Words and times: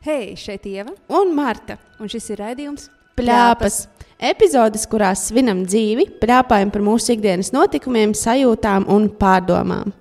Hei, 0.00 0.32
šeit 0.32 0.64
Ieva, 0.64 0.94
un 1.12 1.34
Marta. 1.36 1.74
un 2.00 2.08
šis 2.08 2.30
ir 2.32 2.38
raidījums 2.40 2.86
Pļāpas. 3.20 3.82
Epizodes, 4.16 4.86
kurās 4.88 5.26
svinam 5.28 5.60
dzīvi, 5.66 6.06
pļāpājam 6.22 6.70
par 6.72 6.80
mūsu 6.86 7.12
ikdienas 7.12 7.52
notikumiem, 7.52 8.14
sajūtām 8.16 8.86
un 8.88 9.10
pārdomām. 9.20 9.92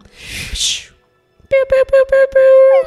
Piu, 1.52 1.64
piu, 1.74 1.84
piu, 1.92 2.04
piu, 2.14 2.26
piu. 2.38 2.80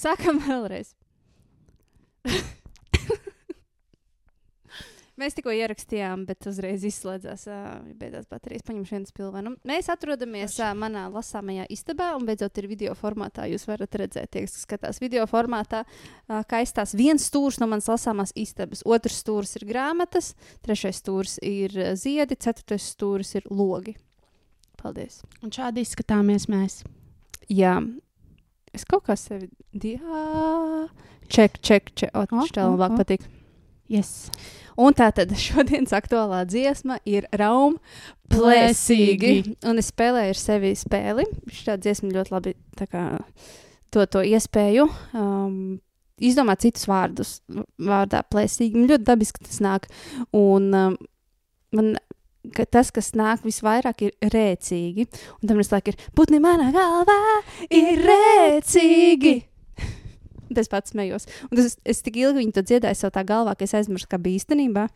Sākam 0.00 0.40
vēlreiz. 0.46 0.94
Mēs 5.20 5.34
tikko 5.36 5.52
ierakstījām, 5.52 6.22
bet 6.28 6.46
uzreiz 6.48 6.84
izslēdzās, 6.88 7.42
ā, 7.52 7.56
beidzās 8.00 8.24
baterijas. 8.30 8.64
Paņemšu 8.64 8.94
vienu 8.96 9.08
spilvenu. 9.10 9.50
Mēs 9.68 9.90
atrodamies 9.92 10.54
ā, 10.64 10.70
manā 10.78 11.02
lasāmajā 11.12 11.66
istabā, 11.74 12.10
un 12.16 12.24
beidzot 12.28 12.56
ir 12.62 12.68
video 12.70 12.94
formātā. 12.96 13.44
Jūs 13.50 13.66
varat 13.68 13.98
redzēt, 14.00 14.30
tie, 14.32 14.46
kas 14.46 14.54
skatās 14.64 15.00
video 15.02 15.26
formātā, 15.28 15.82
ā, 16.24 16.40
kā 16.48 16.62
izstāsta 16.64 16.96
viens 16.96 17.26
stūris 17.28 17.60
no 17.60 17.68
manas 17.68 17.90
lasāmās 17.90 18.32
istabas, 18.38 18.80
otrs 18.88 19.18
stūris 19.20 19.52
ir 19.60 19.66
grāmatas, 19.68 20.32
trešais 20.64 21.02
stūris 21.02 21.36
ir 21.44 21.74
ziedi, 22.00 22.38
ceturtais 22.40 22.88
stūris 22.94 23.34
ir 23.36 23.50
logi. 23.52 23.98
Paldies! 24.80 25.20
Un 25.44 25.52
šādi 25.52 25.84
izskatāmies 25.84 26.48
mēs. 26.48 26.78
Jā, 27.52 27.74
es 28.72 28.86
kaut 28.88 29.04
kā 29.10 29.18
sevi. 29.20 29.50
Jā, 29.76 30.24
ček, 31.28 31.60
ček, 31.60 31.92
ček. 31.92 32.14
O, 32.16 32.24
O, 32.24 32.46
tas 32.46 32.56
tā 32.56 32.64
o, 32.64 32.72
labāk 32.78 32.96
o. 32.96 33.02
patīk. 33.02 33.28
Yes. 33.90 34.30
Un 34.78 34.96
tā 34.96 35.10
tad 35.16 35.34
šodienas 35.46 35.94
aktuālā 35.96 36.44
dziesma 36.48 37.00
ir 37.08 37.28
Rauma 37.32 37.80
plēsīgi. 38.30 39.56
Un 39.66 39.82
es 39.82 39.90
spēlēju 39.90 40.34
ar 40.34 40.40
sevi 40.40 40.74
spēli. 40.78 41.26
Šī 41.50 41.78
dziesma 41.82 42.12
ļoti 42.14 42.34
labi 42.34 42.54
kā, 42.80 43.04
to, 43.90 44.06
to 44.06 44.24
iespēju. 44.26 44.88
Um, 45.14 45.78
Izdomāt 46.20 46.60
citus 46.60 46.84
vārdus, 46.84 47.38
vārdā 47.80 48.20
plēsīgi. 48.28 48.76
Man 48.76 48.90
ļoti 48.90 49.06
dabiski 49.08 49.46
tas 49.46 49.62
nāk. 49.64 49.86
Un 50.36 50.66
um, 50.76 50.98
man 51.72 51.94
ka 52.56 52.64
tas, 52.64 52.90
kas 52.94 53.12
nāk 53.18 53.44
visvairāk, 53.44 54.06
ir 54.06 54.32
rēcīgi. 54.32 55.06
Un 55.40 55.50
tam 55.50 55.60
visu 55.60 55.74
laiku 55.74 55.92
ir 55.92 56.00
putni 56.16 56.40
manā 56.42 56.70
galvā, 56.74 57.20
ir 57.68 58.04
rēcīgi. 58.04 59.34
Tas 60.56 60.70
pats 60.72 60.90
smējos. 60.94 61.26
Un 61.50 61.60
tas, 61.60 61.76
es 61.86 62.02
tik 62.02 62.16
ilgi 62.20 62.40
viņu 62.42 62.64
dziedāju 62.66 62.98
savā 62.98 63.22
galvā, 63.28 63.54
ka 63.58 63.66
es 63.68 63.74
aizmirsu, 63.78 64.08
kā 64.10 64.18
bija 64.22 64.40
īstenībā. 64.40 64.88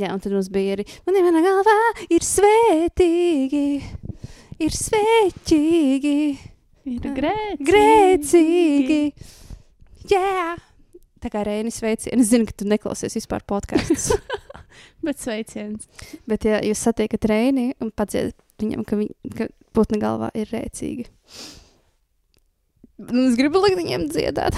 Jā, 0.00 0.12
un 0.14 0.22
tad 0.24 0.32
mums 0.32 0.48
bija 0.52 0.78
arī, 0.78 0.86
man 1.06 1.18
ir 1.20 1.26
manā 1.26 1.42
galvā, 1.44 1.76
ir 2.16 2.24
svētīgi, 2.24 3.64
ir 4.64 4.76
sveķīgi, 4.82 6.18
Ir 6.86 7.02
grēcīgi. 7.02 7.66
grēcīgi. 7.66 9.00
Jā! 10.12 10.54
Tā 11.22 11.30
kā 11.32 11.42
Reinis 11.48 11.80
sveiciens. 11.80 12.20
Es 12.22 12.30
zinu, 12.30 12.46
ka 12.46 12.54
tu 12.60 12.68
neklausies 12.70 13.16
vispār 13.18 13.42
podkāstus. 13.48 14.12
Bet 15.06 15.18
sveiciens. 15.18 15.88
Bet, 16.30 16.46
ja 16.46 16.60
jūs 16.62 16.82
satiekat 16.86 17.26
Reini 17.30 17.72
un 17.82 17.90
padziedat 17.90 18.36
viņam, 18.62 18.84
ka, 18.86 18.98
viņ, 19.00 19.10
ka 19.34 19.48
putna 19.74 19.98
galvā 20.02 20.30
ir 20.38 20.48
rēcīgi. 20.54 21.08
Es 22.96 23.36
gribu 23.36 23.60
likt 23.64 23.78
viņiem 23.78 24.08
dziedāt. 24.12 24.56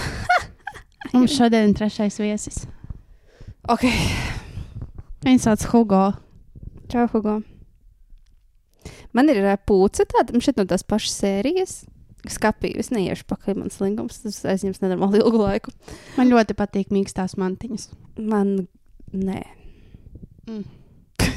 Mums 1.14 1.34
šodien 1.34 1.70
ir 1.70 1.76
trešais 1.78 2.18
viesis. 2.20 2.62
Ok, 3.68 3.84
Viņš 5.24 5.44
sauc 5.44 5.64
Hugo. 5.72 6.02
čau, 6.88 7.06
Hugo. 7.12 7.40
Man 9.12 9.28
ir 9.32 9.42
ā, 9.42 9.56
pūce 9.58 10.06
tāda, 10.08 10.38
šeit 10.40 10.60
no 10.60 10.64
tās 10.68 10.86
pašas 10.86 11.16
sērijas. 11.18 11.74
Skapīju, 12.28 12.78
es 12.82 12.90
neiešu 12.94 13.26
pakaļ 13.30 13.58
manas 13.60 13.78
linkums, 13.82 14.22
tas 14.22 14.38
aizņems 14.52 14.80
nenormāli 14.82 15.20
ilgu 15.20 15.42
laiku. 15.42 15.74
Man 16.16 16.30
ļoti 16.30 16.56
patīk 16.58 16.90
mīkstās 16.94 17.36
mantiņas. 17.40 17.88
Man, 18.18 18.68
nē. 19.12 19.42
Mm. 20.48 20.64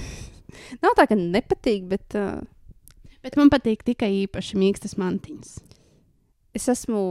Nav 0.84 0.97
tā, 0.97 1.06
ka 1.09 1.17
nepatīk, 1.17 1.85
bet 1.91 2.17
uh, 2.19 2.41
Bet 3.22 3.38
man 3.38 3.51
patīk 3.53 3.84
tikai 3.85 4.09
īpaši 4.23 4.57
mīkstas 4.57 4.95
mantiņas. 4.97 5.59
Es 6.57 6.67
esmu 6.72 7.01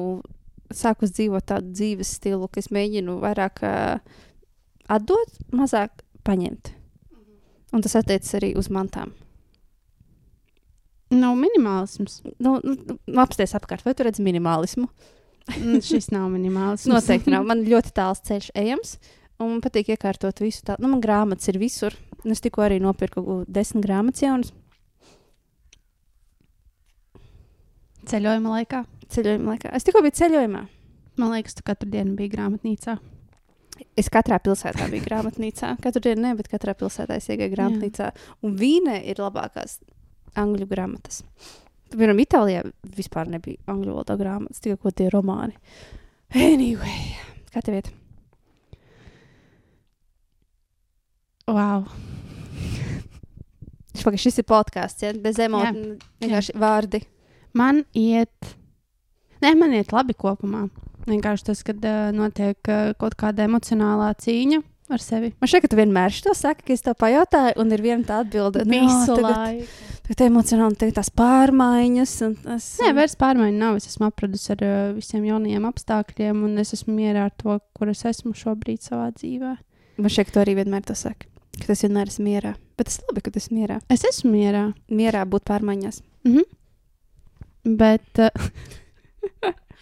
sākus 0.70 1.14
dzīvot 1.16 1.46
tādu 1.50 1.72
dzīves 1.74 2.16
stilu, 2.18 2.48
ka 2.48 2.62
es 2.62 2.70
mēģinu 2.74 3.18
vairāk 3.22 3.62
uh, 3.66 4.20
atdot, 4.90 5.40
mazāk 5.54 6.04
paņemt. 6.26 6.74
Un 7.74 7.84
tas 7.84 7.96
attiecas 7.98 8.34
arī 8.38 8.52
uz 8.58 8.70
mantām. 8.72 9.12
Nav 11.10 11.34
minimālisms. 11.38 12.20
Nu, 12.38 12.58
nu, 12.62 12.76
nu, 12.86 13.16
apsties 13.22 13.54
apkārt, 13.58 13.82
vai 13.86 13.96
tu 13.98 14.06
redzi 14.06 14.22
minimālismu? 14.22 14.86
Mm, 15.56 15.80
Šis 15.82 16.10
nav 16.14 16.28
minimālisms. 16.30 16.90
Noteikti 16.94 17.34
nav. 17.34 17.46
Man 17.48 17.64
ļoti 17.66 17.94
tāls 17.96 18.22
ceļš 18.26 18.52
ejams. 18.58 18.94
Un 19.40 19.56
man 19.56 19.64
patīk 19.64 19.90
iekārtot 19.94 20.42
visu 20.44 20.62
tādu. 20.68 20.84
Nu, 20.84 20.92
man 20.92 21.02
grāmatas 21.02 21.50
ir 21.50 21.58
visur. 21.58 21.96
Es 22.28 22.42
tikko 22.44 22.62
arī 22.66 22.78
nopirku 22.82 23.42
desmit 23.48 23.86
grāmatas 23.86 24.20
jaunas 24.20 24.50
Ceļojuma 28.10 28.56
laikā. 28.56 28.84
Ceļojuma 29.14 29.54
laikā. 29.54 29.72
Es 29.76 29.86
tikko 29.86 30.02
biju 30.04 30.16
ceļojumā. 30.20 30.66
Man 31.20 31.32
liekas, 31.34 31.56
tu 31.58 31.64
katru 31.66 31.90
dienu 31.92 32.16
biji 32.18 32.32
grāmatnīcā. 32.34 32.96
Es 33.98 34.10
katrā 34.12 34.38
pilsētā 34.42 34.86
biju 34.92 35.06
grāmatnīcā. 35.06 35.72
Katru 35.84 36.02
dienu 36.04 36.24
ne, 36.26 36.34
bet 36.36 36.50
katrā 36.52 36.74
pilsētā 36.76 37.16
es 37.20 37.30
iegāju 37.32 37.54
grāmatnīcā. 37.54 38.10
Un 38.44 38.58
Vīnē 38.60 38.98
ir 39.08 39.22
labākās 39.22 39.78
angļu 40.40 40.68
grāmatas. 40.70 41.22
Piemēram, 41.90 42.20
Itālijā 42.22 42.66
vispār 42.96 43.30
nebija 43.32 43.58
angļu 43.72 43.96
valodā 43.96 44.14
grāmatas, 44.20 44.60
tikai 44.62 44.92
tie 44.94 45.08
romāni. 45.10 45.56
Anyway, 46.36 47.16
kā 47.50 47.64
tev 47.66 47.80
iet? 47.80 47.90
Wow. 51.50 51.88
Šis 53.98 54.38
ir 54.38 54.46
podkāsts, 54.48 55.02
ja? 55.02 55.10
bez 55.18 55.40
emociju, 55.42 55.96
vienkārši 56.22 56.54
vārdi. 56.62 57.02
Man 57.58 57.82
iet, 57.98 58.52
nē, 59.44 59.54
man 59.58 59.74
iet 59.76 59.92
labi 59.94 60.14
kopumā. 60.18 60.66
Vienkārši 61.08 61.46
tas, 61.50 61.62
kad 61.66 61.80
uh, 61.86 62.10
notiek 62.14 62.58
uh, 62.68 62.92
kaut 63.00 63.16
kāda 63.18 63.46
emocionālā 63.48 64.10
cīņa 64.20 64.60
ar 64.90 65.00
sevi. 65.02 65.30
Man 65.40 65.48
šķiet, 65.50 65.62
ka 65.64 65.70
tu 65.72 65.78
vienmēr 65.78 66.14
to 66.24 66.34
saki, 66.36 66.64
ka 66.66 66.74
es 66.74 66.82
tev 66.84 66.96
pajautāju, 67.00 67.54
un 67.62 67.70
ir 67.72 67.82
viena 67.84 68.04
tā 68.06 68.18
atbilde. 68.24 68.64
"Nā, 68.66 68.82
tagad, 69.06 69.36
laiku. 69.36 69.88
tagad 70.08 70.24
emocionāli 70.26 70.76
tagad 70.80 70.98
tās 70.98 71.10
pārmaiņas. 71.14 72.14
Tas, 72.44 72.66
Nē, 72.82 72.92
vairs 72.98 73.16
pārmaiņu 73.20 73.58
nav. 73.62 73.78
Es 73.80 73.86
esmu 73.86 74.08
apradusi 74.10 74.52
ar 74.56 74.64
uh, 74.66 74.92
visiem 74.98 75.24
jaunajiem 75.30 75.68
apstākļiem, 75.70 76.44
un 76.44 76.58
es 76.58 76.74
esmu 76.76 76.94
mierā 76.98 77.28
ar 77.30 77.34
to, 77.38 77.58
kur 77.78 77.88
es 77.94 78.04
esmu 78.04 78.34
šobrīd 78.36 78.82
savā 78.82 79.08
dzīvē. 79.14 79.56
Man 80.00 80.10
šķiet, 80.12 80.26
ka 80.30 80.36
tu 80.36 80.42
arī 80.44 80.56
vienmēr 80.60 80.84
to 80.90 80.94
saki. 80.98 81.28
Ka 81.60 81.70
tas 81.72 81.82
vienmēr 81.86 82.08
ir 82.10 82.24
mierā. 82.24 82.54
Bet 82.76 82.88
tas 82.90 82.98
ir 83.00 83.08
labi, 83.10 83.22
ka 83.24 83.30
tas 83.34 83.46
ir 83.50 83.56
mierā. 83.58 83.80
Es 83.92 84.04
esmu 84.08 84.30
mierā. 84.32 84.66
Mierā 84.90 85.24
būt 85.28 85.44
pārmaiņās. 85.48 86.02
Mhm. 86.28 86.46
Bet 87.76 88.18
uh, 88.18 88.30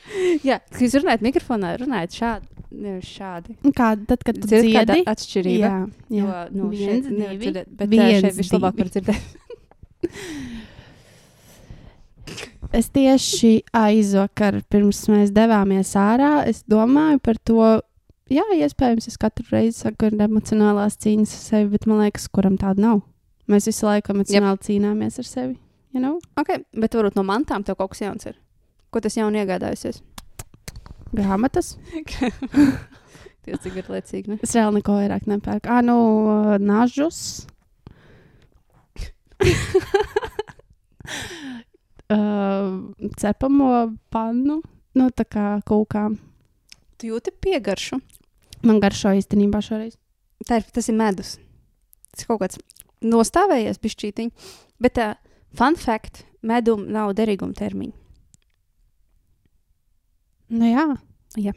Jā, 0.49 0.61
kad 0.61 0.81
jūs 0.85 0.97
runājat 1.01 1.25
mikrofonā, 1.27 1.75
runājat 1.83 2.17
šādi. 2.21 2.47
Nevis 2.69 3.09
šādi. 3.09 3.55
kā, 3.73 3.95
tad, 3.97 4.21
kad 4.21 4.37
tu 4.37 4.45
Dzirdat, 4.45 4.75
kāda 4.75 4.97
dziedi, 4.99 5.09
atšķirība. 5.09 5.61
jā, 5.63 5.77
jā. 6.13 6.25
Jo, 6.25 6.41
nu, 6.53 6.69
Viens, 6.69 6.85
šeit 6.85 7.07
nevar 7.17 7.39
dzirdēt, 7.41 7.69
bet 7.79 7.89
Viens, 7.89 8.03
Viens, 8.05 8.25
šeit 8.27 8.41
vislabāk 8.43 8.83
var 8.83 8.91
dzirdēt. 8.93 9.23
Es 12.69 12.91
tieši 12.93 13.63
aizvakar, 13.73 14.59
pirms 14.69 15.07
mēs 15.09 15.31
devāmies 15.33 15.95
ārā, 15.97 16.43
es 16.49 16.61
domāju 16.69 17.21
par 17.25 17.39
to. 17.41 17.69
Jā, 18.29 18.45
iespējams, 18.53 19.07
es 19.09 19.17
katru 19.17 19.47
reizi 19.49 19.87
saku, 19.87 20.11
ir 20.11 20.21
emocionālās 20.21 20.99
cīņas 21.01 21.33
ar 21.33 21.41
sevi, 21.47 21.71
bet 21.73 21.87
man 21.89 22.03
liekas, 22.03 22.27
kuram 22.29 22.59
tāda 22.61 22.85
nav. 22.85 23.01
Mēs 23.49 23.71
visu 23.71 23.89
laiku 23.89 24.13
emocionāli 24.13 24.59
yep. 24.59 24.67
cīnāmies 24.67 25.17
ar 25.23 25.29
sevi. 25.31 25.57
You 25.97 26.03
know? 26.03 26.19
Okay, 26.37 26.61
bet 26.77 26.93
varbūt 26.93 27.17
no 27.17 27.25
mantām 27.25 27.65
tev 27.65 27.79
kaut 27.79 27.95
kas 27.95 28.05
jauns 28.05 28.29
ir. 28.29 28.37
Ko 28.93 29.01
tas 29.05 29.17
jaunu 29.19 29.37
iegādājusies? 29.43 30.01
Grāmatas. 31.13 31.77
Tiesa, 33.45 33.63
cik 33.65 33.77
ir 33.81 33.87
liecīgi, 33.93 34.27
ne? 34.33 34.37
Es 34.45 34.53
vēl 34.57 34.75
neko 34.77 34.93
vairāk 34.99 35.29
nepērku. 35.29 35.69
Ah, 35.73 35.81
nu, 35.85 35.97
nažus. 36.61 37.47
uh, 42.13 42.69
cepamo 43.21 43.69
pannu. 44.13 44.61
Nu, 44.99 45.11
tā 45.15 45.25
kā 45.29 45.47
kūkām. 45.69 46.19
Tu 46.99 47.13
jūti 47.13 47.31
piegaršu. 47.33 48.01
Man 48.67 48.81
garšo 48.83 49.13
īstenībā 49.17 49.61
šoreiz. 49.63 49.95
Tā 50.49 50.59
ir, 50.61 50.65
tas 50.75 50.89
ir 50.91 50.97
medus. 50.99 51.37
Tas 52.13 52.27
kaut 52.29 52.41
kāds 52.43 52.59
nostāvējies 53.05 53.79
pišķītiņ. 53.85 54.29
Bet 54.83 54.99
uh, 55.03 55.15
fun 55.57 55.79
fact, 55.79 56.25
medum 56.43 56.89
nav 56.93 57.15
derīguma 57.19 57.55
termiņa. 57.57 58.08
Nu, 60.55 60.69
jā. 60.69 61.53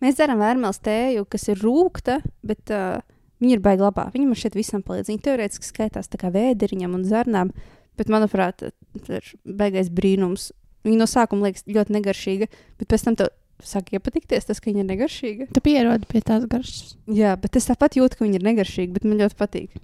Mēs 0.00 0.16
darām 0.16 0.40
vērmēlas 0.40 0.80
tēju, 0.84 1.26
kas 1.28 1.48
ir 1.52 1.60
rūkta, 1.60 2.20
bet 2.46 2.72
uh, 2.72 3.00
viņa 3.42 3.56
ir 3.58 3.64
baigta 3.64 3.88
labā. 3.88 4.06
Viņa 4.14 4.28
man 4.28 4.38
šeit 4.38 4.56
visam 4.56 4.84
palīdz. 4.86 5.10
Viņa 5.10 5.24
teorētiski 5.26 5.68
skaitās 5.68 6.08
tā 6.12 6.20
kā 6.20 6.30
vēderiņam 6.32 6.94
un 6.96 7.04
zarnām, 7.08 7.50
Bet, 7.96 8.12
manuprāt, 8.12 8.60
tas 8.60 9.08
ir 9.08 9.32
beigais 9.56 9.88
brīnums. 9.92 10.50
Viņa 10.86 11.00
no 11.00 11.08
sākuma 11.10 11.48
liekas 11.48 11.64
ļoti 11.68 11.96
negaršīga, 11.96 12.48
bet 12.78 12.88
pēc 12.92 13.06
tam 13.06 13.16
tev 13.18 13.32
sāk 13.64 13.94
iepatikties 13.96 14.46
tas, 14.46 14.60
ka 14.60 14.68
viņa 14.68 14.82
ir 14.84 14.88
negaršīga. 14.90 15.48
Tu 15.56 15.62
pierodi 15.64 16.08
pie 16.10 16.20
tās 16.24 16.44
garšas. 16.50 16.94
Jā, 17.08 17.32
bet 17.40 17.56
es 17.56 17.68
tāpat 17.70 17.96
jūtu, 17.96 18.18
ka 18.18 18.26
viņa 18.26 18.38
ir 18.38 18.46
negaršīga, 18.50 18.92
bet 18.98 19.08
man 19.08 19.22
ļoti 19.22 19.38
patīk. 19.40 19.80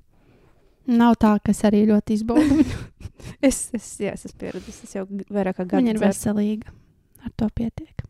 Nav 0.93 1.17
tā, 1.23 1.33
ka 1.41 1.55
es 1.55 1.63
arī 1.69 1.87
ļoti 1.91 2.21
izbaudu. 2.21 2.65
Es, 3.43 3.69
es, 3.71 3.85
jā, 4.03 4.17
es 4.17 4.25
esmu 4.27 4.41
pieradis. 4.41 4.81
Es 4.83 4.97
jau 4.97 5.05
vairāk 5.07 5.55
kā 5.55 5.63
gadu 5.63 5.79
Viņa 5.79 5.93
ir 5.93 5.99
dzeru. 6.01 6.09
veselīga. 6.11 6.73
Ar 7.23 7.31
to 7.39 7.47
pietiek. 7.55 8.03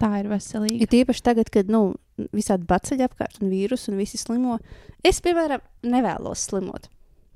Tā 0.00 0.14
ir 0.22 0.30
veselīga. 0.30 0.80
Ir 0.80 0.88
tīpaši 0.90 1.24
tagad, 1.24 1.50
kad 1.52 1.68
nu, 1.72 1.82
visādi 2.36 2.64
baceļi 2.68 3.04
apkārt 3.04 3.42
un 3.42 3.50
vīrusu 3.52 3.92
un 3.92 4.00
visi 4.00 4.20
slimo. 4.20 4.56
Es, 5.04 5.20
piemēram, 5.24 5.62
nevēlos 5.84 6.46
slimot. 6.48 6.88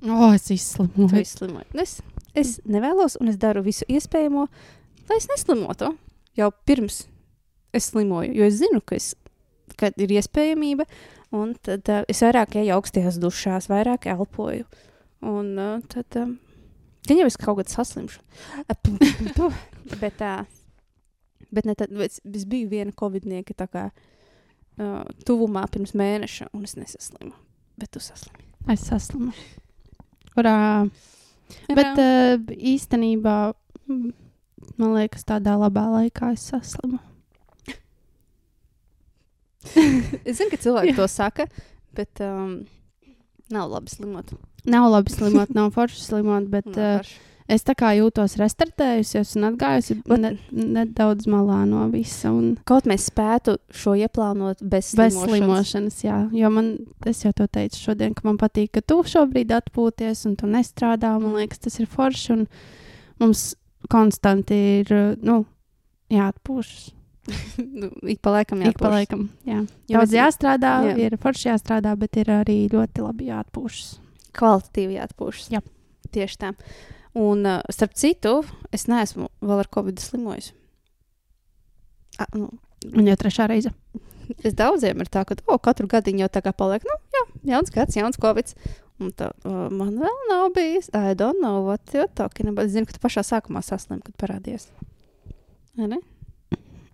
O, 0.05 0.31
es 0.33 0.47
Tu 0.47 1.21
izslimoju. 1.21 1.67
Nu, 1.73 1.81
Es, 1.83 1.99
es 2.35 2.55
nevēlos, 2.65 3.17
un 3.21 3.29
es 3.31 3.37
daru 3.41 3.63
visu 3.65 3.85
iespējamo, 3.89 4.47
lai 5.09 5.19
es 5.19 5.29
neslimotu. 5.31 5.93
Jau 6.35 6.49
pirms 6.67 7.05
es 7.75 7.91
slimoju, 7.91 8.33
jo 8.35 8.47
es 8.47 8.57
zinu, 8.59 8.81
ka, 8.81 8.97
es, 8.99 9.13
ka 9.79 9.91
ir 9.95 10.15
iespējamība, 10.17 10.87
un 11.35 11.53
tad 11.63 11.87
uh, 11.91 12.03
es 12.11 12.21
vairāk 12.25 12.57
eju 12.59 12.75
augstajās 12.75 13.21
dušās, 13.21 13.69
vairāk 13.71 14.09
elpoju. 14.11 14.65
Un 15.25 15.53
uh, 15.55 15.77
tad, 15.91 16.17
um, 16.21 16.35
gan 17.07 17.21
jau 17.21 17.29
es 17.29 17.39
kaut 17.39 17.61
kad 17.61 17.71
saslimšu. 17.71 18.21
Bet, 20.01 20.21
uh, 20.21 20.43
bet, 21.55 21.67
ne, 21.67 21.75
tad, 21.77 21.93
es, 22.05 22.19
es 22.25 22.45
biju 22.49 22.69
viena 22.71 22.93
covidnieka 22.95 23.55
tā 23.57 23.67
kā 23.71 23.85
uh, 23.91 25.01
tuvumā 25.27 25.65
pirms 25.71 25.95
mēneša, 25.97 26.51
un 26.55 26.67
es 26.67 26.75
nesaslimu. 26.79 27.33
Bet 27.79 27.91
tu 27.95 28.01
saslimi. 28.03 28.45
Es 28.71 28.85
saslimu. 28.87 29.33
Kurā? 30.35 30.55
Bet 31.71 31.99
uh, 32.01 32.37
īstenībā, 32.55 33.37
mm, 33.87 34.13
man 34.81 34.95
liekas, 34.97 35.25
tādā 35.27 35.57
labā 35.59 35.85
laikā 35.99 36.33
es 36.35 36.47
saslimu. 36.53 37.01
Es 39.65 40.37
zinu, 40.37 40.51
ka 40.51 40.59
cilvēki 40.61 40.91
Jā. 40.93 40.97
to 40.99 41.05
saka, 41.09 41.47
bet 41.97 42.21
um, 42.21 42.59
nav 43.49 43.71
labi 43.71 43.89
slimot. 43.89 44.35
Nav 44.69 44.91
labi 44.93 45.13
slimot, 45.13 45.53
nav 45.57 45.71
forši 45.73 46.03
slimot, 46.03 46.45
bet 46.51 46.67
Nav 46.69 46.77
uh, 46.77 46.99
forši. 46.99 47.17
Es 47.47 47.63
tā 47.67 47.75
kā 47.77 47.91
jūtos 47.97 48.37
restartējusies 48.41 49.35
un 49.37 49.47
atgājusi 49.51 49.97
ne, 50.17 50.31
nedaudz 50.51 51.27
malā 51.29 51.61
no 51.69 51.83
visa. 51.93 52.31
Un 52.33 52.55
Kaut 52.65 52.87
mēs 52.89 53.07
spētu 53.11 53.57
šo 53.69 53.93
ieplānot 53.99 54.63
bez, 54.63 54.93
bez 54.97 55.13
slimošanas. 55.13 55.29
slimošanas, 55.29 55.99
jā. 56.07 56.17
Jo 56.33 56.49
man, 56.53 56.71
es 57.05 57.21
jau 57.25 57.33
to 57.37 57.45
teicu 57.47 57.77
šodien, 57.89 58.15
ka 58.17 58.25
man 58.27 58.39
patīk, 58.41 58.71
ka 58.77 58.81
tu 58.81 59.01
šobrīd 59.05 59.53
atpūties 59.55 60.25
un 60.29 60.35
tu 60.39 60.49
nestrādā. 60.49 61.13
Man 61.21 61.37
liekas, 61.37 61.61
tas 61.67 61.79
ir 61.79 61.85
forši. 61.91 62.31
Un 62.39 62.47
mums 63.21 63.53
konstanti 63.91 64.57
ir, 64.81 64.89
uh, 64.91 65.13
nu, 65.21 65.43
jāatpūšas. 66.13 66.91
Nu, 67.75 67.87
Ik 68.05 68.19
pa 68.21 68.29
laikam 68.35 68.59
Ik 68.61 68.77
pa 68.77 68.89
jāatpūšas. 68.89 68.93
laikam, 68.93 69.21
jā. 69.49 69.61
Daudz 69.89 70.11
jāstrādā, 70.13 70.73
jā. 70.91 70.97
ir 71.07 71.15
forši 71.21 71.47
jāstrādā, 71.49 71.95
bet 71.97 72.17
ir 72.21 72.29
arī 72.29 72.57
ļoti 72.69 73.01
labi 73.01 73.29
jāatpūšas. 73.31 73.87
Kvalitatīvi 74.37 74.97
jāatpūšas. 74.99 75.47
Jā. 75.55 75.61
Tieši 76.13 76.37
tā. 76.43 76.51
Un, 77.15 77.45
uh, 77.47 77.61
starp 77.71 77.95
citu, 77.95 78.41
es 78.75 78.89
neesmu 78.91 79.29
vēl 79.39 79.63
ar 79.63 79.71
covid 79.71 80.01
slimojis. 80.03 80.51
A, 82.19 82.27
nu, 82.35 82.49
Un 82.93 83.07
jau 83.09 83.15
trešā 83.17 83.47
reize. 83.49 83.71
es 84.45 84.55
daudziem 84.57 85.01
ir 85.01 85.09
tā, 85.09 85.23
ka 85.25 85.37
oh, 85.47 85.59
katru 85.61 85.87
gadu 85.89 86.13
jau 86.17 86.29
tā 86.29 86.41
kā 86.45 86.53
paliek, 86.53 86.83
nu, 86.85 86.97
jā, 87.15 87.23
jauns 87.55 87.71
gads, 87.73 87.97
jauns 87.97 88.19
covid. 88.21 88.51
Un 89.03 89.11
tā, 89.11 89.31
uh, 89.43 89.65
man 89.75 89.97
vēl 89.99 90.19
nav 90.29 90.53
bijis. 90.55 90.87
I 90.95 91.15
don't 91.19 91.41
know 91.43 91.65
what 91.65 91.81
you're 91.91 92.07
talking 92.15 92.47
about. 92.47 92.69
Es 92.69 92.75
zinu, 92.77 92.87
ka 92.87 92.95
tu 92.95 93.01
pašā 93.03 93.25
sākumā 93.27 93.59
saslimu, 93.65 94.05
kad 94.05 94.15
parādījies. 94.21 94.69
Vai 95.75 95.89
ne? 95.91 95.99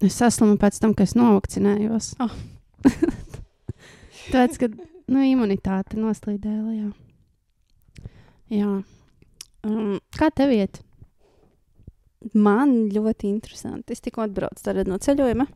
Es 0.02 0.18
saslimu 0.18 0.58
pēc 0.62 0.80
tam, 0.82 0.96
kad 0.98 1.06
es 1.06 1.14
novakcinējos. 1.14 2.16
Oh. 2.26 2.34
Tāpēc, 4.32 4.58
ka 4.64 4.72
nu, 4.74 5.22
imunitāte 5.28 6.00
noslīdēja 6.02 6.64
lejā. 6.66 6.90
Jā. 8.58 8.72
Um, 9.68 10.00
Kā 10.18 10.32
tev 10.34 10.54
iet? 10.56 10.82
Man 12.38 12.90
ļoti 12.94 13.30
interesanti. 13.30 13.96
Es 13.96 14.04
tikko 14.04 14.26
atbraucu 14.26 14.76
no 14.86 14.98
ceļojuma. 15.02 15.48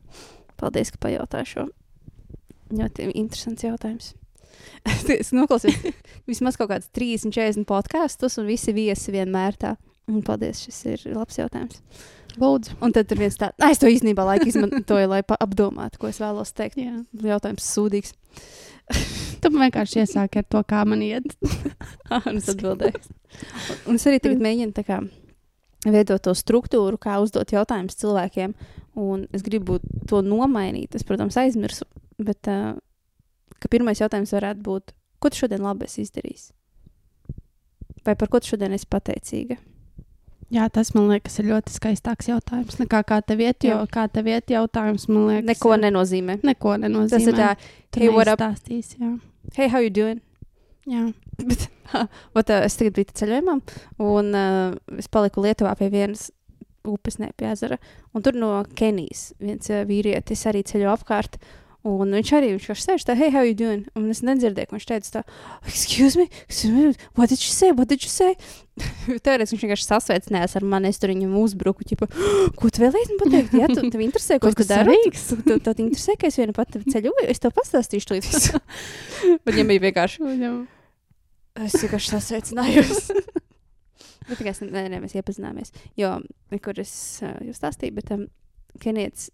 Paldies, 0.58 0.90
ka 0.94 1.02
pajautāji 1.06 1.52
šo. 1.52 1.66
Ļoti 2.74 3.10
interesants 3.14 3.62
jautājums. 3.66 4.14
es 5.20 5.32
noklausījos 5.36 5.92
vismaz 6.26 6.56
kaut 6.58 6.72
kāds 6.72 6.90
30, 6.96 7.30
40 7.34 7.66
podkāstus, 7.68 8.38
un 8.40 8.48
visi 8.50 8.74
viesi 8.74 9.14
vienmēr 9.14 9.58
tā. 9.60 9.76
Un 10.06 10.22
paldies, 10.26 10.60
šis 10.62 10.78
ir 10.86 11.04
labs 11.16 11.38
jautājums. 11.40 11.80
Lūdzu. 12.38 12.76
Un 12.84 12.92
tad 12.94 13.08
tur 13.10 13.18
viens 13.18 13.34
tāds, 13.40 13.56
"Ai, 13.58 13.72
es 13.72 13.80
to 13.82 13.88
īstenībā 13.90 14.22
laiku 14.26 14.46
izmantoju, 14.50 15.08
lai 15.08 15.22
apdomātu, 15.22 15.98
ko 15.98 16.10
es 16.10 16.20
vēlos 16.22 16.52
teikt. 16.54 16.76
Jā. 16.78 17.00
Jautājums 17.26 17.66
sūdīgs. 17.66 18.12
Tu 19.42 19.50
vienkārši 19.52 20.00
iesāki 20.02 20.40
ar 20.40 20.46
to, 20.50 20.62
kā 20.66 20.80
man 20.88 21.02
iet. 21.04 21.36
Un 22.26 22.38
es 22.38 22.48
atbildēju. 22.50 23.02
Un, 23.86 23.98
es 23.98 24.06
arī 24.08 24.18
tagad 24.24 24.42
mēģinu 24.42 24.72
veidot 25.92 26.22
to 26.24 26.32
struktūru, 26.34 26.98
kā 26.98 27.18
uzdot 27.22 27.52
jautājumus 27.54 27.98
cilvēkiem. 28.00 28.56
Un 28.98 29.26
es 29.36 29.44
gribu 29.46 29.78
to 30.08 30.22
nomainīt. 30.24 30.96
Es, 30.96 31.04
protams, 31.06 31.36
aizmirsu. 31.38 31.86
Bet 32.16 32.48
uh, 32.50 32.74
ka 33.60 33.70
pirmais 33.72 34.00
jautājums 34.00 34.34
varētu 34.34 34.64
būt, 34.66 34.94
ko 35.20 35.30
tu 35.30 35.44
šodien 35.44 35.64
labi 35.64 35.86
esi 35.88 36.04
izdarījis? 36.06 36.50
Vai 38.06 38.14
par 38.16 38.30
ko 38.32 38.40
tu 38.40 38.54
šodien 38.54 38.74
esi 38.76 38.88
pateicīga? 38.90 39.58
Jā, 40.54 40.68
tas 40.70 40.92
man 40.94 41.08
liekas, 41.10 41.40
ir 41.42 41.48
ļoti 41.50 41.72
skaistāks 41.74 42.28
jautājums. 42.30 42.76
Nekā 42.78 43.00
kā 43.08 43.16
tev 43.26 43.40
iet, 43.42 43.64
jo 43.66 43.80
Jā. 43.80 43.86
kā 43.90 44.04
tev 44.12 44.28
iet 44.30 44.46
jautājums, 44.52 45.08
man 45.10 45.24
liekas, 45.32 45.48
Neko 45.48 45.72
ir- 45.74 45.80
nenozīmē. 45.88 46.36
Neko 46.46 46.76
nenozīmē. 46.84 47.10
Tas 47.10 47.26
ir 47.26 47.34
tā, 47.34 47.48
hey, 47.96 48.08
what 48.14 48.28
up? 48.30 48.38
neizstāstīsi, 48.38 49.00
jā. 49.02 49.10
hey, 49.56 49.68
how 49.68 49.80
you 49.82 49.90
doing? 49.90 50.20
jā. 50.86 51.12
Bet, 51.36 51.66
ot, 52.38 52.48
uh, 52.48 52.62
es 52.64 52.78
tagad 52.78 52.94
biju 52.94 53.10
ceļojumā, 53.18 53.58
un 54.06 54.30
uh, 54.38 54.76
es 55.02 55.10
paliku 55.12 55.42
Lietuvā 55.44 55.74
pie 55.76 55.90
vienas 55.92 56.28
upes, 56.86 57.18
ne 57.18 57.32
pie 57.36 57.50
ezera. 57.50 57.76
Un 58.14 58.22
tur 58.22 58.38
no 58.38 58.52
Kenijas 58.78 59.32
viens 59.42 59.66
uh, 59.74 59.82
vīrietis 59.88 60.46
arī 60.46 60.62
ceļo 60.64 60.94
apkārt. 60.94 61.40
Un 61.86 62.14
viņš 62.16 62.30
arī 62.34 62.48
viņš 62.50 62.64
vienkārši 62.66 62.84
sēž 62.84 63.04
tā, 63.06 63.14
hey, 63.14 63.30
how 63.30 63.46
you 63.46 63.54
doing? 63.54 63.84
Un 63.94 64.08
es 64.10 64.22
nedzirdēju, 64.26 64.66
ka 64.66 64.74
viņš 64.74 64.86
teica, 64.88 65.10
tā, 65.18 65.20
excuse 65.70 66.18
me, 66.18 66.26
excuse 66.48 66.72
me, 66.74 66.94
what 67.14 67.30
did 67.30 67.38
you 67.38 67.52
say? 67.52 67.70
What 67.70 67.92
did 67.92 68.02
you 68.02 68.10
say? 68.10 68.34
Toreiz 69.24 69.52
viņš 69.54 69.62
vienkārši 69.62 69.86
sasveicinājās 69.86 70.56
ar 70.58 70.66
mani, 70.66 70.90
es 70.90 70.98
tur 71.00 71.12
viņam 71.14 71.36
uzbruku, 71.38 71.86
ķipa, 71.86 72.08
ko 72.58 72.70
tu 72.74 72.82
vēlējies 72.82 73.12
man 73.12 73.20
pateikt? 73.22 73.54
Jā, 73.60 73.70
tu 73.70 73.86
tev 73.94 74.02
interesē, 74.02 74.40
ko 74.42 74.50
tu 74.50 74.66
dari? 74.66 74.98
Tu, 75.14 75.38
tu, 75.46 75.58
tev 75.62 75.84
interesē, 75.84 76.18
ka 76.18 76.30
es 76.30 76.40
viena 76.40 76.56
pati 76.56 76.82
ceļoju, 76.82 77.28
es 77.30 77.42
tev 77.44 77.54
pastāstīšu 77.56 78.18
visu. 78.18 78.62
Bet 79.44 79.54
viņam 79.54 79.72
bija 79.74 79.86
vienkārši. 79.86 80.26
Es 81.66 81.78
vienkārši 81.80 82.12
sasveicinājos. 82.16 83.06
Bet 84.26 84.36
tikai 84.40 84.52
es 84.52 84.60
ne, 84.64 84.88
ne, 84.90 85.00
mēs 85.00 85.14
iepazināmies. 85.16 85.72
Jo, 85.98 86.18
kur 86.64 86.82
es 86.82 86.92
uh, 87.22 87.38
jau 87.46 87.54
stāstīju, 87.56 87.94
bet 87.96 88.12
um, 88.12 88.26
Kenijas 88.82 89.30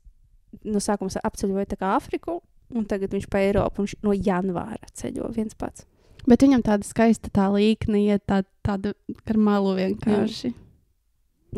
no 0.69 0.83
sākuma 0.83 1.23
apceļoja 1.25 1.79
Āfriku, 1.89 2.41
un 2.75 2.87
tagad 2.89 3.15
viņš 3.15 3.29
pa 3.31 3.43
Eiropu, 3.45 3.85
viņš 3.85 3.97
no 4.07 4.15
janvāra 4.17 4.91
ceļo 4.99 5.31
viens 5.37 5.57
pats. 5.59 5.87
Bet 6.29 6.45
viņam 6.45 6.63
tāda 6.63 6.87
skaista 6.87 7.33
tā 7.35 7.49
līkne, 7.51 7.99
iet 7.99 8.25
tā, 8.31 8.43
tāda 8.63 8.95
ar 9.27 9.39
malu 9.39 9.75
vienkārši. 9.79 10.53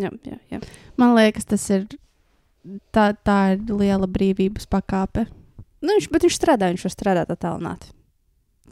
Jā, 0.01 0.11
jā, 0.27 0.39
jā. 0.51 0.61
Man 1.01 1.15
liekas, 1.19 1.47
tas 1.51 1.67
ir. 1.75 1.87
Tā, 2.97 3.11
tā 3.13 3.39
ir 3.53 3.67
liela 3.69 4.07
brīvības 4.09 4.65
pakāpe. 4.73 5.27
Nu, 5.85 5.93
viņš, 5.93 6.07
bet 6.09 6.25
viņš 6.25 6.39
strādā, 6.39 6.71
viņš 6.73 6.87
var 6.87 6.95
strādāt 6.95 7.33
attālināti. 7.35 7.91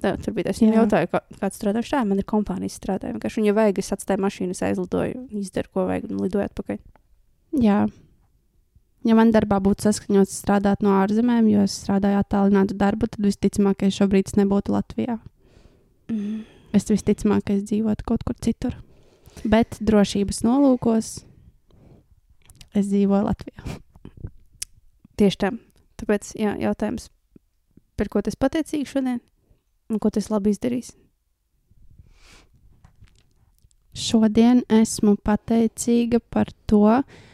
Tā, 0.02 0.14
tur 0.18 0.32
bija 0.34 0.48
tas, 0.48 0.58
viņam 0.62 0.72
Jā. 0.72 0.78
jautāja, 0.80 1.08
kā, 1.12 1.20
kāds 1.42 1.58
strādā. 1.60 1.82
Tā, 1.84 2.00
man 2.08 2.18
ir 2.22 2.26
kompānijas 2.26 2.78
strādāja. 2.80 3.12
Vienkārši 3.14 3.42
viņam 3.42 3.58
vajag, 3.58 3.80
es 3.82 3.92
atstāju 3.94 4.22
mašīnu, 4.24 4.56
aizlidoju, 4.68 5.26
izdaru, 5.42 5.70
ko 5.76 5.84
vajag, 5.90 6.08
un 6.08 6.22
lidoju 6.24 6.46
atpakaļ. 6.48 6.80
Jā. 7.62 7.82
Ja 9.02 9.16
man 9.18 9.32
darbā 9.34 9.58
būtu 9.62 9.88
saskaņots 9.88 10.36
strādāt 10.44 10.82
no 10.86 10.94
ārzemēm, 11.00 11.48
jo 11.50 11.64
es 11.66 11.74
strādāju 11.82 12.20
attālinātu 12.20 12.76
darbu, 12.78 13.08
tad 13.10 13.24
visticamāk, 13.24 13.80
ka 13.80 13.88
es 13.90 13.98
šobrīd 13.98 14.30
nebūtu 14.38 14.74
Latvijā. 14.76 15.16
Mm. 16.12 16.44
Es 16.76 16.86
visticamāk, 16.86 17.42
ka 17.48 17.56
es 17.56 17.64
dzīvotu 17.66 18.06
kaut 18.06 18.22
kur 18.28 18.38
citur. 18.38 18.76
Bet 19.42 19.80
drošības 19.82 20.42
nolūkos 20.46 21.10
es 22.78 22.86
dzīvoju 22.92 23.26
Latvijā. 23.26 23.74
Tieši 25.18 25.40
tā. 25.42 25.50
Tāpēc, 26.02 26.32
jā, 26.38 26.54
jautājums, 26.62 27.10
par 27.98 28.10
ko 28.10 28.22
tas 28.22 28.38
pateicīgi 28.38 28.86
šodien, 28.90 29.18
un 29.90 29.98
ko 30.02 30.10
tas 30.14 30.30
labi 30.30 30.54
izdarīs. 30.54 30.94
Šodien 33.98 34.62
esmu 34.72 35.18
pateicīga 35.26 36.22
par 36.32 36.54
to, 36.70 36.86
ka 36.86 37.31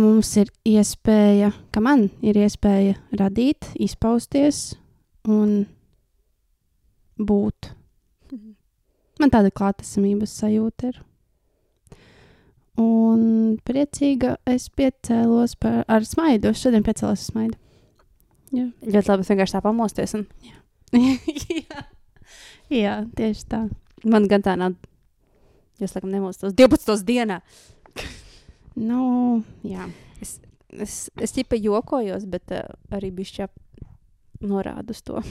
mums 0.00 0.30
ir 0.40 0.48
iespēja, 0.64 1.50
ka 1.74 1.80
man 1.84 2.08
ir 2.24 2.38
iespēja 2.40 2.96
radīt, 3.20 3.68
izpausties 3.76 4.78
un 5.28 5.66
būt. 7.20 7.74
Man 9.20 9.30
tāda 9.30 9.52
klātesamības 9.54 10.32
sajūta 10.40 10.90
ir. 10.90 11.02
Un 12.80 13.20
priecīga 13.62 14.34
es 14.50 14.66
piecēlos 14.74 15.54
par, 15.62 15.84
ar 15.86 16.06
smaidu. 16.08 16.50
Es 16.50 16.64
šodien 16.64 16.82
piecēlos 16.86 17.20
ar 17.20 17.28
smaidu. 17.28 17.58
Jā. 18.54 18.66
Ļoti 18.82 19.12
labi 19.12 19.28
vienkārši 19.28 19.56
tā 19.56 19.62
pamosties. 19.62 20.16
Un... 20.18 20.26
Jā. 20.42 20.58
Jā, 22.72 22.96
tieši 23.14 23.46
tā. 23.50 23.60
Man 24.08 24.26
gan 24.30 24.42
tā 24.42 24.56
nav. 24.58 24.74
Jūs 25.82 25.94
laikam 25.94 26.12
nemostos 26.14 26.54
12. 26.56 27.04
dienā. 27.06 27.40
Nu, 28.80 29.42
jā. 29.66 29.88
Es, 30.22 30.38
es 31.22 31.34
ķipa 31.36 31.58
jokojos, 31.60 32.24
bet 32.26 32.50
uh, 32.54 32.66
arī 32.94 33.12
bišķi 33.14 33.46
norādu 34.44 34.94
uz 34.94 35.02
to. 35.06 35.22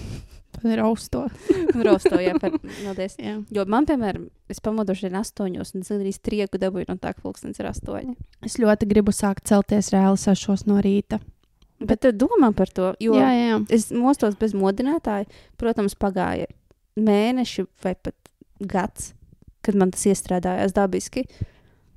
Rausto. 0.63 1.25
Rausto, 1.85 2.19
jā, 2.21 2.37
par, 2.39 2.55
paldies. 2.61 3.17
Jā. 3.19 3.35
Jo 3.51 3.65
man, 3.69 3.87
piemēram, 3.89 4.29
es 4.51 4.61
pamodu 4.63 4.95
šodien 4.95 5.19
astoņos, 5.19 5.73
un 5.75 5.83
es 5.83 5.91
arī 5.91 6.13
strieku 6.15 6.59
dabūju 6.61 6.87
no 6.87 6.97
tā, 7.01 7.11
ka 7.15 7.23
pulkstenis 7.25 7.59
ir 7.59 7.67
astoņi. 7.71 8.15
Es 8.47 8.59
ļoti 8.61 8.87
gribu 8.89 9.13
sākt 9.15 9.49
celties 9.49 9.91
reāli 9.93 10.21
sešos 10.21 10.65
no 10.69 10.79
rīta. 10.83 11.19
Bet 11.83 12.03
tu 12.05 12.13
domā 12.15 12.53
par 12.55 12.69
to, 12.71 12.93
jo 13.03 13.17
Jā, 13.17 13.31
jā. 13.35 13.57
es 13.73 13.89
mostos 13.91 14.37
bez 14.39 14.53
modinātāja. 14.55 15.27
Protams, 15.59 15.97
pagāja 15.99 16.47
mēneši 16.95 17.65
vai 17.83 17.95
pat 17.99 18.15
gads, 18.63 19.11
kad 19.65 19.75
man 19.75 19.91
tas 19.91 20.05
iestrādājās 20.07 20.75
dabiski. 20.77 21.25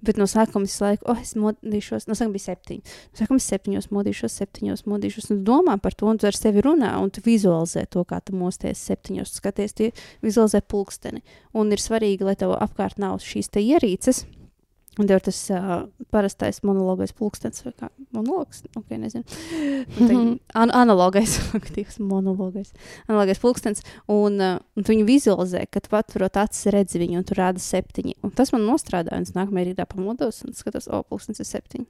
Bet 0.06 0.20
no 0.20 0.28
sākuma 0.30 0.68
visu 0.68 0.84
laiku, 0.84 1.06
oh, 1.10 1.18
es 1.20 1.34
modīšos, 1.38 2.06
no 2.06 2.16
sākuma 2.18 2.36
bija 2.38 2.52
septiņi. 2.52 2.94
No 3.10 3.22
sākuma 3.22 3.42
septiņos 3.42 3.90
modīšos, 3.94 4.38
septiņos 4.42 4.86
modīšos. 4.90 5.30
Un 5.34 5.42
domā 5.46 5.76
par 5.82 5.96
to, 5.98 6.08
un 6.10 6.20
tu 6.22 6.28
ar 6.30 6.38
sevi 6.38 6.62
runā, 6.64 6.94
un 7.02 7.10
tu 7.10 7.24
vizualizē 7.26 7.86
to, 7.90 8.06
kā 8.08 8.20
tu 8.22 8.36
mosties 8.38 8.82
septiņos. 8.86 9.34
Tu 9.34 9.42
skaties, 9.42 9.76
tu 9.76 9.90
vizualizē 10.24 10.62
pulksteni. 10.62 11.24
Un 11.56 11.74
ir 11.74 11.82
svarīgi, 11.82 12.26
lai 12.26 12.36
tev 12.38 12.54
apkārt 12.56 13.00
nav 13.02 13.18
šīs 13.24 13.50
ierīces. 13.56 14.24
Un 14.98 15.04
tev 15.10 15.18
ir 15.18 15.24
tas 15.26 15.38
uh, 15.52 15.82
parastais 16.10 16.62
monologais 16.64 17.12
pulkstenis, 17.12 17.60
vai 17.66 17.72
kā 17.76 17.90
monologs, 18.16 18.62
ok, 18.80 18.94
nezinu. 19.02 19.26
Te- 19.28 20.06
Mhm. 20.06 20.30
An 20.56 20.70
analogais, 20.72 21.34
aktīvs 21.58 21.98
monologais, 22.00 22.72
analogais 23.08 23.38
pulkstenis. 23.42 23.82
Un, 24.08 24.40
uh, 24.40 24.58
un 24.76 24.82
tu 24.86 24.94
viņu 24.94 25.04
vizualizē, 25.04 25.66
kad 25.70 25.84
tu 25.84 25.96
atverot 25.98 26.38
acis, 26.40 26.70
redzi 26.72 26.98
viņu, 27.02 27.18
un 27.20 27.24
tur 27.28 27.36
rāda 27.42 27.60
septiņi. 27.60 28.16
Un 28.24 28.30
tas 28.32 28.52
man 28.56 28.64
nostrādāja, 28.64 29.18
un 29.20 29.28
es 29.28 29.34
nākamajā 29.36 29.68
rītā 29.74 29.84
pamodos 29.90 30.40
un 30.48 30.56
skatos, 30.56 30.88
o, 30.88 31.02
pulkstenis 31.04 31.44
ir 31.44 31.50
septiņi. 31.50 31.86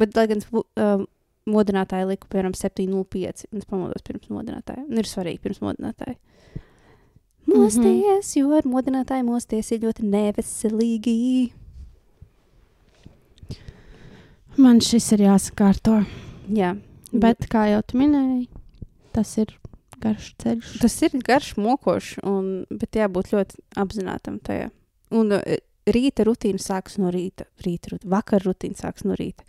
Bet, 0.00 0.16
lai 0.16 0.26
gan 0.32 0.40
uh, 0.56 1.04
modinātāji 1.50 2.08
liku, 2.08 2.28
piemēram, 2.32 2.56
7,05, 2.56 3.46
un 3.52 3.58
es 3.60 3.68
pamodos 3.68 4.02
pirms 4.06 4.28
modinātāja. 4.32 4.86
Un 4.88 4.96
ir 5.02 5.08
svarīgi 5.08 5.40
pirms 5.44 5.60
modinātāja. 5.60 6.16
Mosties, 7.50 8.36
jo 8.36 8.50
ar 8.54 8.66
modinātāju 8.68 9.24
mosties 9.26 9.70
ir 9.74 9.80
ļoti 9.84 10.04
neveselīgi. 10.06 11.52
Man 14.58 14.80
šis 14.82 15.12
ir 15.14 15.28
jāsakārto. 15.28 16.00
Jā, 16.50 16.74
Bet, 17.10 17.48
kā 17.50 17.64
jau 17.66 17.80
minēji, 17.98 18.44
tas 19.14 19.32
ir 19.42 19.50
garš 20.00 20.30
ceļš. 20.42 20.76
Tas 20.82 20.94
ir 21.02 21.16
garš, 21.26 21.56
mokošs, 21.58 22.20
un, 22.26 22.52
bet 22.70 22.98
jābūt 23.00 23.32
ļoti 23.34 23.58
apzinātam 23.82 24.38
tajā. 24.46 24.68
Un 25.18 25.34
uh, 25.34 25.42
rīta 25.90 26.24
rutīna 26.26 26.62
sākas 26.62 27.00
no 27.02 27.10
rīta, 27.10 27.48
rīta 27.66 27.94
rut, 27.94 28.06
vakar 28.06 28.46
rutīna 28.46 28.78
sākas 28.78 29.06
no 29.08 29.18
rīta. 29.18 29.42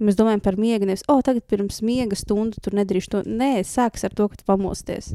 Mēs 0.00 0.16
domājam 0.16 0.44
par 0.44 0.56
miegu, 0.56 0.86
nevis, 0.88 1.02
oh, 1.10 1.18
tagad 1.26 1.44
pirms 1.50 1.82
miega 1.84 2.16
stundu 2.16 2.62
tur 2.62 2.78
nedarīšu 2.78 3.10
to. 3.12 3.24
Nē, 3.26 3.58
sākas 3.68 4.06
ar 4.06 4.14
to, 4.16 4.30
ka 4.30 4.38
tu 4.38 4.46
pamosties. 4.48 5.10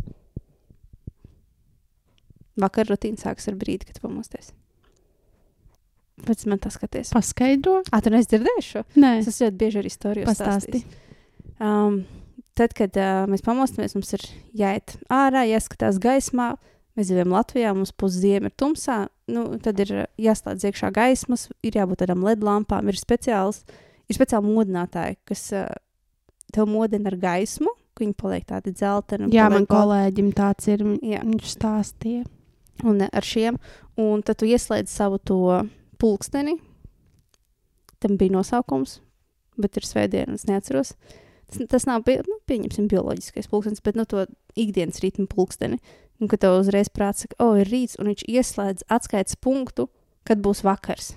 Vakar 2.60 2.92
rutīna 2.92 3.18
sākas 3.18 3.48
ar 3.50 3.58
brīdi, 3.58 3.88
kad 3.88 3.98
tu 3.98 4.06
pamosties. 4.06 4.52
Pēc 6.24 6.45
man 6.48 6.60
tas 6.63 6.77
skaties. 6.77 7.10
Paskaidro? 7.12 7.81
Ah, 7.91 8.00
tu 8.01 8.10
neizdzirdēji 8.13 8.63
šo? 8.63 8.84
Nē, 8.95 9.17
Es 9.19 9.41
ļoti 9.41 9.57
bieži 9.60 9.81
arī 9.81 9.91
stāstīju. 9.91 10.27
pastāsti. 10.29 10.79
Um, 11.60 11.98
tad, 12.55 12.74
kad 12.77 12.95
uh, 13.00 13.25
mēs 13.31 13.43
pamostamies, 13.43 13.95
mums 13.98 14.13
ir 14.15 14.24
jāiet 14.55 14.95
ārā, 15.12 15.43
jāskatās 15.50 16.00
gaismā. 16.03 16.53
Mēs 16.95 17.10
dzīvojam 17.10 17.34
Latvijā, 17.36 17.74
mums 17.75 17.91
pusdiena 17.91 18.48
ir 18.48 18.55
tumsā. 18.55 19.01
Nu, 19.27 19.57
tad 19.60 19.79
ir 19.84 20.05
jāslēdz 20.22 20.63
iekšā 20.69 20.93
gaismas, 20.95 21.50
ir 21.65 21.75
jābūt 21.75 22.03
tādām 22.05 22.24
LED 22.24 22.45
lampām. 22.48 22.88
Ir 22.88 22.95
speciāls, 23.00 23.65
ir 24.07 24.15
speciāli 24.15 24.48
modinātāji, 24.55 25.17
kas 25.27 25.43
uh, 25.57 25.67
tev 26.55 26.69
modina 26.72 27.12
ar 27.12 27.17
gaismu, 27.19 27.74
ka 27.95 28.05
viņi 28.05 28.15
paliek 28.19 28.48
tādi 28.48 28.72
dzelteni. 28.75 29.27
Jā, 29.36 29.50
man 29.51 29.67
kolēģim 29.67 30.31
tāds 30.36 30.72
ir. 30.72 30.86
Jā. 31.03 31.19
Viņš 31.27 31.51
stāstīja. 31.57 32.24
un 32.84 33.03
ar 33.07 33.24
šiem. 33.24 33.60
Un 34.00 34.24
tad 34.24 34.39
tu 34.39 34.48
ieslēdz 34.48 34.91
savu 34.91 35.19
to 35.24 35.39
pulksteni. 36.00 36.58
Tam 38.04 38.18
bija 38.20 38.36
nosaukums, 38.36 39.00
bet 39.58 39.78
ir 39.80 39.88
svētdiena, 39.88 40.36
es 40.38 40.46
neatceros. 40.50 40.94
Tas, 41.50 41.62
tas 41.72 41.86
nav, 41.90 42.04
bi- 42.06 42.20
nu, 42.25 42.40
pieņemsim, 42.50 42.88
bioloģiskais 42.92 43.50
pulkstenis, 43.52 43.84
bet 43.86 43.96
no 43.98 44.06
to 44.10 44.25
ikdienas 44.58 45.02
ritmu 45.04 45.28
pulksteni. 45.32 45.80
Un 46.22 46.30
kad 46.32 46.40
tev 46.46 46.56
uzreiz 46.62 46.88
prāts 46.90 47.25
saka, 47.25 47.36
o, 47.44 47.54
ir 47.60 47.68
rīts, 47.70 47.98
un 48.00 48.08
viņš 48.12 48.24
ieslēdz 48.32 48.86
atskaites 48.90 49.36
punktu, 49.36 49.90
kad 50.25 50.40
būs 50.42 50.64
vakars. 50.66 51.14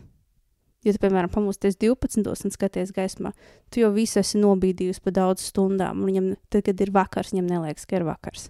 Ja 0.86 0.92
tu, 0.94 1.00
piemēram, 1.02 1.30
pamosties 1.30 1.76
12. 1.80 2.22
un 2.46 2.54
skaties 2.54 2.92
gaismā, 2.94 3.32
tu 3.70 3.80
jau 3.82 3.90
visu 3.94 4.20
esi 4.20 4.38
nobīdījusi 4.38 5.02
pa 5.02 5.10
daudz 5.14 5.42
stundām. 5.50 6.02
un 6.02 6.06
Viņam, 6.10 6.28
tad, 6.50 6.64
kad 6.68 6.80
ir 6.80 6.92
vakars, 6.94 7.32
viņam 7.34 7.48
neliekas, 7.50 7.86
ka 7.86 7.98
ir 7.98 8.06
vakars. 8.06 8.48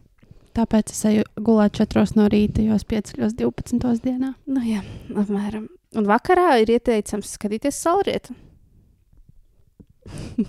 Tāpēc 0.56 0.90
es 0.92 1.04
eju 1.08 1.24
gulēt 1.40 1.78
4 1.78 2.16
no 2.18 2.26
rīta, 2.32 2.64
jo 2.64 2.74
es 2.74 2.84
pieceļos 2.84 3.36
12. 3.38 4.00
dienā. 4.04 4.34
Nu, 4.46 4.60
jā, 4.66 4.82
apmēram. 5.14 5.68
Un 5.96 6.04
vakarā 6.08 6.58
ir 6.60 6.68
ieteicams 6.74 7.30
skatīties 7.38 7.78
saulrietu. 7.80 8.34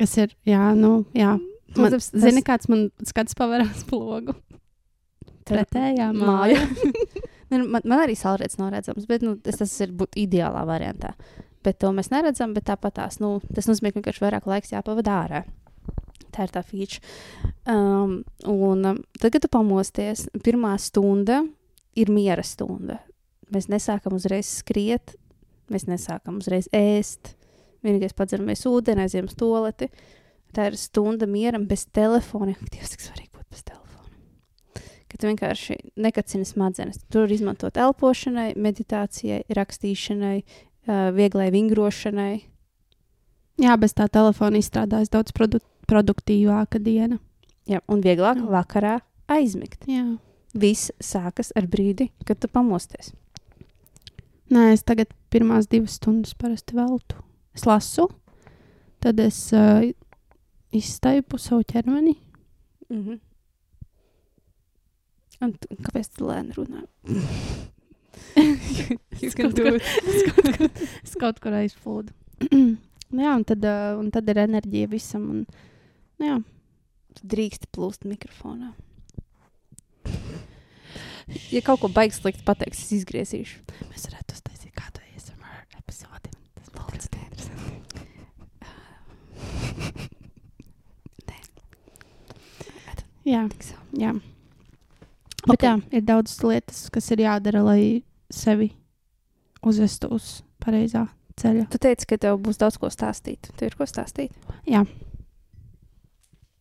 Kas 0.00 0.16
ir, 0.20 0.34
jā, 0.48 0.70
nu, 0.76 1.04
jā. 1.16 1.34
Man, 1.76 1.76
Protams, 1.76 2.10
tas- 2.10 2.22
zini, 2.24 2.42
kāds 2.44 2.68
man 2.72 2.88
skats 3.06 3.36
pavērās 3.38 3.84
plogu? 3.88 4.34
Pretējā 5.50 6.12
māja. 6.16 6.62
Nu, 7.50 7.64
man, 7.66 7.82
man 7.82 7.98
arī 8.04 8.14
saulrietis 8.14 8.60
nav 8.60 8.68
redzams, 8.70 9.08
bet 9.10 9.24
nu, 9.26 9.32
tas, 9.42 9.56
tas 9.58 9.72
ir 9.82 9.90
būt 9.98 10.14
ideālā 10.22 10.60
variantā. 10.68 11.08
Bet 11.66 11.80
to 11.82 11.88
mēs 11.90 12.06
neredzam, 12.12 12.52
bet 12.54 12.68
tāpat 12.68 12.94
tās, 13.00 13.16
nu, 13.18 13.40
tas 13.56 13.66
nozīmē, 13.66 13.90
ka 13.90 13.98
vienkārši 13.98 14.22
vairāk 14.22 14.46
laiks 14.46 14.70
jāpavada 14.70 15.16
ārā. 15.24 15.40
Tā 16.30 16.46
ir 16.46 16.52
tā 16.54 16.62
feature. 16.62 17.02
Um, 17.66 18.20
un 18.46 18.86
um, 18.92 19.00
tad, 19.18 19.32
kad 19.34 19.42
tu 19.42 19.50
pamosties, 19.50 20.28
pirmā 20.46 20.76
stunda 20.78 21.40
ir 21.98 22.14
miera 22.14 22.44
stunda. 22.46 23.00
Mēs 23.50 23.68
nesākam 23.72 24.16
uzreiz 24.18 24.48
skriet, 24.60 25.16
mēs 25.72 25.88
nesākam 25.90 26.38
uzreiz 26.42 26.68
ēst. 26.76 27.34
Vienīgais 27.84 28.14
padzeramies 28.16 28.66
ūdeni, 28.68 29.06
aizjām 29.06 29.30
uz 29.30 29.36
toleti. 29.40 29.88
Tā 30.54 30.68
ir 30.70 30.76
stunda 30.78 31.28
mieram 31.30 31.64
bez 31.70 31.86
telefona. 31.94 32.56
Dievs, 32.72 32.94
cik 32.94 33.06
svarīgi 33.06 33.32
būt 33.34 33.46
bez 33.50 33.64
telefona. 33.64 34.86
Ka 35.10 35.18
tu 35.18 35.30
vienkārši 35.30 35.78
nekacini 35.98 36.46
smadzenes. 36.46 37.00
Tur 37.10 37.30
izmantot 37.32 37.78
elpošanai, 37.80 38.52
meditācijai, 38.60 39.42
rakstīšanai, 39.56 40.36
vieglai 41.16 41.50
vingrošanai. 41.54 42.34
Jā, 43.60 43.76
bez 43.80 43.92
tā 43.96 44.06
telefona 44.12 44.60
izstrādājas 44.60 45.12
daudz 45.12 45.34
produ 45.36 45.60
produktīvāka 45.90 46.78
diena. 46.82 47.18
Jā, 47.68 47.80
un 47.90 48.02
vieglāk 48.04 48.38
Jā. 48.38 48.48
vakarā 48.50 48.98
aizmigt. 49.30 49.84
Jā. 49.90 50.04
Viss 50.54 50.90
sākas 51.02 51.52
ar 51.58 51.66
brīdi, 51.70 52.08
kad 52.26 52.40
tu 52.42 52.48
pamosties. 52.50 53.12
Nē, 54.50 54.72
es 54.74 54.82
tagad 54.86 55.10
pirmās 55.30 55.68
divas 55.70 55.96
stundas 56.00 56.34
parasti 56.34 56.74
veltu. 56.74 57.20
Es 57.54 57.66
lasu, 57.66 58.08
tad 59.02 59.20
es 59.22 59.38
uh, 59.54 59.84
izstaipu 60.74 61.38
savu 61.38 61.62
ķermeni. 61.70 62.16
Mm 62.90 63.02
-hmm. 63.04 63.18
Un 65.40 65.54
kāpēc 65.86 66.10
tu 66.16 66.26
lēni 66.26 66.52
runā? 66.54 66.82
Es 69.22 69.34
kaut 69.34 69.54
kur- 69.54 69.76
es 69.76 70.22
kaut 70.32 70.56
kur- 70.58 70.70
es 71.04 71.14
kaut 71.20 71.40
kur 71.40 71.52
aizplūdu. 71.52 72.12
nu, 73.12 73.22
jā, 73.22 73.34
un 73.36 73.44
tad, 73.44 73.64
uh, 73.64 73.98
un 73.98 74.10
tad 74.10 74.28
ir 74.28 74.36
enerģija 74.36 74.88
visam. 74.88 75.30
Un, 75.30 75.46
nu, 76.18 76.26
jā, 76.26 76.42
Tu 77.14 77.26
drīkst 77.26 77.66
plūst 77.74 78.04
mikrofonā. 78.06 78.72
Ja 81.50 81.62
kaut 81.66 81.80
ko 81.82 81.90
baigs 81.92 82.20
slikti 82.22 82.44
pateiks, 82.46 82.84
es 82.84 82.92
izgriezīšu. 83.00 83.62
mēs 83.90 84.06
varētu 84.08 84.36
uztaisīt 84.36 84.74
kādu 84.74 85.02
ASMR 85.14 85.78
epizodi. 85.78 86.30
Tas 86.58 86.68
būtu 86.74 86.96
ļoti 86.96 87.22
interesanti. 87.24 88.00
Jā, 93.30 93.44
jā. 93.94 94.14
Ok. 95.44 95.52
Bet 95.52 95.62
jā, 95.64 95.74
ir 95.94 96.02
daudz 96.08 96.34
lietas, 96.42 96.90
kas 96.92 97.10
ir 97.14 97.20
jādara, 97.24 97.60
lai 97.64 98.02
sevi 98.32 98.72
uzvestu 99.66 100.08
uz 100.16 100.42
pareizā 100.60 101.06
ceļa. 101.40 101.66
Tu 101.70 101.78
teici, 101.80 102.06
ka 102.08 102.16
tev 102.20 102.40
būs 102.42 102.58
daudz 102.60 102.76
ko 102.80 102.90
stāstīt. 102.92 103.50
Tev 103.56 103.66
ir 103.70 103.76
ko 103.78 103.84
stāstīt? 103.88 104.32
Jā. 104.68 104.82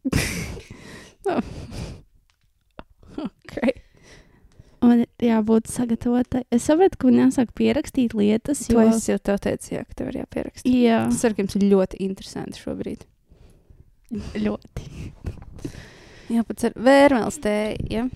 okay. 3.30 3.72
Man 4.82 5.06
jābūt 5.22 5.68
sagatavotai. 5.72 6.44
Es 6.52 6.64
saprotu, 6.70 6.98
ka 6.98 7.08
man 7.08 7.20
jāsāk 7.26 7.52
pierakstīt 7.58 8.14
lietas. 8.14 8.66
To 8.68 8.80
Jo... 8.82 8.88
es 8.90 9.08
jau 9.10 9.18
tev 9.20 9.40
teicu, 9.44 9.74
jā, 9.76 9.84
ka 9.88 9.94
tev 10.00 10.08
ir 10.14 10.20
jāpieraksta. 10.22 10.70
Jā, 10.70 11.04
Tas 11.10 11.26
ar 11.26 11.36
jums 11.38 11.56
ir 11.56 11.66
ļoti 11.72 12.00
interesanti 12.06 12.60
šobrīd. 12.62 13.06
ļoti. 14.46 14.88
Jā, 16.30 16.44
pats 16.46 16.68
ar 16.70 16.74
vērmēls 16.78 17.40
tēju. 17.44 17.86
Ja? 17.90 18.08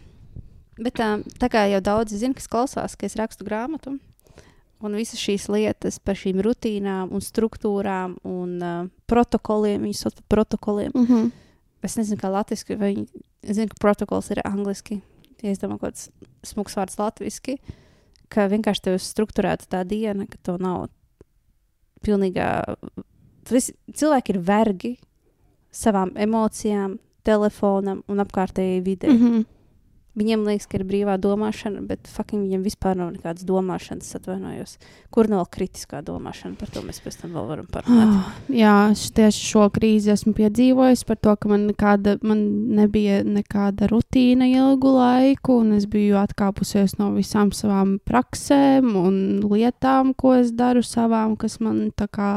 Bet 0.80 0.98
tā, 0.98 1.10
tā 1.42 1.50
kā 1.54 1.68
jau 1.70 1.82
daudzi 1.86 2.18
zina, 2.22 2.34
kas 2.38 2.50
klausās, 2.50 2.96
ka 2.98 3.06
es 3.10 3.18
rakstu 3.20 3.46
grāmatu. 3.46 3.98
Un 4.84 4.98
visas 5.00 5.22
šīs 5.22 5.46
lietas 5.54 6.00
par 6.04 6.18
šīm 6.20 6.42
rutīnām, 6.44 7.14
un 7.16 7.22
struktūrām 7.24 8.18
un 8.28 8.58
uh, 8.60 8.90
protokoliem, 9.08 9.86
viņas 9.86 10.02
sauc 10.04 10.18
par 10.18 10.26
protokoliem. 10.36 10.92
Mm 10.94 11.06
-hmm. 11.08 11.32
Es 11.84 11.96
nezinu, 11.98 12.20
kā 12.20 12.32
latviešu, 12.32 12.78
vai 12.80 12.94
viņi 12.96 13.08
es 13.44 13.56
zinu, 13.56 13.68
ka 13.70 13.76
protokols 13.80 14.30
ir 14.32 14.42
angliski. 14.44 15.02
Ja 15.44 15.52
es 15.52 15.60
domāju, 15.62 15.84
ka 15.84 15.92
tas 15.92 16.10
smags 16.48 16.78
vārds 16.80 17.00
latviešu, 17.00 17.58
ka 18.32 18.48
vienkārši 18.52 18.86
tev 18.86 18.98
ir 18.98 19.04
strukturēta 19.04 19.68
tā 19.70 19.82
diena, 19.88 20.26
ka 20.30 20.40
tev 20.42 20.62
nav 20.64 20.88
pilnīgā. 22.04 22.50
Visi, 23.52 23.76
cilvēki 23.94 24.34
ir 24.34 24.40
vergi 24.48 24.94
savām 25.74 26.14
emocijām, 26.20 26.98
telefonam 27.28 28.04
un 28.12 28.24
apkārtējai 28.24 28.82
videi. 28.84 29.12
Mm 29.12 29.20
-hmm. 29.24 29.46
Viņiem 30.14 30.44
liekas, 30.46 30.68
ka 30.70 30.78
ir 30.78 30.84
brīvā 30.86 31.16
domāšana, 31.18 31.80
bet 31.90 32.06
fucking 32.06 32.44
viņiem 32.46 32.62
vispār 32.62 33.00
nav 33.00 33.08
nekādas 33.16 33.48
domāšanas, 33.50 34.12
atvainojos. 34.20 34.76
Kur 35.10 35.26
nav 35.32 35.48
kritiskā 35.50 36.04
domāšana, 36.06 36.54
par 36.60 36.70
to 36.70 36.84
mēs 36.86 37.02
pēc 37.02 37.18
tam 37.24 37.34
vēl 37.34 37.48
varam 37.50 37.70
parunāt. 37.74 38.12
Oh, 38.20 38.28
jā, 38.54 38.76
tieši 38.94 39.48
šo 39.50 39.66
krīzi 39.74 40.14
esmu 40.14 40.36
piedzīvojis 40.38 41.02
par 41.10 41.18
to, 41.18 41.34
ka 41.34 41.50
man, 41.50 41.66
nekāda, 41.72 42.20
man 42.22 42.46
nebija 42.78 43.24
nekāda 43.26 43.90
rutīna 43.90 44.52
ilgu 44.54 44.94
laiku, 45.00 45.58
un 45.66 45.80
es 45.80 45.90
biju 45.90 46.22
atkāpusies 46.22 47.00
no 47.02 47.10
visām 47.18 47.50
savām 47.50 47.98
praksēm 48.06 48.94
un 48.94 49.18
lietām, 49.50 50.14
ko 50.14 50.38
es 50.38 50.54
daru 50.54 50.86
savām, 50.86 51.34
kas 51.42 51.58
man 51.58 51.88
tā 51.98 52.06
kā 52.06 52.34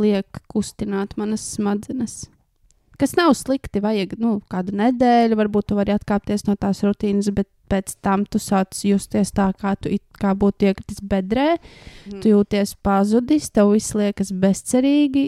liek 0.00 0.40
kustināt 0.48 1.18
manas 1.20 1.44
smadzenes. 1.52 2.31
Kas 3.02 3.16
nav 3.18 3.32
slikti, 3.34 3.80
vajag 3.82 4.12
nu, 4.22 4.36
kādu 4.46 4.76
nedēļu, 4.78 5.34
varbūt 5.40 5.72
tu 5.72 5.74
vari 5.74 5.90
atkāpties 5.90 6.44
no 6.46 6.54
tās 6.54 6.84
rutīnas, 6.86 7.32
bet 7.34 7.48
pēc 7.72 7.96
tam 8.04 8.22
tu 8.30 8.38
sāc 8.38 8.78
justies 8.86 9.32
tā, 9.34 9.48
kā 9.58 9.72
tu 9.80 9.90
kā 10.22 10.30
būtu 10.38 10.68
iekritis 10.68 11.00
bedrē. 11.10 11.56
Mm. 11.56 12.20
Tu 12.22 12.30
jūties 12.30 12.76
pazudis, 12.84 13.50
tev 13.50 13.72
viss 13.72 13.96
liekas 13.98 14.30
bezcerīgi. 14.44 15.24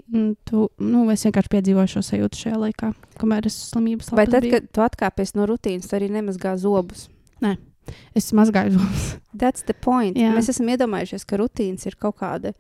Tu, 0.47 0.69
nu, 0.87 1.05
es 1.11 1.27
vienkārši 1.27 1.53
piedzīvoju 1.57 1.95
šo 1.97 2.05
sajūtu 2.13 2.45
šajā 2.45 2.63
laikā, 2.69 2.93
kamēr 3.19 3.51
es 3.51 3.59
slimības 3.73 4.13
Vai 4.13 4.29
lapas 4.29 4.37
tad, 4.37 4.47
biju. 4.47 4.55
kad 4.55 4.71
tu 4.71 4.87
atkāpies 4.87 5.35
no 5.35 5.51
rutīnas, 5.51 5.91
arī 5.99 6.13
nemazgā 6.15 6.55
zobus? 6.63 7.09
Es 8.15 8.31
mazgāju 8.37 8.79
zobus. 8.79 9.09
That's 9.43 9.67
the 9.67 9.75
point. 9.75 10.21
Jā. 10.21 10.31
Mēs 10.37 10.53
esam 10.55 10.71
iedomājušies, 10.71 11.27
ka 11.27 11.43
rutīnas 11.43 11.91
ir 11.91 11.99
kaut, 11.99 12.21
kāda, 12.23 12.55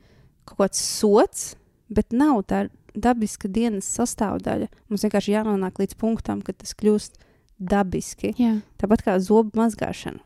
kaut 0.49 0.64
kāds 0.64 0.83
sots, 0.83 1.52
bet 1.92 2.11
nav 2.11 2.42
tā 2.50 2.66
dabiska 2.94 3.48
dienas 3.50 3.88
sastāvdaļa. 3.98 4.68
Mums 4.90 5.04
vienkārši 5.06 5.34
jānonāk 5.34 5.80
līdz 5.82 5.96
punktam, 6.00 6.42
kad 6.46 6.58
tas 6.62 6.74
kļūst 6.78 7.18
dabiski. 7.58 8.34
Jā, 8.38 8.56
Tāpat 8.80 9.04
kā 9.06 9.18
zobu 9.22 9.54
mazgāšana. 9.58 10.22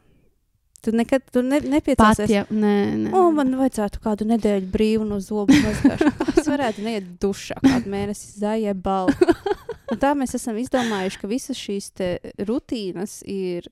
Tu 0.78 0.92
nekad 0.94 1.24
tu 1.34 1.42
ne, 1.42 1.58
nepiecēlies. 1.58 2.30
ja. 2.30 2.44
Nē, 2.54 2.74
nē. 3.08 3.10
O, 3.18 3.24
man 3.34 3.50
vajadzētu 3.58 3.98
kādu 4.04 4.28
nedēļu 4.30 4.68
brīvu 4.70 5.08
no 5.08 5.18
zobu 5.20 5.56
mazgāšanas. 5.58 6.22
Es 6.38 6.46
varētu 6.46 6.84
neiet 6.86 7.08
dušā 7.20 7.56
kādu 7.64 7.90
mēnesi 7.90 8.38
zaļa 8.38 8.76
balva. 8.78 9.34
Un 9.90 9.98
tā 10.00 10.12
mēs 10.16 10.36
esam 10.38 10.56
izdomājuši, 10.60 11.18
ka 11.18 11.28
visas 11.30 11.58
šīs 11.58 11.90
te 11.98 12.08
rutīnas 12.46 13.18
ir 13.26 13.66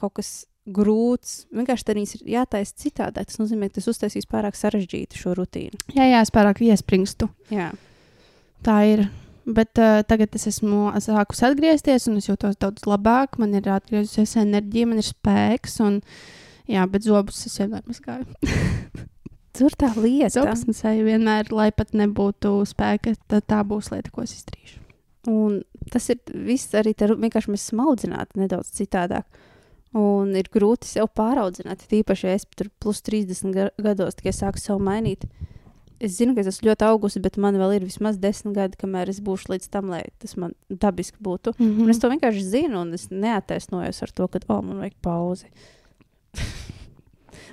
kaut 0.00 0.16
kas 0.16 0.30
grūts. 0.66 1.44
Vienkārši 1.54 1.94
viņas 2.00 2.14
ir 2.16 2.24
jātaisa 2.38 2.74
citādāk. 2.80 3.28
Tas 3.28 3.38
nozīmē, 3.38 3.68
ka 3.68 3.76
tas 3.78 3.90
uztaisīs 3.92 4.26
pārāk 4.30 4.56
sarežģītu 4.58 5.20
šo 5.20 5.36
rutīnu. 5.38 5.76
jā, 5.94 6.08
jā, 6.08 6.24
es 6.24 6.32
pārāk 6.34 6.64
iespringstu. 6.64 7.28
Jā, 7.52 7.68
Tā 8.64 8.80
ir. 8.88 9.06
Bet 9.46 9.78
uh, 9.78 10.00
tagad 10.02 10.34
es 10.34 10.48
esmu 10.50 10.88
sākus 10.98 11.44
atgriezties, 11.46 12.08
un 12.10 12.16
es 12.18 12.26
jūtos 12.26 12.56
daudz 12.58 12.86
labāk. 12.88 13.38
Man 13.38 13.54
ir 13.54 13.68
atgriezusies 13.70 14.34
enerģija, 14.42 14.88
man 14.90 15.02
ir 15.02 15.06
spēks. 15.06 15.78
Un, 15.86 16.00
jā, 16.66 16.82
bet 16.90 17.06
zobus 17.06 17.44
es 17.46 17.54
vienmēr 17.60 17.84
mazgāju. 17.86 18.26
tur 19.56 19.76
tā 19.78 19.92
lieta. 19.94 20.32
Zobus 20.34 20.66
mazgāju 20.66 21.06
vienmēr, 21.06 21.52
lai 21.54 21.70
pat 21.74 21.94
nebūtu 21.94 22.58
spēka. 22.66 23.14
Tad 23.30 23.46
tā 23.46 23.62
būs 23.66 23.92
lieta, 23.94 24.10
ko 24.10 24.26
es 24.26 24.34
izdarīšu. 24.40 24.82
Un 25.30 25.60
tas 25.90 26.06
ir 26.10 26.20
viss 26.46 26.74
arī 26.78 26.92
tā, 26.98 27.08
vienkārši 27.10 27.50
mēs 27.50 27.68
esam 27.68 27.82
audzināti 27.86 28.40
nedaudz 28.42 28.70
citādāk. 28.74 29.26
Un 29.96 30.34
ir 30.36 30.50
grūti 30.52 30.90
sev 30.90 31.08
pāraudzināt. 31.16 31.86
Tīpaši, 31.88 32.26
ja 32.28 32.36
es 32.36 32.44
tur 32.58 32.68
plus 32.82 33.00
30 33.06 33.54
ga- 33.54 33.70
gados 33.80 34.18
tikai 34.18 34.34
sāku 34.34 34.60
sev 34.60 34.82
mainīt. 34.82 35.24
Es 36.00 36.18
zinu, 36.18 36.34
ka 36.36 36.42
es 36.44 36.50
esmu 36.50 36.68
ļoti 36.68 36.84
augusi, 36.90 37.20
bet 37.24 37.38
man 37.40 37.56
vēl 37.56 37.78
ir 37.78 37.86
vismaz 37.86 38.18
10 38.20 38.52
gadi, 38.56 38.76
kamēr 38.76 39.08
es 39.08 39.22
būšu 39.24 39.54
līdz 39.54 39.70
tam, 39.72 39.88
lai 39.94 40.02
tas 40.20 40.36
man 40.36 40.52
dabiski 40.68 41.16
būtu. 41.24 41.54
Mm 41.56 41.86
Un 41.86 41.92
es 41.92 42.00
to 42.02 42.10
vienkārši 42.12 42.44
zinu, 42.44 42.82
un 42.84 42.92
es 42.98 43.08
neataisnojos 43.10 44.02
ar 44.04 44.12
to, 44.12 44.28
ka, 44.28 44.42
oh, 44.52 44.60
man 44.60 44.82
vajag 44.84 44.96
pauzi. 45.04 45.48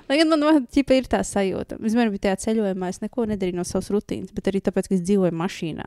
Lai 0.08 0.18
gan 0.20 0.28
man 0.28 0.66
ķipa 0.68 0.98
ir 0.98 1.06
tā 1.08 1.22
sajūta. 1.24 1.78
Vispār 1.80 2.10
bija 2.12 2.26
tajā 2.26 2.40
ceļojumā, 2.42 2.90
es 2.92 3.00
neko 3.00 3.24
nedarīju 3.30 3.56
no 3.56 3.64
savas 3.64 3.88
rutīnas, 3.94 4.34
bet 4.36 4.50
arī 4.52 4.60
tāpēc, 4.64 4.90
ka 4.90 4.98
es 4.98 5.04
dzīvoju 5.06 5.32
mašīnā. 5.40 5.86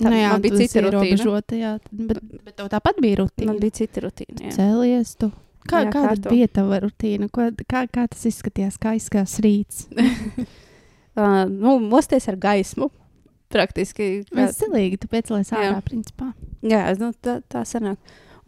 Tā- 0.00 0.08
nu, 0.10 0.16
jā, 0.16 0.30
bija 0.42 0.58
cita 0.58 0.80
ierobežota, 0.80 1.54
Jā, 1.54 1.76
bet, 1.92 2.18
bet 2.42 2.56
tev 2.56 2.70
tāpat 2.72 2.96
bija 3.04 3.20
rutīna. 3.20 3.52
Man 3.52 3.60
bija 3.62 3.76
cita 3.84 4.00
rutīna. 4.02 4.48
jā. 4.48 4.54
Cēlies 4.56 5.12
tu. 5.20 5.30
Kā, 5.68 5.84
Jā, 5.84 5.92
kāda 5.92 6.08
kārto. 6.08 6.32
bija 6.32 6.48
tava 6.48 6.80
rutīna? 6.82 7.28
Ko, 7.32 7.46
kā, 7.68 7.84
kā 7.88 8.08
tas 8.08 8.24
izskatījās? 8.28 8.76
Kā 8.80 8.96
izskatījās 8.98 9.36
rīts? 9.44 9.86
Uh, 11.16 11.44
nu, 11.46 11.76
mosties 11.78 12.26
ar 12.28 12.36
gaismu. 12.36 12.90
Praktiski. 13.54 14.24
kā- 14.26 14.48
Es 14.48 14.58
zilīgi, 14.58 14.98
tu 14.98 15.06
piecēlies 15.08 15.52
Jā. 15.52 15.60
ārā, 15.70 15.82
principā. 15.86 16.32
Jā, 16.62 16.82
nu, 16.98 17.12
tā, 17.22 17.36
tā 17.48 17.62
sanāk. 17.62 17.98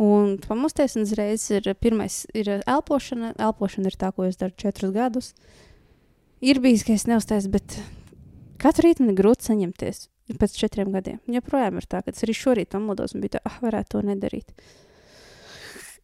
Un 0.03 0.37
pamosties, 0.39 0.97
un 0.97 1.03
uzreiz 1.07 1.45
ir 1.51 1.63
pirmais, 1.81 2.27
ir 2.35 2.45
elpošana. 2.67 3.35
Elpošana 3.39 3.87
ir 3.87 3.97
tā, 3.97 4.11
ko 4.15 4.25
es 4.25 4.37
daru 4.37 4.53
četrus 4.59 4.93
gadus. 4.93 5.33
Ir 6.43 6.59
bijis, 6.61 6.83
ka 6.85 6.93
es 6.93 7.07
neuzstājos, 7.09 7.47
bet 7.51 7.79
katru 8.59 8.89
rītu 8.91 9.01
man 9.07 9.15
ir 9.15 9.23
grūti 9.23 9.47
saņemties. 9.49 10.09
Pēc 10.37 10.57
četriem 10.59 10.91
gadiem. 10.93 11.21
Joprojām 11.31 11.77
ir 11.79 11.87
tā, 11.87 12.03
ka 12.05 12.11
es 12.11 12.21
arī 12.27 12.35
šorīt 12.35 12.69
pamodos 12.75 13.15
un 13.15 13.21
biju 13.23 13.37
tā, 13.37 13.41
ah, 13.47 13.61
varētu 13.63 13.89
to 13.95 14.03
nedarīt. 14.03 14.51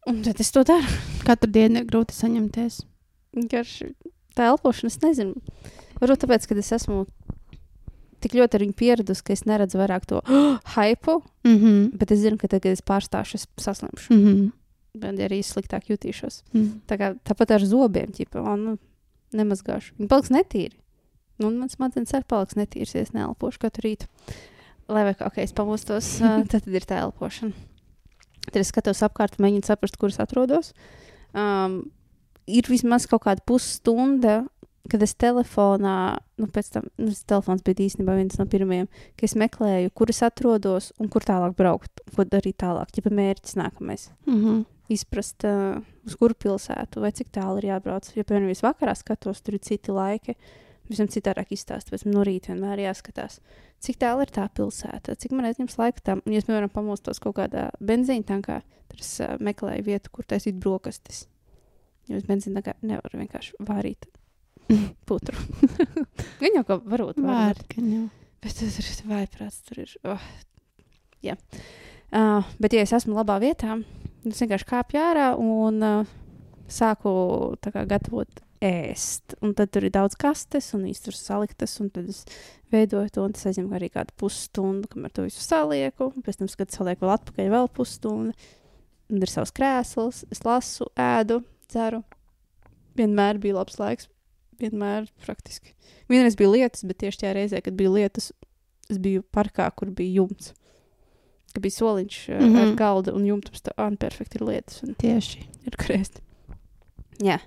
Un 0.07 0.21
tad 0.23 0.39
es 0.39 0.49
to 0.51 0.63
daru. 0.63 0.87
Katru 1.27 1.51
dienu 1.51 1.81
ir 1.83 1.85
grūti 1.85 2.15
saņemties. 2.15 2.81
Vienkārši 3.35 3.93
tā 4.35 4.47
elpošana, 4.51 4.91
es 4.91 4.97
nezinu. 5.03 5.35
Varbūt 6.03 6.25
tāpēc, 6.25 6.47
ka 6.49 6.57
es 6.59 6.71
esmu 6.75 7.05
tik 8.23 8.35
ļoti 8.37 8.57
ar 8.57 8.63
viņu 8.65 8.75
pieradusi, 8.79 9.23
ka 9.23 9.35
es 9.35 9.45
neredzu 9.47 9.79
vairāk 9.79 10.07
to 10.09 10.21
oh, 10.23 10.59
hypu, 10.75 11.21
Mm 11.43 11.57
-hmm. 11.59 11.97
bet 11.97 12.11
es 12.11 12.19
zinu, 12.19 12.37
ka 12.37 12.47
tagad, 12.47 12.61
kad 12.63 12.71
es 12.71 12.81
pārstāšu, 12.81 13.35
es 13.35 13.47
saslimšu. 13.57 14.13
Mm 14.13 14.25
-hmm. 14.25 14.51
Bet 14.93 15.19
arī 15.19 15.41
sliktāk 15.43 15.89
jutīšos. 15.89 16.43
Mm. 16.53 16.81
Tā 16.87 16.97
kā, 16.97 17.17
tāpat 17.25 17.51
ar 17.51 17.65
zobiem, 17.65 18.11
ķipa, 18.11 18.39
un, 18.53 18.63
nu, 18.65 18.77
nemazgāšu. 19.33 19.93
Viņi 19.97 20.07
paliks 20.07 20.29
netīri. 20.29 20.77
Nu, 21.39 21.47
Un 21.47 21.57
mans 21.57 21.73
smadzenes 21.73 22.13
arī 22.13 22.23
paliks 22.29 22.55
netīrs, 22.55 22.93
ja 22.95 23.01
es 23.01 23.11
neelpošu 23.11 23.59
katru 23.59 23.81
rītu. 23.87 24.05
Lai 24.87 25.03
vai 25.03 25.13
kā 25.13 25.25
okay, 25.25 25.43
es 25.43 25.53
pamostos, 25.53 26.19
tad, 26.49 26.49
tad 26.49 26.67
ir 26.67 26.85
tā 26.85 27.01
elpošana. 27.01 27.51
Tad 28.51 28.61
es 28.61 28.67
skatos 28.67 29.01
apkārt, 29.01 29.39
mēģinu 29.39 29.65
saprast, 29.65 29.97
kur 29.97 30.09
es 30.09 30.19
atrodos. 30.19 30.73
Um, 31.33 31.91
ir 32.45 32.67
vismaz 32.69 33.07
kaut 33.09 33.23
kāda 33.23 33.41
pusstunda, 33.47 34.43
kad 34.93 35.01
es 35.01 35.15
telefonā, 35.17 35.97
nu, 36.37 36.47
pēc 36.53 36.69
tam, 36.75 36.85
nu, 37.01 37.09
tas 37.09 37.23
telefons 37.29 37.63
bija 37.65 37.87
īstenībā 37.87 38.13
viens 38.19 38.37
no 38.37 38.45
pirmajiem, 38.49 38.89
ka 39.17 39.25
es 39.25 39.33
meklēju, 39.39 39.93
kur 39.97 40.11
es 40.13 40.21
atrodos 40.25 40.91
un 41.01 41.09
kur 41.13 41.25
tālāk 41.25 41.55
braukt, 41.57 42.03
ko 42.13 42.25
darīt 42.29 42.59
tālāk, 42.61 42.93
ja 42.93 43.09
mērķis 43.09 43.57
nākamais 43.57 44.11
Mm 44.27 44.43
-hmm. 44.43 44.65
izprast, 44.89 45.43
uh, 45.43 45.81
uz 46.05 46.15
kuru 46.15 46.33
pilsētu 46.33 47.01
vai 47.01 47.11
cik 47.11 47.31
tālu 47.31 47.57
ir 47.57 47.65
jābrauc. 47.71 48.11
Jo, 48.15 48.23
piemēram, 48.23 48.49
es 48.49 48.63
vakarā 48.63 48.95
skatos, 48.95 49.41
tur 49.41 49.53
ir 49.55 49.59
citi 49.59 49.91
laiki. 49.91 50.35
Visam 50.89 51.07
citādāk 51.07 51.51
izstāsta, 51.51 51.91
pēc 51.91 52.03
tam 52.03 52.11
no 52.11 52.23
rīta 52.23 52.51
vienmēr 52.51 52.79
jāskatās, 52.79 53.39
cik 53.79 53.97
tālu 53.97 54.21
ir 54.21 54.31
tā 54.31 54.49
pilsēta, 54.49 55.15
cik 55.15 55.31
man 55.31 55.45
aizņems 55.45 55.77
laika 55.77 55.99
tam. 56.03 56.21
Un, 56.25 56.33
ja 56.33 56.37
es, 56.37 56.45
piemēram, 56.45 56.69
pamostos 56.69 57.19
kaut 57.19 57.35
kādā 57.35 57.69
benzīna 57.79 58.23
tankā, 58.23 58.61
tad 58.87 58.99
es 58.99 59.19
uh, 59.19 59.37
meklēju 59.39 59.83
vietu, 59.83 60.09
kur 60.11 60.25
taisīt 60.25 60.55
brokastis. 60.55 61.27
Jo 62.07 62.17
es 62.17 62.23
benzīna 62.23 62.61
tankā 62.61 62.73
nevaru 62.81 63.19
vienkārši 63.19 63.53
vārīt 63.59 64.05
putru. 65.09 65.37
Gan 66.41 66.59
jau, 66.59 66.65
ka 66.67 66.79
varbūt 66.81 67.21
var, 67.23 67.59
gan 67.73 67.91
jau. 67.91 68.05
Bet 68.43 68.57
tas 68.59 68.79
ir 68.79 68.89
vaiprāts. 69.07 69.61
Tur 69.67 69.83
ir. 69.85 69.93
Oh. 70.07 70.23
Jā. 71.23 71.37
Uh, 72.13 72.43
bet, 72.61 72.75
ja 72.75 72.83
es 72.83 72.93
esmu 72.93 73.15
labā 73.15 73.39
vietā, 73.41 73.77
tad 73.79 74.33
es 74.33 74.41
vienkārši 74.43 74.67
kāpju 74.69 74.99
ārā 75.01 75.29
un 75.39 75.79
uh, 75.81 76.09
sāku 76.69 77.13
kā, 77.63 77.85
gatavot 77.89 78.43
ēst. 78.63 79.35
Un 79.43 79.53
tad 79.57 79.71
tur 79.73 79.87
ir 79.87 79.93
daudz 79.93 80.17
kastes, 80.19 80.71
un 80.75 80.85
viņas 80.87 81.03
tur 81.05 81.17
saliktas. 81.17 81.75
Un 81.83 81.89
tad 81.93 82.09
es 82.11 82.23
veidoju 82.73 83.11
to, 83.13 83.25
un 83.27 83.35
tas 83.35 83.47
aizņem 83.49 83.71
arī 83.75 83.89
kādu 83.93 84.15
pusstundu, 84.19 84.89
kamēr 84.91 85.13
to 85.15 85.27
visu 85.27 85.43
salieku. 85.43 86.11
un 86.11 86.25
Pēc 86.25 86.39
tam, 86.39 86.51
kad 86.59 86.75
salieku 86.75 87.05
vēl 87.05 87.15
atpakaļ, 87.17 87.51
vēl 87.53 87.71
pusstundu. 87.75 88.35
Un 89.11 89.21
ir 89.23 89.29
savs 89.29 89.51
krēsls, 89.53 90.23
es 90.33 90.41
lasu, 90.45 90.87
ēdu, 90.99 91.41
dzeru. 91.69 92.01
Vienmēr 92.97 93.39
bija 93.41 93.59
labs 93.59 93.79
laiks. 93.81 94.07
Vienmēr 94.59 95.07
praktiski. 95.25 95.73
Vienreiz 96.09 96.35
bija 96.39 96.49
lietas, 96.53 96.83
bet 96.83 96.97
tieši 97.03 97.17
tajā 97.23 97.33
reizē, 97.37 97.61
kad 97.63 97.73
bija 97.79 97.89
lietas, 97.89 98.31
es 98.89 98.97
biju 99.01 99.23
parkā, 99.33 99.69
kur 99.75 99.89
bija 99.91 100.21
jumts. 100.21 100.53
Kad 101.53 101.61
bija 101.63 101.71
soliņš 101.77 102.17
mm 102.29 102.39
-hmm. 102.39 102.57
ar 102.61 102.65
Mhm. 102.67 102.75
galdu 102.75 103.13
un 103.15 103.25
jumts, 103.25 103.61
tad 103.61 103.73
ah, 103.77 103.91
perfekti 103.99 104.37
ir 104.41 104.47
lietas. 104.47 104.83
Un 104.83 104.95
Tieši. 104.95 105.39
ir 105.65 105.75
krēsti. 105.77 106.21
Jā. 107.19 107.39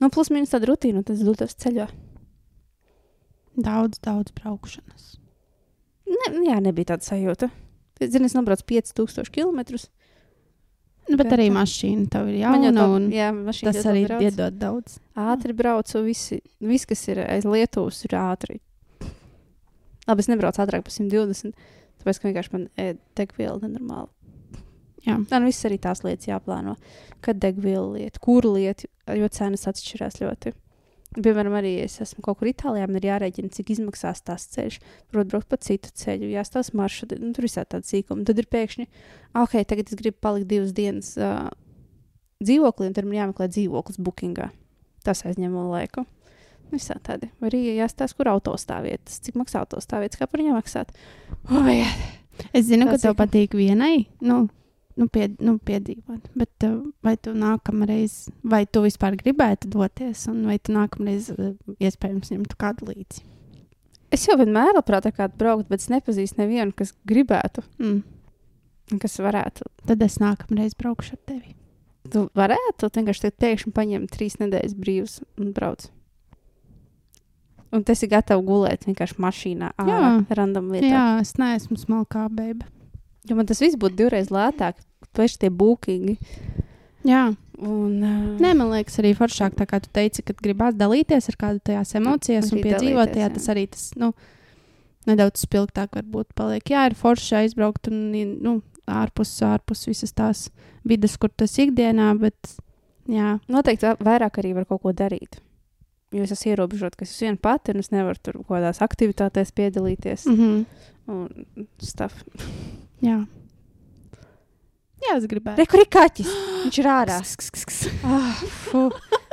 Nu, 0.00 0.08
plus 0.10 0.30
mīnus 0.30 0.50
tāda 0.54 0.66
rutīna, 0.66 0.96
un 0.98 1.04
tas 1.04 1.18
dodas 1.18 1.54
ceļā. 1.54 1.88
Daudz, 3.56 3.98
daudz 4.00 4.30
braukšanas. 4.32 5.16
Ne, 6.06 6.46
jā, 6.46 6.60
nebija 6.62 6.84
tāda 6.94 7.04
sajūta. 7.04 7.50
Es 8.00 8.10
zinu, 8.14 8.24
es 8.24 8.34
nobraucu 8.34 8.64
5000 8.64 9.30
km. 9.30 9.60
Nu, 11.08 11.16
bet 11.18 11.32
arī 11.34 11.48
mašīna 11.54 12.06
tev 12.12 12.28
ir 12.30 12.42
jauna, 12.42 12.70
tā, 12.76 12.84
un 12.94 13.08
jā, 13.10 13.30
tas 13.64 13.80
arī 13.88 14.04
brauc. 14.06 14.22
iedod 14.26 14.58
daudz. 14.60 14.98
Ātri 15.18 15.56
braucu, 15.56 16.04
visi, 16.06 16.38
viss, 16.62 16.86
kas 16.86 17.02
ir 17.10 17.22
aiz 17.24 17.46
Lietuvas, 17.48 17.98
ir 18.06 18.14
ātri. 18.20 18.60
Labi, 20.06 20.22
es 20.22 20.30
nebraucu 20.30 20.62
ātrāk 20.62 20.84
par 20.86 20.94
120, 20.94 21.56
tāpēc, 22.02 22.20
ka 22.20 22.28
vienkārši 22.28 22.54
man 22.54 22.68
ēd 22.78 23.00
degviela 23.18 23.58
nenormāli. 23.64 24.10
Jā. 25.06 25.16
Man 25.30 25.46
viss 25.48 25.64
arī 25.64 25.78
tās 25.80 26.02
lietas 26.04 26.28
jāplāno. 26.28 26.76
Kad 27.24 27.40
degviela 27.40 27.88
lieta, 27.94 28.20
kur 28.22 28.46
lieta, 28.46 28.88
jo 29.16 29.28
cenas 29.32 29.66
atšķirās 29.70 30.20
ļoti. 30.20 30.52
Piemēram, 31.16 31.56
arī 31.58 31.72
es 31.82 31.96
esmu 32.04 32.22
kaut 32.22 32.38
kur 32.38 32.46
Itālijā, 32.46 32.86
man 32.86 33.00
ir 33.00 33.08
jārēķina, 33.08 33.50
cik 33.54 33.72
izmaksās 33.74 34.22
tas 34.22 34.44
ceļš. 34.52 34.76
Protams, 35.10 35.30
braukt 35.32 35.48
pa 35.50 35.58
citu 35.58 35.90
ceļu, 36.02 36.28
jāstāsta 36.30 36.78
maršruti, 36.78 37.18
nu, 37.18 37.32
tur 37.34 37.48
visā 37.48 37.64
tāda 37.66 37.88
sīkuma. 37.88 38.22
Tad 38.28 38.38
ir 38.38 38.46
pēkšņi, 38.52 38.86
ok, 39.42 39.56
tagad 39.72 39.90
es 39.90 39.98
gribu 39.98 40.22
palikt 40.22 40.46
divas 40.52 40.70
dienas 40.76 41.10
uh, 41.18 41.48
dzīvoklī, 42.44 42.92
un 42.92 42.94
tad 42.94 43.10
man 43.10 43.18
jāmeklē 43.18 43.50
dzīvoklis 43.50 43.98
bookingā. 44.06 44.52
Tas 45.02 45.24
aizņem 45.26 45.50
man 45.56 45.72
laiku. 45.72 46.06
Visā 46.70 46.94
tādi. 47.02 47.32
Arī 47.42 47.64
jāstāsta, 47.74 48.14
kur 48.14 48.30
autostāvvietas, 48.30 49.18
cik 49.26 49.40
maksā 49.40 49.64
autostāvvietas, 49.64 50.20
kā 50.20 50.30
par 50.30 50.44
viņu 50.44 50.54
maksāt. 50.54 50.94
Oi, 51.50 51.80
Es 52.54 52.66
zinu, 52.68 52.86
ka 52.88 52.96
Tas 52.96 53.04
tev 53.04 53.16
patīk 53.18 53.54
vienai, 53.58 54.06
nu, 54.24 54.44
nu, 54.96 55.06
pie, 55.08 55.28
nu 55.40 55.58
piedzīvot. 55.58 56.30
Bet 56.34 56.66
uh, 56.66 56.78
vai 57.02 57.16
tu 57.16 57.34
nākamreiz, 57.36 58.28
vai 58.42 58.64
tu 58.66 58.82
vispār 58.82 59.16
gribētu 59.20 59.68
doties, 59.70 60.26
un 60.32 60.42
vai 60.50 60.58
tu 60.58 60.72
nākamreiz 60.74 61.30
uh, 61.34 61.52
iespējams 61.78 62.32
ņemtu 62.34 62.56
kādu 62.60 62.90
līdzi? 62.92 63.26
es 64.10 64.24
jau 64.26 64.34
vienmēr 64.40 64.72
labprāt 64.74 65.04
ar 65.06 65.12
kādu 65.14 65.36
braukt, 65.38 65.68
bet 65.70 65.78
es 65.84 65.88
nepazīstu 65.92 66.40
nevienu, 66.42 66.72
kas 66.74 66.90
gribētu, 67.06 67.62
Mm. 67.78 68.00
kas 68.98 69.14
varētu. 69.22 69.68
Tad 69.86 70.02
es 70.02 70.16
nākamreiz 70.18 70.74
braukšu 70.74 71.14
ar 71.14 71.20
tevi. 71.30 71.54
Tu 72.10 72.24
varētu 72.34 72.88
tu 72.88 72.88
vienkārši 72.90 73.20
tagad 73.28 73.36
pēkšņi 73.44 73.72
paņemt 73.76 74.10
trīs 74.10 74.34
nedēļas 74.40 74.74
brīvas 74.74 75.20
un 75.38 75.52
brauc. 75.54 75.86
Un 77.70 77.84
tas 77.86 78.02
ir 78.02 78.10
gatavs 78.10 78.42
gulēt 78.48 78.82
vienkārši 78.88 79.14
mašīnā, 79.22 79.70
ārā, 79.78 79.98
Jā. 80.00 80.36
random 80.40 80.72
vietā. 80.74 80.90
Jā, 80.90 81.04
es 81.22 81.36
neesmu 81.38 81.78
smalkā 81.78 82.26
beiba. 82.34 82.66
Jo 83.28 83.36
man 83.36 83.46
tas 83.46 83.60
viss 83.60 83.76
būtu 83.76 83.96
divreiz 83.96 84.30
lētāk, 84.32 84.80
tieši 85.16 85.38
tie 85.44 85.50
būkīgi. 85.50 86.16
Jā, 87.04 87.30
Un, 87.60 88.00
uh, 88.00 88.40
Nē, 88.40 88.54
man 88.56 88.70
liekas, 88.72 88.96
arī 89.02 89.10
foršāk, 89.16 89.52
tā 89.58 89.66
kā 89.68 89.82
tu 89.84 89.90
teici, 89.92 90.24
ka 90.24 90.32
gribās 90.38 90.76
dalīties 90.80 91.28
ar 91.28 91.36
kādu 91.36 91.60
tajās 91.68 91.92
emocijās 91.98 92.48
un 92.54 92.62
piedzīvot 92.64 93.18
jā. 93.20 93.28
Tas 93.34 93.48
arī 93.52 93.66
tas, 93.68 93.90
nu, 94.00 94.14
nedaudz 95.08 95.44
spilgtāk 95.44 95.98
varbūt 95.98 96.32
paliek. 96.38 96.64
Jā, 96.72 96.86
ir 96.88 96.96
forši 96.96 97.36
aizbraukt 97.42 97.90
un, 97.92 98.00
nu, 98.40 98.54
ārpus, 98.88 99.34
ārpus 99.44 99.84
visas 99.90 100.16
tās 100.16 100.46
vidas, 100.88 101.18
kur 101.20 101.32
tas 101.36 101.58
ikdienā, 101.60 102.14
bet, 102.22 102.56
jā, 103.10 103.36
Noteikti 103.52 103.90
va- 103.90 103.98
vairāk 104.08 104.40
arī 104.40 104.54
var 104.56 104.68
kaut 104.70 104.80
ko 104.86 104.96
darīt. 104.96 105.42
Jo 106.16 106.24
es 106.24 106.32
esmu 106.34 106.54
ierobežota, 106.54 106.96
ka 106.96 107.04
es 107.04 107.12
esmu 107.12 107.28
viena 107.28 107.42
pati 107.44 107.74
un 107.74 107.84
es 107.84 107.92
nevaru 107.92 108.18
tur 108.24 108.40
kaut 108.40 108.56
kādās 108.56 108.80
aktivitātēs 108.82 109.52
piedalīties. 109.52 110.26
mm 110.26 110.36
-hmm. 110.36 110.64
Un 111.10 111.66
stuff. 111.78 112.24
jā. 113.04 113.18
Jā, 115.00 115.14
es 115.16 115.24
gribētu. 115.30 115.56
Re, 115.62 115.64
kur 115.70 115.80
ir 115.80 115.88
kaķis? 115.88 116.28
Viņš 116.66 116.78
ir 116.82 116.88
ārā. 116.92 117.16
Ah. 118.04 118.42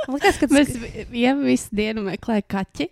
Man 0.08 0.16
liekas, 0.16 0.38
ka 0.40 0.46
Mēs 0.48 0.70
vi- 0.80 1.20
ja 1.20 1.34
visu 1.36 1.68
dienu 1.76 2.00
meklējam 2.06 2.46
kaķi 2.48 2.86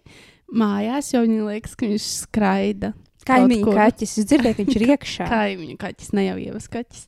mājās, 0.53 1.09
jo 1.15 1.23
viņi 1.25 1.39
liekas, 1.47 1.75
ka 1.75 1.87
viņš 1.89 2.09
skraida. 2.27 2.93
kaimiņu 3.27 3.73
kaķis. 3.75 4.19
Es 4.21 4.25
dzirdēju, 4.29 4.55
ka 4.55 4.63
viņš 4.63 4.77
ir 4.77 4.85
iekšā. 4.93 5.29
Kaimiņu 5.33 5.77
kaķis, 5.81 6.13
ne 6.13 6.27
jau 6.29 6.37
ievas 6.39 6.69
kaķis. 6.69 7.07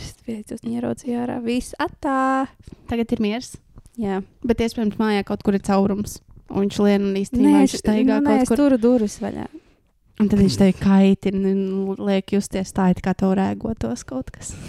Es 0.00 0.14
beidzot 0.26 0.64
ieraudzīju 0.66 1.20
ārā. 1.20 1.36
Viss 1.44 1.76
atā. 1.78 2.48
Tagad 2.88 3.12
ir 3.12 3.20
miers. 3.22 3.52
Jā. 4.00 4.22
Bet 4.42 4.64
iespējams, 4.64 4.96
mājā 4.98 5.22
kaut 5.28 5.44
kur 5.44 5.54
ir 5.54 5.60
caurums. 5.62 6.18
Un 6.50 6.64
viņš 6.64 6.78
lien 6.82 7.04
un 7.04 7.14
īstenībā 7.20 7.52
Nē, 7.52 7.60
viņš 7.68 7.76
staigā 7.84 8.16
nu, 8.16 8.24
nē, 8.24 8.32
kaut 8.32 8.42
es 8.42 8.48
kur. 8.48 8.56
turu 8.64 8.78
durvis 8.80 9.20
vaļā. 9.22 9.46
Un 10.20 10.28
tad 10.28 10.40
viņš 10.42 10.56
tevi 10.60 10.74
kaitina 10.76 11.52
un 11.54 12.00
liek 12.04 12.34
justies 12.34 12.74
tā, 12.76 12.90
it 12.92 13.00
kā 13.04 13.14
tev 13.16 13.32
rēgotos 13.38 14.04
kaut 14.08 14.28
kas. 14.34 14.52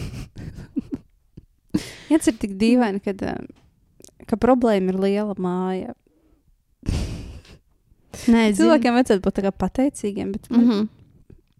Tas 2.11 2.27
ir 2.27 2.37
tik 2.39 2.55
dīvaini, 2.59 3.01
kad, 3.03 3.21
um, 3.25 3.49
ka 4.29 4.37
problēma 4.39 4.93
ir 4.93 4.99
liela 5.01 5.35
māja. 5.41 5.95
Nē. 8.29 8.49
Cilvēkiem 8.57 8.97
vajadzētu 8.97 9.23
būt 9.23 9.43
pateicīgiem, 9.57 10.33
bet, 10.35 10.49
Mm 10.51 10.69
-hmm. 10.69 10.87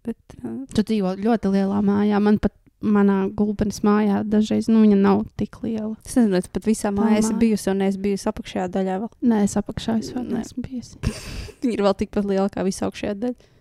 bet 0.04 0.18
uh, 0.44 0.66
Tu 0.74 0.82
dzīvo 0.82 1.16
ļoti 1.16 1.52
lielā 1.52 1.80
mājā. 1.82 2.20
Man 2.20 2.38
pat 2.38 2.52
manā 2.82 3.30
gulbenes 3.34 3.80
mājā 3.82 4.22
dažreiz 4.24 4.68
nu, 4.68 4.82
viņa 4.82 4.96
nav 4.96 5.24
tik 5.36 5.62
liela. 5.62 5.96
es 6.06 6.16
nezinu, 6.16 6.36
es 6.36 6.48
pat 6.48 6.66
visā 6.66 6.90
mājā 6.90 7.18
esmu 7.18 7.38
bijusi, 7.38 7.70
un 7.70 7.82
es 7.82 7.96
biju 7.96 8.16
apakšējā 8.16 8.68
daļā. 8.68 8.98
Vēl. 9.00 9.10
Nē, 9.22 9.42
es 9.44 9.56
apakšā 9.56 9.98
es 9.98 10.12
vēl 10.12 10.26
neesmu 10.32 10.62
bijusi. 10.62 10.98
Viņa 11.62 11.72
ir 11.72 11.82
vēl 11.82 11.94
tikpat 11.94 12.24
liela 12.24 12.48
kā 12.48 12.64
visā 12.64 12.86
augšējā 12.86 13.14
daļā. 13.14 13.51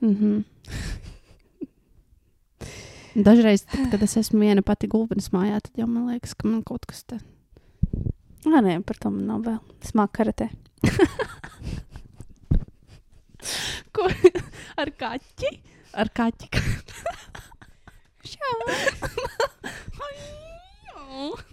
Mm 0.00 0.14
-hmm. 0.14 0.44
Dažreiz, 3.24 3.62
tad, 3.62 3.90
kad 3.90 4.02
es 4.02 4.16
esmu 4.16 4.40
viena 4.40 4.62
pati 4.62 4.86
gulbenes 4.86 5.32
mājā, 5.32 5.60
tad 5.60 5.72
jau 5.76 5.86
man 5.86 6.06
liekas, 6.06 6.34
ka 6.34 6.48
man 6.48 6.62
kaut 6.62 6.86
kas 6.86 7.04
te. 7.04 7.18
Ah, 8.46 8.60
nē, 8.62 8.82
par 8.82 8.96
to 8.96 9.10
man 9.10 9.26
nav 9.26 9.40
vēl. 9.42 9.58
Es 9.82 9.94
māku 9.94 10.12
karatē. 10.12 10.48
Ko? 13.92 14.02
Ar 14.76 14.90
kaķi? 14.90 15.60
Ar 15.92 16.08
kaķi. 16.14 16.48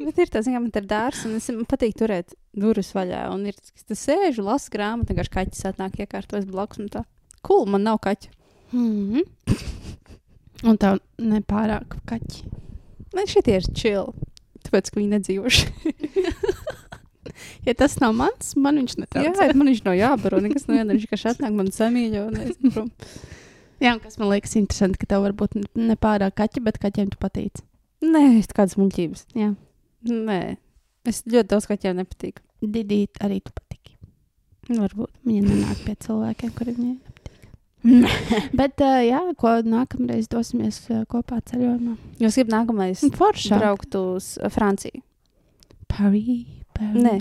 Bet 0.06 0.18
ir 0.18 0.28
tas, 0.30 0.46
ka 0.46 0.52
man 0.52 0.70
ir 0.76 0.86
dārsts, 0.86 1.26
un 1.26 1.36
es, 1.36 1.50
man 1.50 1.66
patīk 1.66 1.96
turēt 1.98 2.34
durvis 2.54 2.94
vaļā. 2.94 3.34
Un 3.34 3.46
ir 3.50 3.54
tas, 3.54 3.72
ka 3.72 3.94
es 3.94 4.06
sēžu, 4.06 4.44
lasu 4.46 4.70
grāmatu, 4.72 5.08
vienkārši 5.10 5.32
kaķis 5.32 5.66
atnāk 5.72 6.00
iekārtojas 6.00 6.46
blakus. 6.46 6.78
un 6.78 6.90
Tā 6.90 7.02
cool, 7.46 7.66
man 7.70 7.86
nav 7.86 8.02
kaķa. 8.06 8.34
Mm 8.76 9.16
-hmm. 9.16 9.24
Un 10.66 10.78
tā 10.82 10.96
nepārāk 11.22 12.00
kaķi. 12.10 12.46
Man 13.16 13.28
šitie 13.28 13.60
ir 13.60 13.68
chill. 13.74 14.14
Tāpēc, 14.66 14.90
ka 14.92 15.00
viņi 15.00 15.14
nedzīvo 15.16 15.50
šeit. 15.50 15.74
Ja 17.66 17.74
tas 17.74 17.98
nav 18.00 18.14
mans, 18.14 18.54
man 18.56 18.78
viņš 18.80 18.98
netraucē. 19.02 19.48
Jā, 19.48 19.56
man 19.58 19.68
viņš 19.72 19.82
nav 19.88 19.96
jābaro. 19.98 20.40
Nekas 20.44 20.68
nav 20.70 20.78
jādara. 20.78 20.96
Viņš 20.96 21.08
vienkārši 21.08 21.30
atnāk 21.32 21.56
man 21.58 21.72
prom. 22.74 22.92
Jā, 23.82 23.96
un 23.96 24.00
kas 24.00 24.20
man 24.22 24.30
liekas 24.32 24.56
interesanti, 24.56 25.02
ka 25.02 25.10
tev 25.10 25.26
varbūt 25.26 25.58
ne- 25.58 25.88
nepārāk 25.92 26.36
kaķi, 26.38 26.64
bet 26.64 26.78
kaķiem 26.80 27.10
tu 27.12 27.20
patīc. 27.20 27.64
Nē, 28.06 28.40
es 28.40 28.48
kādas 28.48 28.78
muļķības. 28.80 29.26
Jā. 29.36 29.56
Nē, 30.06 30.58
es 31.10 31.24
ļoti 31.26 31.50
daudz 31.52 31.68
kaķiem 31.68 31.98
nepatīk. 32.00 32.40
Didīt 32.62 33.20
arī 33.26 33.42
tu 33.44 33.52
patīk. 33.52 33.98
Varbūt. 34.70 35.12
Viņa 35.26 35.44
nenāk 35.50 35.84
pie 35.86 35.96
cilvēkiem, 36.06 36.54
kuriem 36.56 36.78
viņai 36.80 36.94
nepatīk. 36.94 37.15
bet, 38.60 38.82
uh, 38.82 39.00
jā, 39.06 39.20
ko 39.38 39.48
nākamreiz 39.66 40.28
dosimies 40.32 40.80
uh, 40.90 41.04
kopā 41.12 41.42
ceļojumā? 41.46 41.96
Jūs 42.20 42.36
gribat 42.40 42.54
nākamais 42.60 43.04
Foršā. 43.16 43.60
braukt 43.62 43.96
uz 44.00 44.38
Franciju? 44.52 45.02
Parī, 45.92 46.46
Parī. 46.76 47.02
Nē. 47.06 47.16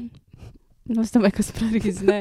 Nu, 0.91 1.01
es 1.05 1.13
domāju, 1.15 1.33
ka 1.39 1.45
uz 1.45 1.51
Parīzi. 1.57 2.05
Nē, 2.11 2.19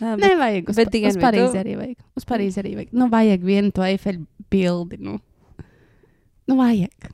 Nē, 0.00 0.14
bet- 0.16 0.24
Nevajag 0.24 0.68
uz, 0.72 0.76
bet 0.76 0.90
pa- 0.92 0.98
uz 0.98 1.16
dienvidu. 1.16 1.24
Parīzi 1.26 1.60
arī 1.62 1.76
vajag. 1.80 1.96
Uz 2.16 2.24
Parīzi 2.28 2.62
arī 2.62 2.74
vajag. 2.78 2.92
Nu, 2.92 3.08
vajag 3.12 3.40
vienu 3.44 3.72
to 3.76 3.82
eifeļu 3.84 4.26
bildi, 4.52 4.98
nu. 5.04 5.18
Nu, 6.48 6.56
vajag. 6.56 7.10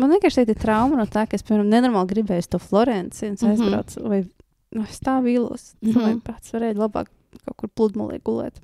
Man 0.00 0.10
vienkārši 0.10 0.42
ir 0.48 0.56
trauma 0.58 0.96
no 0.98 1.04
tā, 1.06 1.26
ka 1.28 1.36
es, 1.38 1.42
piemēram, 1.46 1.68
nenormāli 1.70 2.10
gribēju 2.14 2.48
to 2.50 2.58
Florenci 2.58 3.28
un 3.28 3.34
es 3.36 3.42
Mhm. 3.42 3.50
aizbraucu. 3.52 4.00
Mm 4.00 4.04
-hmm. 4.04 4.08
Vai 4.08 4.24
nu, 4.74 4.82
es 4.82 5.00
tā 5.00 5.20
vīlos. 5.22 5.74
Mm 5.80 5.88
Mhm. 5.90 5.98
-hmm. 5.98 6.02
Vai 6.02 6.20
pats 6.24 6.52
varēja 6.52 6.74
labāk 6.74 7.06
kaut 7.44 7.56
kur 7.56 7.68
pludmalē 7.68 8.20
gulēt. 8.22 8.56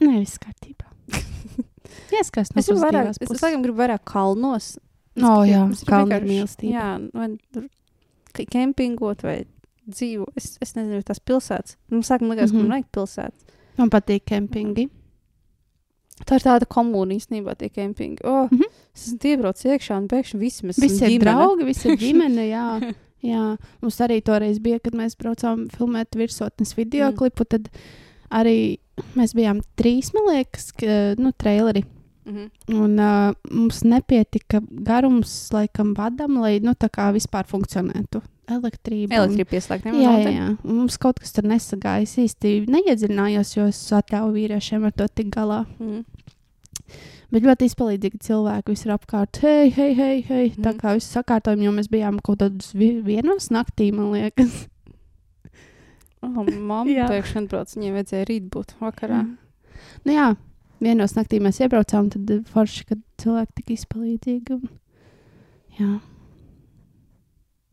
Nē, 0.00 0.18
viss 0.20 0.38
kārtībā. 0.42 0.88
Ieskās 2.14 2.50
no 2.54 2.58
Es 2.60 2.66
gribu 2.68 2.80
vairāk, 2.82 3.10
es 3.10 3.18
puses. 3.22 3.42
laikam 3.42 3.62
gribu 3.62 3.78
vairāk 3.78 4.02
kalnos. 4.04 4.72
Es 5.16 5.22
O, 5.22 5.28
gribu- 5.28 5.50
jā, 5.52 5.60
es 5.72 5.84
vienkārši- 5.84 6.30
mīlestība. 6.30 6.72
Jā, 6.72 7.10
vai 7.14 7.38
tur 7.52 7.68
kempingot 8.50 9.22
vai 9.22 9.44
dzīvo. 9.88 10.26
Es, 10.36 10.56
es 10.64 10.74
nezinu, 10.74 11.02
tās 11.06 11.20
pilsētas. 11.20 11.76
Man 11.90 12.02
sākumā 12.02 12.34
likās, 12.34 12.50
mm 12.52 12.56
Mhm. 12.56 12.58
-hmm. 12.58 12.62
ka 12.62 12.68
man 12.68 12.70
vajag 12.74 12.90
pilsētas. 12.92 13.40
Man 13.78 13.90
patīk 13.90 14.24
kempingi. 14.26 14.88
Tā 16.26 16.36
ir 16.36 16.40
tāda 16.46 16.66
komūna 16.66 17.14
īstenībā, 17.18 17.56
tie 17.58 17.68
kempingi. 17.68 18.20
Oh, 18.24 18.48
mm 18.48 18.52
Mhm. 18.52 18.62
-hmm. 18.62 18.70
Es 18.94 19.06
esmu 19.08 19.18
iebraucis 19.30 19.64
iekšā 19.64 19.96
un 19.98 20.08
pēkšņi 20.08 20.38
visi 20.38 20.62
mēs 20.66 20.80
Visi 20.80 21.04
ir 21.14 21.20
draugi, 21.20 21.64
visi 21.64 21.88
ir 21.88 21.96
ģimene, 21.96 22.48
jā. 22.50 22.94
Jā, 23.24 23.56
mums 23.80 23.96
arī 24.00 24.20
toreiz 24.22 24.58
bija, 24.58 24.78
kad 24.78 24.92
mēs 24.92 25.16
braucām 25.16 25.66
filmēt 25.70 26.10
virsotnes 26.14 26.74
video 26.76 27.10
mm. 27.10 27.16
klipu. 27.16 27.44
Tad 27.48 27.70
arī 28.30 28.78
mēs 29.16 29.34
bijām 29.34 29.60
trīs, 29.76 30.12
man 30.14 30.34
liekas, 30.34 30.72
ka, 30.72 31.14
nu, 31.18 31.32
traileri. 31.32 31.84
-hmm. 32.24 32.50
Un 32.74 32.98
uh, 32.98 33.34
mums 33.50 33.82
nepietika 33.82 34.60
garums, 34.70 35.50
laikam, 35.52 35.94
vadam, 35.94 36.38
lai 36.40 36.58
nu, 36.60 36.72
tā 36.72 36.88
kā 36.88 37.12
vispār 37.12 37.44
funkcionētu 37.46 38.22
elektrība. 38.48 39.14
Elektrība 39.14 39.50
pieslēgta. 39.50 39.88
Jā, 39.88 40.18
jā, 40.20 40.30
jā. 40.30 40.56
Un 40.64 40.74
mums 40.76 40.96
kaut 40.98 41.18
kas 41.20 41.32
tur 41.32 41.44
nesagājās 41.44 42.16
īsti. 42.18 42.66
Neiedziļinājos, 42.68 43.56
jo 43.56 43.66
es 43.66 43.92
atļauju 43.92 44.32
vīriešiem 44.32 44.84
ar 44.84 44.92
to 44.92 45.08
tik 45.08 45.26
galā. 45.36 45.64
Mm. 45.78 46.04
Bet 47.32 47.42
ļoti 47.42 47.66
izpalīdzīgi 47.70 48.20
cilvēki 48.20 48.70
visur 48.74 48.92
apkārt. 48.94 49.40
Hei, 49.42 49.70
hei, 49.70 49.94
hei, 49.94 50.22
hei. 50.28 50.52
Mm. 50.56 50.62
Tā 50.62 50.70
Mhm. 50.72 50.78
kā 50.78 50.94
viss 50.94 51.14
sakārtojam, 51.16 51.62
jo 51.62 51.72
mēs 51.72 51.88
bijām 51.88 52.20
kaut 52.22 52.38
kādos 52.38 52.74
vi 52.74 53.00
vienos 53.02 53.48
naktī, 53.50 53.92
man 53.92 54.12
liekas. 54.12 54.68
Oh, 56.24 56.48
Mamma 56.48 57.08
pēkšņi 57.10 57.44
atbrauc, 57.44 57.74
viņai 57.76 57.92
vajadzēja 57.98 58.28
rīt 58.30 58.48
būt 58.52 58.74
vakarā. 58.80 59.20
Mm. 59.24 59.36
Nu 60.06 60.16
jā, 60.16 60.26
vienos 60.84 61.14
naktī 61.18 61.40
mēs 61.42 61.60
iebraucām, 61.62 62.10
tad 62.14 62.32
eh, 62.32 62.42
forši, 62.54 62.88
kad 62.90 63.04
cilvēki 63.22 63.56
tik 63.60 63.72
izpalīdzīgi. 63.76 64.58
Un... 64.58 64.74
Jā. 65.78 65.92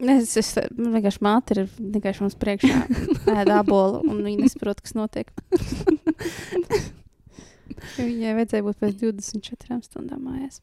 Es, 0.01 0.33
es 0.39 0.55
vienkārši 0.57 1.21
māte 1.21 1.55
ir 1.55 1.67
vienkārši 1.77 2.23
mums 2.25 2.37
priekšā 2.41 2.79
ēda 3.41 3.59
abolu, 3.61 4.01
un 4.07 4.23
viņa 4.25 4.47
nesaprot, 4.47 4.81
kas 4.81 4.95
notiek. 4.97 5.29
Viņai 7.97 8.33
vajadzēja 8.37 8.65
būt 8.65 8.81
pēc 8.81 8.97
24 9.01 9.81
stundām 9.85 10.25
mājās. 10.25 10.61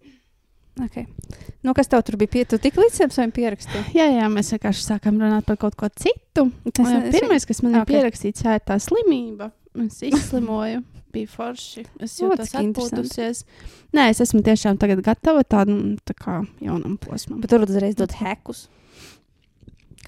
Okay. 0.84 1.06
Nu, 1.66 1.72
kas 1.74 1.88
tev 1.90 2.02
tur 2.06 2.16
bija? 2.20 2.30
Pie, 2.30 2.44
tu 2.46 2.58
tik 2.62 2.76
līdz 2.78 3.10
saviem 3.10 3.32
pierakstiem. 3.34 3.84
Jā, 3.96 4.06
jā, 4.14 4.28
mēs 4.30 4.52
vienkārši 4.54 4.84
sākām 4.86 5.18
runāt 5.18 5.44
par 5.48 5.56
kaut 5.56 5.74
ko 5.76 5.88
citu. 5.90 6.52
Tas 6.72 6.86
ne- 6.86 7.10
Pirmais, 7.10 7.44
kas 7.46 7.62
man 7.62 7.74
ir 7.74 7.80
Ok. 7.82 7.88
pierakstīts, 7.90 8.44
jā, 8.46 8.54
ir 8.54 8.60
tā 8.66 8.78
slimība. 8.78 9.50
Es 9.78 10.00
izslimoju, 10.02 10.84
bija 11.12 11.26
forši. 11.28 11.84
Es 12.00 12.18
jūtos 12.20 12.54
atpūtusies. 12.54 13.44
Nē, 13.94 14.08
es 14.10 14.20
esmu 14.20 14.42
tiešām 14.42 14.78
tagad 14.78 15.02
gatava 15.02 15.42
tādam 15.44 15.98
tā 16.06 16.14
kā 16.14 16.46
jaunam 16.60 16.96
posmam. 16.98 17.40
Bet 17.40 17.50
tur 17.50 17.60
uzreiz 17.66 17.94
dod 17.94 18.10
hekus. 18.12 18.68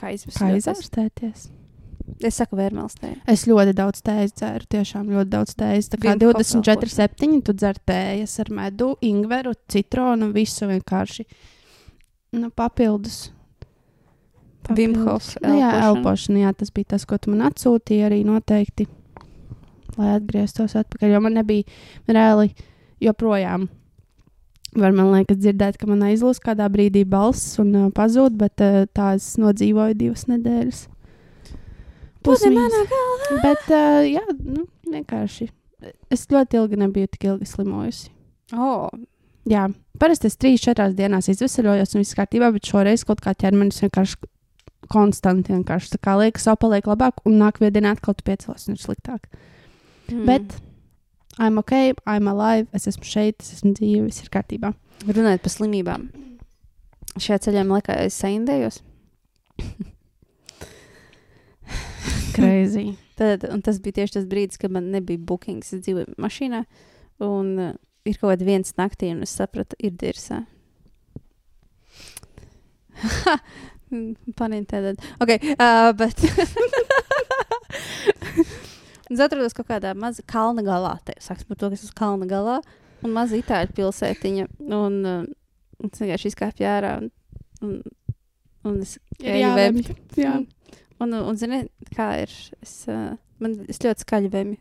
Kā 0.01 0.15
izvēlēties? 0.15 1.51
Es 2.27 2.37
saku, 2.41 2.57
vērmēls 2.59 2.97
te. 3.01 3.13
Es 3.31 3.47
ļoti 3.49 3.75
daudz 3.79 4.03
tējas 4.07 4.35
dzēru, 4.37 4.69
tiešām 4.75 5.09
ļoti 5.15 5.31
daudz 5.33 5.55
tējas. 5.59 5.89
Tā 5.93 6.01
kā 6.01 6.15
Wim 6.15 6.23
Hof 6.27 6.39
24, 6.41 6.89
elpošana. 6.91 7.09
7, 7.17 7.41
tu 7.47 7.55
dzer 7.57 7.81
tējas 7.89 8.37
ar 8.45 8.51
medu, 8.57 8.93
ingveru, 9.07 9.55
citronu, 9.71 10.31
visu 10.35 10.69
vienkārši. 10.71 11.27
Nu, 12.37 12.51
papildus. 12.55 13.31
Hof 14.69 15.35
Nu, 15.43 15.57
jā, 15.59 15.71
elpošana. 15.89 16.45
jā, 16.45 16.53
tas 16.55 16.71
bija 16.71 16.93
tas, 16.95 17.07
ko 17.09 17.19
tu 17.19 17.33
man 17.33 17.47
atsūtīji 17.49 18.05
arī 18.07 18.21
noteikti, 18.29 18.87
lai 19.97 20.15
atgrieztos 20.19 20.77
atpakaļ, 20.79 21.15
jo 21.17 21.21
man 21.25 21.39
nebija 21.41 21.65
reāli 22.07 22.53
joprojām. 23.03 23.69
Var 24.79 24.93
man 24.95 25.09
liekas 25.17 25.41
dzirdēt, 25.41 25.81
ka 25.81 25.89
man 25.91 26.05
aizlūs 26.07 26.39
kādā 26.39 26.69
brīdī 26.71 27.03
balss 27.09 27.57
un 27.59 27.73
uh, 27.75 27.89
pazūd, 27.91 28.37
bet 28.39 28.63
uh, 28.63 28.85
tā 28.95 29.17
es 29.17 29.33
nodzīvoju 29.41 29.97
divas 29.99 30.29
nedēļas. 30.31 30.85
Pusmīgs. 32.27 32.97
Bet, 33.45 33.65
uh, 33.73 34.03
jā, 34.05 34.25
nu, 34.41 34.67
vienkārši. 34.91 35.49
Es 36.13 36.27
ļoti 36.29 36.61
ilgi 36.61 36.81
nebiju 36.83 37.09
tik 37.15 37.31
ilgi 37.31 37.49
slimojusi. 37.49 38.11
Oh, 38.53 38.91
Jā, 39.49 39.65
parasti 40.01 40.29
es 40.29 40.37
trīs, 40.37 40.61
četrās 40.61 40.93
dienās 40.97 41.31
izvesaļojos 41.33 41.95
un 41.95 42.03
viss 42.03 42.17
kārtībā, 42.19 42.51
bet 42.53 42.69
šoreiz 42.69 43.05
kaut 43.09 43.23
kā 43.25 43.33
ķermenis 43.39 43.81
vienkārši 43.87 44.29
konstanti 44.91 45.55
vienkārši 45.55 45.95
tā 45.95 46.01
kā 46.03 46.17
liekas, 46.21 46.45
savu 46.45 46.61
paliek 46.67 46.89
labāk, 46.91 47.23
un 47.29 47.39
nākamajā 47.41 47.75
dienā 47.77 47.95
atkal 47.97 48.17
tu 48.17 48.27
piecēlies 48.27 48.69
un 48.69 48.77
ir 48.77 48.83
sliktāk. 48.83 49.31
mm. 50.11 50.27
Bet 50.29 50.59
I'm 51.39 51.59
ok, 51.59 51.73
I'm 52.05 52.29
alive, 52.29 52.69
es 52.77 52.89
esmu 52.91 53.07
šeit, 53.07 53.41
es 53.41 53.55
esmu 53.57 53.73
dzīva, 53.79 54.09
viss 54.11 54.25
ir 54.25 54.33
kārtībā. 54.35 54.75
Runājot 55.09 55.47
par 55.47 55.55
slimībām. 55.55 56.11
Šajā 57.17 57.41
ceļā 57.47 57.65
man 57.65 57.81
liekas, 57.81 58.11
es 58.11 58.21
saindējos. 58.21 58.83
Crazy. 62.41 62.95
Tad, 63.21 63.45
un 63.53 63.61
tas 63.65 63.81
bija 63.83 64.01
tieši 64.01 64.19
tas 64.19 64.27
brīdis, 64.29 64.61
kad 64.61 64.73
man 64.73 64.91
nebija 64.95 65.21
bookings. 65.21 65.75
Es 65.77 65.85
dzīvoju 65.85 66.17
mašīnā, 66.21 66.61
un 67.27 67.47
uh, 67.59 67.75
ir 68.09 68.21
kaut 68.21 68.33
kāda 68.33 68.49
viens 68.49 68.77
naktī, 68.81 69.07
un 69.15 69.21
es 69.27 69.33
sapratu, 69.37 69.75
ir 69.79 69.93
dirsā. 70.01 70.39
Panintēdad. 74.41 74.97
Ok, 75.21 75.31
uh, 75.57 75.91
bet. 75.99 76.17
es 79.11 79.21
atrodos 79.21 79.55
kaut 79.57 79.69
kādā 79.71 79.91
mazā 79.99 80.23
kalna 80.31 80.63
galā. 80.67 80.95
Sāks 81.19 81.45
par 81.49 81.57
to, 81.61 81.67
kas 81.75 81.87
ir 81.87 81.97
kalna 81.99 82.27
galā. 82.31 82.57
Un 83.05 83.11
maza 83.17 83.35
itāļu 83.41 83.71
pilsētiņa. 83.77 84.45
Un 84.77 84.93
uh, 85.09 85.25
es 85.89 86.03
vienkārši 86.03 86.27
izkāpu 86.33 86.59
ārā. 86.69 86.93
Un, 87.01 87.07
un, 87.65 87.71
un 88.69 88.75
es 88.85 88.93
eju 89.21 89.39
jāvemj. 89.43 89.81
Un, 91.01 91.15
un, 91.17 91.37
zini, 91.41 91.63
kā 91.97 92.11
ir? 92.25 92.33
Es, 92.61 92.75
uh, 92.91 93.15
man, 93.41 93.57
es 93.73 93.81
ļoti 93.81 94.05
skaļi 94.05 94.31
vemju. 94.35 94.59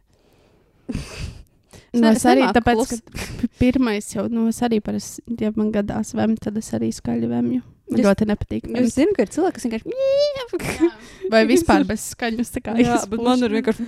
Nu, 1.90 2.04
ne- 2.06 2.14
es 2.14 2.24
arī 2.30 2.46
tāpēc, 2.54 2.94
ka 2.94 3.50
pirmais 3.60 4.08
jau, 4.14 4.28
nu, 4.30 4.46
es 4.52 4.60
arī 4.66 4.78
parasti, 4.86 5.24
ja 5.42 5.50
man 5.56 5.72
gadās 5.74 6.14
vemt, 6.18 6.42
tad 6.46 6.58
es 6.62 6.70
arī 6.78 6.92
skaļi 6.94 7.30
vemju. 7.32 7.62
Man 7.90 7.98
Jūs- 7.98 8.06
ļoti 8.06 8.28
nepatīk. 8.30 8.68
Es 8.78 8.94
zinu, 8.94 9.16
ka 9.18 9.26
ir 9.26 9.32
cilvēki, 9.34 9.58
kas 9.58 9.66
vienkārši. 9.66 9.90
Vai 11.30 11.44
vispār 11.50 11.84
bez 11.88 12.04
skaņas 12.14 12.52
tā 12.56 12.62
kā 12.66 12.74
Jā, 12.80 12.98
bet 13.10 13.22
man 13.24 13.42
ir 13.46 13.54
vienkārši. 13.54 13.86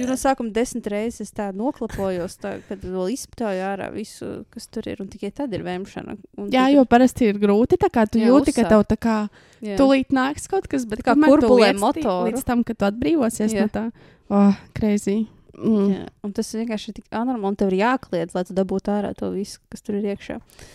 Jo 0.00 0.06
no 0.08 0.16
sākuma 0.18 0.52
desmit 0.54 0.86
reizes 0.90 1.28
es 1.28 1.34
tā 1.36 1.50
noklapojos, 1.56 2.36
tā, 2.40 2.54
kad 2.68 2.84
vēl 2.84 3.12
izpētīju 3.14 3.64
ārā 3.66 3.90
visu, 3.94 4.30
kas 4.54 4.68
tur 4.72 4.88
ir. 4.90 5.02
Un 5.04 5.10
tikai 5.12 5.32
tad 5.34 5.52
ir 5.56 5.64
vēmšana. 5.66 6.16
Un 6.40 6.48
Jā, 6.48 6.66
tad- 6.68 6.76
jo 6.76 6.84
parasti 6.88 7.30
ir 7.30 7.40
grūti. 7.42 7.78
Tā 7.80 7.90
kā 7.92 8.06
tu 8.10 8.22
Jā, 8.22 8.30
jūti, 8.32 8.54
ka 8.56 8.64
uzsākt. 8.64 8.72
tev 8.72 8.86
tā 8.92 8.96
kā 8.96 9.16
jā. 9.60 9.76
tūlīt 9.80 10.14
nāks 10.16 10.48
kaut 10.48 10.68
kas, 10.68 10.86
bet 10.88 11.02
Tā 11.04 11.12
kā 11.12 11.18
kurbulē 11.20 11.74
motoru. 11.78 12.30
Līdz 12.30 12.44
tam, 12.44 12.64
kad 12.64 12.78
tu 12.78 12.88
atbrīvosies 12.88 13.52
Jā. 13.52 13.66
no 13.66 13.68
tā. 13.68 13.92
Oh, 14.30 14.54
crazy. 14.74 15.26
Mm. 15.58 15.88
Jā, 15.92 16.04
un 16.24 16.32
tas 16.32 16.48
vienkārši 16.54 16.88
ir 16.88 16.94
tik 17.02 17.04
anormāli. 17.12 17.52
Un 17.52 17.56
tev 17.56 17.72
ir 17.74 17.82
jākliedz, 17.82 18.34
lai 18.34 18.44
tu 18.44 18.54
dabūtu 18.54 18.88
ārā 18.94 19.14
to 19.16 19.30
visu, 19.34 19.58
kas 19.68 19.82
tur 19.82 19.98
ir 19.98 20.14
iekšā. 20.14 20.38
Uh, 20.40 20.68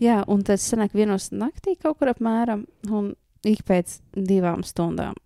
jā, 0.00 0.22
un 0.30 0.42
tas 0.46 0.64
sanāk 0.64 0.94
vienos 0.96 1.30
naktī 1.34 1.76
kaut 1.80 1.98
kur 2.00 2.12
apmēram. 2.12 2.64
Un 2.90 3.12
ik 3.44 3.64
pēc 3.68 3.98
divām 4.16 4.64
stundām. 4.66 5.16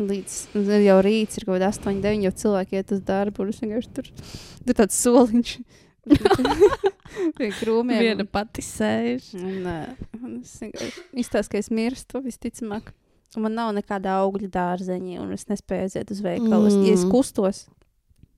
Līdz 0.00 0.54
jau 0.84 0.96
rīts 1.04 1.36
ir 1.36 1.44
kaut 1.44 1.58
kāda 1.58 1.70
8, 1.74 2.00
9, 2.00 2.24
jau 2.24 2.32
cilvēki 2.42 2.78
iet 2.78 2.92
uz 2.96 3.02
darbu. 3.04 3.44
Un 3.44 3.52
es 3.52 3.60
vienkārši 3.60 3.92
tur 3.96 4.10
tur 4.12 4.78
tāds 4.78 5.00
soliņš. 5.02 5.54
Pie 7.36 7.50
krūmiem. 7.58 8.00
Viena 8.00 8.24
pati 8.28 8.62
sēž. 8.64 9.32
Un, 9.36 9.66
uh, 9.66 10.06
un 10.20 10.38
es 10.40 10.54
vienkārši 10.62 11.04
izstāstu, 11.20 11.52
ka 11.52 11.60
es 11.60 11.68
mirstu 11.74 12.22
visticamāk. 12.24 12.94
Un 13.36 13.44
man 13.46 13.54
nav 13.54 13.74
nekāda 13.76 14.16
augļu 14.24 14.48
dārzeņa, 14.50 15.20
un 15.22 15.34
es 15.36 15.46
nespēju 15.50 15.86
aiziet 15.86 16.08
uz 16.10 16.22
veikalu. 16.24 16.70
Mm. 16.70 16.86
Ja 16.88 16.96
es 16.96 17.04
Mm. 17.04 17.12
kustos, 17.12 17.60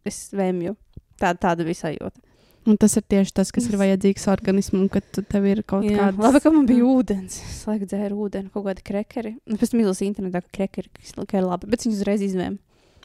es 0.05 0.19
vēmju. 0.37 0.75
Tā, 1.21 1.33
tāda 1.39 1.65
visai 1.65 1.95
jūta. 1.97 2.21
Un 2.63 2.77
tas 2.79 2.93
ir 2.95 3.03
tieši 3.11 3.33
tas, 3.35 3.49
kas 3.51 3.65
ir 3.67 3.75
vajadzīgs 3.81 4.29
organismam, 4.31 4.85
kad 4.93 5.03
tev 5.11 5.47
ir 5.51 5.65
kaut 5.67 5.83
Jā, 5.83 5.97
kāda. 5.99 6.23
labi, 6.29 6.39
ka 6.45 6.53
man 6.55 6.67
bija 6.69 6.85
ūdens. 6.87 7.41
Es 7.43 7.65
laiku 7.67 7.89
dzēru 7.91 8.15
ūdeni, 8.29 8.53
kaut 8.55 8.69
kādi 8.69 8.85
krekeri. 8.87 9.33
Un 9.51 9.59
pēc 9.59 9.73
tam 9.73 9.83
izlasīju 9.83 10.13
internetā, 10.13 10.39
ka 10.45 10.51
krekeri 10.61 11.27
ka 11.27 11.41
ir 11.41 11.49
labi, 11.49 11.65
bet 11.73 11.83
viņus 11.83 11.99
uzreiz 11.99 12.23
izvēmu. 12.29 12.59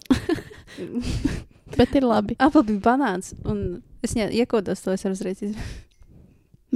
Bet 1.77 1.91
ir 1.99 2.05
labi. 2.07 2.37
Apel 2.39 2.63
bija 2.63 2.79
banāns, 2.85 3.33
un 3.43 3.81
es 4.05 4.13
iekodos 4.15 4.79
to, 4.85 4.93
es 4.95 5.03
uzreiz 5.09 5.41
izvēmu. 5.41 5.73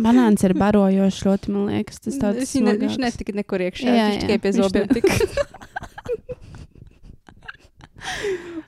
Banāns 0.01 0.43
ir 0.47 0.53
barojošs 0.55 1.25
ļoti, 1.27 1.51
man 1.51 1.65
liekas. 1.67 1.99
Tas 2.03 2.15
tāds 2.19 2.37
Es 2.45 2.53
viņu 2.55 2.65
ne, 2.69 2.75
viņš 2.79 2.95
netika 3.03 3.31
nekur 3.35 3.59
iekšā, 3.65 3.89
Jā, 3.91 4.05
viņš 4.09 4.21
tikai 4.23 4.37
pie 4.39 4.51
viņš 4.51 4.63
zobiem 4.63 4.87
tika. 4.91 5.11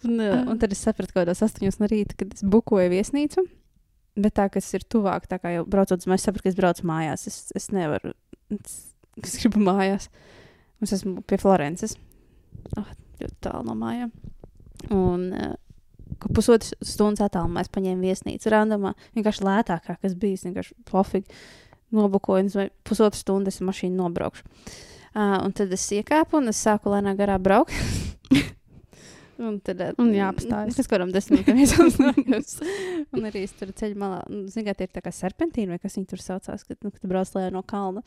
un, 0.06 0.14
uh, 0.20 0.52
un 0.52 0.56
tad 0.60 0.70
es 0.76 0.82
sapratu, 0.84 1.12
ka 1.14 1.20
kādā 1.22 1.32
astoņos 1.36 1.78
no 1.80 1.86
rīta, 1.92 2.14
kad 2.20 2.28
es 2.36 2.42
bukoju 2.44 2.90
viesnīcu. 2.92 3.40
Bet 4.16 4.36
tā, 4.38 4.46
kas 4.54 4.68
ir 4.78 4.84
tuvāk, 4.86 5.26
tā 5.28 5.40
kā 5.42 5.56
jau 5.56 5.64
braucot 5.66 5.98
uz 5.98 6.06
mājās, 6.06 6.22
es 6.22 6.28
sapratu, 6.30 6.44
ka 6.46 6.52
es 6.52 6.58
braucu 6.60 6.86
mājās. 6.86 7.24
Es, 7.32 7.38
es 7.58 7.70
nevaru. 7.74 8.12
Es, 8.54 8.76
es 9.24 9.40
gribu 9.42 9.64
mājās. 9.66 10.10
Es 10.86 10.94
esmu 11.00 11.24
pie 11.26 11.40
Florences. 11.42 11.96
Oh, 12.78 12.86
ļoti 13.22 13.38
tālu 13.42 13.66
no 13.72 13.76
mājām. 13.80 14.12
Un 14.94 15.26
uh, 15.34 15.56
pusotras 16.30 16.76
stundas 16.86 17.24
attālumā 17.26 17.64
es 17.66 17.72
paņēmu 17.74 18.06
viesnīcu 18.06 18.52
randomā. 18.54 18.94
Vienkārši 19.18 19.46
lētākā, 19.48 19.98
kas 20.04 20.14
bija. 20.20 20.44
Vienkārši 20.46 20.78
pofīgi 20.92 21.40
nobukoju. 21.98 22.52
vai- 22.54 22.70
Pusotru 22.86 23.18
stundu 23.18 23.50
es 23.50 23.62
mašīnu 23.66 23.98
nobraukšu. 23.98 24.46
Uh, 25.14 25.40
un 25.46 25.54
tad 25.58 25.74
es 25.74 25.88
iekāpu 25.94 26.38
un 26.42 26.50
es 26.54 26.62
sāku 26.62 26.94
lēnām 26.94 27.18
garā 27.18 27.40
braukt. 27.42 27.74
Un 29.44 29.58
tad 29.66 29.82
ā, 29.84 29.90
Un 30.02 30.12
jāapstājas. 30.16 30.78
Es 30.80 30.90
kādam 30.90 31.12
desmit 31.14 31.48
minūtēm 31.48 31.64
aizsākos. 31.64 32.56
Un 33.16 33.28
arī 33.30 33.44
tur 33.60 33.74
ceļu 33.80 34.00
malā. 34.00 34.22
Zinu, 34.52 34.68
kā 34.70 34.78
tie 34.78 34.88
ir 34.88 34.94
tā 34.96 35.04
kā 35.04 35.14
serpentīni 35.16 35.74
vai 35.74 35.82
kas 35.82 35.98
viņi 36.00 36.10
tur 36.14 36.24
saucās, 36.24 36.64
kad, 36.68 36.80
nu, 36.86 36.94
kad 36.94 37.10
brauc 37.10 37.34
lejā 37.36 37.52
no 37.54 37.64
kalna. 37.68 38.04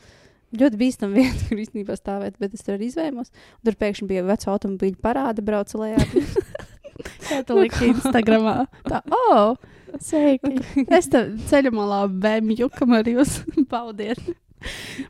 Ļoti 0.57 0.81
bīstam 0.81 1.17
vieta, 1.17 1.37
kur 1.49 1.61
īstenībā 1.63 1.99
stāvēt, 1.99 2.39
bet 2.43 2.57
es 2.57 2.65
tur 2.67 2.79
arī. 2.79 2.91
Un 2.97 3.27
tur 3.67 3.79
pēkšņi 3.79 4.11
bija 4.11 4.27
veca 4.27 4.53
automobīļa 4.55 5.03
parāda, 5.05 5.45
brauca 5.45 5.83
lejā. 5.83 6.01
Kā 7.27 7.43
tu 7.45 7.59
liki 7.59 7.91
Instagramā? 7.93 8.63
Tā, 8.87 9.03
oh, 9.13 9.59
sveiki. 10.01 10.63
Es 10.89 11.11
te 11.13 11.27
ceļu 11.51 11.75
malā 11.77 12.07
bēmju, 12.09 12.71
kamēr 12.79 13.13
jūs 13.17 13.41
baudiet 13.69 14.23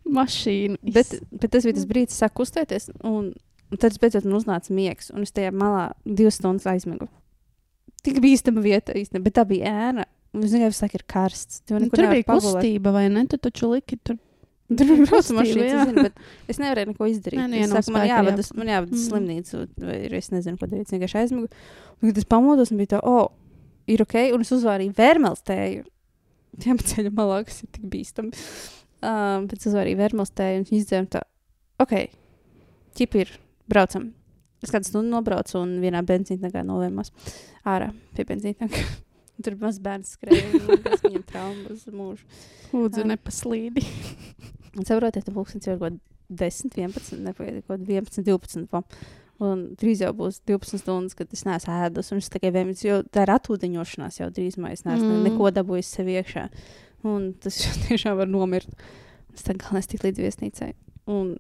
mašīnu. 0.05 0.81
bet, 0.83 1.13
bet 1.31 1.53
tas 1.55 1.67
bija 1.67 1.77
tas 1.79 1.89
brīdis, 1.89 2.17
kad 2.17 2.27
sāk 2.27 2.37
kustēties. 2.41 2.91
Un, 3.07 3.31
un 3.73 3.81
tad 3.83 3.97
beidzot 4.03 4.27
man 4.29 4.39
uznāca 4.39 4.75
miegs, 4.75 5.11
un 5.15 5.25
es 5.27 5.33
tajā 5.35 5.53
malā 5.55 5.89
divas 6.05 6.39
stundas 6.41 6.67
aizmigu. 6.71 7.09
Tik 8.07 8.21
bīstama 8.23 8.63
vieta 8.63 8.95
īstenībā, 8.95 9.25
bet 9.27 9.35
tā 9.41 9.47
bija 9.49 9.73
ēna. 9.89 10.05
Un 10.37 10.45
es 10.45 10.53
ka 10.53 10.69
tas 10.69 10.95
ir 10.95 11.03
karsts. 11.09 11.63
Tu 11.65 11.79
Nu, 11.81 11.89
tur 11.89 12.11
bija 12.11 12.27
pagulēt. 12.29 12.61
kustība, 12.61 12.93
vai 12.93 13.07
ne? 13.09 13.25
Tu 13.27 13.39
taču 13.41 13.71
liki 13.73 13.97
tur. 14.05 14.19
Tur 14.69 14.91
bija 14.91 15.07
jā. 15.65 15.81
es 15.95 16.13
es 16.53 16.59
nevarēju 16.61 16.91
neko 16.91 17.07
izdarīt. 17.09 17.39
Nē, 17.41 17.47
nu, 17.49 17.57
es 17.63 17.71
saku, 17.73 17.95
man 17.95 18.07
jāvada, 18.09 18.43
jā. 18.43 18.57
man 18.59 18.71
jāvada 18.73 18.93
Mm. 18.93 19.03
slimnīcu, 19.07 19.61
vai 19.79 19.99
es 20.19 20.31
nezinu, 20.35 20.59
ko 20.59 20.67
darīt. 20.67 20.87
Es 20.91 20.95
vienkārši 20.95 21.19
aizmigu. 21.23 21.49
Un, 22.03 22.09
kad 22.11 22.19
es 22.19 22.27
pamodos, 22.29 22.73
un 22.75 22.81
bija 22.83 22.97
tā, 22.97 23.01
oh, 23.07 23.31
ir 23.87 24.03
ok, 24.03 24.17
un 24.35 24.43
es 24.45 24.51
uzvārīju 24.53 24.93
vērmelstēju. 24.99 25.85
Tiem 26.61 26.79
ceļa 26.83 27.13
malā, 27.15 27.45
kas 27.47 27.63
ir 27.63 27.71
tik 27.73 27.87
bīstami. 27.93 28.33
Um, 29.07 29.47
pēc 29.49 29.67
uzvārīju 29.71 30.01
vērmelstēju, 30.03 30.61
un 30.61 30.69
viņi 30.69 30.83
izdzēra 30.83 31.09
tā, 31.15 31.23
ok, 31.85 31.95
ķip 32.99 33.15
ir, 33.23 33.33
braucam. 33.71 34.11
Es 34.65 34.73
kādu 34.73 34.89
stundu 34.89 35.13
nobraucu, 35.13 35.59
un 35.61 35.77
vienā 35.83 36.01
benzīnā 36.07 36.51
novērmos 36.65 37.13
ārā 37.69 37.91
pie 38.17 38.25
benzīna. 38.29 38.69
Tur 39.45 39.59
mazs 39.61 39.83
bērns 39.85 40.15
tas 40.17 41.03
viņam 41.05 41.25
traumas 41.29 41.83
uz 41.85 41.93
mūžu. 41.93 42.25
Lūdzu, 42.73 43.03
Jā. 43.03 43.11
nepaslīdi. 43.13 43.83
Saprotiet, 44.81 45.27
ka 45.27 45.35
pulkstenis 45.35 45.69
jau 45.69 45.75
ir 45.77 45.83
kaut 45.83 45.99
kāds 45.99 46.65
10, 46.65 46.73
11, 46.81 47.21
nepagaidi, 47.27 47.63
kaut 47.67 47.83
kāds 47.85 47.93
11, 47.93 48.25
12. 48.27 48.65
Pa. 48.73 48.81
Un 49.45 49.67
drīz 49.77 50.01
jau 50.01 50.15
būs 50.17 50.41
12 50.49 50.81
stundas, 50.81 51.15
kad 51.19 51.29
es 51.37 51.45
neesmu 51.45 51.75
ēdus. 51.85 52.09
Es 52.17 52.33
tikai 52.33 52.49
vienmēr, 52.55 52.81
jo 52.81 53.03
tā 53.13 53.27
ir 53.27 53.35
atūdeņošanās 53.37 54.23
jau 54.23 54.31
drīzumā. 54.33 54.73
Es 54.73 54.87
neesmu 54.89 55.11
Mm. 55.19 55.27
neko 55.29 55.53
dabūjis 55.53 55.93
sev 55.99 56.09
iekšā. 56.09 56.47
Un 57.05 57.35
tas 57.35 57.61
tiešām 57.91 58.17
var 58.17 58.33
nomirt. 58.33 58.73
Es 59.37 59.45
kā 59.45 59.75
nes 59.77 59.87
tik 59.93 60.01
līdz 60.09 60.23
viesnīcai. 60.25 60.73
Un 61.13 61.37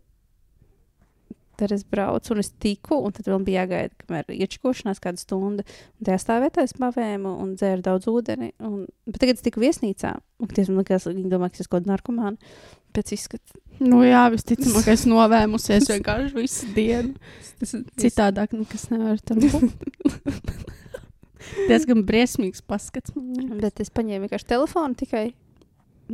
tad 1.59 1.73
es 1.75 1.85
braucu 1.88 2.35
un 2.35 2.40
es 2.42 2.51
tiku, 2.62 2.99
un 3.05 3.14
tad 3.16 3.29
vēl 3.31 3.45
bija 3.47 3.64
jāgaida, 3.64 3.95
kamēr 4.03 4.33
iečkošanās 4.37 5.03
kādu 5.03 5.23
stundu. 5.23 5.66
Un 5.99 6.09
tajā 6.09 6.19
stāvvietā 6.23 6.64
es 6.66 6.77
pavēmu 6.77 7.33
un 7.42 7.55
dzēru 7.59 7.85
daudz 7.87 8.09
ūdeni. 8.12 8.53
Un, 8.66 8.85
bet 9.09 9.21
tagad 9.23 9.40
es 9.40 9.47
tiku 9.47 9.62
viesnīcā. 9.64 10.16
Un 10.42 10.53
tas 10.53 10.71
man 10.71 10.83
liekas, 10.83 11.09
viņi 11.11 11.33
domā, 11.33 11.51
ka 11.53 11.62
es 11.62 11.71
kaut 11.71 11.83
kāda 11.83 11.95
narkomāna. 11.95 12.57
Pēc 12.97 13.12
izskata. 13.16 13.61
Nu 13.83 14.01
jā, 14.07 14.23
visticamāk, 14.33 14.88
es 14.95 15.05
novēmusies 15.09 15.90
vienkārši 15.92 16.33
visu 16.37 16.71
dienu. 16.77 17.16
Tas 17.61 17.75
ir 17.77 17.85
Citādāk 18.01 18.55
nekas 18.57 18.88
nevar 18.92 19.21
tur 19.21 19.40
būt. 19.42 20.71
Diezgan 21.69 22.05
briesmīgs 22.09 22.64
paskats. 22.66 23.12
Bet 23.61 23.83
es 23.85 23.92
paņēmu 23.92 24.27
vienkārši 24.27 24.49
telefonu 24.49 24.97
tikai 24.99 25.27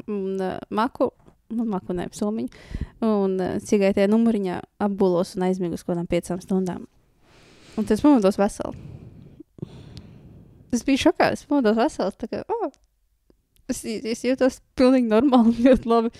un 0.06 0.40
uh, 0.40 0.58
maku. 0.74 1.12
Nu, 1.52 1.66
maku 1.68 1.92
ne 1.96 2.06
somiņu. 2.16 2.48
Un 3.04 3.36
uh, 3.42 3.56
cigai 3.64 3.92
tajā 3.96 4.08
numuriņā 4.08 4.58
apgulos 4.86 5.34
un 5.36 5.44
aizmigu 5.48 5.76
uz 5.76 5.82
kaut 5.84 5.94
kādām 5.94 6.08
piecām 6.10 6.40
stundām. 6.40 6.86
Un 7.76 7.88
tas 7.88 8.00
pamodos 8.04 8.38
veseli. 8.40 8.76
Es 10.72 10.84
biju 10.88 11.02
šokā, 11.06 11.32
es 11.36 11.44
pamodos 11.48 11.76
vesels. 11.76 12.16
Tā 12.20 12.28
kā, 12.32 12.40
oh, 12.48 12.70
es, 13.72 13.82
es 13.84 14.22
jūtos 14.24 14.60
pilnīgi 14.78 15.10
normāli, 15.12 15.52
ļoti 15.66 15.90
labi. 15.90 16.12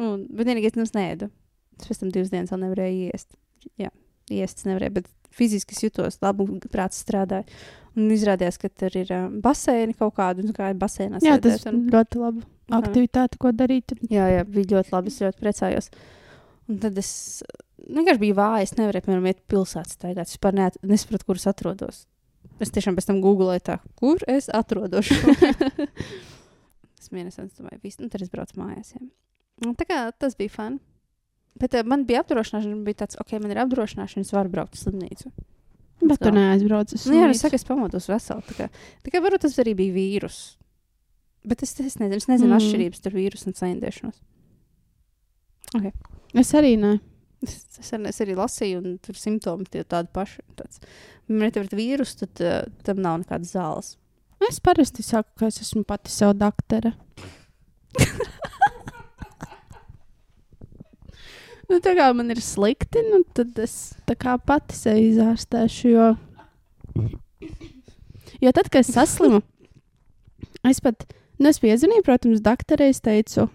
Un, 0.00 0.26
bet 0.34 0.48
vienīgais, 0.50 0.76
nu, 0.76 0.84
es 0.84 0.92
neēdu. 0.96 1.30
Es 1.80 1.88
pēc 1.88 2.02
tam 2.02 2.12
divas 2.14 2.32
dienas 2.32 2.52
vēl 2.52 2.64
nevarēju 2.66 3.08
iest. 3.14 3.32
Jā, 3.80 3.88
iest 4.34 4.60
es 4.60 4.68
nevarēju, 4.68 4.96
bet 5.00 5.08
fiziski 5.34 5.74
es 5.74 5.82
jutos 5.86 6.20
labi 6.22 6.44
un 6.46 6.60
prāts 6.70 7.00
strādāja. 7.02 7.46
Un 7.94 8.10
izrādījās, 8.10 8.58
ka 8.58 8.68
tur 8.74 8.94
ir 8.98 9.10
um, 9.14 9.38
baseini 9.42 9.94
kaut 9.96 10.16
kādi, 10.18 10.42
un 10.44 10.54
kā 10.56 10.72
ir 10.72 10.78
baseinā. 10.80 11.20
Jā, 11.22 11.36
tas 11.42 11.60
sēdēt 11.62 11.70
un- 11.72 11.84
ļoti 11.94 12.20
labi. 12.20 12.42
Aktivitāte, 12.72 13.38
ko 13.40 13.52
darīt. 13.52 13.92
Jā, 14.08 14.28
jā, 14.32 14.44
bija 14.48 14.78
ļoti 14.78 14.94
labi. 14.94 15.12
Es 15.12 15.20
ļoti 15.20 15.40
priecājos. 15.42 15.90
Un 16.70 16.78
tad 16.80 16.96
es 17.00 17.10
vienkārši 17.84 18.22
biju 18.22 18.36
vāja. 18.38 18.64
Es 18.64 18.74
nevarēju, 18.78 19.04
piemēram, 19.06 19.28
iet 19.28 19.42
pilsētā 19.50 19.98
staigāt. 19.98 20.30
Es 20.30 20.38
vispār 20.38 20.56
nesapratu, 20.56 21.28
kur 21.28 21.40
es 21.40 21.46
atrodos. 21.50 22.04
Es 22.62 22.72
tiešām 22.72 22.96
pēc 22.96 23.08
tam 23.10 23.20
googlēju, 23.24 23.64
tā, 23.66 23.78
kur 23.98 24.22
es 24.30 24.48
atrodos. 24.54 25.10
es 27.00 27.10
mēnesī 27.12 27.48
domāju, 27.50 27.80
viss, 27.82 28.00
nu, 28.00 28.08
tad 28.12 28.22
es 28.24 28.32
braucu 28.32 28.60
mājās. 28.60 28.94
Jā. 28.94 29.02
Un 29.64 29.74
Tā 29.78 29.86
kā 29.88 30.04
tas 30.16 30.36
bija 30.38 30.52
fani. 30.54 30.80
Bet 31.60 31.74
uh, 31.78 31.86
man 31.86 32.02
bija 32.08 32.24
apdrošināšana, 32.24 32.80
bija 32.86 33.04
tāds, 33.04 33.18
ok, 33.20 33.36
man 33.42 33.52
ir 33.54 33.60
apdrošināšana, 33.62 34.26
es 34.26 34.32
varu 34.34 34.50
braukt 34.54 34.74
uz 34.74 34.86
slimnīcu. 34.86 35.30
Bet 36.04 36.20
tu 36.20 36.32
neaizbrauc 36.34 36.90
uz 36.90 37.04
Nu, 37.06 37.14
jā, 37.20 37.28
es 37.30 37.38
slimnīcu. 37.38 37.40
saku, 37.42 37.58
es 37.60 37.66
pamodos 37.68 38.08
veselu. 38.10 38.42
Tā 38.48 38.56
kā, 38.58 38.66
tā 39.06 39.12
kā 39.14 39.22
varbūt 39.22 39.46
tas 39.46 39.58
arī 39.62 39.76
bija 39.78 39.94
vīrus. 39.94 40.40
Bet 41.44 41.62
es, 41.62 41.74
es 41.80 41.98
nezinu, 42.00 42.16
es 42.16 42.28
nezinu 42.30 42.50
Mm. 42.52 42.58
atšķirības 42.58 42.98
starp 43.02 43.16
vīrusu 43.18 43.50
un 43.50 43.58
saindēšanos. 43.58 44.22
Es 46.34 46.54
arī 46.56 46.76
nē. 46.80 47.00
Es, 47.44 47.66
es, 47.78 47.90
arī, 47.92 48.08
es 48.08 48.20
arī 48.24 48.34
lasīju, 48.38 48.78
un 48.80 48.98
tur 49.04 49.14
simptomi 49.18 49.64
tie 49.68 49.84
tādi 49.84 50.08
paši. 50.14 50.40
Tāds. 50.56 50.80
Tev 51.28 51.62
ir 51.66 51.76
vīrus, 51.76 52.14
tad 52.20 52.40
uh, 52.40 52.64
tam 52.86 52.96
nav 53.04 53.20
nekādas 53.20 53.52
zāles. 53.52 53.88
Es 54.48 54.60
parasti 54.60 55.02
saku, 55.04 55.30
ka 55.40 55.46
es 55.48 55.60
esmu 55.62 55.84
pati 55.88 56.10
sev 56.12 56.34
doktora. 56.36 56.92
nu, 61.70 61.78
tā 61.84 61.94
kā 61.96 62.06
man 62.16 62.30
ir 62.34 62.40
slikti, 62.44 63.00
nu, 63.10 63.18
tad 63.36 63.58
es 63.62 63.94
pati 64.08 64.74
sevi 64.76 65.02
izārstēšu. 65.12 65.84
Jo, 65.92 66.06
jo 68.44 68.50
tad, 68.56 68.66
kad 68.70 68.80
es 68.82 68.92
saslimu, 68.96 69.40
es 70.68 70.80
pat, 70.84 71.06
nu, 71.40 71.50
es 71.50 71.60
piezvanīju, 71.62 72.04
protams, 72.06 72.42
doktorai, 72.44 72.90
es 72.94 73.02
teicu, 73.04 73.48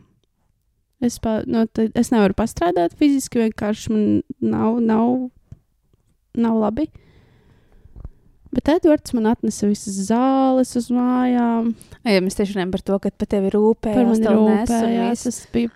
es, 1.06 1.20
pa, 1.24 1.40
nu, 1.48 1.66
tad 1.72 1.96
es 2.00 2.12
nevaru 2.14 2.36
pastrādāt 2.38 2.96
fiziski, 3.00 3.44
vienkārši 3.46 3.94
man 3.94 4.08
nav, 4.44 4.80
nav, 4.84 5.14
nav 6.40 6.60
labi. 6.64 6.90
Bet 8.50 8.70
Edvards 8.74 9.14
man 9.14 9.28
atnesa 9.30 9.68
visas 9.70 9.98
zāles 10.08 10.72
uz 10.80 10.88
mājām. 10.94 11.76
Ja 12.08 12.22
mēs 12.26 12.38
tieši 12.40 12.56
runājam 12.56 12.72
par 12.74 12.82
to, 12.88 12.98
ka 13.04 13.12
par 13.14 13.30
tevi 13.30 13.52
rūpējās, 13.54 14.24
Par 14.26 14.40
mani 14.42 14.96
viss. 15.12 15.28
Es 15.30 15.44
biju 15.54 15.70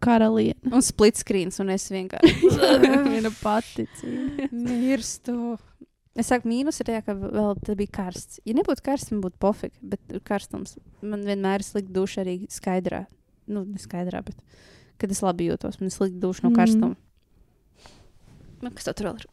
karaliene. 0.00 0.70
Un 0.70 0.84
split 0.84 1.18
screens, 1.18 1.58
un 1.62 1.72
es 1.74 1.88
vienkārši 1.90 2.52
Viena 3.10 3.32
pati. 3.42 3.88
mirstu. 4.52 5.58
Es 6.20 6.28
saku, 6.28 6.50
mīnus 6.50 6.80
ir 6.82 6.88
tajā, 6.90 7.00
ka 7.06 7.14
vēl 7.16 7.54
te 7.64 7.74
bija 7.78 7.92
karsts. 7.96 8.40
Ja 8.44 8.52
nebūtu 8.58 8.82
karsts, 8.84 9.12
man 9.14 9.22
būtu 9.24 9.38
pofīgi, 9.40 9.78
bet 9.94 10.16
karstums 10.28 10.74
man 11.00 11.22
vienmēr 11.24 11.62
ir 11.62 11.66
slikti 11.66 11.94
duša 11.96 12.24
arī 12.24 12.34
skaidrā. 12.52 13.06
Nu, 13.50 13.62
ne 13.64 13.80
skaidrā, 13.80 14.20
bet 14.26 14.36
kad 15.00 15.10
es 15.14 15.22
labi 15.24 15.46
jūtos, 15.48 15.78
man 15.80 15.88
ir 15.88 15.94
slikti 15.94 16.20
duša 16.20 16.44
no 16.44 16.50
Mm. 16.50 16.58
karstuma. 16.58 16.96
Nu, 18.60 18.70
kas 18.76 18.84
tev 18.84 18.94
tur 18.98 19.06
vēl 19.08 19.22
ir? 19.22 19.26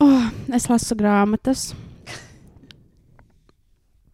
Oh, 0.00 0.30
es 0.56 0.66
lasu 0.68 0.96
grāmatas. 0.96 1.74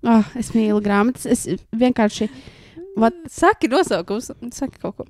Oh, 0.02 0.24
es 0.34 0.50
mīlu 0.50 0.80
grāmatas. 0.82 1.26
Es 1.30 1.46
vienkārši. 1.78 2.26
Vat, 2.98 3.14
Saki 3.30 3.68
nosaukums, 3.70 4.32
saki 4.52 4.78
kaut 4.82 4.96
ko. 4.98 5.06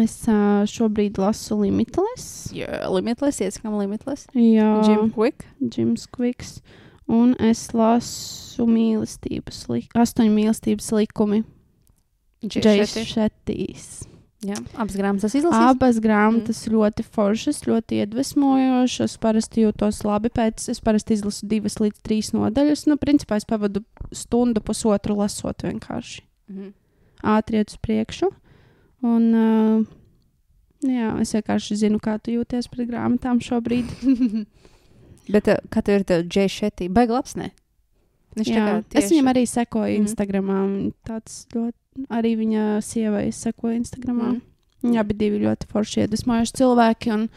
Es 0.00 0.16
uh, 0.30 0.64
šobrīd 0.70 1.20
lasu 1.20 1.58
Limitless. 1.60 2.48
Jā, 2.56 2.86
limitless, 2.92 3.42
ieskam 3.44 3.76
limitless. 3.78 4.28
Jā, 4.34 4.70
Jim 4.86 5.10
Quick. 5.14 5.46
Jims 5.60 6.06
Kviks. 6.10 6.58
Un 7.06 7.36
es 7.38 7.68
lasu 7.76 8.66
mīlestības, 8.66 9.66
li 9.70 9.84
astoņu 9.94 10.32
mīlestības 10.32 10.90
likumi. 10.96 11.44
Džejs 12.42 12.96
Šetīs. 13.06 13.88
Jā, 14.44 14.58
abas 14.76 14.94
grāmatas 14.98 15.34
izlasīju. 15.34 15.68
Abas 15.72 15.98
grāmatas 16.02 16.58
mm. 16.66 16.72
ļoti 16.74 17.04
foršas, 17.14 17.62
ļoti 17.66 18.00
iedvesmojošas. 18.02 19.16
Parasti 19.22 19.64
jūtos 19.64 20.02
labi 20.06 20.30
pēc. 20.34 20.66
Es 20.70 20.82
parasti 20.84 21.16
izlasu 21.16 21.48
divas 21.48 21.78
līdz 21.80 22.02
trīs 22.04 22.32
nodaļas. 22.36 22.84
Nu, 22.90 22.98
principā 23.00 23.40
es 23.40 23.48
pavadu 23.48 23.82
stundu, 24.14 24.62
pusotru 24.66 25.16
lasot 25.22 25.64
vienkārši. 25.66 26.20
Mhm. 26.52 26.74
Ātri 27.26 27.62
iet 27.62 27.72
uz 27.72 27.80
priekšu. 27.82 28.28
Un, 29.04 29.24
uh, 29.36 29.84
jā, 30.86 31.12
es 31.20 31.34
vienkārši 31.36 31.76
zinu, 31.82 32.00
kā 32.02 32.16
tu 32.22 32.32
jūties 32.32 32.70
pret 32.72 32.88
grāmatām 32.88 33.42
šobrīd. 33.44 33.90
Bet 35.32 35.48
uh, 35.52 35.60
kā 35.72 35.82
tev 35.84 36.00
ir 36.00 36.04
tev 36.08 36.26
Džejs 36.28 36.58
Šetī? 36.60 36.88
Baigi 36.92 37.16
labs, 37.16 37.36
ne? 37.36 37.50
Tā 38.36 38.44
Jā, 38.44 38.66
es 38.92 39.08
viņam 39.08 39.30
arī 39.32 39.46
sekoju 39.48 39.94
mm. 39.94 40.04
Instagram. 40.04 40.50
Tāds 41.08 41.46
ļoti, 41.54 42.06
arī 42.12 42.34
viņa 42.36 42.64
sievai 42.84 43.28
es 43.30 43.40
sekoju 43.40 43.78
Instagram. 43.80 44.16
Mhm. 44.20 44.36
Mm. 44.36 44.52
Viņi 44.86 45.00
abi 45.00 45.16
divi 45.16 45.40
ļoti 45.40 45.66
forši 45.70 46.02
iedvesmojuši 46.04 46.56
cilvēki. 46.60 47.12
Un, 47.14 47.28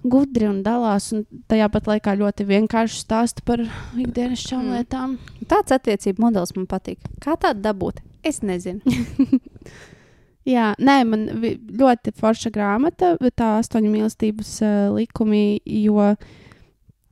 gudri 0.00 0.46
un 0.48 0.62
dalās, 0.64 1.10
un 1.16 1.24
tajā 1.50 1.66
pat 1.72 1.88
laikā 1.90 2.14
ļoti 2.20 2.46
vienkārši 2.48 3.00
stāsta 3.02 3.44
par 3.44 3.62
ikdienas 3.96 4.44
šām 4.44 4.68
Mm. 4.68 4.76
lietām. 4.76 5.18
Tāds 5.48 5.72
attiecību 5.76 6.24
modelis 6.24 6.54
man 6.56 6.66
patīk. 6.66 6.98
Kā 7.20 7.36
tādu 7.36 7.60
dabūt? 7.64 8.00
Es 8.22 8.40
nezinu. 8.42 8.80
Jā, 10.48 10.70
nē, 10.80 11.00
man 11.04 11.26
ļoti 11.76 12.14
forša 12.16 12.52
grāmata, 12.54 13.12
tā 13.36 13.56
astoņu 13.58 13.90
mīlestības 13.92 14.54
uh, 14.64 14.76
likumi, 14.94 15.60
jo 15.84 16.14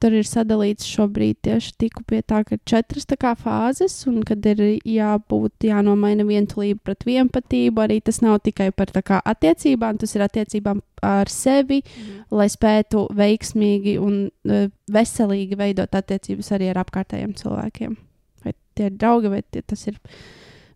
tur 0.01 0.15
ir 0.15 0.27
sadalīts 0.27 0.87
šobrīd 0.87 1.41
tieši 1.45 1.75
tiku 1.83 2.05
pie 2.09 2.21
tā, 2.23 2.41
ka 2.47 2.55
ir 2.57 2.63
četras 2.69 3.09
tā 3.11 3.19
kā 3.21 3.35
fāzes, 3.39 3.97
un 4.09 4.23
kad 4.27 4.47
ir 4.47 4.63
jābūt, 4.87 5.67
jānomaina 5.69 6.25
vientulība 6.25 6.81
pret 6.89 7.05
vienpatību, 7.09 7.83
arī 7.83 7.99
tas 8.07 8.23
nav 8.25 8.39
tikai 8.47 8.71
par 8.73 8.93
tā 8.95 9.03
kā 9.05 9.19
attiecībām, 9.21 9.99
tas 10.01 10.15
ir 10.17 10.25
attiecībām 10.25 10.81
ar 11.05 11.29
sevi, 11.33 11.83
lai 12.31 12.49
spētu 12.53 13.09
veiksmīgi 13.19 13.99
un 14.03 14.23
uh, 14.29 14.71
veselīgi 14.95 15.59
veidot 15.59 16.01
attiecības 16.01 16.55
arī 16.57 16.71
ar 16.73 16.81
apkārtējiem 16.85 17.35
cilvēkiem. 17.43 17.99
Vai 18.47 18.55
tie 18.79 18.89
ir 18.89 18.97
draugi, 18.97 19.35
vai 19.35 19.43
tie, 19.45 19.67
tas 19.67 19.85
ir 19.91 20.01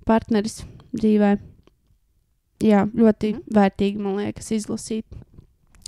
partneris 0.05 0.61
dzīvē. 0.99 1.37
Jā, 2.63 2.85
ļoti 2.87 3.33
mm. 3.35 3.47
vērtīgi, 3.57 4.03
man 4.03 4.21
liekas, 4.21 4.53
izlasīt. 4.55 5.07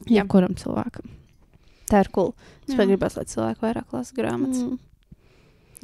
Jā. 0.09 0.23
Jebkuram 0.23 0.57
cilvēkam. 0.59 1.11
Tā 1.91 2.01
ir 2.03 2.11
cool. 2.17 2.33
Es 2.67 2.75
gribētu, 2.75 3.21
lai 3.21 3.27
cilvēki 3.31 3.63
vairāk 3.63 3.93
lasa 3.95 4.17
grāmatas. 4.17 4.63
Mm. 4.65 4.79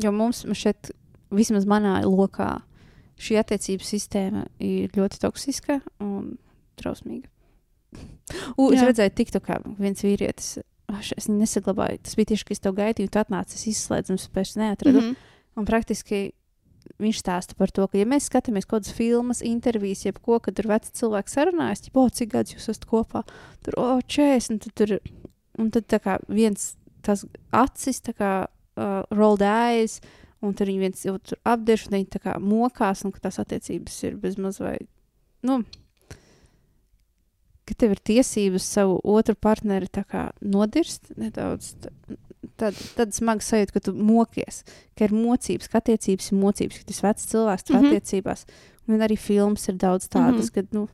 Jo 0.00 0.12
mums 0.16 0.42
šeit, 0.56 0.90
vismaz 1.30 1.66
manā 1.68 2.00
lokā, 2.06 2.62
šī 3.20 3.36
attiecību 3.42 3.84
sistēma 3.84 4.46
ir 4.64 4.90
ļoti 4.96 5.20
toksiska 5.22 5.80
un 6.02 6.34
trausmīga. 6.80 7.28
U, 8.56 8.70
es 8.70 8.80
Jā. 8.80 8.88
redzēju, 8.88 9.14
tiktu, 9.18 9.40
kā 9.44 9.60
viens 9.78 10.02
vīrietis. 10.06 10.58
aš- 10.90 11.12
Es 11.16 11.28
nesaglabāju. 11.28 12.00
Tas 12.02 12.14
bija 12.14 12.26
tieši, 12.32 12.44
kad 12.44 12.52
es 12.52 12.60
tev 12.60 12.74
gaidīju, 12.74 13.10
tu 13.10 13.18
atnāci, 13.18 13.54
es 13.54 13.66
izslēdzu, 13.66 14.10
un 14.10 14.18
tam 14.18 14.56
neatradu. 14.56 15.00
Mm. 15.00 15.10
-hmm. 15.10 15.16
Un 15.56 15.64
praktiski 15.64 16.32
viņš 17.00 17.20
stāsta 17.22 17.56
par 17.58 17.72
to, 17.74 17.86
ka, 17.86 17.98
ja 18.00 18.06
mēs 18.08 18.28
skatāmies 18.30 18.66
kaut 18.66 18.82
kādas 18.82 18.94
filmas, 18.96 19.42
intervijas, 19.46 20.04
jebko, 20.06 20.40
kad 20.44 20.56
tur 20.58 20.70
veci 20.72 20.92
cilvēki 21.00 21.32
sarunājas, 21.32 21.84
tad, 21.86 21.98
oh, 22.00 22.08
cik 22.10 22.32
gadus 22.34 22.56
jūs 22.56 22.70
esat 22.72 22.86
kopā, 22.90 23.24
tur, 23.66 23.76
oh, 23.80 23.98
40, 24.04 24.54
un 24.54 24.62
tad 24.64 24.76
tur, 24.80 24.96
un 25.60 25.70
tad 25.74 25.88
tā 25.90 26.00
kā 26.02 26.16
viens 26.28 26.72
tas 27.06 27.24
acis, 27.56 28.00
tā 28.04 28.14
kā 28.16 28.32
uh, 28.46 29.02
rolled 29.14 29.44
eyes, 29.46 30.00
un 30.44 30.56
tur 30.56 30.70
viņi 30.70 30.82
viens 30.82 31.04
tur 31.04 31.40
apdiež, 31.48 31.86
un 31.88 31.98
viņi 31.98 32.10
tā 32.16 32.22
kā 32.24 32.38
mokās, 32.42 33.04
un 33.04 33.14
ka 33.14 33.22
tās 33.28 33.40
attiecības 33.42 34.00
ir 34.08 34.18
bezmaz 34.20 34.60
vai, 34.62 34.76
nu, 35.46 35.60
ka 37.68 37.76
tev 37.78 37.94
ir 37.94 38.02
tiesības 38.10 38.66
savu 38.66 38.98
otru 39.06 39.36
partneri 39.38 39.88
tā 39.92 40.02
kā 40.08 40.30
nodirst 40.42 41.12
nedaudz. 41.20 41.74
t- 41.82 42.18
Tad, 42.60 42.76
tad 42.96 43.14
smaga 43.16 43.44
sajūta, 43.44 43.72
ka 43.76 43.80
tu 43.86 43.94
mokies, 43.96 44.62
ka 44.98 45.06
ir 45.06 45.14
mocības, 45.16 45.70
ka 45.72 45.80
attiecības 45.80 46.30
ir 46.30 46.40
mocības, 46.40 46.80
ka 46.80 46.90
tas 46.90 47.02
vecs 47.06 47.28
cilvēks 47.30 47.66
tur 47.66 47.76
mm. 47.76 47.82
-hmm. 47.82 48.00
attiecībās. 48.00 48.46
Un 48.90 49.04
arī 49.06 49.16
filmas 49.16 49.68
ir 49.68 49.78
daudz 49.80 50.08
tādas, 50.08 50.34
mm. 50.34 50.48
-hmm. 50.48 50.54
kad, 50.54 50.74
nu, 50.76 50.88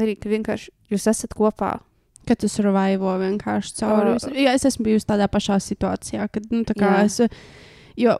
arī, 0.00 0.16
ka 0.16 0.30
vienkārši 0.32 0.70
jūs 0.90 1.08
esat 1.10 1.34
kopā. 1.34 1.80
Kad 2.26 2.38
tu 2.38 2.48
survivo 2.48 3.18
vienkārši 3.18 3.74
cauri. 3.80 4.14
Uh, 4.14 4.36
Jā, 4.38 4.54
es 4.54 4.64
esmu 4.64 4.84
bijusi 4.84 5.06
tādā 5.06 5.26
pašā 5.28 5.58
situācijā, 5.58 6.28
kad, 6.30 6.46
nu, 6.50 6.62
tā 6.62 6.74
kā 6.78 7.02
Jā. 7.02 7.04
es. 7.04 7.20
Jo, 7.96 8.16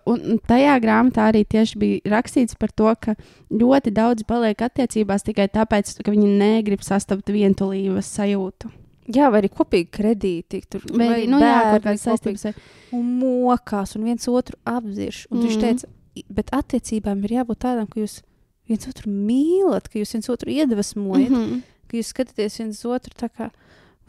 tajā 0.49 0.75
grāmatā 0.83 1.31
arī 1.31 1.47
tieši 1.49 1.79
bija 1.79 2.01
rakstīts 2.05 2.59
par 2.61 2.69
to, 2.77 2.93
ka 3.01 3.15
ļoti 3.49 3.91
daudz 3.91 4.27
paliek 4.29 4.61
attiecībās 4.61 5.23
tikai 5.23 5.49
tāpēc, 5.49 6.03
ka 6.05 6.11
viņi 6.11 6.29
negrib 6.39 6.83
sastapt 6.83 7.33
vientulības 7.33 8.11
sajūtu. 8.19 8.82
Jā, 9.15 9.31
vai 9.33 9.43
arī 9.43 9.51
kopīgi 9.53 9.89
kredīti, 9.91 10.63
tur 10.71 10.85
Vai 10.97 11.09
arī, 11.09 11.29
nu, 11.29 11.39
bērni 11.41 11.99
saistības. 12.01 12.55
un 12.93 13.09
mokās, 13.21 13.97
un 13.97 14.05
viens 14.05 14.29
otru 14.29 14.57
apzirš. 14.65 15.27
Un 15.31 15.39
mm. 15.39 15.43
viņš 15.47 15.57
Mhm. 15.57 15.61
teica, 15.61 15.85
"I- 16.17 16.25
bet 16.31 16.51
attiecībām 16.53 17.25
ir 17.25 17.31
jābūt 17.45 17.59
tādām, 17.59 17.89
ka 17.91 18.01
jūs 18.01 18.23
viens 18.69 18.87
otru 18.89 19.11
mīlat, 19.11 19.89
ka 19.91 19.99
jūs 19.99 20.13
viens 20.15 20.29
otru 20.29 20.51
iedvesmojat, 20.51 21.31
mm 21.31 21.37
-hmm. 21.37 21.63
Ka 21.89 21.97
jūs 21.99 22.13
skatāties 22.15 22.59
viens 22.59 22.85
otru 22.85 23.13
tā 23.15 23.29
kā 23.29 23.51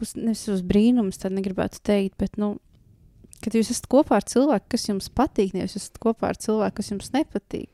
uz, 0.00 0.14
nevis 0.16 0.48
uz 0.48 0.62
brīnumus, 0.62 1.18
tad 1.18 1.32
negribētu 1.32 1.80
teikt, 1.82 2.16
bet, 2.16 2.38
nu, 2.38 2.58
kad 3.42 3.52
jūs 3.52 3.70
esat 3.70 3.86
kopā 3.88 4.12
ar 4.16 4.22
cilvēku, 4.24 4.64
kas 4.70 4.86
jums 4.88 5.08
patīk, 5.10 5.52
nevis 5.52 5.74
jūs 5.76 5.82
esat 5.90 5.98
kopā 6.00 6.28
ar 6.28 6.34
cilvēku, 6.36 6.74
kas 6.74 6.90
jums 6.90 7.10
nepatīk. 7.10 7.68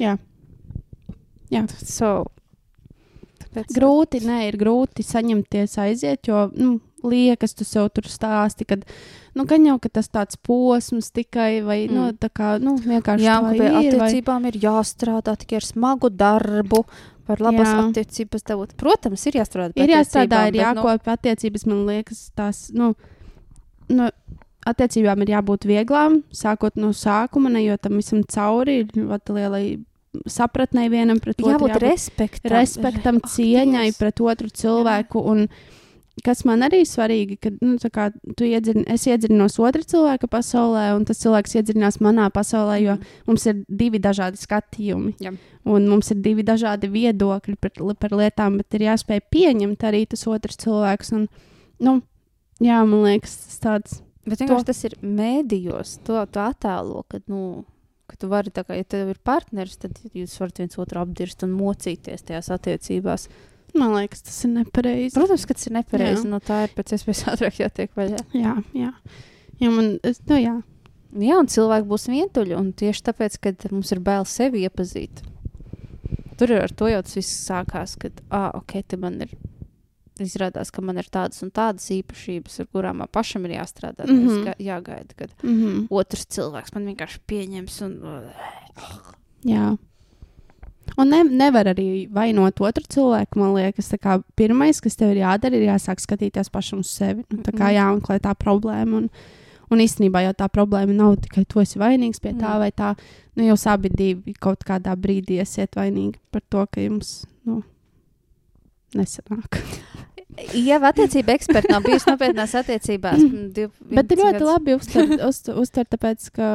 Jā. 0.00 0.18
Jā. 1.50 1.62
So, 1.84 2.26
tāpēc, 3.56 3.72
Grūti, 3.76 4.20
nē, 4.26 4.42
ir 4.50 4.58
grūti 4.60 5.04
saņemties, 5.06 5.78
aiziet, 5.82 6.28
jo 6.28 6.46
nu, 6.54 6.76
liekas, 7.06 7.54
tu 7.56 7.64
sev 7.66 7.88
tur 7.94 8.08
stāsti, 8.10 8.66
ka 8.68 8.78
nu, 9.36 9.44
gan 9.48 9.66
jau 9.68 9.76
ka 9.82 9.90
tas 9.98 10.08
tāds 10.12 10.38
posms 10.46 11.10
tikai, 11.14 11.62
vai 11.66 11.80
mm. 11.86 11.92
nu, 11.94 12.06
Mm. 12.06 12.18
tā 12.22 12.30
kā 12.30 12.54
nu, 12.62 12.76
vienkārši 12.80 13.26
Jā, 13.26 13.40
tā 13.42 13.52
ka 13.52 13.56
ir. 13.56 13.66
Vai... 13.72 13.84
attiecībām 13.84 14.48
ir 14.50 14.58
jāstrādā 14.62 15.36
tikai 15.40 15.60
ar 15.60 15.66
smagu 15.66 16.10
darbu, 16.10 16.84
var 17.26 17.42
labas 17.42 17.68
Jā. 17.68 17.82
attiecības 17.88 18.46
dabūt. 18.46 18.76
Protams, 18.78 19.26
ir 19.26 19.40
jāstrādā. 19.40 19.74
Ir 19.76 19.92
jāstrādā, 19.92 20.46
ir 20.48 20.56
bet, 20.56 20.62
nu, 20.62 20.82
jākopja 20.82 21.16
attiecības. 21.18 21.66
Man 21.66 21.84
liekas, 21.88 22.20
tās 22.38 22.68
nu, 22.76 22.92
nu, 23.90 24.10
attiecībām 24.66 25.24
ir 25.24 25.34
jābūt 25.34 25.66
vieglām, 25.66 26.20
sākot 26.34 26.78
no 26.78 26.92
sākuma, 26.94 27.50
nejot 27.52 27.82
tam 27.82 27.98
visam 27.98 28.22
cauri. 28.30 28.80
Ir 28.84 28.94
ļoti 28.94 29.38
lielai 29.40 29.64
sapratnei 30.26 30.90
vienam 30.92 31.20
pret 31.22 31.40
otru. 31.40 31.54
jābūt 31.54 31.80
respektam. 31.82 32.52
respektam, 32.52 33.16
Ak, 33.22 33.30
cieņai 33.32 33.88
Dievs. 33.90 33.98
pret 33.98 34.20
otru 34.20 34.48
cilvēku. 34.48 35.22
Un, 35.22 35.48
kas 36.24 36.44
man 36.48 36.64
arī 36.64 36.80
svarīgi, 36.88 37.36
ka 37.40 37.50
nu, 37.60 37.76
kā 37.92 38.08
tu 38.36 38.46
iedzirni, 38.48 38.86
es 38.88 39.04
iedziļinos 39.06 39.58
otrā 39.60 39.84
cilvēka 39.84 40.30
pasaulē, 40.32 40.86
un 40.96 41.04
tas 41.04 41.20
cilvēks 41.20 41.58
iedziļinās 41.60 42.00
manā 42.00 42.30
pasaulē, 42.32 42.78
jo 42.82 42.96
mums 43.26 43.46
ir 43.46 43.64
divi 43.68 44.00
dažādi 44.00 44.40
skatījumi. 44.40 45.14
Jā. 45.20 45.34
Un 45.66 45.88
mums 45.90 46.10
ir 46.14 46.22
divi 46.22 46.44
dažādi 46.46 46.88
viedokļi 46.88 47.56
par, 47.60 47.74
par 47.98 48.16
lietām, 48.16 48.58
bet 48.62 48.74
ir 48.78 48.86
jāspēj 48.86 49.24
pieņemt 49.34 49.84
arī 49.84 50.06
tas 50.06 50.26
otrs 50.30 50.56
cilvēks. 50.62 51.12
Un, 51.18 51.28
nu, 51.82 52.00
jā, 52.62 52.82
man 52.86 53.02
liekas, 53.08 53.36
tas 53.46 53.62
tāds. 53.64 54.02
Bet 54.26 54.40
vienkārši 54.42 54.66
tas 54.66 54.84
ir 54.88 54.94
mēdījos, 55.06 55.98
to, 56.06 56.18
to 56.34 56.42
attēlo, 56.42 57.04
kad, 57.10 57.22
nu, 57.30 57.62
ka 58.16 58.24
tu 58.24 58.30
vari, 58.32 58.50
kā, 58.50 58.64
ja 58.72 58.86
tev 58.88 59.12
ir 59.12 59.20
partneris, 59.20 59.76
tad 59.82 59.98
jūs 60.16 60.38
varat 60.40 60.62
viens 60.62 60.78
otru 60.80 61.02
apdirst 61.02 61.44
un 61.44 61.52
mocīties 61.52 62.24
tajās 62.24 62.48
attiecībās. 62.56 63.28
Man 63.76 63.92
liekas, 63.92 64.22
tas 64.24 64.38
ir 64.46 64.54
nepareizi. 64.54 65.12
Protams, 65.18 65.44
ka 65.44 65.56
tas 65.56 65.68
ir 65.68 65.74
nepareizi, 65.76 66.24
no 66.30 66.40
tā 66.40 66.62
ir 66.64 66.72
pēc 66.76 66.94
iespējas 66.96 67.26
ātrāk 67.34 67.60
jātiek 67.60 67.92
vaļā. 67.98 68.22
Jā, 68.32 68.56
jā. 68.72 68.92
jā, 69.60 69.70
man, 69.72 69.98
es, 70.06 70.22
nu, 70.30 70.40
jā. 70.40 70.56
Jā, 71.16 71.36
un 71.40 71.48
cilvēki 71.48 71.88
būs 71.88 72.08
vientuļi, 72.12 72.56
un 72.56 72.72
tieši 72.76 73.04
tāpēc, 73.10 73.36
ka 73.42 73.52
mums 73.70 73.92
ir 73.92 74.00
bail 74.04 74.24
sevi 74.28 74.64
iepazīt. 74.66 75.22
Tur 76.36 76.56
ar 76.58 76.72
to 76.76 76.88
jau 76.90 77.02
tas 77.04 77.16
viss 77.16 77.44
sākās, 77.46 77.94
kad, 78.00 78.18
ah, 78.34 78.50
ok, 78.58 78.80
te 78.88 78.98
man 79.00 79.20
ir. 79.24 79.36
Izrādās, 80.18 80.70
ka 80.72 80.80
man 80.82 80.96
ir 80.96 81.04
tādas 81.12 81.42
un 81.42 81.50
tādas 81.50 81.90
īpašības, 81.92 82.60
ar 82.60 82.66
kurām 82.72 82.96
man 83.02 83.08
pašam 83.12 83.44
ir 83.44 83.50
jāstrādā. 83.58 84.06
Mm. 84.08 84.28
-hmm. 84.28 84.54
Jāgaida, 84.58 85.14
kad 85.16 85.30
Mm 85.42 85.50
-hmm. 85.62 85.86
otrs 85.90 86.26
cilvēks 86.26 86.74
man 86.74 86.86
vienkārši 86.86 87.18
pieņems 87.28 87.82
un 87.84 88.22
Jā. 89.44 89.76
Un 90.98 91.08
ne, 91.08 91.24
nevar 91.24 91.66
arī 91.66 92.08
vainot 92.10 92.60
otru 92.60 92.84
cilvēku. 92.88 93.36
Man 93.36 93.54
liekas, 93.54 93.90
kā 94.00 94.22
pirmais, 94.36 94.80
kas 94.80 94.96
tev 94.96 95.10
ir 95.10 95.16
jādara, 95.16 95.54
ir 95.54 95.68
jāsāk 95.68 96.00
skatīties 96.00 96.50
pašam 96.50 96.78
uz 96.78 96.86
sevi. 96.86 97.24
Nu, 97.30 97.42
tā 97.42 97.52
kā 97.52 97.66
Mhm. 97.68 97.76
jāmeklē 97.76 98.20
tā 98.20 98.34
problēma. 98.34 98.96
Un, 98.96 99.10
un 99.70 99.78
īstenībā 99.78 100.22
jau 100.24 100.32
tā 100.32 100.48
problēma 100.48 100.94
nav 100.94 101.16
tikai 101.16 101.44
tu 101.44 101.60
esi 101.60 101.78
vainīgs 101.78 102.20
pie 102.20 102.32
tā, 102.32 102.54
Mm. 102.54 102.58
vai 102.58 102.70
tā. 102.70 102.96
Nu, 103.36 103.42
jūs 103.44 103.66
abi 103.66 103.88
divi 103.88 104.32
kaut 104.40 104.64
kādā 104.64 104.96
brīdī 104.96 105.40
esiet 105.40 105.70
vainīgi 105.76 106.14
par 106.32 106.40
to, 106.50 106.66
ka 106.66 106.80
jums 106.80 107.26
nu, 107.44 107.62
nesanāk. 108.94 109.62
Ja 110.54 110.76
attiecība 110.84 111.32
eksperta 111.36 111.72
nav 111.72 111.84
bijusi 111.86 112.10
nopietnās 112.10 112.52
attiecībās, 112.58 113.20
mm, 113.22 113.52
div, 113.56 113.70
Bet 113.80 114.10
ir 114.12 114.18
11 114.18 114.24
ļoti 114.24 114.32
gadus- 114.36 114.50
labi 114.50 114.74
uztvert, 114.76 115.14
uz, 115.28 115.38
uztvert 115.62 115.90
tāpēc, 115.94 116.30
ka. 116.36 116.50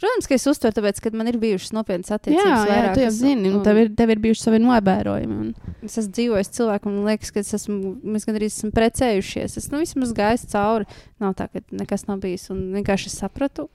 Protams, 0.00 0.26
ka 0.26 0.34
es 0.34 0.46
uztveru, 0.48 0.72
tāpēc, 0.78 1.00
ka 1.04 1.10
man 1.12 1.28
ir 1.28 1.36
bijušas 1.36 1.74
nopietnas 1.76 2.08
Jā, 2.08 2.16
attiecības. 2.16 2.70
jā, 2.72 2.94
tu 2.94 3.00
jau 3.04 3.10
zini, 3.12 3.50
un 3.50 3.58
un 3.58 3.64
tev 3.66 3.76
ir, 3.76 3.90
tev 3.94 4.10
ir 4.14 4.18
bijuši 4.24 4.42
savi 4.46 4.58
novērojumi. 4.64 5.36
Un... 5.44 5.74
Es 5.84 5.98
esmu 6.00 6.12
dzīvojis 6.16 6.50
cilvēku, 6.56 6.88
un 6.88 6.94
man 6.96 7.10
liekas, 7.12 7.30
ka 7.30 7.40
es 7.40 7.52
esmu, 7.54 8.00
mēs 8.02 8.24
gandrīz 8.24 8.56
esam 8.56 8.72
precējušies. 8.72 9.58
Es 9.60 9.68
nu, 9.70 9.82
vismaz 9.82 10.14
gāju 10.16 10.48
cauri. 10.54 10.88
Nav 11.20 11.34
tā, 11.36 11.50
ka 11.52 11.60
nekas 11.70 12.06
nav 12.08 12.18
bijis. 12.24 12.48
Un 12.50 12.72
vienkārši 12.78 13.06
es 13.12 13.18
sapratu, 13.20 13.68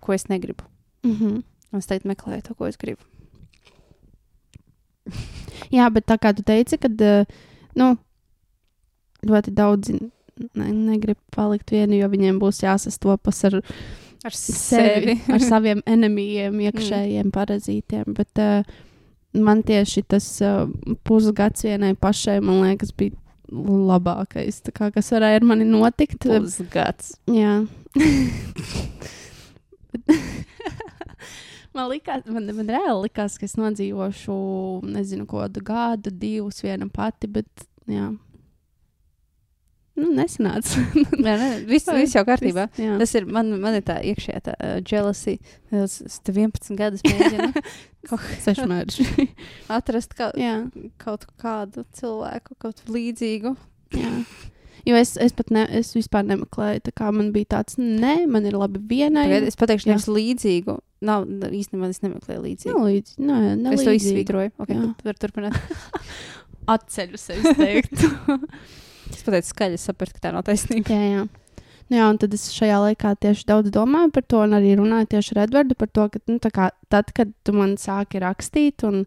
ko 0.00 0.12
es 0.12 0.26
negribu. 0.28 0.66
Mm 1.04 1.14
-hmm. 1.14 1.42
Un 1.72 1.78
es 1.78 1.86
tagad 1.86 2.02
meklēju 2.04 2.42
to, 2.42 2.54
ko 2.54 2.66
es 2.66 2.76
gribu. 2.76 3.02
Jā, 5.70 5.86
bet 5.92 6.06
tā 6.06 6.18
kā 6.18 6.34
tu 6.34 6.42
teici, 6.42 6.78
ka 6.78 6.88
nu, 7.76 7.96
ļoti 9.26 9.54
daudzi 9.56 9.96
ne, 10.00 10.68
negrib 10.72 11.18
palikt 11.34 11.72
vieni, 11.74 12.00
jo 12.00 12.08
viņiem 12.12 12.38
būs 12.42 12.62
jāsastopas 12.64 13.44
ar 13.50 13.60
Ar 14.20 14.34
sevi, 14.36 15.14
ar 15.32 15.40
saviem 15.40 15.78
enemijiem, 15.94 16.58
iekšējiem 16.66 17.24
mm. 17.24 17.32
parazītiem. 17.32 18.04
Bet 18.18 18.40
uh, 18.42 18.60
man 19.32 19.62
tieši 19.64 20.02
tas 20.12 20.26
uh, 20.44 20.68
pusgads 21.08 21.64
vienai 21.64 21.94
pašai, 21.96 22.36
man 22.44 22.60
liekas, 22.66 22.92
bija 22.92 23.16
labākais, 23.50 24.60
kā, 24.76 24.90
kas 24.94 25.08
varēja 25.14 25.40
ar 25.40 25.46
mani 25.48 25.64
notikt. 25.68 26.28
Pusgads. 26.28 27.14
Jā. 27.32 27.64
man 31.74 31.88
likās, 31.90 32.28
man, 32.28 32.44
man 32.60 32.68
reāli 32.76 33.08
likās, 33.08 33.40
ka 33.40 33.48
es 33.48 33.56
nodzīvošu, 33.58 34.36
nezinu, 34.84 35.24
ko 35.30 35.48
gadu, 35.48 36.12
divus, 36.12 36.60
viena 36.66 36.86
pati, 36.92 37.26
bet, 37.40 37.48
jā. 37.90 38.12
Nu, 40.00 40.10
nesanāca. 40.16 40.82
Jā, 41.26 41.34
ne, 41.36 41.48
viss, 41.68 41.88
viss 41.92 42.16
jau 42.16 42.24
kārtībā. 42.28 42.68
Viss, 42.72 42.84
jā. 42.86 42.98
Tas 43.02 43.14
ir 43.18 43.26
man, 43.28 43.50
man 43.60 43.76
ir 43.78 43.84
tā 43.86 43.98
iekšējā 44.12 44.44
tā 44.46 44.54
uh, 44.56 44.76
jealousy. 44.80 45.36
Es, 45.70 45.98
es 46.06 46.20
te 46.24 46.32
11 46.34 46.78
gadus 46.78 47.04
mēģinu 47.06 47.50
Sešmērķi. 48.46 49.26
atrast 49.78 50.16
kaut, 50.18 50.38
jā, 50.40 50.62
kaut 51.02 51.26
kādu 51.40 51.84
cilvēku, 51.98 52.56
kaut 52.62 52.80
ko 52.86 52.96
līdzīgu. 52.96 53.54
jā. 53.98 54.14
Jo 54.88 54.96
es, 54.96 55.12
es 55.20 55.34
pat 55.36 55.50
ne, 55.52 55.66
es 55.76 55.90
vispār 55.92 56.24
nemeklēju. 56.24 56.80
Tā 56.86 56.92
kā 56.96 57.10
man 57.12 57.30
bija 57.34 57.50
tāds, 57.58 57.76
nē, 57.76 58.24
man 58.30 58.46
ir 58.48 58.56
labi 58.56 58.80
vienai. 58.80 59.26
Tagad 59.28 59.48
es 59.50 59.58
pateikšu, 59.60 59.90
nevis 59.90 60.08
līdzīgu. 60.08 60.76
Nav 61.04 61.26
īstenībā 61.28 61.90
es 61.92 62.00
nemeklēju 62.04 62.44
līdzīgu. 62.46 62.76
Nav 62.76 62.88
līdzi. 62.88 63.16
Nē, 63.20 63.40
ne 63.60 63.74
es 63.76 63.84
to 63.84 63.92
izsvītroju. 63.96 64.54
Okay, 64.60 64.78
Jā. 64.78 64.88
tu 64.96 65.08
vari 65.10 65.20
turpināt. 65.20 65.60
Atceļu 66.70 67.20
sevi 67.20 67.54
teikt. 67.60 68.06
Es 69.18 69.26
pateicu 69.26 69.50
skaļi, 69.50 69.80
sapratu, 69.80 70.16
ka 70.16 70.28
tā 70.28 70.34
nav 70.36 70.46
taisnība. 70.46 70.94
jā, 70.94 71.12
jā. 71.16 71.26
Nu 71.26 71.40
Jā, 71.90 72.06
un 72.06 72.20
tad 72.22 72.34
es 72.36 72.44
šajā 72.54 72.76
laikā 72.84 73.16
tieši 73.18 73.48
daudz 73.48 73.72
domāju 73.74 74.12
par 74.14 74.22
to, 74.30 74.44
un 74.46 74.54
arī 74.54 74.76
runāju 74.78 75.08
tieši 75.16 75.34
ar 75.34 75.40
Edvardu 75.48 75.74
par 75.74 75.88
to, 75.90 76.04
ka 76.12 76.20
nu, 76.30 76.36
tā 76.38 76.52
kā, 76.54 76.68
tad, 76.92 77.10
kad 77.16 77.32
tu 77.42 77.54
man 77.56 77.74
sāki 77.82 78.20
rakstīt, 78.22 78.84
un 78.86 79.02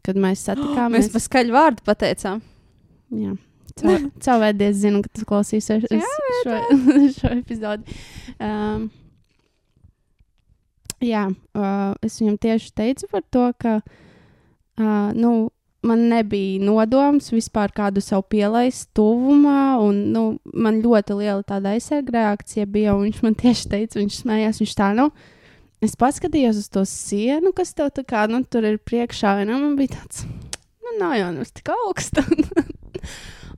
kad 0.00 0.16
mēs 0.16 0.44
satikāmies, 0.48 1.10
Mēs 1.10 1.12
pa 1.12 1.20
skaļu 1.20 1.52
vārdu 1.52 1.84
pateicām. 1.84 2.40
Jā. 3.12 3.36
Vēdies 4.42 4.80
zinu, 4.80 5.04
ka 5.04 5.12
tas 5.12 5.28
klausīsies 5.28 5.84
šo, 5.84 6.56
šo 7.18 7.34
epizodi. 7.36 8.00
Um, 8.40 8.88
jā, 11.04 11.26
uh, 11.28 11.92
es 12.00 12.16
viņam 12.20 12.40
tieši 12.40 12.72
teicu 12.80 13.12
par 13.12 13.28
to, 13.28 13.46
ka 13.60 13.78
uh, 13.84 15.12
nu, 15.12 15.51
man 15.86 16.06
nebija 16.10 16.62
nodoms 16.62 17.32
vispār 17.34 17.72
kādu 17.74 18.02
savu 18.04 18.24
pielaist 18.30 18.88
tuvumā, 18.96 19.76
un 19.82 19.98
nu, 20.14 20.24
man 20.54 20.80
ļoti 20.84 21.18
liela 21.18 21.42
tāda 21.46 21.74
aizsarga 21.74 22.16
reakcija 22.18 22.68
bija, 22.70 22.94
un 22.96 23.08
viņš 23.08 23.22
man 23.26 23.36
tieši 23.38 23.68
teica, 23.72 23.98
viņš 24.00 24.20
smējās, 24.22 24.62
viņš 24.62 24.74
tā, 24.78 24.92
nu, 24.98 25.08
es 25.82 25.98
paskatījos 25.98 26.62
uz 26.62 26.70
to 26.72 26.86
sienu, 26.88 27.52
kas 27.56 27.74
tev 27.74 27.90
tā 27.96 28.06
kā, 28.06 28.24
nu, 28.30 28.44
tur 28.46 28.66
ir 28.68 28.78
priekšā, 28.82 29.40
un 29.42 29.54
man 29.56 29.76
bija 29.80 29.98
tāds, 29.98 30.24
nu, 30.82 30.96
nav 31.00 31.16
jau 31.18 31.30
nemaz 31.34 31.54
tik 31.54 31.72
augsta. 31.74 32.26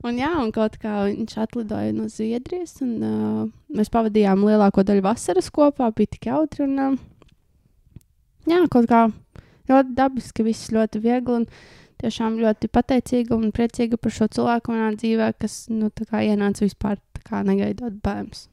Un, 0.05 0.19
jā, 0.21 0.29
un 0.37 0.51
kaut 0.53 0.75
kā 0.77 1.07
viņš 1.07 1.31
atlidoja 1.41 1.89
no 1.95 2.03
Zviedrijas, 2.13 2.75
un 2.85 2.89
uh, 3.01 3.37
mēs 3.73 3.89
pavadījām 3.89 4.43
lielāko 4.45 4.83
daļu 4.85 5.01
vasaras 5.01 5.47
kopā. 5.49 5.87
Bija 5.97 6.11
tik 6.13 6.27
jautri, 6.29 6.67
un 6.67 6.75
uh, 6.83 6.99
jā, 8.45 8.59
kaut 8.69 8.85
kā 8.91 9.07
ļoti 9.71 9.95
dabiski, 9.97 10.45
viss 10.45 10.69
ļoti 10.75 11.01
viegli. 11.01 11.39
Un 11.39 11.47
tiešām 12.01 12.39
ļoti 12.41 12.69
pateicīga 12.73 13.37
un 13.37 13.53
priecīga 13.55 13.99
par 14.01 14.13
šo 14.15 14.27
cilvēku 14.35 14.73
manā 14.73 14.91
dzīvē, 14.97 15.31
kas 15.41 15.65
nu, 15.71 15.89
ienāca 15.89 16.65
vispār 16.65 16.99
negaidot 17.45 17.97
bērns. 18.03 18.47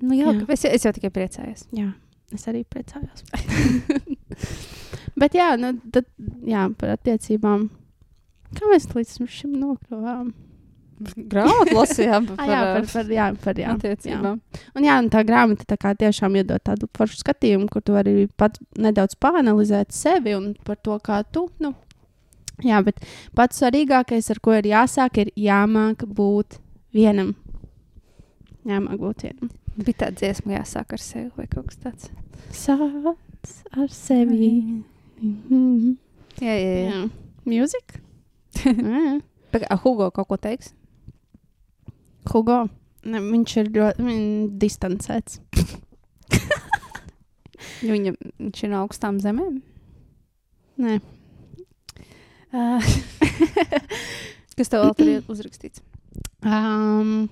Nu, 0.00 0.14
jā, 0.16 0.30
Jā. 0.30 0.36
jā. 0.40 0.46
Es, 0.54 0.64
es 0.64 0.86
jau 0.86 0.92
tikai 0.96 1.10
priecājos. 1.12 1.66
Jā, 1.76 1.90
es 2.32 2.46
arī 2.48 2.64
priecājos. 2.64 3.24
Bet 5.20 5.34
jā, 5.36 5.52
nu, 5.60 5.74
tad, 5.92 6.06
jā, 6.48 6.68
par 6.80 6.94
attiecībām. 6.96 7.66
Kā 8.56 8.70
mēs 8.70 8.88
līdz 8.94 9.18
šim 9.30 9.58
nokļuvām? 9.60 10.30
Grāmatu 11.00 11.76
lasījām 11.76 12.26
Ah, 12.30 12.36
par, 12.36 12.48
jā, 12.50 12.60
ā, 12.60 12.72
par, 12.74 12.88
par, 12.92 13.12
jā, 13.16 13.26
par 13.44 13.60
jā, 13.60 13.74
attiecībām. 13.74 14.40
Un, 14.76 14.86
jā, 14.86 14.96
un 15.00 15.08
tā 15.12 15.22
grāmata 15.26 15.68
tā 15.68 15.78
kā 15.80 15.92
tiešām 15.96 16.36
iedod 16.40 16.60
tādu 16.64 16.88
foršu 16.96 17.22
skatījumu, 17.22 17.68
kur 17.72 17.84
tu 17.84 17.96
vari 17.96 18.26
pats 18.40 18.60
nedaudz 18.80 19.16
pāranalizēt 19.20 19.94
sevi 19.96 20.36
un 20.36 20.52
par 20.66 20.80
to, 20.84 20.98
kā 21.04 21.22
tu. 21.32 21.46
Nu, 21.62 21.72
jā, 22.66 22.80
bet 22.86 23.00
pats 23.36 23.60
svarīgākais, 23.60 24.30
ar 24.32 24.38
ko 24.42 24.50
ir 24.58 24.66
jāsāk, 24.70 25.12
ir 25.24 25.28
jāmāk 25.38 25.98
būt 26.06 26.58
vienam. 26.96 27.34
Jāmāk 28.68 28.98
būt 29.00 29.18
vienam. 29.28 29.48
Bija 29.80 29.96
tā 30.04 30.08
dziesma, 30.14 30.58
jāsāk 30.58 30.86
ar 30.96 31.02
sevi 31.02 31.30
vai 31.36 31.46
kaut 31.50 31.66
kas 31.70 31.78
tāds. 31.84 32.10
Sāc 32.52 33.06
ar 33.76 33.90
sevi. 33.94 34.50
Mhm. 35.20 35.96
Jā, 36.40 36.54
jā, 36.56 36.74
jā. 36.74 36.90
Jā, 36.90 37.00
mūzika. 37.48 37.94
Pagā, 39.52 39.68
Hugo 39.82 40.06
kaut 40.14 40.28
ko 40.30 40.36
teiks? 40.40 40.68
Hugo. 42.30 42.58
Ne, 43.00 43.18
viņš 43.24 43.50
ir 43.62 43.66
ļoti 43.74 44.04
viņ, 44.04 44.24
distancēts. 44.60 45.32
Viņa, 47.90 48.10
viņš 48.36 48.56
ir 48.64 48.70
no 48.72 48.78
augstām 48.84 49.14
zemēm. 49.24 49.54
Nē, 50.80 50.92
Uh, 52.50 52.82
kas 54.58 54.70
tev 54.72 54.82
vēl 54.84 54.96
tur 54.98 55.12
ir 55.12 55.30
uzrakstīts? 55.30 55.84
um, 56.42 57.28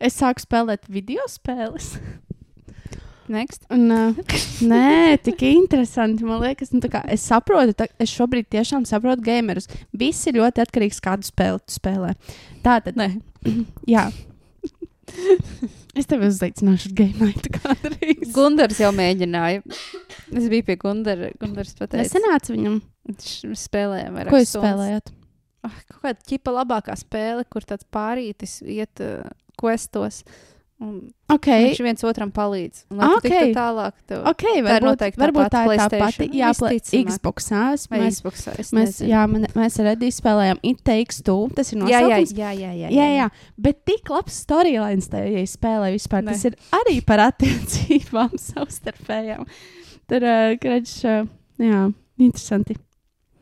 es 0.00 0.16
sāku 0.16 0.42
spēlēt 0.44 0.88
video 0.88 1.26
spēles. 1.30 1.94
Next. 3.30 3.62
Un, 3.70 3.84
uh, 3.94 4.38
nē, 4.66 5.18
tik 5.22 5.44
interesanti. 5.46 6.26
Man 6.26 6.40
liekas, 6.42 6.72
nu, 6.74 6.80
tā 6.82 6.90
kā 6.90 7.04
es 7.14 7.22
saprotu, 7.30 7.76
tā, 7.78 7.86
es 8.02 8.10
šobrīd 8.10 8.48
tiešām 8.50 8.88
saprotu 8.88 9.22
gamerus. 9.28 9.70
Viss 9.94 10.26
ir 10.26 10.40
ļoti 10.40 10.64
atkarīgs 10.64 10.98
no 10.98 11.06
kādu 11.06 11.28
spēli 11.28 11.62
tu 11.62 11.76
spēlē. 11.76 12.16
Tā 12.64 12.80
tad, 12.82 12.98
Nē. 12.98 13.12
jā. 13.94 14.08
es 15.98 16.10
tev 16.10 16.24
uzaicināšu 16.26 16.90
night 17.20 17.46
kādreiz. 17.54 18.32
Gundars 18.34 18.82
jau 18.82 18.90
mēģināja. 18.98 19.62
Es 20.34 20.50
biju 20.50 20.66
pie 20.66 20.78
Gundara. 20.82 21.30
Gundars 21.38 21.76
pateica, 21.78 22.02
Nesenāca 22.02 22.54
viņam. 22.56 22.80
Spēlējām 23.08 24.14
vairāk 24.18 24.30
Ko 24.34 24.42
jūs 24.42 24.54
spēlējāt? 24.58 25.10
Ah, 25.66 25.74
kaut 25.88 26.04
kāda 26.06 26.28
ķipa 26.30 26.52
labākā 26.56 26.94
spēle, 26.96 27.44
kur 27.52 27.64
tāds 27.68 27.84
pārītis 27.92 28.60
iet 28.64 29.00
uh, 29.04 29.26
questos. 29.60 30.22
Un 30.80 31.10
Okay. 31.28 31.66
viņš 31.68 31.80
viens 31.84 32.04
otram 32.08 32.30
palīdz. 32.32 32.86
Un, 32.90 32.96
lai 33.02 33.08
Ah, 33.12 33.20
tu 33.20 33.28
tālāk, 33.52 33.92
tev 34.08 34.22
Ok, 34.30 34.44
ir 34.56 34.64
varbūt, 34.64 34.86
noteikti 34.88 35.18
tā 35.20 35.24
varbūt 35.26 35.42
pati 35.44 35.52
tā 35.52 35.60
ir 35.60 35.68
tā 35.68 35.76
pati. 35.76 35.98
PlayStation. 36.00 36.38
Jā, 36.40 36.52
pla- 36.56 36.70
Visticamāk. 36.72 37.10
Xbox. 37.12 37.50
Mēs, 37.52 37.84
vai 37.90 37.98
mēs, 38.00 38.16
Xbox. 38.22 38.46
Es 38.64 38.70
mēs, 38.72 38.96
jā, 39.04 39.26
man, 39.28 39.44
mēs 39.54 39.76
ar 39.84 39.90
Ediju 39.92 40.16
spēlējām 40.16 40.62
It 40.70 40.80
Takes 40.88 41.20
Two. 41.22 41.36
Tas 41.54 41.72
ir 41.74 41.78
jā, 41.82 41.84
jā, 41.84 42.00
nosaukums. 42.00 42.32
jā, 42.40 42.50
jā, 42.56 42.72
jā, 42.80 42.88
Jā, 42.96 43.08
jā, 43.18 43.28
bet 43.60 43.84
tik 43.84 44.08
labs 44.08 44.40
storylines 44.46 45.10
tajā 45.12 45.44
spēlē 45.52 45.92
vispār. 45.92 46.24
Ne. 46.24 46.32
Tas 46.32 46.44
ir 46.48 46.56
arī 46.80 46.96
par 47.04 47.18
attiecībām 47.28 48.32
savstarpējām. 48.48 49.44
Tur, 50.08 50.24
uh, 50.24 50.56
grudž, 50.64 50.96
uh, 51.04 51.28
jā, 51.60 51.84
interesanti. 52.18 52.80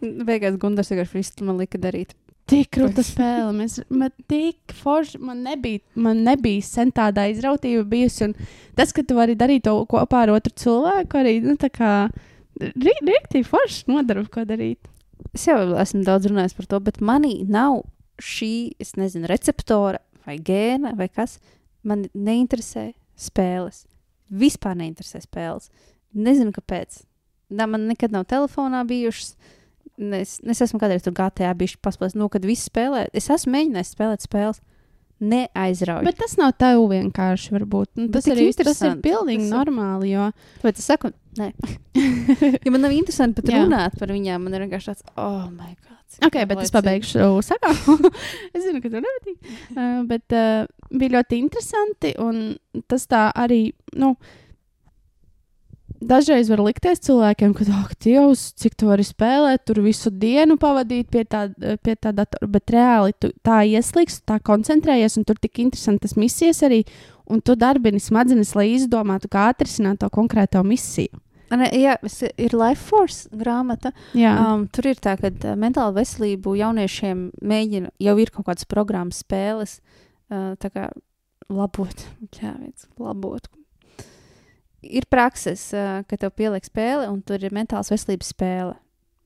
Beigās 0.01 0.59
Gundars 0.61 0.93
vienkārši 0.93 1.19
visu 1.19 1.47
man 1.47 1.59
lika 1.61 1.81
darīt. 1.81 2.15
Tik 2.49 2.71
krūta 2.79 3.03
spēle. 3.05 3.51
Mēs, 3.53 3.77
man 3.93 4.13
tik 4.31 4.73
forši, 4.81 5.19
man 5.21 5.43
nebija, 5.45 5.83
man 6.01 6.23
nebija 6.25 6.65
sen 6.65 6.93
tāda 6.97 7.27
izrautība 7.29 7.85
bijusi. 7.91 8.31
Un 8.31 8.37
tas, 8.79 8.95
ka 8.97 9.05
tu 9.05 9.19
vari 9.19 9.37
darīt 9.37 9.67
to 9.67 9.75
kopā 9.91 10.25
ar 10.25 10.33
otru 10.33 10.55
cilvēku, 10.57 11.21
arī, 11.21 11.35
nu, 11.45 11.59
tā 11.61 11.69
kā, 11.75 11.91
rīktīgi 12.59 13.45
forši 13.45 13.91
nodarbu, 13.93 14.31
ko 14.33 14.47
darīt. 14.49 14.89
Es 15.37 15.45
jau 15.49 15.59
esmu 15.77 16.05
daudz 16.07 16.31
runājis 16.31 16.57
par 16.57 16.71
to, 16.71 16.81
bet 16.87 17.03
manī 17.05 17.43
nav 17.45 17.83
šī, 18.23 18.53
es 18.81 18.95
nezinu, 18.97 19.29
receptora 19.29 20.01
vai 20.25 20.39
gēna 20.41 20.95
vai 20.97 21.11
kas. 21.13 21.37
Man 21.87 22.07
neinteresē 22.15 22.91
spēles. 23.19 23.85
Vispār 24.29 24.77
neinteresē 24.79 25.21
spēles. 25.25 25.69
Nezinu, 26.17 26.53
kāpēc. 26.57 27.03
Nā, 27.55 27.69
man 27.71 27.87
nekad 27.89 28.13
nav 28.13 28.27
telefonā 28.29 28.83
bijušas. 28.89 29.37
Es, 29.99 30.39
es 30.47 30.63
esmu 30.63 30.79
kādreiz 30.79 31.03
tur 31.03 31.15
GTA 31.17 31.51
bijuši 31.59 31.81
paspēlēt, 31.83 32.19
nu, 32.19 32.29
kad 32.31 32.45
visi 32.47 32.69
spēlē. 32.69 33.09
Es 33.17 33.27
esmu 33.35 33.57
mēģinājis 33.57 33.95
spēlēt 33.97 34.27
spēles. 34.27 34.63
Neaizrauju. 35.19 36.07
Bet 36.07 36.21
tas 36.21 36.37
nav 36.39 36.53
tev 36.63 36.85
vienkārši, 36.93 37.51
varbūt. 37.57 37.89
Nu, 37.99 38.07
tas, 38.15 38.29
arī, 38.31 38.47
tas 38.55 38.79
ir 38.87 39.01
pilnīgi 39.03 39.49
Tas 39.49 39.57
normāli, 39.57 40.13
jo. 40.13 40.29
Bet 40.63 40.79
es 40.79 40.87
saku, 40.87 41.11
nē. 41.41 41.51
ja 42.65 42.71
man 42.71 42.85
nav 42.87 42.95
interesanti 42.95 43.43
pat 43.43 43.51
runāt 43.57 43.99
par 43.99 44.15
viņām, 44.15 44.47
man 44.47 44.55
ir 44.55 44.69
vienkārši 44.69 44.93
tāds, 44.93 45.09
oh, 45.19 45.49
my 45.51 45.73
God. 45.75 45.99
Ok, 46.25 46.39
bet 46.49 46.63
es 46.63 46.73
pabeigšu 46.73 47.27
sakām. 47.45 48.07
es 48.55 48.63
zinu, 48.65 48.81
ka 48.83 48.93
tev 48.93 49.03
nepatīk. 49.05 49.39
Uh, 49.79 50.01
bet 50.09 50.35
uh, 50.35 50.65
bija 50.91 51.19
ļoti 51.19 51.39
interesanti, 51.39 52.11
un 52.19 52.57
tas 52.91 53.05
tā 53.11 53.29
arī, 53.39 53.69
nu, 54.01 54.15
dažreiz 56.01 56.51
var 56.51 56.63
likties 56.63 57.03
cilvēkiem, 57.07 57.55
ka, 57.57 57.67
ak, 57.83 57.95
Dievs, 58.05 58.49
cik 58.59 58.77
tu 58.79 58.89
vari 58.91 59.05
spēlēt, 59.07 59.65
tur 59.69 59.83
visu 59.85 60.13
dienu 60.15 60.59
pavadīt 60.61 61.11
pie 61.13 61.25
tā, 61.29 61.47
pie 61.83 61.95
tā 61.97 62.13
datora, 62.17 62.49
bet 62.51 62.75
reāli 62.75 63.17
tu 63.21 63.33
tā 63.47 63.61
ieslīgs, 63.69 64.21
tā 64.29 64.39
koncentrējies, 64.45 65.19
un 65.21 65.29
tur 65.29 65.41
tik 65.41 65.63
interesantas 65.65 66.17
misijas 66.19 66.63
arī, 66.67 66.85
un 67.29 67.43
tu 67.45 67.57
darbini 67.59 68.01
smadzenes, 68.03 68.55
lai 68.59 68.71
izdomātu, 68.77 69.31
kā 69.33 69.49
atrisināt 69.53 70.01
to 70.03 70.11
konkrēto 70.13 70.63
misiju. 70.67 71.21
Jā, 71.49 71.95
ir 72.37 72.53
Life 72.53 72.91
Force 72.91 73.29
grāmata. 73.33 73.95
Jā, 74.13 74.35
Um, 74.37 74.67
tur 74.69 74.91
ir 74.91 74.99
tā, 75.01 75.15
ka 75.17 75.31
uh, 75.33 75.55
mentāla 75.57 75.95
veselību 75.97 76.53
jauniešiem 76.61 77.31
mēģina, 77.41 77.95
jau 78.05 78.17
ir 78.21 78.33
kaut 78.35 78.51
kādas 78.51 78.69
programmas, 78.69 79.23
spēles, 79.25 79.79
uh, 80.29 80.53
tā 80.61 80.69
kā 80.75 80.91
labot, 81.49 82.05
viens, 82.41 82.85
labot. 83.01 83.49
Ir 84.89 85.07
prakses, 85.11 85.69
uh, 85.77 86.03
ka 86.09 86.19
tev 86.21 86.35
pieliek 86.39 86.65
spēle, 86.65 87.09
un 87.13 87.21
tur 87.27 87.43
ir 87.45 87.55
mentālas 87.55 87.93
veselības 87.93 88.33
spēle, 88.35 88.77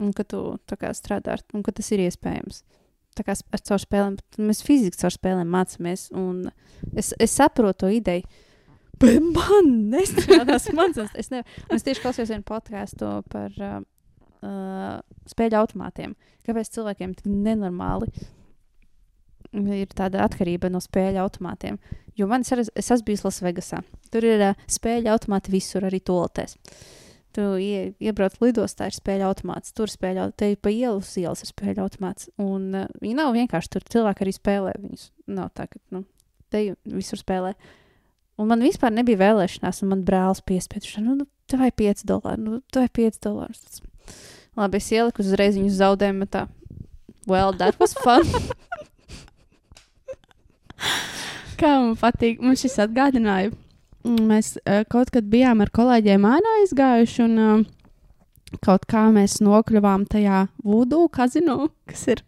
un 0.02 0.12
ka 0.16 0.26
tu 0.26 0.58
kā 0.78 0.90
strādā, 0.96 1.36
ar, 1.38 1.44
un 1.54 1.62
ka 1.62 1.74
tas 1.76 1.90
ir 1.94 2.02
iespējams. 2.06 2.62
Tā 3.12 3.26
kā 3.26 3.36
ar 3.36 3.60
caur 3.68 3.82
spēlēm, 3.82 4.16
mēs 4.40 4.62
fiziski 4.64 5.00
caur 5.02 5.12
spēlēm 5.12 5.50
mācāmies, 5.52 6.08
es, 6.96 7.12
es 7.20 7.36
saprotu 7.36 7.84
to 7.84 7.92
ideju. 7.92 8.24
Bet 9.02 9.18
man 9.34 9.70
nestrādās 9.92 10.68
smadzenes. 10.68 11.14
Es, 11.18 11.30
ne, 11.32 11.42
un 11.68 11.76
es 11.76 11.84
tieši 11.86 12.04
klausījos 12.04 12.30
vienu 12.30 12.46
podkāstu 12.46 13.08
par 13.32 13.56
uh, 13.58 13.80
uh, 14.46 15.00
spēļu 15.32 15.58
automātiem. 15.58 16.14
Kāpēc 16.46 16.70
cilvēkiem 16.76 17.16
tik 17.18 17.28
nenormāli 17.30 18.10
ir 19.52 19.92
tāda 19.96 20.24
atkarība 20.26 20.70
no 20.72 20.80
spēļu 20.82 21.20
automātiem? 21.22 21.78
Jo 22.18 22.28
man 22.28 22.44
ir, 22.44 22.64
es 22.64 22.90
esmu 22.90 23.06
bijis 23.08 23.24
Lasvegasā. 23.24 23.80
Tur 24.12 24.26
ir 24.28 24.42
uh, 24.50 24.66
spēļu 24.70 25.12
automāti 25.12 25.52
visur, 25.54 25.86
arī 25.88 26.02
tolotēs. 26.04 26.58
Tu 27.32 27.44
ie, 27.64 27.76
iebrauc 28.04 28.34
lidostā, 28.42 28.90
ir 28.90 28.96
spēļu 28.96 29.24
automāts. 29.30 29.72
Tur 29.76 29.88
spēļu 29.88 30.26
te 30.36 30.50
pa 30.60 30.72
ielu 30.72 31.00
uz 31.00 31.14
ielas 31.20 31.44
ir 31.44 31.48
spēļu 31.48 31.86
automāts. 31.86 32.28
Un 32.42 32.66
uh, 32.82 32.90
viņi 33.00 33.16
nav 33.16 33.32
vienkārši 33.36 33.72
tur. 33.72 33.86
Cilvēki 33.94 34.26
arī 34.26 34.34
spēlē 34.36 34.74
viņus. 34.80 35.06
Nav 35.32 35.54
tā, 35.56 35.68
ka 35.72 35.80
nu, 35.94 36.04
te 36.52 36.66
visur 36.84 37.20
spēlē. 37.20 37.54
Un 38.40 38.48
man 38.48 38.64
vispār 38.64 38.92
nebija 38.92 39.20
vēlēšanās, 39.20 39.82
un 39.84 39.92
man 39.92 40.04
brālis 40.08 40.40
piespieduši, 40.48 41.04
nu, 41.04 41.16
nu 41.20 41.28
tev 41.48 41.60
vajag 41.62 41.76
5 41.78 42.06
dolāri, 42.08 42.40
nu, 42.40 42.60
tev 42.72 42.86
vajag 42.86 42.94
5 42.98 43.20
dolārus. 43.28 43.82
Labi, 44.56 44.80
es 44.80 44.88
ieliku 44.92 45.24
uzreiz 45.24 45.56
viņu 45.56 45.72
zaudējumu, 45.76 46.28
tā. 46.32 46.46
Well, 47.28 47.52
that 47.60 47.78
was 47.80 47.94
fun. 47.94 48.26
kā 51.60 51.74
man 51.78 51.94
patīk, 52.00 52.40
man 52.42 52.58
šis 52.58 52.80
atgādināja. 52.86 53.52
mm, 54.04 54.24
Mēs 54.30 54.56
uh, 54.62 54.82
kaut 54.90 55.12
kad 55.14 55.28
bijām 55.30 55.62
ar 55.64 55.70
kolēģiem 55.74 56.26
ārā 56.26 56.56
izgājuši, 56.66 57.22
un 57.26 57.38
uh, 57.38 57.64
kaut 58.60 58.84
kā 58.90 59.06
mēs 59.14 59.38
nokļuvām 59.44 60.04
tajā 60.10 60.46
vudu 60.64 61.06
kazino, 61.12 61.70
kas 61.88 62.04
ir 62.12 62.22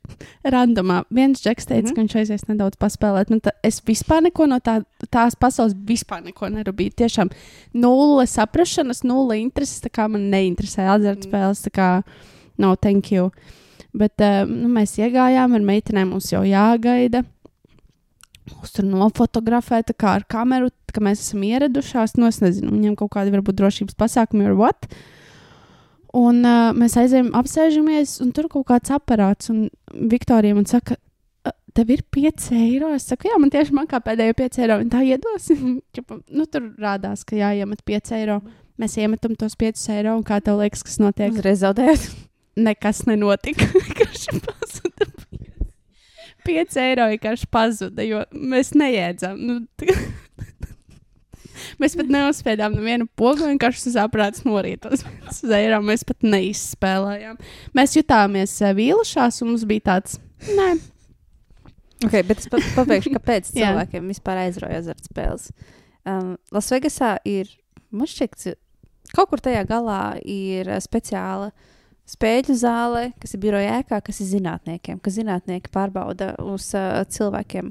randomā. 0.55 1.03
Viens 1.15 1.43
džeks 1.43 1.67
teica, 1.69 1.83
mm. 1.83 1.91
-hmm. 1.91 1.95
ka 1.95 2.01
viņš 2.01 2.17
aizies 2.21 2.47
nedaudz 2.49 2.79
paspēlēt. 2.81 3.31
Nu, 3.31 3.41
tā, 3.45 3.53
es 3.63 3.83
vispār 3.85 4.23
neko 4.25 4.47
no 4.47 4.61
tā, 4.61 4.81
tās 5.11 5.37
pasaules 5.37 5.75
vispār 5.75 6.25
neko 6.25 6.49
nerūpīju. 6.49 6.97
Tiešām 7.03 7.31
nulle 7.75 8.27
saprašanas, 8.27 9.05
nulle 9.05 9.39
intereses. 9.41 9.83
Tā 9.85 9.91
kā 9.91 10.09
man 10.09 10.31
neinteresē 10.31 10.89
azartspēles. 10.97 11.67
Tā 11.69 11.75
kā 11.75 11.91
no 12.59 12.75
thank 12.77 13.13
you. 13.13 13.31
Bet 13.95 14.21
uh, 14.21 14.49
nu, 14.49 14.69
mēs 14.69 14.97
iegājām 14.99 15.55
ar 15.55 15.61
meitenēm, 15.61 16.11
mums 16.11 16.33
jau 16.33 16.43
jāgaida. 16.43 17.25
Mums 18.53 18.75
tur 18.77 18.85
nofotografēja 18.85 19.89
tā 19.89 19.95
kā 19.97 20.15
ar 20.19 20.25
kameru, 20.29 20.69
ka 20.93 21.01
mēs 21.05 21.23
esam 21.25 21.45
ieradušās. 21.47 22.17
Nu, 22.21 22.29
es 22.29 22.43
nezinu, 22.43 22.75
viņiem 22.75 22.97
kaut 23.01 23.15
kādi 23.17 23.33
varbūt 23.33 23.57
drošības 23.57 23.97
pasākumi 24.01 24.45
ir 24.49 24.59
what. 24.59 24.89
Un 26.15 26.45
uh, 26.47 26.71
mēs 26.77 26.95
aizējām, 27.01 27.33
apsēžamies, 27.35 28.19
un 28.23 28.35
tur 28.37 28.51
kaut 28.53 28.69
kāds 28.69 28.93
aparāts. 28.95 29.49
Un 29.51 29.71
Viktorija 30.13 30.55
man 30.55 30.69
saka, 30.71 30.99
"A, 31.43 31.55
tev 31.75 31.91
ir 31.91 32.05
5 32.15 32.51
eiro. 32.55 32.93
Es 32.95 33.09
saku, 33.09 33.31
jā, 33.31 33.39
man 33.41 33.51
tieši 33.51 33.75
maksā 33.75 34.03
pēdējo 34.05 34.37
5 34.39 34.61
eiro. 34.63 34.79
Viņa 34.83 34.93
tā 34.93 35.03
iedos. 35.09 35.49
Nu, 36.37 36.47
tur 36.47 36.69
rādās, 36.79 37.25
ka 37.25 37.37
jāiemet 37.39 37.83
5 37.87 38.15
eiro. 38.21 38.43
Mēs 38.79 38.97
iemetam 38.99 39.37
tos 39.39 39.57
5 39.57 39.89
eiro, 39.95 40.17
un 40.19 40.25
kā 40.27 40.41
tev 40.43 40.59
liekas, 40.61 40.83
kas 40.87 41.01
notiek? 41.03 41.33
Uzreiz 41.33 41.63
zaudējot. 41.63 42.09
Nekas 42.69 43.05
nenotika. 43.07 43.67
Vienkārši 46.45 46.45
pazuda. 46.45 46.47
5 46.75 46.79
eiro 46.85 47.09
vienkārši 47.15 47.51
pazuda, 47.57 48.07
jo 48.07 48.23
mēs 48.55 48.69
neiedzām. 48.79 49.41
Nu, 49.41 49.59
mēs 51.83 51.97
pat 51.99 52.11
neuzspēdām 52.17 52.79
nevienu 52.79 53.09
pogu, 53.17 53.49
vienkārši 53.51 53.89
tas 53.89 54.01
aprāts 54.05 54.45
norītos. 54.47 55.05
Uz 55.31 55.45
eiro 55.57 55.81
mēs 55.85 56.03
pat 56.09 56.27
neizspēlējām. 56.27 57.39
Mēs 57.77 57.97
jutāmies 57.99 58.57
eh, 58.63 58.75
vīlušās, 58.77 59.41
un 59.43 59.55
mums 59.55 59.67
bija 59.69 59.89
tāds, 59.93 60.19
nē, 60.55 60.75
Okay, 62.05 62.25
bet 62.27 62.43
es 62.43 62.51
pa 62.53 62.61
pabeigšu, 62.75 63.15
kāpēc 63.17 63.49
cilvēkiem 63.55 64.11
vispār 64.13 64.43
aizrauja 64.45 64.83
azartspēles. 64.83 65.49
Um, 66.05 66.35
Lasvegasā 66.53 67.15
ir, 67.29 67.49
man 67.95 68.11
šķiet, 68.11 68.35
ka 68.35 69.17
kaut 69.17 69.31
kur 69.31 69.43
tajā 69.45 69.63
galā 69.69 70.19
ir 70.21 70.69
uh, 70.69 70.83
speciāla 70.85 71.49
spēļu 72.09 72.57
zāle, 72.59 73.05
kas 73.21 73.35
ir 73.35 73.43
biroja 73.43 73.79
ēkā, 73.81 74.01
kas 74.05 74.21
ir 74.21 74.31
zinātniekiem, 74.35 75.01
ka 75.01 75.13
zinātnieki 75.13 75.73
pārbauda 75.73 76.35
uz 76.45 76.71
uh, 76.77 77.01
cilvēkiem, 77.09 77.71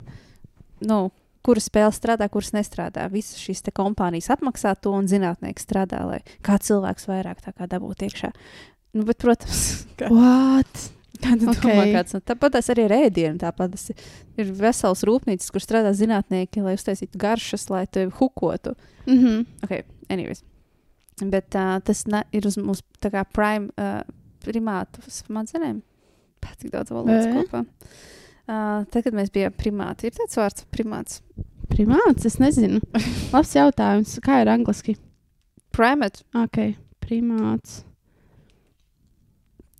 nu, 0.89 0.99
kuras 1.43 1.67
spēles 1.69 1.99
strādā, 1.99 2.29
kuras 2.31 2.53
nestrādā. 2.55 3.05
Visas 3.11 3.41
šīs 3.43 3.63
te 3.65 3.73
kompānijas 3.75 4.31
apmaksā 4.33 4.73
to, 4.79 4.93
un 4.95 5.09
zinātnieki 5.11 5.63
strādā, 5.63 6.01
lai 6.07 6.21
kā 6.45 6.57
cilvēks 6.61 7.09
vairāk 7.09 7.43
tā 7.45 7.53
kā 7.53 7.67
dabūtu 7.69 8.07
iekšā. 8.07 8.31
Nu, 8.93 9.05
bet, 9.07 9.19
protams, 9.21 9.63
kā, 9.99 10.09
what? 10.13 10.87
kā 11.23 11.35
tu 11.39 11.47
Ok. 11.47 11.57
okay. 11.57 11.75
domā, 11.75 11.85
kāds, 11.93 12.15
nu, 12.17 12.23
tāpat 12.25 12.57
arī 12.61 12.87
ir 12.87 12.95
ēdienu, 12.97 13.37
tāpat 13.41 13.77
ir, 14.41 14.49
vesels 14.59 15.05
rūpnīcas, 15.07 15.51
kur 15.53 15.63
strādā 15.63 15.93
zinātnieki, 15.95 16.63
lai 16.65 16.75
uztaisītu 16.77 17.21
garšas, 17.21 17.69
lai 17.71 17.85
tevi 17.87 18.11
hukotu. 18.17 18.75
Mm 19.05 19.19
-hmm. 19.19 19.45
Ok, 19.63 19.85
anyways. 20.09 20.43
Bet 21.21 21.55
uh, 21.55 21.77
tas 21.83 22.05
ne, 22.07 22.23
ir 22.31 22.47
uz 22.47 22.57
mūsu 22.57 22.81
tā 22.99 23.11
kā 23.13 23.23
prime 23.23 23.69
uh, 23.77 24.01
primātu 24.45 25.03
smadzenēm. 25.07 25.81
Pēc 26.43 26.65
cik 26.65 26.73
daudz 26.75 26.91
valodas 26.93 27.29
Ē? 27.29 27.33
kopā. 27.39 27.63
Uh, 28.43 28.83
tad, 28.91 29.05
kad 29.05 29.15
mēs 29.15 29.31
bijām 29.31 29.55
primāti, 29.55 30.09
ir 30.09 30.17
tāds 30.17 30.35
vārds 30.39 30.65
primāts. 30.75 31.21
Primāts, 31.71 32.27
es 32.27 32.35
nezinu. 32.43 32.81
Labs 33.33 33.55
jautājums. 33.55 34.17
Kā 34.25 34.41
ir 34.43 34.51
angliski? 34.51 34.97
Primate. 35.73 36.25
Ok, 36.37 36.73
primāts. 37.01 37.81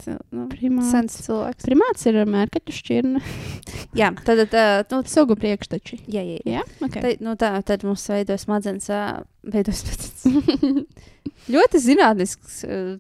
Nu, 0.04 0.48
Primāts. 0.52 1.20
cilvēks. 1.24 1.64
Primāts 1.64 2.08
ir 2.10 2.18
mērkaķu 2.28 2.74
šķirne. 2.76 3.22
Jā, 4.00 4.10
tad, 4.26 4.42
uh, 4.50 4.82
nu, 4.92 5.00
Sugu 5.14 5.38
priekšteči. 5.40 6.02
jā, 6.12 6.24
jā, 6.26 6.40
jā. 6.44 6.58
Jā, 6.60 6.64
ok. 6.84 6.98
Tad, 6.98 7.22
nu, 7.24 7.36
tā, 7.40 7.54
tad 7.68 7.86
mums 7.88 8.04
veidojas 8.12 8.44
smadzenes, 8.48 8.90
uh, 8.92 9.22
veidojas 9.48 9.84
smadzenes. 9.86 11.06
ļoti 11.54 11.82
zinātnisks 11.86 12.64
uh, 12.68 12.98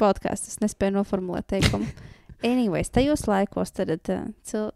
podkāsts. 0.00 0.54
Es 0.54 0.62
nespēju 0.62 0.98
noformulēt 0.98 1.48
teikumu. 1.52 1.88
Anyways, 2.44 2.92
tajos 2.92 3.26
laikos 3.30 3.72
tad, 3.76 3.92
uh, 4.12 4.26
cil 4.44 4.70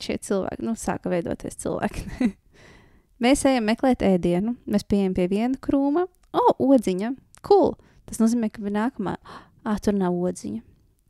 šie 0.00 0.16
cilvēki, 0.24 0.64
nu, 0.64 0.74
sāka 0.78 1.12
veidoties 1.12 1.58
cilvēki. 1.60 2.32
mēs 3.24 3.44
ejam 3.48 3.68
meklēt 3.68 4.04
ēdienu, 4.06 4.56
mēs 4.64 4.86
pieejam 4.88 5.16
pie 5.16 5.28
viena 5.30 5.58
krūma. 5.62 6.06
O, 6.32 6.40
oh, 6.40 6.62
odziņa, 6.72 7.12
cool. 7.44 7.74
Tas 8.08 8.22
nozīmē, 8.22 8.52
ka 8.52 8.64
nākamā. 8.68 9.16
Ah, 9.62 9.76
tur 9.78 9.94
nav 9.94 10.10
odziņa. 10.10 10.58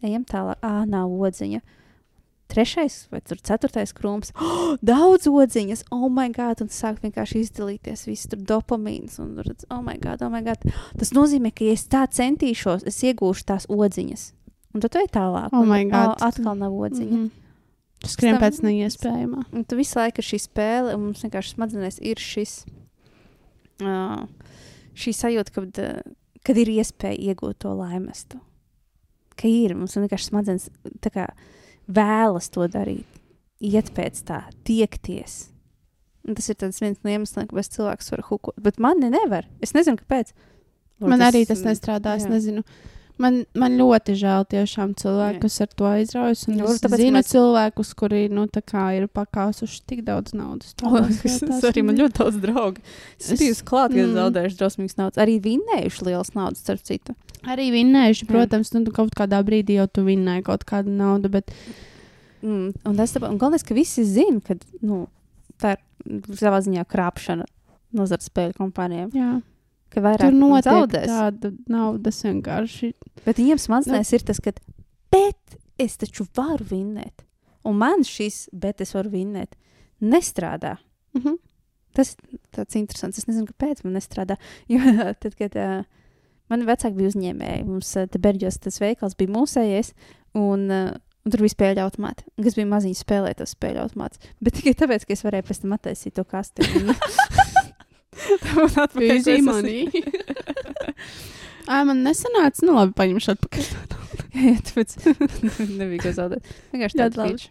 Ejam 0.04 0.26
tālāk. 0.28 0.58
Ah, 0.60 0.82
nav 0.84 1.08
odziņa. 1.08 1.62
Trešais 2.53 3.07
vai 3.12 3.22
tur 3.24 3.40
ceturtais 3.40 3.94
krūms. 3.96 4.32
Oh, 4.53 4.76
daudz 4.84 5.26
odziņas. 5.30 5.86
Oh, 5.94 6.09
my 6.12 6.28
God. 6.34 6.61
Un 6.64 6.70
sāk 6.72 7.00
vienkārši 7.03 7.40
izdalīties. 7.46 8.05
Viss 8.09 8.28
tur 8.30 8.42
dopamīns. 8.46 9.18
Un 9.22 9.34
oh, 9.40 9.80
my 9.82 9.96
God, 10.03 10.22
oh, 10.22 10.32
my 10.32 10.42
God. 10.44 10.64
Tas 10.98 11.12
nozīmē, 11.16 11.53
ka, 11.57 11.64
ja 11.66 11.76
es 11.76 11.86
tā 11.90 12.05
centīšos, 12.07 12.84
es 12.88 13.00
iegūšu 13.09 13.46
tās 13.48 13.68
odziņas. 13.72 14.26
Un 14.72 14.84
tad 14.84 14.94
tu 14.94 15.00
ej 15.00 15.09
tālāk. 15.12 15.53
Oh 15.53 15.64
un, 15.64 15.70
my 15.72 15.86
God. 15.88 16.16
Oh, 16.16 16.26
atkal 16.28 16.59
nav 16.59 16.76
odziņa. 16.76 17.11
Mm 17.11 17.22
-hmm. 17.24 17.42
Tu 18.03 18.11
skrien 18.11 18.38
pēc 18.42 18.59
neiespējamā. 18.64 19.44
Un 19.55 19.64
tu 19.64 19.78
visu 19.78 19.98
laiku 19.98 20.24
šī 20.26 20.40
spēle, 20.42 20.94
un 20.96 21.05
mums 21.07 21.22
vienkārši 21.22 21.55
smadzenēs 21.55 22.00
ir 22.03 22.18
šis, 22.18 22.64
uh, 23.82 24.24
šī 24.98 25.12
sajūta, 25.14 25.55
kad, 25.55 25.78
uh, 25.78 26.00
kad 26.42 26.59
ir 26.59 26.72
iespēja 26.72 27.30
iegūt 27.30 27.61
to 27.62 27.74
laimestu. 27.78 28.40
Ka 29.38 29.46
ir 29.48 29.76
mums 29.78 29.94
vienkārši 29.94 30.32
smadzenes 30.32 30.68
tā 31.00 31.12
kā 31.14 31.28
vēlas 31.89 32.51
to 32.53 32.66
darīt, 32.70 33.20
iet 33.62 33.91
pēc 33.97 34.22
tā, 34.28 34.45
tiekties. 34.66 35.47
Un 36.22 36.39
tas 36.39 36.47
ir 36.53 36.59
tas 36.61 36.78
viens 36.78 37.01
no 37.03 37.11
iemesliem, 37.11 37.49
kāpēc 37.51 37.72
cilvēks 37.74 38.12
var 38.14 38.24
hukot. 38.28 38.59
Bet 38.62 38.78
man 38.83 39.03
nevar. 39.03 39.49
Es 39.64 39.74
nezinu, 39.74 39.99
kāpēc. 39.99 40.30
Man 41.03 41.16
Varbūt 41.16 41.26
arī 41.26 41.41
es, 41.43 41.51
tas 41.51 41.64
nestrādā. 41.66 42.14
Es 42.20 42.28
jā. 42.28 42.30
nezinu. 42.30 42.62
Man, 43.20 43.44
man 43.54 43.74
ļoti 43.76 44.14
žēl 44.16 44.46
tiešām 44.48 44.94
cilvēku, 44.98 45.40
kas 45.44 45.60
ar 45.60 45.68
to 45.76 45.84
aizraujas. 45.84 46.46
Un 46.48 46.56
Nu, 46.56 46.64
es 46.72 46.80
zinu 46.80 47.18
mēs- 47.18 47.28
cilvēkus, 47.32 47.92
kuri 47.94 48.28
nu, 48.32 48.46
ir 48.46 49.06
pakāsuši 49.08 49.82
tik 49.86 50.00
daudz 50.04 50.32
naudas. 50.34 50.74
O, 50.82 50.96
es, 50.96 51.42
es 51.42 51.62
arī 51.68 51.84
man 51.84 51.96
ļoti 51.96 52.18
daudz 52.18 52.40
draugu. 52.40 52.80
Es 53.20 53.30
Es- 53.32 53.38
biju 53.38 53.54
klāt, 53.68 53.92
kad 53.92 54.08
mm. 54.08 54.16
zaudējuši 54.16 54.58
drosmīgas 54.58 54.96
naudas. 54.96 55.20
Arī 55.22 55.38
vinnējuši 55.44 56.06
lielas 56.08 56.32
naudas, 56.34 56.58
starp 56.64 56.82
citu. 56.82 57.14
Arī 57.44 57.70
vinnējuši, 57.74 58.26
protams, 58.26 58.72
nu, 58.74 58.84
kaut 58.90 59.14
kādā 59.18 59.42
brīdī 59.44 59.76
jau 59.78 59.86
tu 59.92 60.02
vinnēji 60.08 60.44
kaut 60.44 60.64
kādu 60.64 60.88
naudu, 60.90 61.28
bet 61.30 61.50
Mm, 62.42 62.72
un 62.84 62.96
tas 62.98 63.12
un 63.22 63.38
galvenais, 63.38 63.62
ka 63.62 63.74
visi 63.74 64.02
zina, 64.02 64.40
ka 64.42 64.56
nu, 64.82 65.04
tā 65.62 65.76
ir 65.78 66.20
savā 66.34 66.58
ziņā 66.58 66.82
krāpšana 66.90 67.44
no 67.92 68.02
azartspēļu 68.02 68.56
kompānijām. 68.58 69.12
jā. 69.14 69.42
Ka 69.93 70.03
vairāk 70.05 70.32
Tur 70.32 70.36
zaudēs. 70.66 71.11
tāda 71.11 71.53
naudas 71.70 72.22
vienkārši. 72.26 72.93
Bet 73.26 73.40
viņiem 73.40 73.61
smadzenēs 73.61 74.12
ir 74.16 74.24
tas, 74.28 74.40
ka, 74.43 74.55
bet 75.12 75.59
es 75.82 75.97
taču 76.01 76.26
varu 76.36 76.64
vinnēt. 76.70 77.24
Un 77.68 77.78
man 77.78 78.03
šis, 78.07 78.49
bet 78.53 78.80
es 78.82 78.95
varu 78.97 79.12
vinnēt, 79.12 79.55
nestrādā. 80.03 80.78
Mhm. 81.16 81.38
Tas 81.93 82.14
ir 82.16 82.38
tāds 82.57 82.76
interesants. 82.80 83.18
Es 83.20 83.28
nezinu, 83.28 83.51
kāpēc 83.53 83.84
man 83.84 83.99
nestrādā. 83.99 84.38
Jo 84.72 84.80
tad, 85.22 85.34
kad 85.36 85.57
uh, 85.61 85.82
man 86.49 86.64
vecāki 86.68 86.97
bija 86.97 87.12
uzņēmēji, 87.12 87.66
mums 87.68 87.90
uh, 88.01 88.09
berģos 88.09 88.57
tas 88.64 88.80
veikals 88.80 89.16
bija 89.20 89.34
mūsējais, 89.34 89.93
un, 90.40 90.64
uh, 90.72 90.95
un 91.22 91.34
tur 91.34 91.45
bija 91.45 91.53
spēļu 91.53 91.84
automāti. 91.84 92.24
Un 92.38 92.49
Es 92.49 92.57
biju 92.57 92.70
maziņš 92.72 93.05
spēlēt 93.05 93.43
tos 93.43 93.53
spēļu 93.53 93.84
automātus. 93.84 94.24
Bet 94.40 94.57
tikai 94.57 94.72
tāpēc, 94.80 95.05
ka 95.05 95.12
es 95.12 95.24
varēju 95.26 95.49
pēc 95.51 95.62
tam 95.66 95.76
attaisīt 95.76 96.16
to 96.16 96.24
kasti. 96.24 96.64
Un, 96.72 96.97
Tā 96.97 96.97
man 96.97 97.61
atpakaļ 97.61 98.01
Easy 99.00 99.40
money. 99.40 99.88
Ai, 101.72 101.82
man 101.86 102.02
nesanāca, 102.04 102.64
nu 102.66 102.74
labi, 102.76 102.94
paņemšu 102.98 103.34
atpakaļ. 103.36 103.68
Jā, 104.32 104.54
tāpēc 104.66 104.96
nebija 105.80 106.02
ko 106.02 106.14
zaudēt. 106.16 106.48
Vienkārši 106.72 106.98
tāds 106.98 107.20
labi. 107.20 107.50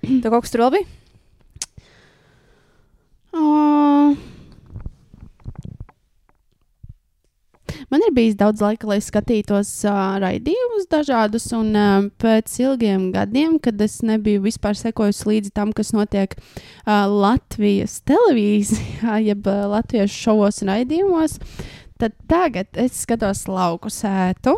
Tev 0.00 0.32
kaut 0.32 0.46
kas 0.46 0.52
tur 0.54 0.64
vēl 0.64 0.74
bija? 0.74 0.86
O... 3.36 3.44
Man 7.90 8.04
ir 8.06 8.12
bijis 8.14 8.36
daudz 8.38 8.62
laika, 8.62 8.86
lai 8.86 9.00
skatītos 9.02 9.70
uh, 9.88 9.96
raidījumus 10.22 10.86
dažādus, 10.92 11.48
un 11.56 11.72
uh, 11.74 12.04
pēc 12.22 12.52
ilgiem 12.62 13.08
gadiem, 13.14 13.56
kad 13.62 13.80
es 13.82 13.98
nebiju 14.06 14.44
vispār 14.44 14.78
sekojusi 14.78 15.26
līdzi 15.26 15.50
tam, 15.58 15.72
kas 15.74 15.90
notiek 15.96 16.36
uh, 16.38 17.08
Latvijas 17.10 17.98
televīzijā, 18.06 19.18
jeb 19.30 19.50
uh, 19.50 19.64
Latvijas 19.72 20.14
šovos 20.14 20.62
un 20.62 20.70
raidījumos, 20.70 21.40
tad 21.98 22.14
tagad 22.30 22.78
es 22.78 23.02
skatos 23.02 23.42
lauku 23.50 23.90
sētu, 23.90 24.54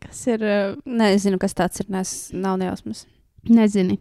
kas 0.00 0.24
ir, 0.32 0.48
uh, 0.48 0.74
Nezinu, 0.88 1.36
kas 1.42 1.52
tas 1.58 1.84
ir. 1.84 1.92
Nes, 1.92 2.16
nav 2.32 2.56
nejausmas. 2.62 3.04
nezini. 3.44 4.00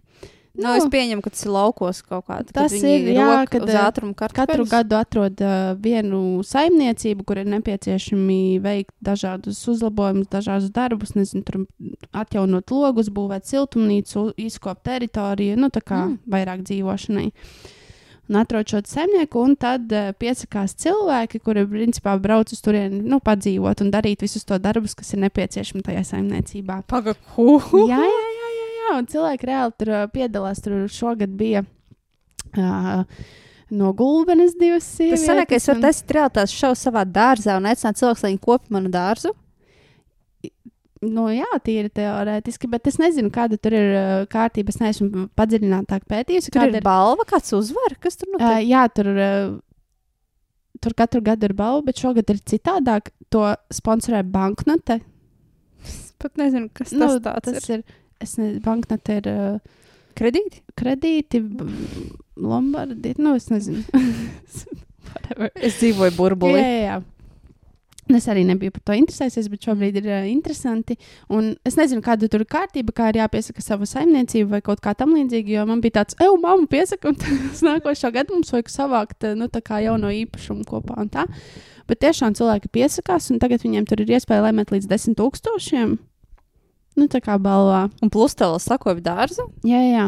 Nu, 0.57 0.71
es 0.73 0.87
pieņemu, 0.89 1.21
ka 1.21 1.29
tas 1.29 1.43
ir 1.45 1.51
laukos 1.53 2.01
kaut 2.01 2.25
kādā. 2.25 2.49
Tas 2.55 2.73
viņi 2.73 2.93
ir, 2.97 3.11
jā, 3.13 3.27
kad, 3.45 3.61
uz 3.61 3.69
eh, 3.69 3.77
Katru 4.33 4.65
gadu 4.71 4.97
atrod 4.97 5.43
uh, 5.45 5.75
vienu 5.77 6.41
saimniecību, 6.47 7.25
kur 7.29 7.37
ir 7.43 7.49
nepieciešami 7.53 8.39
veikt 8.63 8.93
dažādus 9.05 9.61
uzlabojumus, 9.69 10.29
dažādus 10.33 10.73
darbus, 10.73 11.13
nezinu, 11.17 11.45
tur 11.45 11.61
atjaunot 12.11 12.73
logus, 12.73 13.11
būvēt 13.13 13.45
siltumnīcu, 13.45 14.31
izkopt 14.37 14.83
teritoriju, 14.89 15.57
nu 15.61 15.69
tā 15.69 15.81
kā 15.85 16.03
Mm. 16.07 16.19
vairāk 16.29 16.61
dzīvošanai. 16.67 17.31
Un 18.29 18.35
atrod 18.35 18.67
šo 18.67 18.81
saimnieku, 18.83 19.39
un 19.39 19.53
tad 19.55 19.87
uh, 19.95 20.09
piesakās 20.19 20.73
cilvēki, 20.75 21.39
kuri 21.39 21.63
principā 21.69 22.17
brauc 22.19 22.51
uz 22.51 22.59
turieni, 22.59 22.99
nu, 23.07 23.21
padzīvot 23.23 23.85
un 23.85 23.91
darīt 23.93 24.25
visus 24.25 24.43
to 24.43 24.57
darbus, 24.59 24.97
kas 24.99 25.13
ir 25.15 25.21
nepieciešami 25.23 25.85
tajā 25.85 26.03
saimniecībā. 26.09 26.81
Pagaku. 26.91 27.87
Jā, 27.87 28.01
jā, 28.03 28.26
jā. 28.87 28.97
Un 28.97 29.05
cilvēki 29.11 29.47
reāli 29.51 29.73
tur 29.77 29.93
piedalās. 30.13 30.61
Tur 30.63 30.87
šogad 30.89 31.29
bija 31.37 31.63
uh, 32.57 33.03
no 33.71 33.91
Gulbenes 33.93 34.55
divas 34.59 34.85
Tas 34.85 34.95
sievietes. 34.97 35.25
sanāk, 35.27 35.49
ka 35.49 35.55
es 35.59 35.67
varu 35.67 35.81
un- 35.81 35.85
taisīt 35.89 36.13
realitātes 36.15 36.55
šovu 36.55 36.77
savā 36.79 37.03
dārzā 37.05 37.57
un 37.59 37.67
aicināt 37.71 37.99
cilvēkus, 37.99 38.23
lai 38.23 38.31
viņi 38.35 38.43
kopi 38.47 38.73
manu 38.77 38.89
dārzu. 38.93 39.33
Nu, 41.05 41.27
jā, 41.29 41.45
tīri 41.61 41.91
teorētiski, 41.93 42.65
bet 42.73 42.87
es 42.89 42.95
nezinu, 42.97 43.29
kāda 43.29 43.59
tur 43.61 43.75
ir 43.77 43.91
uh, 43.93 44.23
kārtība. 44.31 44.73
Es 44.73 44.79
neesmu 44.81 45.27
padziļinātāk 45.37 46.07
pētījusi. 46.09 46.49
Tur 46.49 46.63
kāda 46.63 46.79
ir 46.79 46.85
balva, 46.87 47.25
kāds 47.29 47.53
uzvar, 47.53 47.93
kas 48.01 48.17
tur 48.17 48.31
Uh, 48.31 48.39
notiek. 48.39 48.65
jā, 48.65 48.81
tur, 48.97 49.09
uh, 49.13 49.59
tur 50.81 50.95
katru 50.97 51.21
gadu 51.21 51.45
ir 51.45 51.53
balva, 51.53 51.83
bet 51.85 52.01
šogad 52.01 52.33
ir 52.33 52.41
citādāk. 52.49 53.11
To 53.29 53.43
sponsorē 53.69 54.23
banknote. 54.25 55.01
Es 55.85 56.13
pat 56.17 56.33
nezinu, 56.41 56.71
kas 56.73 56.89
tas 56.89 56.97
Nu, 56.97 57.19
tāds 57.21 57.45
tas 57.45 57.69
ir. 57.69 57.83
ir. 57.83 57.97
Es 58.23 58.37
nezinu, 58.39 58.63
banknote 58.65 59.19
ir 59.21 59.29
uh, 59.31 59.83
Kredīti? 60.17 60.63
kredīti, 60.77 61.41
lombardi. 62.37 63.13
Nu, 63.21 63.35
es 63.37 63.51
nezinu. 63.53 63.85
Es 65.55 65.79
dzīvoju 65.79 66.13
burbulī. 66.15 66.59
Jā, 66.59 66.67
jā, 66.67 66.81
jā. 66.85 66.97
Es 68.15 68.27
arī 68.31 68.43
nebiju 68.47 68.71
par 68.75 68.83
to 68.87 68.95
interesējies, 68.95 69.47
bet 69.51 69.65
šobrīd 69.65 69.97
ir 69.99 70.05
uh, 70.07 70.27
interesanti. 70.29 70.95
Un 71.33 71.49
es 71.67 71.75
nezinu, 71.79 72.03
kāda 72.05 72.29
tur 72.31 72.43
ir 72.43 72.49
kārtība, 72.51 72.93
kā 72.95 73.09
ir 73.11 73.19
jāpiesaka 73.19 73.63
sava 73.63 73.87
saimniecība 73.89 74.57
vai 74.57 74.61
kaut 74.63 74.83
kā 74.83 74.93
tamlīdzīga. 74.99 75.55
Jo 75.57 75.65
man 75.67 75.81
bija 75.83 75.97
tāds, 75.99 76.15
ej, 76.23 76.31
mamma, 76.43 76.69
piesaka, 76.71 77.07
un 77.11 77.19
tas 77.19 77.63
nākošā 77.65 78.13
gada 78.15 78.35
mums 78.35 78.53
vajag 78.53 78.71
savākt 78.71 79.27
nu, 79.39 79.49
jauno 79.87 80.13
īpašumu 80.21 80.67
kopā. 80.69 81.07
Bet 81.87 82.03
tiešām 82.03 82.37
cilvēki 82.37 82.71
piesakās, 82.77 83.31
un 83.33 83.41
tagad 83.43 83.63
viņiem 83.65 83.87
tur 83.89 84.03
ir 84.03 84.15
iespēja 84.15 84.45
lēmēt 84.47 84.75
līdz 84.75 84.91
desmit 84.91 85.19
tūkstošiem. 85.19 85.97
Nu, 86.97 87.05
tā 87.11 87.21
kā 87.21 87.35
balvā. 87.41 87.85
Un 88.01 88.09
plus 88.13 88.33
tev 88.37 88.55
vēl 88.55 88.61
sakopi 88.63 89.03
dārzu. 89.05 89.45
Jā, 89.67 89.81
jā. 89.85 90.05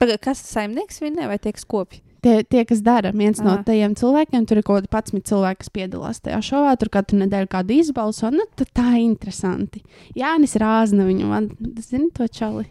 Pagaid, 0.00 0.20
Kas 0.20 0.42
saimnieks 0.44 1.00
vinnē 1.00 1.26
vai 1.30 1.38
tie, 1.40 1.54
kas 1.56 1.64
kopja? 1.64 2.02
Tie, 2.26 2.40
tie, 2.44 2.64
kas 2.66 2.80
dara, 2.82 3.12
viens 3.14 3.38
no 3.40 3.52
Ā. 3.54 3.62
tajiem 3.64 3.94
cilvēkiem, 3.96 4.46
tur 4.48 4.58
ir 4.58 4.64
kaut 4.66 4.82
kādi 4.82 4.90
11 4.90 5.28
cilvēki, 5.30 5.58
kas 5.62 5.70
piedalās 5.70 6.18
tajā 6.24 6.40
šovā. 6.42 6.72
Tur 6.80 6.90
katru 6.90 7.20
nedēļu 7.20 7.48
kādu 7.52 7.76
izbalso. 7.76 8.32
Nu, 8.34 8.44
tā 8.58 8.86
ir 8.96 9.04
interesanti. 9.04 9.82
Jānis 10.18 10.56
Rāzna 10.58 11.06
viņu, 11.06 11.28
man, 11.30 11.48
zini, 11.78 12.10
to 12.16 12.26
čali. 12.26 12.66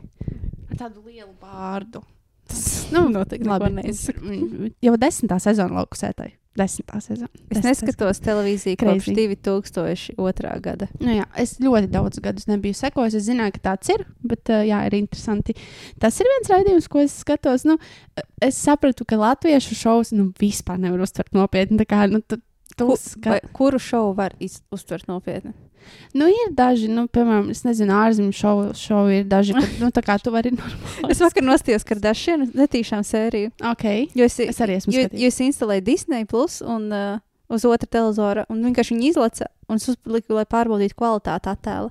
Ar 0.70 0.76
tādu 0.82 1.06
lielu 1.08 1.32
vārdu. 1.42 2.04
Tas 2.50 2.66
Nu, 2.94 3.08
noteikti 3.10 3.48
Labi. 3.48 3.72
Viņ- 3.82 4.74
Jau 4.86 4.98
desmitā 5.02 5.40
sezona 5.42 5.80
laukusētai. 5.82 6.34
Desmitā 6.56 7.02
sezona. 7.04 7.28
Es 7.50 7.60
Desmitā 7.60 7.72
neskatos 7.72 8.22
televīziju 8.24 8.80
kopš 8.80 9.10
Crazy. 9.10 9.28
2002. 9.44 10.54
gada. 10.64 10.88
Nu, 11.02 11.12
jā, 11.18 11.26
es 11.42 11.58
ļoti 11.60 11.90
daudz 11.92 12.22
gadus 12.24 12.48
nebiju 12.48 12.78
sekojis. 12.78 13.18
Es 13.20 13.28
zināju, 13.28 13.58
ka 13.58 13.64
tāds 13.72 13.92
ir, 13.92 14.06
bet 14.24 14.52
uh, 14.54 14.64
jā, 14.64 14.80
ir 14.88 14.96
interesanti. 15.02 15.58
Tas 16.02 16.20
ir 16.24 16.32
viens 16.32 16.52
raidījums, 16.54 16.88
ko 16.92 17.04
es 17.04 17.18
skatos. 17.26 17.68
Nu, 17.68 17.76
es 18.44 18.60
sapratu, 18.62 19.08
ka 19.08 19.20
latviešu 19.20 19.76
šovus 19.82 20.14
nu, 20.16 20.30
vispār 20.40 20.80
nevar 20.80 21.04
uztvert 21.04 21.36
nopietni. 21.36 21.82
Tā 21.84 21.90
kā, 21.92 22.06
nu, 22.12 22.24
tu, 22.24 22.40
tu 22.76 22.88
Ku, 22.94 23.00
ska... 23.00 23.36
vai, 23.36 23.42
kuru 23.56 23.82
šovu 23.82 24.16
var 24.16 24.38
iz, 24.40 24.62
uztvert 24.72 25.12
nopietni? 25.12 25.52
Nu, 26.18 26.28
ir 26.32 26.54
daži, 26.56 26.88
nu, 26.92 27.06
piemēram, 27.12 27.50
es 27.54 27.64
nezinu, 27.68 27.94
ārzemju 27.96 28.36
šovu, 28.36 28.66
šovu 28.80 29.14
ir 29.20 29.28
daži, 29.30 29.56
kad, 29.58 29.78
nu, 29.82 29.92
tā 29.96 30.04
kā 30.06 30.18
tu 30.22 30.34
vari 30.34 30.54
normāli. 30.56 31.12
Es 31.14 31.22
vakar 31.24 31.46
nostājos 31.46 31.88
Kardashianu 31.88 32.50
netīšām 32.56 33.06
sēriju. 33.06 33.54
Ok, 33.72 33.86
Jo 34.18 34.28
es, 34.30 34.40
es 34.44 34.62
arī 34.64 34.80
esmu 34.80 34.96
jo, 34.96 35.06
skatījies. 35.06 35.22
jo 35.24 35.32
es 35.34 35.42
instalēju 35.50 35.86
Disney 35.88 36.28
Plus 36.30 36.62
un 36.66 36.88
uh, 36.94 37.20
uz 37.52 37.66
otra 37.68 37.90
televizora 37.90 38.46
un 38.50 38.64
vienkārši 38.66 38.96
viņi 38.96 39.12
izlaica 39.14 39.50
un 39.70 39.82
es 39.82 39.90
uzliku, 39.92 40.38
lai 40.38 40.46
pārbaudītu 40.50 40.98
kvalitāti 40.98 41.52
attēla. 41.52 41.90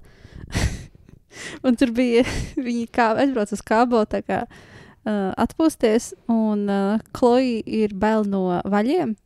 un 1.67 1.77
tur 1.79 1.93
bija 1.95 2.25
viņi 2.57 2.87
kā 2.95 3.13
aizbrauc 3.19 3.53
uz 3.55 3.63
kābo 3.67 4.05
tā 4.09 4.23
kā 4.25 4.45
uh, 4.47 5.33
atpūsties 5.41 6.13
un 6.33 6.67
uh, 6.71 7.05
Kloja 7.17 7.61
ir 7.67 7.95
bail 7.95 8.27
no 8.31 8.47
vaļiem. 8.65 9.17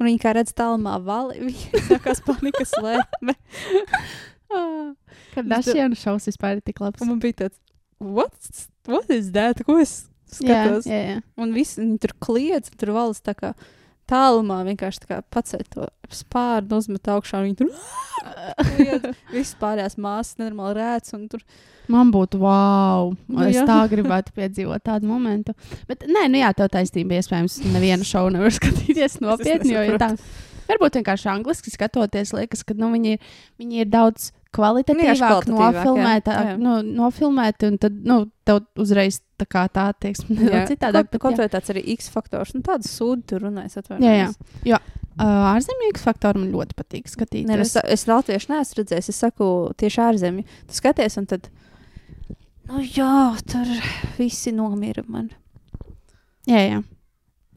Un 0.00 0.08
viņi 0.08 0.20
kā 0.22 0.32
redz 0.36 0.54
tālumā 0.56 0.96
vali, 1.04 1.38
viņi 1.46 1.82
sākās 1.90 2.22
panikas 2.24 2.72
lēme. 2.80 3.34
Kad 5.34 5.46
dažiem 5.46 5.92
šovs 5.98 6.26
vispār 6.30 6.58
ir 6.58 6.62
tik 6.66 6.80
labs. 6.82 7.02
Un 7.04 7.12
man 7.12 7.20
bija 7.22 7.44
tāds, 7.44 7.60
what, 8.02 8.32
what 8.90 9.10
is 9.14 9.30
that? 9.36 9.60
Ko 9.66 9.76
es 9.78 10.08
Jā, 10.40 10.64
skatos? 10.64 10.86
jā, 10.90 10.98
jā. 11.06 11.18
Un 11.42 11.52
viss 11.54 11.78
viņi 11.78 11.98
tur 12.02 12.14
kliedz, 12.22 12.70
un 12.72 12.80
tur 12.80 12.92
valsts 12.96 13.24
tā 13.26 13.34
kā 13.38 13.52
tālumā 14.10 14.60
vienkārši 14.68 15.04
tā 15.06 15.20
pacēla 15.32 15.66
to 15.74 15.88
spārnu, 16.14 16.80
uzmet 16.80 17.10
augšā. 17.10 17.40
un 17.40 17.50
Viņi 17.50 17.58
tur 17.60 17.70
kliedz. 18.60 19.20
Viss 19.34 19.58
pārējās 19.60 19.96
māsas 20.00 20.40
nenormāli 20.40 20.80
rēc. 20.80 21.12
Tur 21.30 21.44
Man 21.90 22.12
būtu 22.14 22.38
wow. 22.42 23.10
Nu, 23.26 23.46
es 23.48 23.56
jā. 23.58 23.64
tā 23.68 23.80
gribētu 23.90 24.34
piedzīvot 24.36 24.84
tādu 24.86 25.08
momentu. 25.10 25.56
Bet, 25.88 26.04
nē, 26.06 26.28
nu 26.30 26.42
jā, 26.42 26.52
tev 26.56 26.70
taisnība. 26.74 27.18
Iespējams, 27.18 27.60
nevienu 27.74 28.06
šovu 28.06 28.34
nevar 28.36 28.54
skatīties 28.58 29.18
nopietni. 29.24 29.74
Varbūt 30.70 31.00
vienkārši 31.00 31.32
angliski 31.32 31.72
skatoties, 31.72 32.30
liekas, 32.36 32.62
ka 32.62 32.76
nu, 32.78 32.92
viņi, 32.94 33.18
viņi 33.58 33.82
ir 33.82 33.88
daudz 33.90 34.30
kvalitatīvāk, 34.54 35.46
jā, 36.26 36.38
jā. 36.50 36.54
nu, 36.60 36.76
nofilmēti, 36.98 37.68
un 37.70 37.76
tad 37.80 37.98
nu, 38.06 38.22
tev 38.46 38.62
uzreiz 38.80 39.20
tā 39.40 39.46
kā 39.48 39.64
tā 39.72 39.88
attieksme 39.92 40.34
nedaudz 40.38 40.72
citādāk. 40.72 41.10
Kaut, 41.12 41.22
kaut 41.26 41.42
vai 41.42 41.48
tāds 41.52 41.72
arī 41.72 41.84
X 41.96 42.10
faktors. 42.12 42.54
Nu, 42.56 42.62
tādu 42.66 42.88
sūdu 42.90 43.26
tur 43.32 43.46
runājas. 43.46 43.78
Jā, 44.02 44.30
jā. 44.66 44.80
Uh, 45.20 45.50
ārzemju 45.50 45.98
faktoru 46.00 46.40
man 46.40 46.52
ļoti 46.54 46.76
patīk 46.78 47.10
skatīties. 47.10 47.48
Nē, 47.48 47.58
nu, 47.60 47.66
es, 47.66 47.74
es 47.76 48.06
latviešu 48.08 48.52
neesmu 48.54 48.80
redzējis. 48.80 49.10
Es 49.12 49.18
saku, 49.20 49.48
tieši 49.80 50.00
ārzemju. 50.06 50.46
Tu 50.70 50.78
skaties, 50.78 51.18
un 51.20 51.28
tad. 51.28 51.50
Nu, 52.70 52.80
jā, 52.80 53.34
tur 53.50 53.74
visi 54.16 54.54
nomira 54.56 55.04
man. 55.08 55.28
jā, 56.48 56.62
jā. 56.62 56.80
Un 56.80 56.88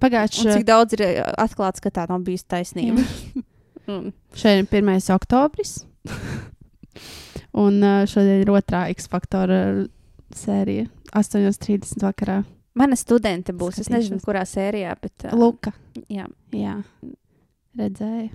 Pagājušajā 0.03 0.57
cik 0.57 0.65
daudz 0.67 0.97
ir 0.97 1.05
atklāts, 1.39 1.79
ka 1.79 1.93
tā 1.93 2.03
nav 2.09 2.25
bijusi 2.25 2.49
taisnība. 2.51 3.05
Un 3.93 4.11
Šodien 4.35 4.65
ir 4.65 4.83
1. 4.83 4.99
oktobris. 5.15 5.77
un 7.53 7.79
uh, 7.83 8.03
šodien 8.09 8.41
ir 8.43 8.51
otrā 8.53 8.85
X 8.93 9.07
faktora 9.11 9.85
sērija. 10.33 10.87
8.30 11.13 12.01
vakarā. 12.01 12.39
Mana 12.75 12.95
studente 12.97 13.53
būs. 13.53 13.77
Es 13.83 13.89
nezinu, 13.93 14.17
Skatīšos. 14.17 14.25
kurā 14.25 14.41
sērijā, 14.49 14.95
bet. 15.01 15.13
ā, 15.29 15.35
Luka. 15.37 15.73
Jā. 16.09 16.25
Jā, 16.51 16.79
redzēju. 17.77 18.31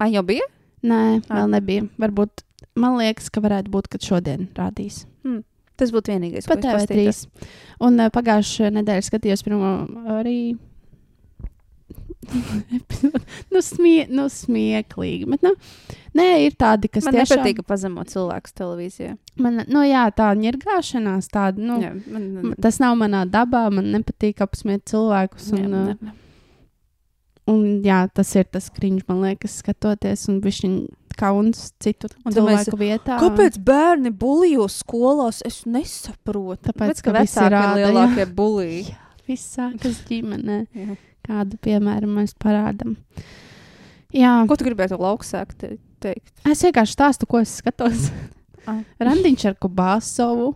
Ai, 0.00 0.10
jau 0.14 0.22
bija? 0.24 0.46
Nē, 0.82 1.20
Ah. 1.28 1.42
vēl 1.42 1.50
nebija. 1.52 1.88
Varbūt 2.00 2.42
man 2.74 2.96
liekas, 2.96 3.28
ka 3.30 3.40
varētu 3.44 3.68
būt, 3.68 3.88
kad 3.92 4.00
šodien 4.00 4.48
rādīs. 4.56 5.04
Tas 5.76 5.90
būtu 5.92 6.12
vienīgais, 6.12 6.44
Pa 6.46 6.56
ko 6.56 6.60
es 6.60 6.64
TV3. 6.64 6.76
paskatītos. 6.76 7.26
Un 7.80 8.00
uh, 8.00 8.08
pagājušajā 8.12 8.70
nedēļā 8.80 9.04
skatījos 9.06 9.42
pirmo 9.44 9.86
arī. 10.12 10.58
nu, 13.52 13.60
smie, 13.64 14.04
nu, 14.10 14.26
smieklīgi. 14.32 15.26
Bet, 15.30 15.42
nu, 15.46 15.52
nē, 16.18 16.26
ir 16.46 16.54
tādi, 16.60 16.90
kas 16.92 17.06
Man 17.08 17.16
tiešām 17.18 17.40
nepatīk 17.42 17.62
pazemot 17.66 18.12
cilvēkus 18.12 18.54
televīzijā. 18.60 19.16
Man, 19.40 19.62
nu, 19.70 19.82
jā, 19.88 20.06
tā 20.16 20.30
ņirgāšanās, 20.38 21.30
tāda, 21.32 21.58
nu, 21.62 21.80
Jā, 21.82 21.92
man, 22.12 22.26
m- 22.44 22.54
tas 22.62 22.80
nav 22.82 22.96
manā 23.00 23.24
dabā. 23.30 23.66
Man 23.74 23.90
nepatīk 23.94 24.42
apsmiet 24.44 24.84
cilvēkus. 24.90 25.50
Un, 25.56 25.60
jā, 25.62 25.68
man 25.68 25.98
ne- 26.04 26.14
un, 27.50 27.60
jā, 27.86 28.00
tas 28.14 28.30
ir 28.38 28.46
tas 28.52 28.70
kriņš, 28.70 29.04
man 29.10 29.22
liekas, 29.26 29.58
skatoties, 29.64 30.28
un 30.30 30.40
viņš 30.44 30.62
ir 30.68 30.80
kauns 31.20 31.66
citu 31.82 32.08
Un 32.24 32.32
tu 32.32 32.40
mēs- 32.46 32.64
cilvēku 32.68 32.78
vietā. 32.80 33.18
Kāpēc 33.20 33.58
bērni 33.66 34.12
buļļo 34.16 34.68
skolās? 34.72 35.42
Es 35.44 35.64
nesaprotu. 35.66 36.62
Tāpēc, 36.70 37.02
ka 37.02 37.12
ka 37.12 37.20
visi 37.20 37.36
vecāki 37.40 37.60
ir 37.60 37.86
lielākie 37.86 38.26
buļļi. 38.38 38.96
Viss 39.28 39.56
sākas 39.58 39.98
ģimenē. 40.08 40.66
Jā. 40.74 40.96
Kādu 41.26 41.58
piemēru 41.62 42.08
mēs 42.10 42.32
parādām? 42.40 42.96
Jā, 44.14 44.32
Ko 44.50 44.56
tu 44.58 44.66
gribētu 44.66 44.96
lauksāk 44.98 45.52
te, 45.60 45.76
teikt? 46.02 46.32
es 46.48 46.62
vienkārši 46.66 46.96
stāstu, 46.96 47.28
ko 47.30 47.42
es 47.44 47.52
skatos. 47.60 48.08
Randiņš 49.00 49.44
ar 49.52 49.54
Kubāsovu. 49.62 50.54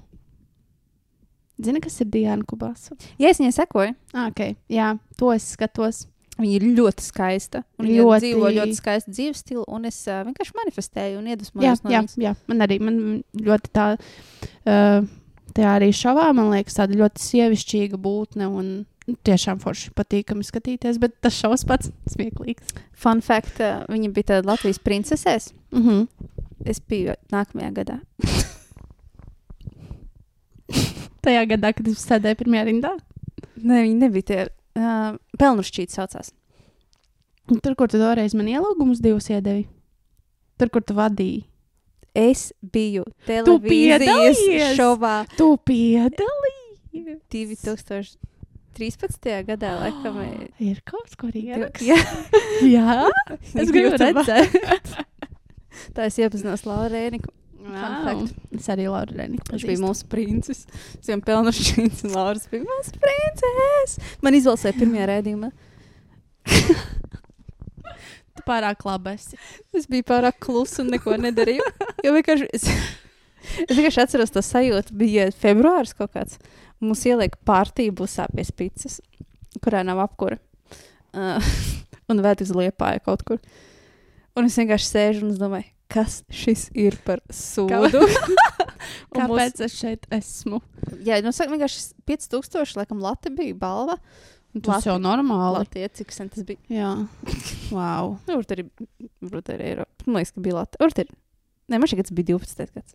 Zini, 1.62 1.78
kas 1.84 2.00
ir 2.02 2.08
Diana 2.10 2.42
Kubāsova? 2.42 2.98
Ja 3.22 3.30
es 3.30 3.38
viņai 3.38 3.52
sekoju, 3.54 3.92
Ah, 4.12 4.26
ok, 4.32 4.56
jā, 4.74 4.88
to 5.20 5.30
es 5.32 5.46
skatos. 5.54 6.06
viņa 6.34 6.54
ir 6.58 6.64
ļoti 6.74 7.04
skaista. 7.06 7.60
Un 7.78 7.86
viņa 7.86 8.00
Ļoti. 8.02 8.20
dzīvo 8.24 8.48
ļoti 8.56 8.74
skaistu 8.80 9.12
dzīves 9.14 9.38
stilu, 9.44 9.62
un 9.70 9.84
es 9.86 10.00
uh, 10.10 10.24
vienkārši 10.26 10.56
manifestēju 10.58 11.20
un 11.20 11.28
Jā, 11.30 11.36
iedvesmojos 11.36 11.84
no 11.84 11.92
jā, 11.92 12.00
viņas. 12.02 12.16
jā, 12.24 12.32
man 12.50 12.64
arī 12.66 12.80
man 12.82 12.96
ļoti 13.38 13.70
tā, 13.70 13.84
uh, 14.66 15.06
tā 15.54 15.68
arī 15.76 15.92
šovā, 15.94 16.32
man 16.34 16.50
liekas, 16.50 16.74
tāda 16.80 16.98
ļoti 16.98 17.22
sievišķīga 17.22 18.00
būtne 18.02 18.50
un 18.50 18.72
tiešām 19.26 19.60
forši 19.62 19.92
patīkami 19.96 20.44
skatīties, 20.46 20.98
bet 21.02 21.16
tas 21.24 21.36
šovs 21.36 21.64
pats 21.68 21.90
smieklīgs. 22.12 22.74
Fun 22.96 23.20
fact, 23.24 23.60
uh, 23.60 23.84
viņa 23.90 24.12
bija 24.14 24.30
tāda 24.32 24.54
Latvijas 24.54 24.80
princesēs. 24.80 25.52
Mm 25.74 25.82
-hmm. 25.82 26.06
Es 26.64 26.80
biju 26.80 27.14
nākamajā 27.32 27.72
gadā. 27.72 27.98
Tajā 31.24 31.44
gadā, 31.48 31.72
kad 31.72 31.88
es 31.88 32.06
sēdēju 32.08 32.40
pirmajā 32.40 32.64
rindā. 32.64 32.96
Nē, 33.56 33.82
viņa 33.82 33.96
nebija 33.96 34.22
tie. 34.22 34.48
Uh, 34.74 35.16
Pelnušķīts 35.38 35.94
saucās. 35.94 36.32
Tur, 37.62 37.74
kur 37.74 37.88
tu 37.88 37.98
toreiz 38.00 38.34
man 38.34 38.46
ielūgumus 38.46 39.02
divus 39.04 39.28
iedevi. 39.30 39.66
Tur, 40.58 40.68
kur 40.70 40.82
tu 40.82 40.94
vadīji. 40.94 41.44
Es 42.14 42.52
biju 42.72 43.04
televīzijas 43.26 44.00
piedalījies? 44.00 44.76
šovā 44.78 45.26
Tu 45.36 45.56
piedalījies. 45.66 46.64
2013. 48.78 49.30
gadā, 49.48 49.72
laikam. 49.82 50.18
e- 50.26 50.50
Ir 50.70 50.82
kaut 50.88 51.14
kur 51.20 51.34
ieraksts. 51.36 51.84
Jā, 51.86 51.98
Jā, 52.76 52.98
es 53.54 53.72
gribu 53.74 53.96
redzēt. 54.00 54.92
Tā 55.94 56.06
es 56.06 56.18
iepazinos 56.22 56.62
Lauru 56.68 56.92
Rēniku. 56.94 57.32
Wow. 57.64 58.26
Es 58.52 58.66
arī 58.68 58.84
Laura 58.92 59.08
Reniku 59.16 59.54
Viņš 59.54 59.62
bija 59.64 59.80
mūsu 59.80 60.04
princis. 60.12 60.66
Mēs 60.98 61.06
bijām 61.08 61.22
pelnušķīts, 61.24 62.02
un 62.04 62.12
Lauris 62.12 62.44
bija 62.52 62.66
mūsu 62.68 62.92
princes. 63.00 63.94
Man 64.22 64.36
izvalsēja 64.36 64.76
pirmajā 64.76 65.06
rēdījumā. 65.14 65.48
Tu 68.34 68.44
pārāk 68.48 68.84
labi 68.84 69.14
esi. 69.14 69.38
Es 69.76 69.88
biju 69.90 70.04
pārāk 70.10 70.36
klusa 70.44 70.82
un 70.84 70.90
neko 70.92 71.16
nedarīju. 71.22 71.64
Jo 72.04 72.12
vienkārši 72.16 72.48
es, 72.56 72.66
es 73.68 73.72
vienkārši 73.78 74.02
atceros 74.04 74.34
to 74.34 74.42
sajūtu. 74.44 74.96
Bija 75.00 75.28
februāris 75.32 75.94
kaut 75.96 76.12
kāds. 76.16 76.36
Mums 76.84 77.04
ieliek 77.08 77.36
pārtību 77.48 78.02
busā 78.02 78.26
pie 78.32 78.44
spīces, 78.46 79.00
kurā 79.64 79.84
nav 79.86 80.02
apkura. 80.04 80.40
Uh, 81.14 81.38
un 82.10 82.20
vēl 82.24 82.42
uz 82.44 82.52
liepāja 82.54 83.02
kaut 83.04 83.24
kur. 83.26 83.40
Un 84.34 84.48
es 84.48 84.58
vienkārši 84.58 84.90
sēžu 84.90 85.26
un 85.28 85.34
domāju, 85.38 85.68
kas 85.92 86.22
šis 86.34 86.68
ir 86.74 86.96
par 87.06 87.22
sūdu? 87.30 88.02
Kāpēc 89.14 89.60
es 89.66 89.76
šeit 89.78 90.08
esmu? 90.12 90.58
Mūs, 90.58 91.02
jā, 91.06 91.20
nu 91.24 91.32
saka, 91.34 91.52
vienkārši 91.54 91.84
5000, 92.10 92.78
laikam, 92.80 93.02
Latvija 93.04 93.38
bija 93.38 93.58
balva. 93.58 93.98
Tas 94.62 94.86
jau 94.86 94.96
normāli. 95.02 95.58
Latvija, 95.58 95.90
cik 95.98 96.12
sen 96.14 96.28
tas 96.30 96.44
bija? 96.46 96.60
Jā. 96.70 96.90
Wow. 97.74 98.14
Nu, 98.28 98.36
Varbūt 98.36 98.52
arī, 98.54 98.66
arī 99.56 99.70
Eiropa. 99.72 100.06
Man 100.06 100.20
liekas, 100.20 100.34
ka 100.34 100.44
bija 100.44 100.60
Latvija. 100.60 100.82
Varbūt 100.84 101.00
arī. 101.02 101.16
Nē, 101.72 101.80
man 101.80 101.90
šķiet, 101.90 101.98
ka 101.98 102.06
tas 102.06 102.16
bija 102.18 102.28
12. 102.36 102.76
gads. 102.76 102.94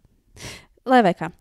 Lai 0.87 1.01
vai 1.03 1.11
kā. 1.19 1.31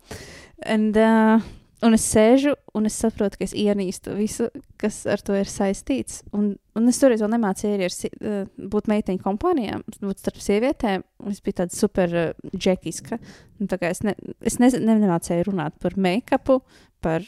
And, 0.67 0.99
uh, 0.99 1.47
un 1.87 1.95
es 1.95 2.05
sēžu 2.11 2.55
un 2.75 2.89
es 2.89 2.97
saprotu, 2.99 3.39
ka 3.39 3.47
es 3.47 3.53
ienīstu 3.57 4.15
visu, 4.19 4.49
kas 4.81 5.01
ar 5.11 5.23
to 5.25 5.37
ir 5.39 5.49
saistīts. 5.51 6.23
Un, 6.35 6.53
un 6.79 6.91
es 6.91 6.99
toreiz 6.99 7.23
vēl 7.23 7.31
nemācīju 7.37 7.91
si- 7.95 8.11
uh, 8.19 8.47
būt 8.59 8.91
meiteņu 8.91 9.23
kompānijām, 9.23 9.85
būt 10.03 10.23
starp 10.25 10.41
sievietēm. 10.43 11.05
Es 11.31 11.41
biju 11.45 11.61
tāda 11.63 11.77
super 11.77 12.17
uh, 12.17 12.51
džekiska. 12.55 13.21
Un 13.61 13.71
tā 13.71 13.79
Es, 13.89 14.03
ne, 14.03 14.15
es 14.43 14.59
ne, 14.59 14.71
ne, 14.79 14.99
nemācīju 15.05 15.49
runāt 15.51 15.79
par 15.83 15.95
make-upu, 15.97 16.61
par, 17.05 17.23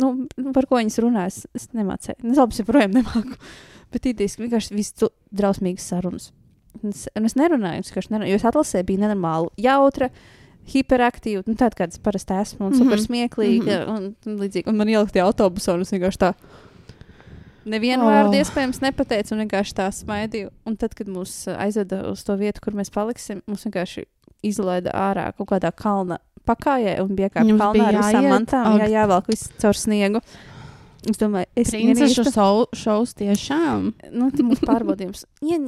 nu, 0.00 0.12
par 0.52 0.68
ko 0.68 0.80
viņas 0.80 1.00
runā. 1.04 1.26
Es, 1.32 1.44
nemācīju. 1.72 2.20
Es 2.32 2.40
labi, 2.40 2.60
joprojām 2.60 2.96
nemāku. 3.00 3.36
Bet 3.92 4.08
īstenībā 4.08 4.48
vienkārši 4.48 4.74
viss 4.76 4.92
tu 4.98 5.08
drausmīgas 5.32 5.86
sarunas. 5.92 6.32
Un 6.82 6.92
es, 6.92 7.06
un 7.16 7.24
es 7.24 7.36
nerunāju, 7.38 7.84
es 7.86 8.10
nerunāju, 8.10 8.34
jo 8.34 8.40
es 8.40 8.44
atlasē 8.44 8.82
biju 8.84 9.00
nenormāli 9.00 9.48
jautra, 9.64 10.10
hiperaktīva, 10.72 11.42
nu, 11.46 11.54
tāda 11.54 11.74
kāda 11.78 11.94
es 11.94 11.98
parasti 12.02 12.34
esmu, 12.40 12.66
un 12.66 12.72
Mhm. 12.72 12.78
super 12.82 12.98
smieklīga. 12.98 13.80
Mhm. 13.86 13.96
Un, 13.96 14.14
un, 14.26 14.38
līdzīgi, 14.38 14.66
un 14.66 14.76
man 14.76 14.88
ielikt 14.88 15.14
tajā 15.14 15.26
autobusā, 15.30 15.74
un 15.74 15.80
es 15.86 15.90
vienkārši 15.90 16.18
tā. 16.18 16.34
Nevienu 17.66 18.04
Oh. 18.06 18.10
vārdu 18.10 18.38
iespējams 18.38 18.78
nepateicu, 18.80 19.32
un 19.34 19.40
vienkārši 19.42 19.74
tā 19.74 19.88
smaidīju. 19.90 20.50
Un 20.66 20.76
tad, 20.76 20.94
kad 20.94 21.08
mūs 21.10 21.48
uh, 21.50 21.56
aizveda 21.58 22.04
uz 22.12 22.22
to 22.22 22.36
vietu, 22.38 22.60
kur 22.62 22.72
mēs 22.78 22.92
paliksim, 22.94 23.42
mums 23.46 23.64
vienkārši 23.66 24.04
izlaida 24.46 24.92
ārā 24.94 25.32
kaut 25.36 25.48
kādā 25.50 25.72
kalna 25.74 26.18
pakājē, 26.46 27.00
un 27.02 27.16
bija 27.16 27.28
kā 27.30 27.42
kalnā 27.42 27.88
ar 27.88 27.94
visām 27.98 28.28
mantām, 28.30 28.78
jā, 28.78 28.86
jāvelk 29.02 29.26
viss 29.26 29.50
caur 29.58 29.74
sniegu. 29.74 30.20
Es 31.06 31.18
domāju, 31.20 31.46
es 31.54 31.70
Princešu 31.70 32.24
ienīstu- 32.24 32.32
šou- 32.34 32.70
šovs 32.74 33.12
tiešām. 33.14 33.92
Nu, 34.10 34.26
tas 34.34 34.40
būs 34.42 34.58
pārbaudījums. 34.66 35.20
Jā, 35.46 35.58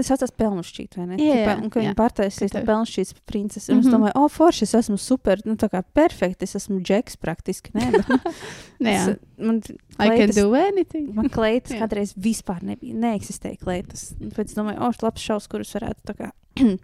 es 0.00 0.06
saucos 0.08 0.30
Pelnušķīt, 0.32 0.96
vai 0.96 1.04
ne? 1.10 1.16
Jā, 1.20 1.34
Tipā, 1.36 1.56
un 1.62 1.68
ka 1.74 1.80
jā. 1.80 1.84
viņi 1.90 1.96
pārtaisīs 1.98 2.50
Ka 2.54 2.60
tev- 2.62 2.66
Pelnušķīts 2.70 3.14
princesi. 3.28 3.72
Un 3.74 3.80
es 3.80 3.86
Mhm. 3.86 3.92
domāju, 3.94 4.12
o, 4.16 4.28
forši, 4.32 4.62
es 4.62 4.72
esmu 4.72 4.98
super, 4.98 5.36
nu, 5.44 5.54
tā 5.56 5.68
kā 5.68 5.82
perfekti, 5.94 6.44
es 6.48 6.54
esmu 6.56 6.80
džeks 6.80 7.16
praktiski. 7.20 7.72
Nē, 7.76 7.90
bet, 7.92 8.08
nu, 8.08 8.88
Jā. 8.88 9.08
es, 9.10 9.18
man, 9.36 9.56
I 9.98 10.08
can 10.08 10.28
kleitas- 10.30 10.34
do 10.36 10.54
anything. 10.54 11.14
man 11.14 11.28
kleitas 11.28 11.72
Jā. 11.76 11.80
kādreiz 11.86 12.14
vispār 12.16 12.62
nebija, 12.62 12.94
neeksistēja 12.94 13.58
kleitas. 13.60 14.14
Un 14.18 14.30
Pēc 14.30 14.44
es 14.46 14.54
domāju, 14.54 14.80
o, 14.80 14.92
labs 15.02 15.20
šaus, 15.20 15.46
kurus 15.46 15.74
varētu 15.76 16.00
tā 16.08 16.14
kā 16.16 16.30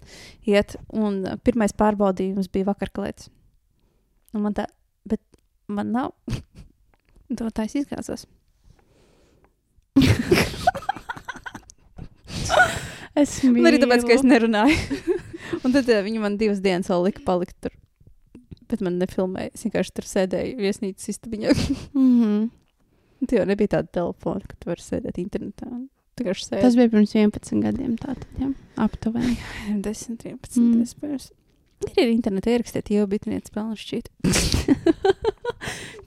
iet. 0.47 0.77
Un 0.93 1.25
uh, 1.25 1.37
pirmais 1.43 1.73
pārbaudījums 1.73 2.53
bija 2.53 2.67
vakarklēts. 2.75 3.31
Un 4.35 4.43
man 4.43 4.53
tā, 4.53 4.67
bet 5.09 5.21
man 5.67 5.93
nav. 5.93 6.13
To 7.35 7.49
tā 7.51 7.65
es 7.69 7.75
izgāzos. 7.81 8.27
Es 13.17 13.39
Un 13.49 13.65
arī 13.65 13.79
tāpēc, 13.81 14.05
ka 14.05 14.13
es 14.13 14.23
mīlu. 14.23 14.35
nerunāju. 14.35 14.77
un 15.65 15.73
tad 15.73 15.89
uh, 15.89 16.03
viņi 16.05 16.21
man 16.21 16.37
divas 16.41 16.61
dienas 16.65 16.91
vēl 16.93 17.07
lika 17.09 17.25
palikt 17.25 17.57
tur. 17.65 17.73
Bet 18.69 18.83
man 18.85 18.99
nefilmēja. 19.01 19.55
Es 19.57 19.65
vienkārši 19.65 19.95
tur 19.97 20.09
sēdēju 20.11 20.59
viesnīcas 20.61 21.13
istabiņā. 21.15 21.55
Mhm. 21.97 22.47
Tur 23.25 23.39
jau 23.41 23.47
nebija 23.49 23.79
tāda 23.79 23.89
telefona, 23.97 24.45
ka 24.45 24.59
tu 24.61 24.69
vari 24.69 24.85
sēdēt 24.85 25.17
internetā. 25.23 25.71
un 25.71 25.87
sēdēt. 26.51 26.63
Tas 26.67 26.77
bija 26.77 26.93
pirms 26.93 27.15
11 27.17 27.63
gadiem. 27.65 27.95
Tātad, 28.01 28.27
jā, 28.41 28.51
aptuveni. 28.85 29.39
10, 29.85 30.21
11. 30.21 30.61
Mm. 30.61 30.85
Mm. 30.85 31.31
Ir 31.87 32.03
arī 32.03 32.13
internetā 32.13 32.53
ierakstīt, 32.53 32.93
jau 32.93 33.07
bija 33.09 33.31
viens 33.33 33.53
pelnu 33.53 33.77
šķīt. 33.81 34.13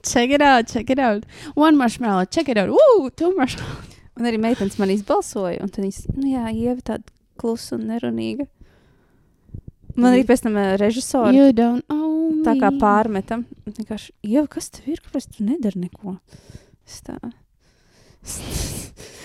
check 0.02 0.30
it 0.30 0.42
out, 0.42 0.68
check 0.68 0.90
it 0.90 0.98
out. 0.98 1.24
One 1.54 1.76
marshmallow, 1.76 2.26
check 2.26 2.48
it 2.48 2.58
out. 2.58 2.70
Woo, 2.70 3.10
two 3.10 3.34
marshmallow. 3.36 3.88
Un 4.20 4.28
arī 4.28 4.40
meitenes 4.42 4.78
man 4.80 4.90
izbalsoja. 4.92 5.62
Un 5.64 5.70
tad 5.72 5.84
viņas, 5.86 6.10
nu 6.18 6.28
jā, 6.28 6.44
ieva 6.52 6.80
tāda 6.84 7.06
klusa 7.40 7.76
un 7.78 7.86
nerunīga. 7.88 8.46
Man 9.96 10.12
arī 10.12 10.24
pēc 10.28 10.44
tam 10.44 10.58
ā, 10.60 10.74
režisori 10.80 11.40
tā 12.44 12.54
kā 12.60 12.70
me. 12.70 12.80
pārmetam. 12.80 13.44
Vienkārši, 13.66 14.12
Ieva, 14.26 14.46
kas 14.50 14.70
tev 14.74 14.90
ir? 14.92 15.00
Kāpēc 15.04 15.28
tu 15.34 15.46
nedari 15.46 15.84
neko? 15.86 16.16
Es 16.86 17.00
tā. 17.06 17.16
Es, 18.20 18.36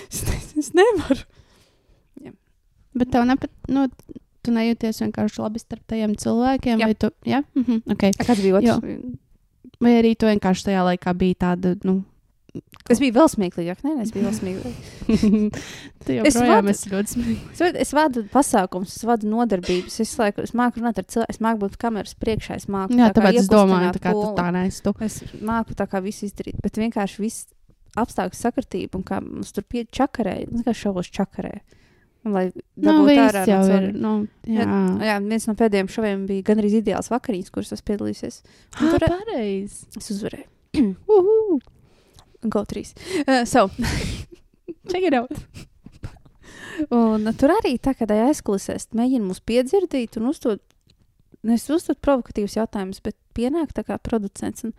es, 0.09 0.21
es, 0.57 0.71
nevaru. 0.77 1.23
Bet 2.95 3.11
tev 3.11 3.25
nepat, 3.27 3.51
nu, 3.67 3.87
tu 4.45 4.53
nejūties 4.55 5.01
vienkārši 5.03 5.41
labi 5.43 5.59
starp 5.59 5.83
tajiem 5.91 6.15
cilvēkiem. 6.21 6.79
Jā. 6.79 6.87
Vai, 6.87 6.95
tu, 6.95 7.11
jā? 7.27 7.41
Mhm, 7.57 7.81
okay. 7.91 8.15
A, 8.15 8.27
kāds 8.27 8.43
bija 8.45 8.61
Jā. 8.63 8.77
otrs? 8.79 9.19
Vai 9.83 9.97
arī 10.01 10.15
tu 10.19 10.29
vienkārši 10.29 10.69
tajā 10.69 10.83
laikā 10.91 11.13
biji 11.17 11.39
tāda, 11.45 11.75
nu, 11.87 12.03
Es 12.87 12.99
biju 13.01 13.15
vēl 13.15 13.27
smieklīgāk, 13.31 13.79
nē, 13.83 13.95
es 14.03 14.11
biju 14.13 14.27
vēl 14.27 14.35
smieklīgāk. 14.37 15.55
Es 16.29 16.35
vadu- 16.37 16.69
esi 16.69 16.91
ļoti 16.91 17.13
smieklīgs. 17.15 17.61
Es, 17.81 17.91
vadu- 17.97 18.21
pasākumus, 18.31 18.93
es 18.93 19.05
vadu 19.09 19.27
nodarbības. 19.31 19.97
Es, 20.03 20.11
laiku, 20.21 20.43
es 20.45 20.53
māku 20.55 20.79
runāt 20.79 21.01
ar 21.01 21.07
cilvēku, 21.09 21.33
es 21.33 21.41
māku 21.41 21.63
būt 21.63 21.77
kameras 21.81 22.13
priekšā. 22.21 22.59
Es 22.61 22.67
māku 22.71 22.93
Jā, 22.95 23.09
tā 23.09 23.23
tāpēc 23.23 23.39
es 23.41 23.49
domāju, 23.49 23.89
tā 23.97 24.03
kā 24.03 24.13
tu 24.13 24.27
tā 24.37 24.47
neesi. 24.53 24.83
Es 25.07 25.17
māku 25.41 25.75
tā 25.75 25.87
kā 25.89 26.03
visu 26.05 26.29
izdarīt, 26.29 26.61
bet 26.61 26.77
vienkārši 26.77 27.23
viss 27.25 27.47
apstākļu 27.97 28.37
sakritība 28.37 28.99
un 28.99 29.07
kā 29.07 29.19
mums 29.23 29.55
tur 29.55 29.65
pie 29.67 29.87
čakarē, 29.89 30.43
un 30.51 30.63
kā 30.67 30.75
šovos 30.77 31.09
čakarē. 31.09 31.57
Lai 32.25 32.47
Nu, 32.81 32.93
ārā 33.05 33.43
jau 33.45 33.59
ir. 33.69 33.91
Nu, 33.93 34.13
jā, 34.49 34.65
Jā, 35.05 35.19
viens 35.21 35.45
no 35.45 35.53
pēdējiem 35.59 35.89
šoviem 35.93 36.23
bija 36.29 36.45
gandrīz 36.47 36.79
ideāls 36.79 37.11
vakariņas, 37.13 37.51
kuras 37.53 37.73
es 37.75 37.85
piedalījusies. 37.85 38.39
Ah, 38.73 38.95
tur 38.95 39.05
pareizi. 39.05 39.85
es 39.99 40.09
uzvarēju. 40.15 40.47
Uhu. 41.15 41.59
Go 42.49 42.63
3. 42.65 42.83
Uh, 43.27 43.45
so, 43.45 43.67
Check 44.89 45.05
it 45.05 45.13
out. 45.13 45.31
un 46.93 47.29
tur 47.39 47.53
arī 47.55 47.75
tā 47.81 47.95
kā 47.97 48.07
tajā 48.09 48.27
aizkulisēs 48.29 48.89
mēģina 48.97 49.25
mūs 49.29 49.41
piedzirdīt 49.47 50.17
un 50.19 50.29
uzdot, 50.33 50.61
nevis 51.45 51.69
uzdot 51.73 52.01
provokatīvus 52.03 52.57
jautājumus, 52.59 53.01
bet 53.05 53.17
pienāk 53.37 53.73
tā 53.77 53.85
kā 53.87 53.97
producents. 54.01 54.65
Un, 54.67 54.75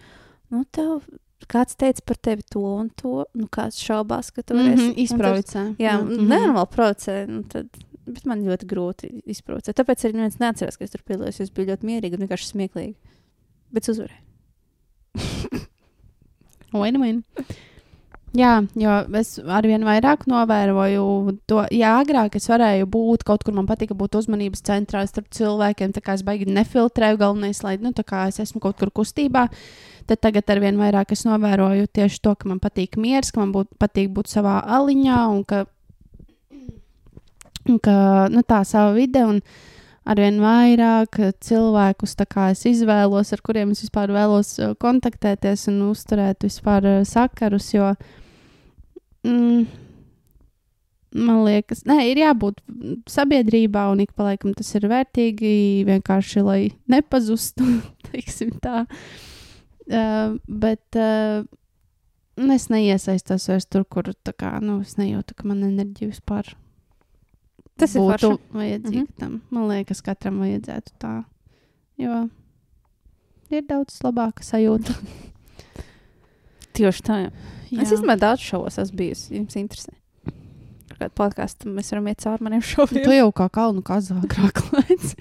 nu, 0.53 0.63
tev, 0.77 1.01
kāds 1.49 1.77
teica 1.77 2.01
par 2.07 2.17
tevi 2.17 2.43
to 2.51 2.61
un 2.61 2.89
to, 2.97 3.25
nu 3.35 3.47
kāds 3.53 3.77
šaubās, 3.83 4.33
ka 4.33 4.43
tu 4.43 4.55
Mm 4.55 4.59
varēsi 4.59 4.87
-hmm, 4.89 4.99
Izprovocē. 5.05 5.77
Jā, 5.79 5.99
Mhm. 6.01 6.09
mm 6.09 6.19
-hmm. 6.19 6.29
nenormāli 6.29 6.71
provocē. 6.71 7.27
Nu, 7.29 7.43
tad, 7.43 7.67
bet 8.07 8.25
man 8.25 8.45
ļoti 8.45 8.65
grūti 8.67 9.23
izprovocēt. 9.27 9.75
Tāpēc 9.77 10.05
arī 10.05 10.13
neviens 10.15 10.39
neatcerās, 10.39 10.77
ka 10.79 10.85
es 10.85 10.91
tur 10.91 11.01
piedalījos. 11.07 11.41
Es 11.41 11.51
biju 11.51 11.67
ļoti 11.69 11.85
mierīga 11.85 12.15
un 12.15 12.27
vienkārši 12.27 12.53
smieklīga. 12.53 12.95
Bet 13.73 13.89
es 13.89 13.99
uzvarēju. 13.99 14.23
Win 16.73 17.01
win. 17.01 17.25
Jā, 18.37 18.57
jo 18.77 18.95
es 19.17 19.37
arvien 19.41 19.85
vairāk 19.87 20.27
novēroju 20.29 21.05
to, 21.49 21.63
ja 21.73 21.95
agrāk 22.03 22.35
es 22.37 22.49
varēju 22.51 22.89
būt 22.93 23.23
kaut 23.25 23.45
kur, 23.47 23.55
man 23.57 23.69
patika 23.69 23.95
būt 23.97 24.19
uzmanības 24.19 24.65
centrā 24.67 25.05
starp 25.09 25.31
cilvēkiem, 25.33 25.95
tā 25.97 26.03
kā 26.05 26.17
es 26.19 26.25
baigi 26.27 26.49
nefiltrēju, 26.51 27.21
galvenais, 27.23 27.63
lai, 27.65 27.77
nu, 27.81 27.95
es 27.97 28.41
esmu 28.43 28.61
kaut 28.61 28.77
kur 28.83 28.93
kustībā, 28.93 29.47
tad 30.11 30.21
tagad 30.21 30.53
arvien 30.53 30.77
vairāk 30.77 31.15
es 31.17 31.25
novēroju 31.25 31.89
tieši 31.97 32.21
to, 32.27 32.35
ka 32.37 32.51
man 32.51 32.61
patīk 32.61 32.99
miers, 33.01 33.33
ka 33.33 33.41
man 33.41 33.55
būt, 33.55 33.71
patīk 33.81 34.13
būt 34.19 34.29
savā 34.35 34.59
aliņā 34.81 35.23
un 35.33 35.41
ka, 35.49 35.63
un 37.71 37.81
ka 37.81 37.97
nu, 38.35 38.45
tā 38.45 38.61
sava 38.69 38.93
vide 38.99 39.25
un 39.25 39.41
arvien 40.05 40.43
vairāk 40.45 41.23
cilvēkus 41.41 42.15
es 42.51 42.67
izvēlos, 42.69 43.33
ar 43.33 43.41
kuriem 43.41 43.73
es 43.73 43.87
vispār 43.87 44.13
vēlos 44.13 44.59
uh, 44.61 44.77
kontaktēties 44.77 45.69
un 45.73 45.83
uzturēt 45.89 46.45
vispār 46.45 46.85
uh, 46.85 47.03
sakarus, 47.05 47.73
jo 47.73 47.95
mm, 49.27 49.67
man 51.27 51.43
liekas, 51.47 51.83
nē, 51.89 51.99
ir 52.13 52.21
jābūt 52.23 52.61
sabiedrībā 53.11 53.87
un 53.93 54.03
ik 54.05 54.13
pa 54.17 54.29
laikam 54.31 54.55
tas 54.57 54.71
ir 54.79 54.87
vērtīgi 54.91 55.53
vienkārši, 55.89 56.43
lai 56.47 56.61
nepazustu, 56.93 57.67
teiksim 58.11 58.55
tā. 58.63 58.85
Uh, 59.87 60.35
bet 60.51 60.99
uh, 60.99 61.45
es 62.53 62.67
neiesaistos 62.73 63.47
vairs 63.49 63.67
tur, 63.71 63.85
kur 63.87 64.09
tā 64.27 64.33
kā, 64.35 64.57
nu, 64.61 64.81
es 64.83 64.97
nejūtu, 64.99 65.37
ka 65.39 65.47
man 65.47 65.63
enerģija 65.69 66.11
vispār 66.11 66.55
Tas 67.77 67.93
ir 67.95 68.01
būtu 68.01 68.31
vajadzīga 68.57 69.03
Mhm. 69.05 69.17
tam. 69.21 69.33
Man 69.53 69.67
liekas, 69.69 70.01
katram 70.03 70.39
vajadzētu 70.41 70.95
tā. 70.99 71.11
Jo 72.01 72.23
ir 73.53 73.63
daudz 73.69 73.99
labāka 74.03 74.43
sajūta. 74.43 74.95
Tieši 76.77 77.03
tā. 77.07 77.17
Jā. 77.27 77.31
Es 77.83 77.93
īstenībā 77.93 78.17
daudz 78.21 78.45
šovos 78.47 78.79
esmu 78.83 78.97
bijusi. 79.01 79.35
Jums 79.39 79.57
interesē. 79.59 79.93
Kādu 80.97 81.13
podkāstu 81.19 81.69
mēs 81.73 81.91
varam 81.93 82.07
iet 82.09 82.23
cauri 82.25 82.47
maniem 82.47 82.63
Tu 82.65 82.71
šoviem. 82.75 83.09
jau 83.19 83.31
kā 83.37 83.47
kalnu 83.53 83.83
kazā 83.85 84.17
agrāk 84.23 84.63
lēci. 84.73 85.17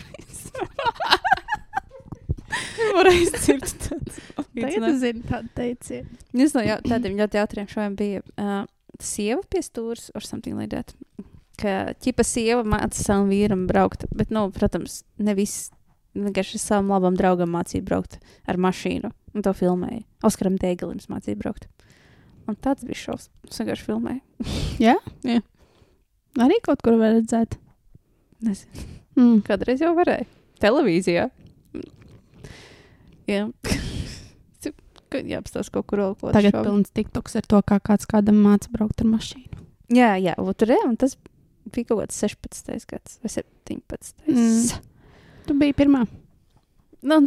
Varēs 2.96 3.34
dzirdt. 3.36 3.90
Tagad 4.56 4.86
es 4.88 5.00
zinu 5.02 5.24
tādu 5.28 5.50
teicienu. 5.58 6.08
Viens 6.36 6.54
no 6.56 6.62
jau, 6.64 6.78
tādiem 6.86 7.18
ļoti 7.20 7.40
jautriem 7.42 7.68
šoviem 7.72 7.96
bija 8.00 8.22
uh, 8.40 8.62
sieva 9.04 9.42
pie 9.52 9.62
stūres 9.66 10.08
or 10.16 10.24
something 10.24 10.56
like 10.60 10.72
that. 10.72 10.94
Ka 11.60 11.92
ķipa 12.04 12.24
sieva 12.28 12.64
māca 12.68 12.96
savam 13.00 13.28
vīram 13.32 13.66
braukt, 13.68 14.06
bet, 14.16 14.32
nu, 14.32 14.48
protams, 14.56 15.02
ne 15.20 15.36
viss. 15.38 15.70
Vienkārši 16.16 16.60
savam 16.62 16.94
labam 16.94 17.16
draugam 17.20 17.52
mācīja 17.52 17.84
braukt 17.84 18.20
ar 18.48 18.56
mašīnu. 18.62 19.10
Un 19.36 19.44
to 19.44 19.52
filmēja. 19.56 20.04
Oskaram 20.26 20.56
Dēgelim 20.62 21.02
mācīja 21.12 21.38
braukt. 21.40 21.68
Un 22.48 22.56
tāds 22.62 22.86
bija 22.88 23.02
šovs. 23.02 23.30
Es 23.50 23.60
vienkārši 23.60 23.88
filmēju. 23.88 24.22
Arī 26.46 26.60
kaut 26.64 26.84
kur 26.86 26.98
var 27.00 27.16
redzēt. 27.16 27.58
Nezinu. 28.46 28.86
Mm. 29.16 29.42
Kādreiz 29.48 29.84
jau 29.84 29.94
varēja. 29.98 30.28
Televīzijā. 30.64 31.30
Jā. 33.30 33.46
Jāapstāsta 35.16 35.72
kaut 35.72 35.88
kur 35.88 36.02
vēl 36.02 36.34
Tagad 36.36 36.52
šovu. 36.58 36.66
pilns 36.68 36.92
tiktoks 36.92 37.38
ar 37.40 37.46
to, 37.48 37.62
kā 37.64 37.78
kāds 37.80 38.08
kādam 38.10 38.42
māca 38.44 38.68
braukt 38.74 39.00
ar 39.00 39.08
mašīnu. 39.08 39.62
Jā, 39.96 40.16
jā, 40.20 40.34
tur 40.60 40.74
ir. 40.76 40.82
Un 40.84 40.98
tas 41.00 41.16
bija 41.72 41.92
kaut 41.92 42.02
kāds 42.04 42.20
16. 42.20 42.88
gads 42.90 43.20
vai 43.24 43.32
17. 43.32 44.26
Mm. 44.28 44.36
Mm. 44.36 44.84
Tu 45.48 45.56
biji 45.62 45.78
pirmā. 45.78 46.04
Nu, 47.06 47.20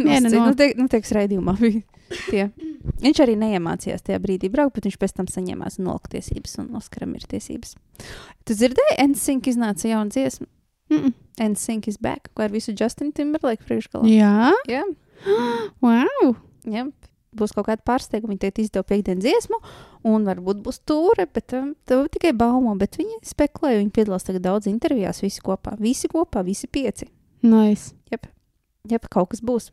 Viena 0.00 0.28
nu, 0.30 0.38
no- 0.38 0.48
nu, 0.50 0.56
te, 0.58 0.70
nu, 0.78 0.88
teiks, 0.92 1.12
raidījumā 1.16 1.56
bija 1.62 1.82
tie. 2.30 2.48
Viņš 3.02 3.20
arī 3.24 3.34
neiemācījās 3.40 4.04
tajā 4.06 4.18
brīdī 4.22 4.48
braukt, 4.52 4.76
bet 4.78 4.86
viņš 4.88 4.98
pēc 5.02 5.16
tam 5.18 5.26
saņēmās 5.30 5.80
nolika 5.82 6.12
tiesības, 6.14 6.54
un 6.62 6.76
Oskaram 6.78 7.14
ir 7.18 7.26
tiesības. 7.28 7.74
Tu 8.46 8.54
dzirdēji, 8.56 8.98
NSYNC 9.10 9.50
iznāca 9.52 9.90
jauna 9.90 10.14
dziesma. 10.14 10.46
Mm 10.88 11.00
-mm. 11.02 11.12
NSYNC 11.50 11.88
is 11.88 11.98
back, 11.98 12.30
ko 12.34 12.42
ar 12.46 12.50
visu 12.54 12.72
Justinu 12.80 13.12
Timberlake 13.12 13.64
priekšgalā. 13.66 14.06
Jā, 14.06 14.52
Jā, 14.70 14.84
wow. 15.84 16.34
jā. 16.64 16.86
Būs 17.36 17.52
kaut 17.52 17.66
kāda 17.66 17.82
pārsteiguma. 17.84 18.32
Viņi 18.32 18.38
teikt, 18.46 18.58
izdeva 18.58 18.82
piekdienas 18.82 19.20
dziesmu, 19.24 19.58
un 20.08 20.24
varbūt 20.24 20.62
būs 20.64 20.80
tūre, 20.88 21.26
bet 21.34 21.52
um, 21.52 21.74
tev 21.84 22.06
tikai 22.08 22.32
baumo. 22.32 22.72
Bet 22.80 22.96
viņi 22.96 23.18
spekulē, 23.22 23.74
viņi 23.82 23.90
piedalās 23.90 24.24
tagad 24.24 24.42
daudz 24.46 24.66
intervijās, 24.70 25.20
visi 25.20 25.42
kopā. 25.44 25.76
Visi 25.80 26.08
kopā, 26.08 26.44
visi 26.46 26.66
pieci. 26.66 27.10
Nice. 27.42 27.92
Jā, 28.90 28.98
kaut 29.10 29.30
kas 29.30 29.40
būs. 29.40 29.70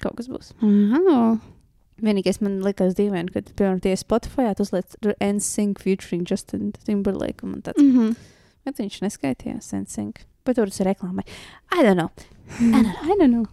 Kaut 0.00 0.16
kas 0.16 0.28
būs. 0.28 0.52
Wow. 0.62 1.38
Vienīgais 2.00 2.40
man 2.40 2.60
likās 2.64 2.94
dīvaini, 2.96 3.32
kad, 3.34 3.50
piemēram, 3.58 3.80
tie 3.84 3.92
Spotify 4.00 4.48
uzliek 4.58 4.86
NSYNC 5.20 5.78
featuring 5.84 6.24
Justin 6.28 6.72
Timberlake. 6.72 7.42
un 7.44 7.60
tāds, 7.62 7.76
Mm 7.82 7.96
-hmm. 7.98 8.16
bet 8.64 8.78
viņš 8.78 9.00
neskaitījās 9.02 9.72
NSYNC. 9.72 10.24
Bet 10.44 10.56
tur 10.56 10.66
tas 10.66 10.80
ir 10.80 10.86
reklāmai. 10.86 11.24
I 11.72 11.82
don't 11.82 11.96
know. 11.96 12.10
I 12.60 12.70
don't 12.72 12.82
know. 12.82 12.94
I 13.02 13.16
don't 13.18 13.30
know. 13.32 13.46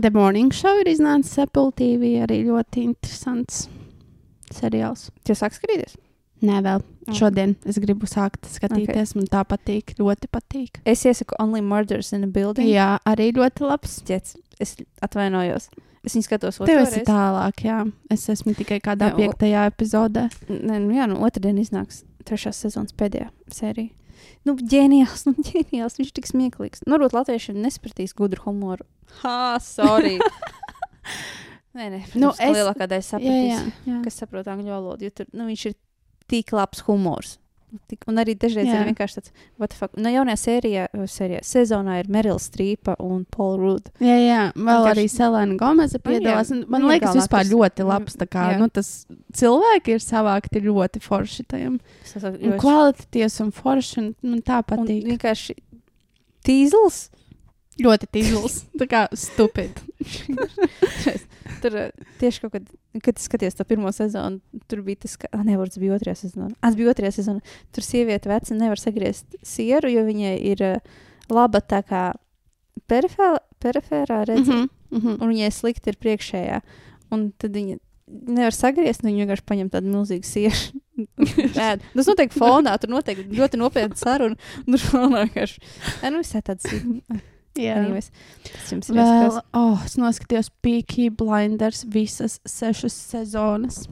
The 0.00 0.10
Morning 0.10 0.50
Show 0.52 0.78
ir 0.80 0.86
iznācis 0.86 1.38
Apple 1.38 1.72
TV. 1.76 2.22
Arī 2.24 2.44
ļoti 2.46 2.82
interesants 2.82 3.68
seriāls. 4.50 5.10
Jūs 5.28 5.42
sākat 5.42 5.58
skatīties? 5.60 5.96
Nē, 6.42 6.62
vēl 6.64 6.80
Ok. 7.10 7.18
šodien 7.20 7.56
es 7.68 7.78
gribu 7.82 8.06
sākt 8.10 8.46
skatīties. 8.48 9.14
Man 9.18 9.26
tā 9.30 9.42
patīk. 9.48 9.94
Ļoti 10.00 10.30
patīk. 10.32 10.80
Es 10.88 11.04
iesaku 11.04 11.36
Only 11.42 11.60
Murders 11.64 12.12
in 12.16 12.24
a 12.24 12.30
Building. 12.30 12.68
Jā, 12.70 12.96
arī 13.08 13.30
ļoti 13.36 13.66
labs. 13.66 13.98
Ķets, 14.08 14.36
es 14.62 14.76
atvainojos. 15.04 15.68
Es 16.06 16.14
viņu 16.16 16.24
skatos 16.24 16.56
Tev 16.56 16.64
otru 16.64 16.78
esi 16.80 16.94
reizi. 17.02 17.06
tālāk, 17.10 17.60
jā. 17.66 17.78
Es 18.08 18.22
esmu 18.32 18.54
tikai 18.56 18.78
kādā 18.80 19.10
Jā, 19.12 19.16
piektajā 19.18 19.66
epizodē. 19.68 20.28
Nē, 20.48 20.78
nu 20.80 20.94
jā, 20.96 21.04
nu 21.10 21.18
otrdien 21.26 21.58
iznāks 21.60 22.04
trešās 22.24 22.56
sezonas 22.64 22.94
pēdējā 22.96 23.28
sērija. 23.52 23.92
Nu, 24.48 24.54
ģēnijāls, 24.56 25.26
nu, 25.28 25.34
ģēnijāls. 25.44 25.98
Viņš 26.00 26.08
ir 26.08 26.16
tik 26.16 26.28
smieklīgs. 26.30 26.86
Nu, 26.86 26.94
varbūt 26.96 27.12
latvieši 27.18 27.52
nespratīs 27.56 28.16
gudru 28.16 28.40
humoru. 28.46 28.86
Ha, 29.20 29.58
sorry. 29.60 30.16
nē, 31.76 31.90
nē, 31.92 32.00
protams, 32.08 32.14
Nu, 32.16 32.26
nu, 32.30 32.32
es... 32.38 32.56
lielākā 32.56 32.86
daļa 32.90 33.02
Jā, 33.02 33.06
sapratīs, 33.10 33.52
jā, 33.52 33.60
jā. 33.92 34.00
kas 34.04 34.18
saprot 34.22 34.48
angļu 34.50 34.72
valodu, 34.72 35.06
jo 35.06 35.14
tur, 35.20 35.28
nu, 35.36 35.46
viņš 35.50 35.64
ir 35.70 35.76
tik 36.30 36.54
labs 36.56 36.84
humors. 36.86 37.36
Tik, 37.86 38.00
un 38.10 38.16
arī 38.18 38.32
dažreiz 38.34 38.66
Jā. 38.66 38.80
ir 38.82 38.88
vienkārši 38.88 39.20
tāds, 39.20 39.28
what 39.56 39.70
the 39.70 39.76
fuck. 39.78 39.92
No 39.96 40.10
jaunajā 40.10 40.38
sērijā, 40.42 40.88
sērijā 41.06 41.38
sezonā 41.46 42.00
ir 42.00 42.08
Merila 42.10 42.40
Strīpa 42.42 42.96
un 42.98 43.20
Paul 43.30 43.60
Rudd. 43.62 43.92
Jā, 44.02 44.16
jā, 44.18 44.40
vēl 44.56 44.64
Vienkārši- 44.64 44.90
arī 44.96 45.04
Selēna 45.12 45.56
Gomeza 45.60 46.00
Nu, 46.00 46.02
jā, 46.02 46.18
piedalās. 46.18 46.50
un 46.50 46.64
Man 46.66 46.82
viņa 46.82 46.88
ir 46.88 46.90
liekas, 46.90 47.12
galvenā 47.14 47.22
vispār 47.22 47.44
ļoti 47.52 47.86
labs. 47.86 48.16
tā 48.18 48.26
Kā, 48.26 48.48
Jā. 48.50 48.58
nu, 48.58 48.68
tas 48.68 49.06
cilvēki 49.32 49.94
ir 49.94 50.02
savākti 50.02 50.64
ļoti 50.66 50.98
forši 51.06 51.46
tajam. 51.46 51.78
Es 52.02 52.10
saprotu, 52.18 52.42
Un 52.42 52.58
un 53.40 53.52
forši. 53.52 53.98
Un 53.98 54.14
man 54.32 54.42
tā 54.42 54.58
un 54.58 54.86
patīk. 54.86 55.06
vienkārši 55.06 55.54
tīzls. 56.44 57.08
Ļoti 57.78 58.08
tīzls. 58.10 58.64
tā 58.80 58.86
kā 58.90 59.04
stupid. 59.16 59.78
Tur 61.62 61.76
eh, 61.76 61.90
tieši 62.20 62.42
kaut 62.42 62.54
kad, 62.54 62.70
kad 63.04 63.20
es 63.20 63.28
skatījos 63.28 63.58
to 63.58 63.66
pirmo 63.68 63.92
sezonu, 63.94 64.40
tur 64.70 64.80
bija 64.86 65.02
tas, 65.04 65.16
ka, 65.20 65.28
ah, 65.36 65.44
nevar, 65.44 65.68
tas 65.70 65.80
bija 65.82 65.96
otrajā 65.98 66.16
sezonā. 66.22 66.48
Ah, 66.58 66.70
tas 66.70 66.78
bija 66.78 66.94
otrajā 66.94 67.12
sezonā. 67.18 67.44
Tur 67.76 67.84
sieviete 67.84 68.30
veca 68.30 68.56
nevar 68.56 68.80
sagriezt 68.80 69.38
sieru, 69.46 69.90
jo 69.92 70.06
viņai 70.08 70.34
ir 70.52 70.64
eh, 70.66 70.98
laba 71.32 71.60
tā 71.60 71.82
kā 71.86 72.04
perifērā 72.90 74.22
redzes, 74.26 74.48
mm 74.48 74.98
-hmm. 74.98 75.20
un 75.20 75.28
viņai 75.28 75.50
slikti 75.54 75.92
ir 75.92 76.00
priekšējā. 76.00 76.60
Un 77.14 77.30
tad 77.38 77.54
viņa 77.54 77.78
nevar 78.10 78.54
sagriezt, 78.54 79.04
un 79.04 79.10
viņi 79.10 79.24
vienkārši 79.24 79.46
paņem 79.46 79.70
tādu 79.70 79.92
milzīgu 79.92 80.26
siešu. 80.26 80.80
Ēd. 81.68 81.84
Tas 81.94 82.08
notiek 82.08 82.32
fonā, 82.34 82.76
tur 82.80 82.90
notiek 82.92 83.20
ļoti 83.28 83.60
nopietna 83.60 83.96
saruna. 83.96 84.36
Un 84.64 84.74
tur 84.74 84.86
fonā 84.86 85.24
vienkārši. 85.28 85.60
Nē, 86.02 86.10
nu, 86.10 86.22
visai 86.24 86.42
tāds. 86.42 86.66
Jā. 87.58 87.74
Anyways, 87.80 88.10
tas 88.46 88.68
jums 88.72 88.90
ir 88.92 88.94
Vēl, 89.00 89.08
jāskatās. 89.10 89.40
oh, 89.58 89.80
es 89.84 89.96
noskatījos 89.98 90.50
Peaky 90.62 91.08
Blinders 91.10 91.82
visas 91.90 92.38
sešas 92.46 92.94
sezonas. 93.10 93.82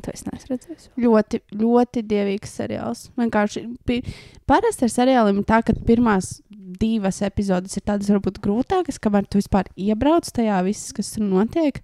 To 0.00 0.12
es 0.14 0.22
neesmu 0.24 0.54
redzējis. 0.54 0.84
Ļoti, 1.00 1.40
ļoti 1.60 2.02
dievīgs 2.08 2.52
seriāls. 2.60 3.06
Vienkārši 3.20 3.64
pi- 3.88 4.02
parasti 4.48 4.86
ar 4.86 4.92
seriāliem 4.94 5.40
ir 5.42 5.48
tā, 5.48 5.58
ka 5.66 5.74
pirmās 5.88 6.38
divas 6.80 7.18
epizodes 7.26 7.76
ir 7.76 7.82
tādas 7.88 8.08
varbūt 8.12 8.38
grūtākas, 8.44 9.00
kamēr 9.02 9.26
tu 9.28 9.40
vispār 9.40 9.68
iebrauc 9.76 10.28
tajā 10.32 10.60
viss, 10.64 10.92
kas 10.96 11.10
tur 11.16 11.24
notiek. 11.26 11.80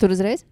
Tur 0.00 0.12
uzreiz? 0.14 0.44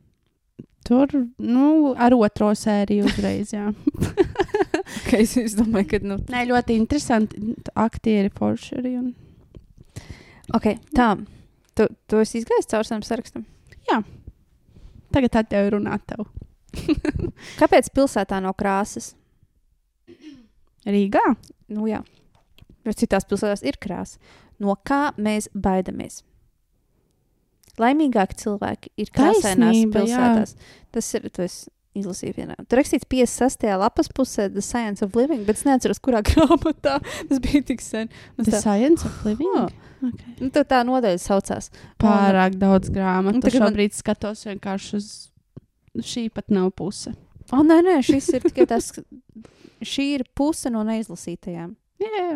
Tur, 0.84 1.09
nu, 1.40 1.94
ar 1.96 2.12
otro 2.12 2.50
sēriju 2.59 3.07
uzreiz, 3.09 3.55
jā. 3.57 3.70
Okay, 5.03 5.24
es, 5.24 5.36
es 5.47 5.57
domāju, 5.59 5.90
ka. 5.95 6.03
Nu... 6.07 6.18
Nē, 6.32 6.45
ļoti 6.51 6.78
interesanti. 6.78 7.55
Aktieri 7.74 8.32
forši 8.34 8.78
arī. 8.80 8.97
Un... 9.01 9.12
Ok, 10.55 10.74
tā. 10.95 11.14
Tu, 11.74 11.88
tu 12.07 12.20
esi 12.22 12.38
izgājis 12.40 12.70
cauri 12.70 12.92
tam 12.92 13.03
sarakstam. 13.03 13.49
Tagad 15.14 15.36
atdevu 15.38 15.76
runāt 15.76 16.03
tev. 16.11 16.26
Kāpēc 17.61 17.90
pilsētā 17.95 18.40
nav 18.42 18.57
krāsas? 18.59 19.12
Rīgā? 20.84 21.22
Nu, 21.70 21.86
jā. 21.86 22.01
Bet 22.84 22.99
citās 23.01 23.26
pilsētās 23.28 23.62
ir 23.64 23.78
krāsa. 23.80 24.18
No 24.62 24.74
kā 24.86 25.12
mēs 25.14 25.47
baidamies? 25.55 26.22
Laimīgāki 27.78 28.38
cilvēki 28.42 28.92
ir 29.03 29.11
krāsainās 29.14 29.70
Taisnība, 29.70 30.03
jā. 30.03 30.18
pilsētās. 30.18 30.57
Tas 30.95 31.14
ir. 31.18 31.30
Tas 31.34 31.57
Izlasīju 31.95 32.34
vienā. 32.36 32.57
Tur 32.66 32.80
rakstīts 32.80 33.07
56. 33.07 33.66
lapas 33.78 34.09
pusē, 34.11 34.49
The 34.51 34.62
Science 34.64 35.05
of 35.07 35.14
Living, 35.14 35.45
bet 35.47 35.61
es 35.61 35.64
neatceros, 35.68 36.01
kurā 36.03 36.22
grāmatā 36.28 36.97
tas 37.28 37.42
bija 37.45 37.62
tik 37.68 37.80
sen. 37.84 38.09
Un 38.38 38.45
The 38.49 38.57
tā, 38.57 38.61
Science 38.64 39.07
of 39.07 39.20
Living. 39.28 39.53
Ah. 39.61 39.68
Okay. 40.05 40.34
nu, 40.40 40.49
tā, 40.53 40.64
tā 40.68 40.80
nodaļa 40.84 41.20
saucās. 41.22 41.70
Pārāk 42.03 42.59
daudz 42.61 42.90
grāmatu. 42.92 43.40
Tagad 43.47 43.62
man- 43.62 43.70
šobrīd 43.72 43.95
skatos 43.97 44.42
vienkārši 44.51 44.99
uz 44.99 45.07
šī 46.03 46.26
pat 46.34 46.51
nav 46.51 46.72
puse. 46.76 47.14
O, 47.53 47.62
nē, 47.62 47.78
nē, 47.86 48.01
šis 48.05 48.28
ir 48.34 48.42
tikai 48.45 48.66
tas. 48.68 48.90
Šī 49.84 50.05
ir 50.18 50.26
puse 50.34 50.70
no 50.72 50.82
neizlasītajām. 50.88 51.72
Jā, 52.03 52.28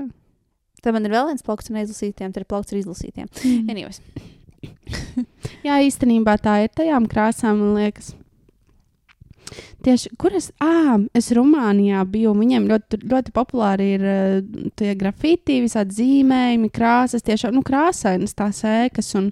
Tad 0.78 0.94
man 0.94 1.02
ir 1.09 1.11
vēl 1.11 1.26
viens 1.32 1.42
plaukts 1.42 1.72
ar 1.72 1.74
neizlasītajām, 1.80 2.30
tad 2.30 2.44
ir 2.44 2.46
plaukts 2.46 2.70
ar 2.70 2.78
izlasītajām. 2.78 3.26
mm. 3.34 3.70
Anyways. 3.72 3.98
Jā, 5.66 5.78
īstenībā 5.82 6.36
tā 6.42 6.54
ir 6.64 6.70
tajām 6.78 7.09
krāsām, 7.11 7.59
man 7.59 7.74
liekas. 7.80 8.12
Tieši, 9.84 10.11
kur 10.20 10.34
es, 10.36 10.51
ah, 10.64 10.96
es 11.16 11.30
Rumānijā 11.36 12.03
biju, 12.11 12.32
un 12.34 12.42
viņiem 12.42 12.66
ļoti, 12.70 13.01
ļoti 13.09 13.34
populāri 13.36 13.92
ir 13.96 14.05
tie 14.78 14.92
grafiti, 14.99 15.62
visādi 15.64 15.96
zīmējumi, 16.01 16.70
krāsas, 16.74 17.24
tiešām, 17.26 17.57
nu, 17.57 17.64
krāsainas 17.66 18.36
tās 18.38 18.61
ēkas, 18.68 19.12
un 19.20 19.30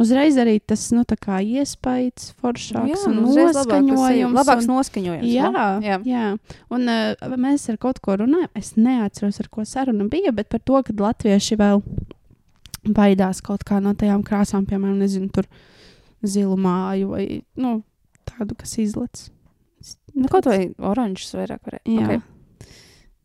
uzreiz 0.00 0.38
arī 0.40 0.56
tas, 0.62 0.86
nu, 0.94 1.04
iespējas 1.04 2.32
foršāks 2.40 3.06
un 3.10 3.20
uzreiz 3.26 3.58
labākas 3.58 3.66
sajūtas, 3.66 3.90
noskaņojums. 3.90 4.38
Labāks 4.38 4.66
un, 4.66 4.72
noskaņojums. 4.72 5.28
jā, 5.30 5.50
nu? 5.50 5.60
jā. 5.60 5.78
jā. 5.84 6.00
jā, 6.08 6.58
un 6.74 6.90
uh, 6.94 7.38
mēs 7.46 7.68
ar 7.72 7.78
kaut 7.82 8.00
ko 8.04 8.18
runājam, 8.24 8.50
es 8.58 8.74
neatceros, 8.78 9.40
ar 9.42 9.50
ko 9.52 9.66
saruna 9.68 10.08
bija, 10.10 10.34
bet 10.34 10.50
par 10.52 10.62
to, 10.64 10.80
ka 10.86 10.96
latvieši 11.08 11.60
vēl 11.60 11.84
baidās 12.84 13.40
kaut 13.44 13.64
kā 13.66 13.80
no 13.82 13.94
tajām 13.96 14.24
krāsām, 14.26 14.66
piemēram, 14.68 14.98
nezinu, 15.00 15.30
tur 15.32 15.48
zilu 16.24 16.56
māju 16.60 17.14
vai, 17.14 17.24
nu, 17.60 17.78
tādu, 18.28 18.56
kas 18.58 18.76
izlec. 18.82 19.28
Nu, 20.14 20.28
kaut 20.32 20.46
vai 20.48 20.70
oranžs 20.78 21.34
vairāk 21.36 21.66
varētu. 21.66 21.94
Jā. 21.96 22.06
Okay. 22.06 22.70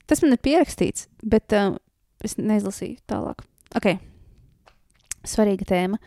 Tas 0.10 0.24
man 0.24 0.34
ir 0.34 0.42
pierakstīts, 0.44 1.08
bet 1.22 1.54
uh, 1.56 1.76
es 2.26 2.36
neizlasīju 2.40 2.98
tālāk. 3.10 3.44
Ok. 3.78 3.92
Svarīga 5.28 5.68
tēma. 5.70 6.00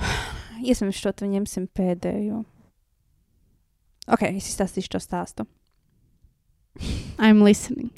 Iespējams, 0.68 1.00
šo 1.00 1.12
te 1.16 1.28
ņemsim 1.30 1.66
pēdējo. 1.76 2.44
Ok, 4.10 4.26
es 4.30 4.50
izstāstīšu 4.52 4.94
to 4.94 5.00
stāstu. 5.02 5.46
I'm 7.22 7.42
listening. 7.44 7.90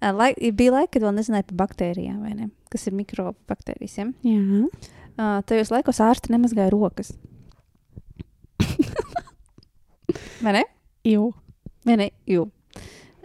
Uh, 0.00 0.14
lai, 0.16 0.32
bija 0.56 0.74
laika, 0.78 0.94
kad 0.96 1.04
vēl 1.04 1.16
nezināju 1.18 1.50
par 1.52 1.60
baktērijām, 1.66 2.20
vai 2.24 2.34
ne? 2.34 2.50
Kas 2.72 2.88
ir 2.88 2.96
mikrobaktērijas. 2.96 3.98
Ja? 4.00 4.08
Jā. 4.24 4.66
Uh, 5.10 5.40
tajos 5.46 5.70
laikos 5.74 6.00
ārsti 6.02 6.32
nemazgāja 6.32 6.72
rokas. 6.72 7.12
Vai 10.44 10.56
ne? 10.58 10.64
Jū. 11.06 11.30
Vai 11.86 11.96
ne? 12.00 12.08
Jū. 12.28 12.46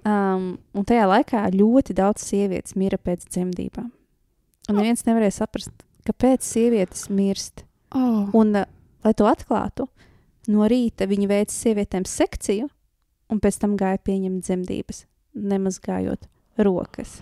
Um, 0.05 0.51
un 0.77 0.85
tajā 0.85 1.07
laikā 1.09 1.47
ļoti 1.55 1.95
daudz 1.97 2.27
sievietes 2.27 2.75
mira 2.77 2.99
pēc 3.01 3.25
dzemdībām. 3.25 3.89
Un 4.69 4.77
neviens 4.77 5.05
nevarēja 5.05 5.39
saprast, 5.41 5.85
kāpēc 6.05 6.45
sievietes 6.45 7.07
mirst. 7.09 7.65
Oh. 7.95 8.29
Un, 8.37 8.53
uh, 8.57 8.69
lai 9.05 9.13
to 9.17 9.27
atklātu, 9.29 9.87
no 10.51 10.67
rīta 10.69 11.07
viņi 11.09 11.29
veica 11.29 11.53
sievietēm 11.53 12.05
sekciju, 12.09 12.69
un 13.33 13.41
pēc 13.41 13.59
tam 13.61 13.75
gāja 13.79 14.01
pieņemt 14.05 14.45
dzemdības, 14.45 15.05
nemazgājot 15.33 16.29
rokas. 16.65 17.17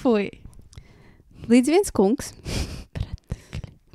Fui. 0.00 0.28
Līdz 1.46 1.70
viens 1.70 1.94
kungs. 1.94 2.32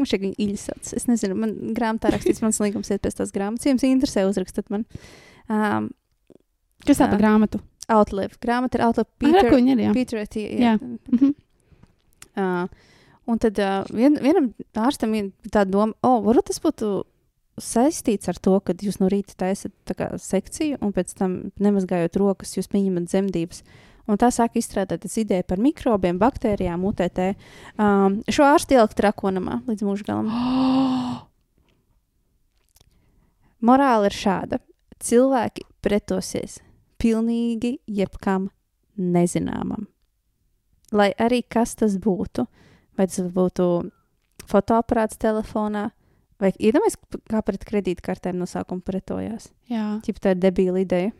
Man 0.01 0.09
šeit 0.09 0.23
viņa 0.25 0.37
ilgsats. 0.41 0.93
Es 0.97 1.07
nezinu, 1.09 1.37
man 1.37 1.55
grāmatā 1.77 2.11
rakstīts, 2.13 2.41
mans 2.43 2.59
līgums 2.63 2.89
iet 2.91 3.03
pēc 3.05 3.19
tās 3.21 3.33
grāmatas. 3.35 3.67
Ja 3.67 3.75
jums 3.75 3.85
interesē, 3.87 4.25
uzrakstat 4.29 4.71
man. 4.73 4.87
Um, 5.47 5.91
Kas 6.81 6.97
tā 6.97 7.05
Jā. 7.05 7.11
pa 7.13 7.19
grāmatu? 7.21 7.61
Outlive. 7.91 8.37
Grāmata 8.41 8.79
ir 8.79 8.85
Outlive 8.87 9.09
Peter, 9.21 9.43
Peter. 9.43 9.53
viņa 9.53 9.73
ir, 9.75 9.83
jā. 9.85 9.93
Peter 9.93 10.21
Attie, 10.21 10.47
Jā. 10.61 10.75
Mhm. 11.11 11.33
Uh, 12.31 12.67
un 13.27 13.39
tad 13.43 13.57
uh, 13.59 13.81
vien, 13.91 14.15
vienam 14.23 14.53
ārstam 14.79 15.11
ir 15.17 15.31
tā 15.51 15.65
doma, 15.67 15.91
o, 15.99 16.13
oh, 16.15 16.21
varbūt 16.23 16.47
tas 16.47 16.61
būtu 16.63 16.91
saistīts 17.61 18.29
ar 18.31 18.39
to, 18.39 18.55
ka 18.63 18.73
jūs 18.79 19.01
no 19.01 19.09
rīta 19.11 19.35
taisat 19.37 19.73
tā 19.85 19.97
kā 19.99 20.07
sekciju, 20.15 20.79
un 20.81 20.93
pēc 20.95 21.11
tam 21.19 21.35
nemazgājot 21.61 22.15
rokas, 22.21 22.55
jūs 22.55 22.71
pieņemat 22.71 23.09
dzemdības. 23.11 23.61
Un 24.09 24.17
tā 24.19 24.31
sāk 24.33 24.57
izstrādāt 24.59 25.03
tas 25.05 25.17
ideja 25.21 25.45
par 25.47 25.61
mikrobiem, 25.61 26.17
baktērijām, 26.21 26.83
UTT. 26.89 27.19
Um, 27.77 28.21
šo 28.31 28.47
ārstu 28.49 28.75
ielikt 28.77 28.97
trakonamā 28.97 29.61
līdz 29.69 29.85
mūža 29.85 30.07
galam. 30.07 30.31
Morāla 33.67 34.09
ir 34.09 34.17
šāda. 34.17 34.61
Cilvēki 35.01 35.65
pretosies 35.81 36.59
pilnīgi 37.01 37.77
jebkam 37.89 38.49
nezināmam. 38.97 39.87
Lai 40.91 41.09
arī 41.21 41.41
kas 41.47 41.73
tas 41.79 41.95
būtu, 42.01 42.45
vai 42.99 43.07
tas 43.07 43.31
būtu 43.31 43.67
fotoaparāts 44.51 45.19
telefonā, 45.21 45.89
vai 46.41 46.51
iedomājieties, 46.57 47.21
kā 47.31 47.41
pret 47.45 47.65
kredītkartēm 47.69 48.39
no 48.41 48.47
sākuma 48.49 48.83
pretojās. 48.85 49.51
Jā. 49.71 50.01
Ķip 50.05 50.19
tā 50.21 50.35
ir 50.35 50.41
debīla 50.41 50.83
ideja. 50.83 51.13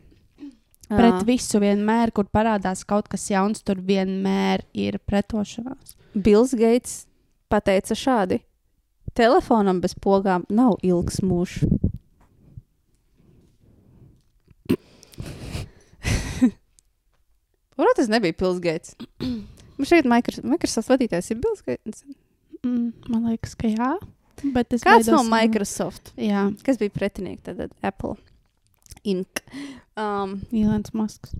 Pret 0.91 1.21
Ā, 1.21 1.25
visu 1.27 1.59
vienmēr, 1.63 2.11
kur 2.11 2.27
parādās 2.27 2.81
kaut 2.88 3.07
kas 3.11 3.30
jauns, 3.31 3.61
tur 3.63 3.80
vienmēr 3.80 4.65
ir 4.76 4.97
pretošanās. 5.07 5.95
Bills 6.15 6.51
Gates 6.59 7.05
pateica 7.51 7.95
šādi: 7.95 8.41
Telefonam 9.15 9.80
bez 9.84 9.95
pogām 9.95 10.43
nav 10.51 10.76
ilgs 10.84 11.22
mūžs. 11.23 11.63
Varbūt 17.80 17.97
tas 18.01 18.09
nebija 18.11 18.35
Gates. 18.63 18.95
Man 19.22 19.88
šeit 19.89 20.05
Microsoft, 20.05 20.89
vadītājs 20.91 21.31
ir 21.34 21.39
Bills 21.41 21.63
Gates. 21.65 22.03
Mm, 22.61 22.91
man 23.09 23.23
liekas, 23.31 23.55
ka 23.57 23.68
jā. 23.72 23.93
Bet 24.53 24.73
es 24.73 24.84
Kāds 24.85 25.07
no 25.09 25.22
baidos, 25.22 25.30
ka- 25.30 25.35
Microsoft? 25.35 26.11
Jā, 26.18 26.43
Kas 26.65 26.77
bija 26.81 26.93
pretinieks? 26.93 27.43
Tad 27.47 27.72
Apple. 27.85 28.15
Inc. 29.07 29.41
Um, 30.02 30.38
Ilants 30.56 30.94
Masks. 30.98 31.34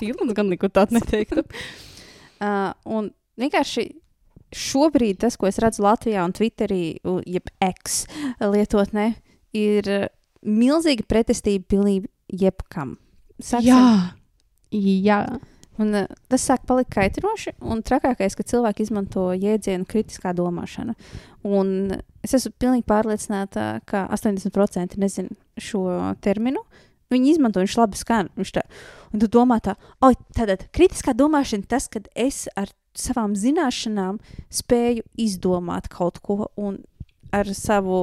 Tīlums 0.00 0.34
gan 0.38 0.50
neko 0.52 0.70
tādu 0.72 0.98
neteiktu. 0.98 1.46
Uh, 2.40 2.70
un 2.88 3.10
vienkārši 3.36 3.82
šobrīd 4.56 5.18
tas, 5.20 5.34
ko 5.36 5.44
es 5.50 5.58
redzu 5.60 5.82
Latvijā 5.84 6.22
un 6.24 6.32
Twitterī, 6.32 6.94
jeb 7.28 7.50
X 7.60 8.06
lietotnē, 8.40 9.10
ir 9.52 9.90
milzīga 10.40 11.04
pretestība 11.04 11.68
pilnīgi 11.68 12.08
jebkam. 12.40 12.94
Sāksim- 13.44 13.68
Jā. 13.68 14.14
Jā. 14.72 15.18
Un, 15.80 15.94
uh, 15.96 16.08
tas 16.28 16.44
sāk 16.44 16.66
palikt 16.68 16.92
kaitinoši, 16.92 17.54
un 17.64 17.80
trakākais, 17.86 18.36
ka 18.36 18.46
cilvēki 18.46 18.84
izmanto 18.84 19.30
jēdzienu 19.32 19.88
kritiskā 19.88 20.34
domāšana. 20.36 20.96
Un 21.48 21.94
es 22.24 22.36
esmu 22.36 22.52
pilnīgi 22.60 22.86
pārliecināta, 22.90 23.80
ka 23.88 24.04
80% 24.12 24.98
nezina 25.00 25.32
šo 25.60 25.86
terminu. 26.24 26.62
Viņi 27.10 27.32
izmanto, 27.32 27.62
viņš 27.62 27.78
labi 27.80 27.98
skan. 27.98 28.28
Viņš 28.38 28.52
tā, 28.54 28.62
un 29.10 29.22
tu 29.22 29.30
domā 29.32 29.58
tā, 29.64 29.74
oi, 30.06 30.12
tātad 30.36 30.68
kritiskā 30.76 31.14
domāšana 31.16 31.66
tas, 31.70 31.88
kad 31.90 32.06
es 32.14 32.44
ar 32.60 32.70
savām 32.94 33.34
zināšanām 33.38 34.20
spēju 34.52 35.06
izdomāt 35.18 35.88
kaut 35.90 36.20
ko 36.22 36.50
un 36.58 36.78
ar 37.34 37.50
savu 37.54 37.98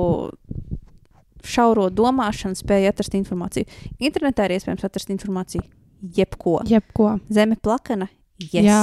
šauro 1.48 1.88
domāšanu 1.94 2.58
spēju 2.60 2.92
atrast 2.92 3.16
informāciju. 3.16 3.68
Internetā 4.00 4.48
ir 4.48 4.58
iespējams 4.58 4.88
atrast 4.88 5.12
informāciju 5.14 5.64
jebko. 6.02 6.62
Jebko. 6.68 7.18
Zeme 7.34 7.58
plakana, 7.62 8.08
yes. 8.42 8.66
Jā. 8.66 8.82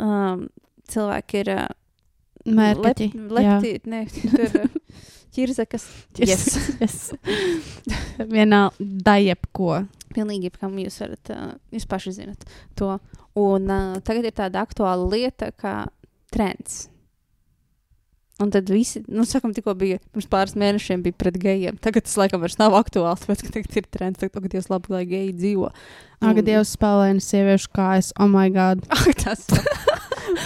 Um, 0.00 0.48
cilvēki 0.90 1.42
ir 1.44 1.52
uh, 1.54 1.64
Mērķi. 2.48 3.08
lepti, 3.30 3.74
ne, 3.90 4.04
tur 4.10 4.62
uh, 4.64 5.00
ķirzakas. 5.32 5.88
Yes. 6.28 6.46
yes. 6.82 6.98
Vienā 8.18 8.66
daļepko. 8.78 9.82
Pilnīgi 10.12 10.50
jebkam 10.50 10.76
jūs 10.82 11.00
varat, 11.02 11.32
uh, 11.32 11.50
jūs 11.72 11.88
paši 11.88 12.16
zinat 12.20 12.46
to. 12.78 12.94
Un 13.40 13.68
uh, 13.72 14.00
tagad 14.04 14.28
ir 14.28 14.36
tāda 14.36 14.64
aktuāla 14.64 15.08
lieta 15.08 15.52
kā 15.56 15.86
trends. 16.32 16.86
Un 18.42 18.50
tad 18.50 18.68
visi, 18.72 19.02
nu, 19.12 19.22
sakām, 19.28 19.52
tikko 19.54 19.74
bija 19.78 20.00
pirms 20.10 20.26
pāris 20.32 20.54
mēnešiem 20.58 21.02
bija 21.04 21.14
pret 21.18 21.36
gejiem. 21.40 21.76
Tagad 21.82 22.06
tas 22.08 22.16
laikam 22.18 22.42
vairs 22.42 22.58
nav 22.58 22.74
aktuāls, 22.78 23.22
tāpēc, 23.22 23.44
ka 23.46 23.52
tagad 23.58 23.76
ir 23.78 23.86
trends, 23.94 24.18
tagad, 24.18 24.34
tagad 24.38 24.54
Dievs 24.56 24.68
labi, 24.72 24.92
lai 24.94 25.02
geji 25.10 25.34
dzīvo. 25.38 25.70
Ak, 26.22 26.40
Dievs 26.46 26.72
spēlēna 26.76 27.22
sieviešu 27.22 27.70
kājas, 27.76 28.10
oh 28.18 28.30
my 28.30 28.48
god. 28.54 28.82
Ak, 28.96 29.12
tas 29.20 29.46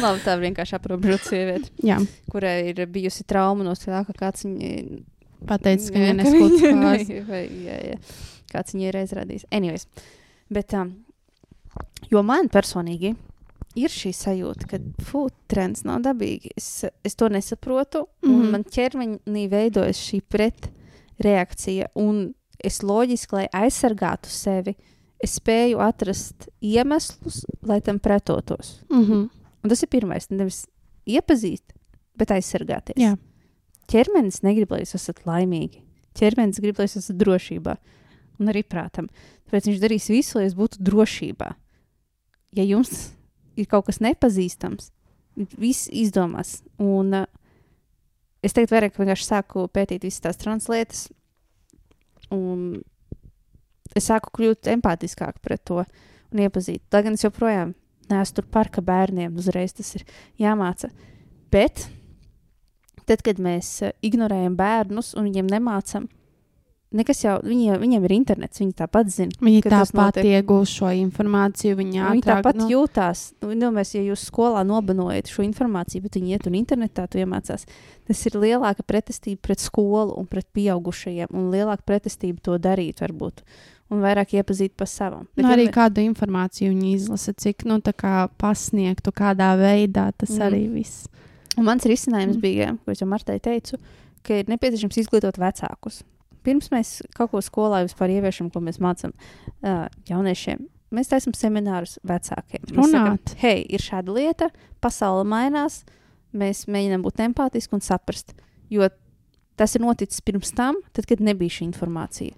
labi, 0.02 0.20
tā 0.26 0.36
vienkārši 0.42 0.76
aprobežot 0.78 1.24
sievieti, 1.30 1.72
Jā, 1.86 1.98
kurai 2.32 2.56
ir 2.72 2.82
bijusi 2.92 3.24
trauma 3.28 3.64
no 3.64 3.72
tā, 3.78 4.02
ka 4.08 4.16
kāds 4.18 4.44
viņai 4.44 5.02
pateicis, 5.48 5.92
ka 5.94 6.02
viņa 6.02 6.26
vai- 7.30 7.48
jā, 7.66 7.78
jā. 7.92 7.98
Kāds 8.52 8.76
viņai 8.76 8.92
reiz 8.94 9.12
radīs. 9.16 9.46
Anyways. 9.52 9.86
Bet, 10.52 10.74
um, 10.78 10.92
jo 12.12 12.22
man 12.26 12.50
personīgi 12.52 13.14
ir 13.76 13.92
šī 13.92 14.12
sajūta, 14.16 14.66
ka 14.70 14.78
fū, 15.04 15.26
trends 15.48 15.84
nav 15.84 16.00
dabīgi. 16.06 16.50
Es, 16.56 16.84
es 17.04 17.14
to 17.14 17.28
nesaprotu, 17.28 18.06
mm 18.06 18.28
-hmm. 18.28 18.34
un 18.34 18.42
Mhm. 18.42 18.50
man 18.50 18.64
ķermeņī 18.64 19.48
veidojas 19.50 19.96
šī 19.98 20.20
pretreakcija. 21.18 21.86
Un 21.94 22.34
es 22.64 22.82
loģiski, 22.82 23.32
lai 23.32 23.46
aizsargātu 23.52 24.26
sevi, 24.28 24.74
es 25.22 25.38
spēju 25.40 25.78
atrast 25.80 26.48
iemeslus, 26.62 27.44
lai 27.62 27.80
tam 27.80 27.98
pretotos. 27.98 28.82
Mhm. 28.90 29.28
Un 29.64 29.68
tas 29.70 29.82
ir 29.82 29.88
pirmais. 29.88 30.30
Nevis 30.30 30.66
iepazīt, 31.06 31.62
bet 32.16 32.28
aizsargāties. 32.28 32.96
Jā. 32.96 33.16
Ķermenis 33.88 34.42
negrib, 34.42 34.70
lai 34.70 34.80
jūs 34.80 34.94
esat 34.94 35.24
laimīgi. 35.24 35.82
Ķermenis 36.14 36.60
grib, 36.60 36.78
lai 36.78 36.86
jūs 36.86 36.96
esat 36.96 37.16
drošībā. 37.16 37.76
Un 38.38 38.46
arī 38.48 38.62
prātam. 38.62 39.08
Tāpēc 39.48 39.66
viņš 39.70 39.80
darīs 39.80 40.08
visu, 40.08 40.38
lai 40.38 40.46
jūs 40.48 40.54
būtu 40.54 40.78
drošībā. 40.82 41.54
Ja 42.52 42.64
jums 42.64 43.12
ir 43.56 43.68
kaut 43.70 43.88
kas 43.88 44.00
nepazīstams, 44.04 44.90
viss 45.58 45.90
izdomās. 45.92 46.60
Un 46.82 47.22
uh, 47.22 47.26
es 48.44 48.56
tagad 48.56 48.74
vairāk 48.74 49.00
vienkārši 49.00 49.28
sāku 49.28 49.66
pētīt 49.72 50.06
visas 50.06 50.24
tās 50.24 50.40
translētas. 50.40 51.06
Un 52.34 52.82
es 53.96 54.08
sāku 54.10 54.32
kļūt 54.38 54.70
empātiskāk 54.74 55.40
pret 55.44 55.64
to 55.68 55.82
un 55.82 56.42
iepazīt. 56.42 56.82
Lai 56.92 57.04
gan 57.06 57.16
es 57.16 57.24
joprojām 57.24 57.74
neesmu 58.10 58.38
tur 58.38 58.48
parka 58.52 58.82
bērniem, 58.84 59.36
uzreiz 59.38 59.74
tas 59.76 59.94
ir 59.98 60.06
jāmāca. 60.40 60.90
Bet 61.52 61.86
tad, 63.06 63.22
kad 63.22 63.40
mēs 63.42 63.78
uh, 63.86 63.94
ignorējam 64.04 64.58
bērnus 64.58 65.14
un 65.16 65.28
viņiem 65.30 65.50
nemācām, 65.56 66.08
nekas 66.94 67.22
jau 67.24 67.34
viņiem, 67.42 67.76
viņiem 67.82 68.06
ir 68.06 68.14
internets, 68.14 68.60
viņi 68.62 68.74
tāpat 68.78 69.10
zina. 69.12 69.36
Viņi 69.42 69.62
tāpat 69.66 70.20
iegūst 70.22 70.78
šo 70.80 70.90
informāciju. 71.02 71.76
Viņi 71.80 71.96
Viņi 71.96 72.02
ātrāk, 72.06 72.40
tāpat 72.40 72.58
nu, 72.60 72.66
nu. 72.66 72.72
jūtās. 72.74 73.22
Nu, 73.42 73.52
Domājies, 73.60 73.94
ja 73.96 74.02
jūs 74.06 74.26
skolā 74.30 74.62
nobanojat 74.66 75.30
šo 75.32 75.44
informāciju, 75.46 76.04
bet 76.06 76.18
viņi 76.18 76.36
iet 76.36 76.48
un 76.50 76.58
internetā 76.58 77.06
to 77.10 77.20
iemācās, 77.22 77.66
tas 78.06 78.24
ir 78.30 78.38
lielāka 78.38 78.86
pretestība 78.86 79.42
pret 79.48 79.62
skolu 79.62 80.14
un 80.16 80.28
pret 80.30 80.48
pieaugušajiem, 80.56 81.32
un 81.34 81.50
lielāka 81.54 81.86
pretestība 81.86 82.42
to 82.42 82.58
darīt, 82.62 83.02
varbūt, 83.04 83.42
un 83.90 84.02
vairāk 84.04 84.36
iepazīt 84.38 84.76
pa 84.78 84.88
savam. 84.90 85.28
Nu, 85.36 85.50
arī 85.50 85.68
kādu 85.74 86.04
informāciju 86.06 86.72
viņi 86.72 86.96
izlasa, 86.96 87.34
cik 87.34 87.66
nu, 87.68 87.80
tā 87.84 87.94
kā 87.96 88.26
pasniegtu, 88.38 89.14
kādā 89.14 89.54
veidā 89.58 90.12
tas 90.16 90.36
Mm. 90.36 90.42
arī 90.48 90.64
viss. 90.72 91.06
Un 91.56 91.64
mans 91.64 91.84
risinājums 91.88 92.36
mm. 92.36 92.40
bija, 92.42 92.74
ko 92.84 92.92
es 92.92 93.00
jau 93.00 93.08
Martai 93.08 93.38
teicu, 93.40 93.78
ka 94.22 94.42
ir 94.42 94.50
nepieciešams 94.50 94.98
izglītot 95.00 95.38
vecākus. 95.40 96.02
Pirms 96.46 96.70
mēs 96.72 96.94
kaut 97.16 97.32
ko 97.34 97.42
skolā 97.44 97.82
vispār 97.86 98.14
ieviešam, 98.16 98.52
ko 98.54 98.62
mēs 98.64 98.78
mācām 98.82 99.12
uh, 99.12 99.86
jauniešiem, 100.08 100.62
mēs 100.94 101.10
taisām 101.10 101.34
seminārus 101.36 101.98
vecākiem. 102.06 102.68
Runāt. 102.76 103.34
hei, 103.42 103.64
ir 103.66 103.82
šāda 103.82 104.14
lieta, 104.14 104.50
pasaule 104.84 105.26
mainās, 105.28 105.82
mēs 106.36 106.66
mēģinām 106.70 107.04
būt 107.04 107.24
empātiski 107.26 107.76
un 107.76 107.84
saprast. 107.84 108.34
Jo 108.72 108.88
tas 109.56 109.76
ir 109.76 109.84
noticis 109.84 110.22
pirms 110.24 110.52
tam, 110.56 110.78
tad, 110.92 111.08
kad 111.08 111.22
nebija 111.24 111.58
šī 111.58 111.70
informācija. 111.70 112.36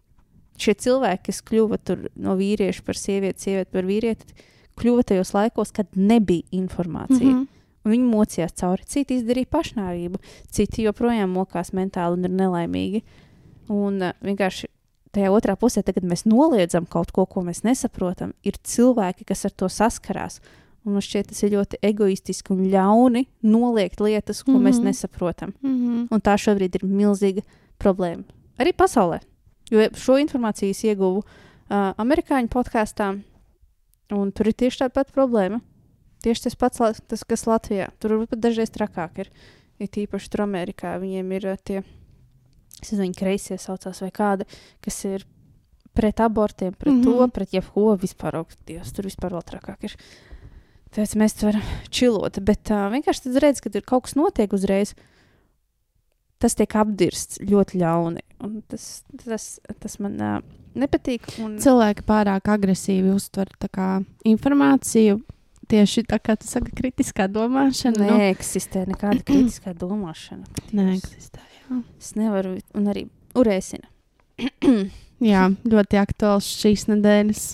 Šie 0.59 0.75
cilvēki, 0.83 1.29
kas 1.29 1.43
kļuva 1.47 1.79
tur 1.87 2.09
no 2.19 2.35
vīrieša 2.39 2.83
par 2.87 2.99
sievieti, 2.99 3.45
sievieti 3.47 3.75
par 3.75 3.87
vīrieti, 3.87 4.47
kļuva 4.79 5.05
tajos 5.07 5.33
laikos, 5.35 5.73
kad 5.75 5.91
nebija 5.99 6.47
informācija. 6.59 7.35
Mhm. 7.35 7.47
Un 7.87 7.95
viņi 7.95 8.09
mocījās 8.11 8.57
cauri. 8.59 8.85
Citi 8.91 9.17
izdarīja 9.17 9.49
pašnāvību, 9.55 10.19
citi 10.53 10.85
joprojām 10.85 11.31
mokās 11.33 11.71
mentāli 11.73 12.19
un 12.19 12.27
ir 12.27 12.35
nelaimīgi. 12.37 13.05
Un 13.69 14.03
uh, 14.03 14.13
vienkārši 14.25 14.69
tajā 15.13 15.31
otrā 15.33 15.57
pusē, 15.57 15.83
tad, 15.83 15.95
kad 15.95 16.05
mēs 16.05 16.27
noliedzam 16.29 16.87
kaut 16.87 17.13
ko, 17.13 17.25
ko 17.27 17.43
mēs 17.47 17.63
nesaprotam, 17.65 18.35
ir 18.45 18.59
cilvēki, 18.63 19.25
kas 19.29 19.45
ar 19.49 19.55
to 19.57 19.69
saskarās. 19.73 20.41
Un 20.87 20.95
man 20.97 21.03
šķiet, 21.05 21.31
tas 21.33 21.43
ir 21.43 21.53
ļoti 21.57 21.81
egoistiski 21.85 22.53
un 22.55 22.67
ļauni 22.73 23.27
noliegt 23.45 24.01
lietas, 24.01 24.43
ko 24.43 24.53
mm 24.53 24.57
-hmm. 24.57 24.69
mēs 24.69 24.79
Mhm. 24.79 24.85
nesaprotam. 24.85 25.53
Mhm. 25.63 26.07
Un 26.11 26.21
tā 26.21 26.37
šobrīd 26.39 26.75
ir 26.75 26.85
milzīga 26.85 27.43
problēma. 27.79 28.25
Arī 28.59 28.73
pasaulē. 28.73 29.21
Jo 29.71 29.89
šo 29.95 30.17
informāciju 30.19 30.71
es 30.71 30.85
ieguvu 30.85 31.19
uh, 31.19 31.93
amerikāņu 31.99 32.49
podkāstā, 32.49 33.21
un 34.11 34.33
tur 34.33 34.49
ir 34.49 34.55
tieši 34.55 34.79
tāda 34.79 34.93
pati 34.95 35.13
problēma. 35.13 35.61
Tieši 36.23 36.43
tas 36.43 36.55
pats, 36.55 36.79
tas, 37.07 37.25
kas 37.25 37.45
Latvijā. 37.47 37.91
Tur 38.01 38.11
varbūt 38.11 38.31
pat 38.31 38.41
dažreiz 38.41 38.71
trakāk 38.71 39.19
ir. 39.19 39.29
Ir 39.79 39.87
tīpaši 39.87 40.31
tur 40.31 40.41
Amerikā. 40.43 40.99
Viņiem 40.99 41.33
ir 41.33 41.47
uh, 41.47 41.57
tie, 41.65 41.83
es 42.83 42.93
nezinu, 42.93 43.15
kreisie 43.15 43.59
saucās 43.59 44.01
vai 44.05 44.11
kādi, 44.11 44.45
kas 44.85 45.05
ir 45.05 45.25
pret 45.95 46.21
abortiem, 46.21 46.73
pret 46.79 46.93
mm 46.93 47.01
-hmm. 47.01 47.05
to, 47.05 47.23
Mhm. 47.23 47.31
pret 47.31 47.51
jebko 47.53 47.97
vispār. 47.99 48.45
Dievs, 48.67 48.93
tur 48.93 49.05
vispār 49.05 49.31
vēl 49.33 49.43
trakāk 49.45 49.85
ir. 49.85 49.97
Tāpēc 50.93 51.17
mēs 51.17 51.35
tur 51.39 51.47
varam 51.53 51.63
čilot. 51.91 52.39
Bet 52.45 52.71
uh, 52.71 52.89
vienkārši 52.93 53.23
tad 53.23 53.37
redz, 53.43 53.61
kad 53.61 53.75
ir 53.75 53.83
kaut 53.83 54.03
kas 54.05 54.15
notiek 54.15 54.53
uzreiz. 54.53 54.95
Tas 56.39 56.55
tiek 56.55 56.71
apdirsts 56.77 57.39
ļoti 57.43 57.81
ļauni. 57.83 58.21
Un 58.41 58.63
Tas, 58.69 59.03
tas, 59.25 59.59
tas 59.81 59.99
man 59.99 60.21
uh, 60.21 60.41
nepatīk. 60.79 61.27
Un... 61.43 61.59
Cilvēki 61.59 62.03
pārāk 62.07 62.47
agresīvi 62.49 63.11
uztver 63.15 63.49
kā, 63.73 64.05
informāciju. 64.25 65.21
Tieši 65.69 66.05
tā 66.09 66.19
kā 66.19 66.37
tu 66.39 66.47
saki, 66.47 66.71
kritiskā 66.73 67.27
domāšana. 67.29 67.99
nu, 68.07 68.17
Neeksistē 68.17 68.87
nekāda 68.87 69.21
kritiskā 69.23 69.75
domāšana. 69.75 70.47
neeksistē. 70.73 71.41
Es 71.99 72.15
nevaru, 72.17 72.57
un 72.75 72.87
arī 72.93 73.07
urēsina. 73.39 73.89
jā, 75.33 75.43
ļoti 75.69 75.99
aktuāls 76.01 76.47
šīs 76.63 76.87
nedēļas 76.93 77.45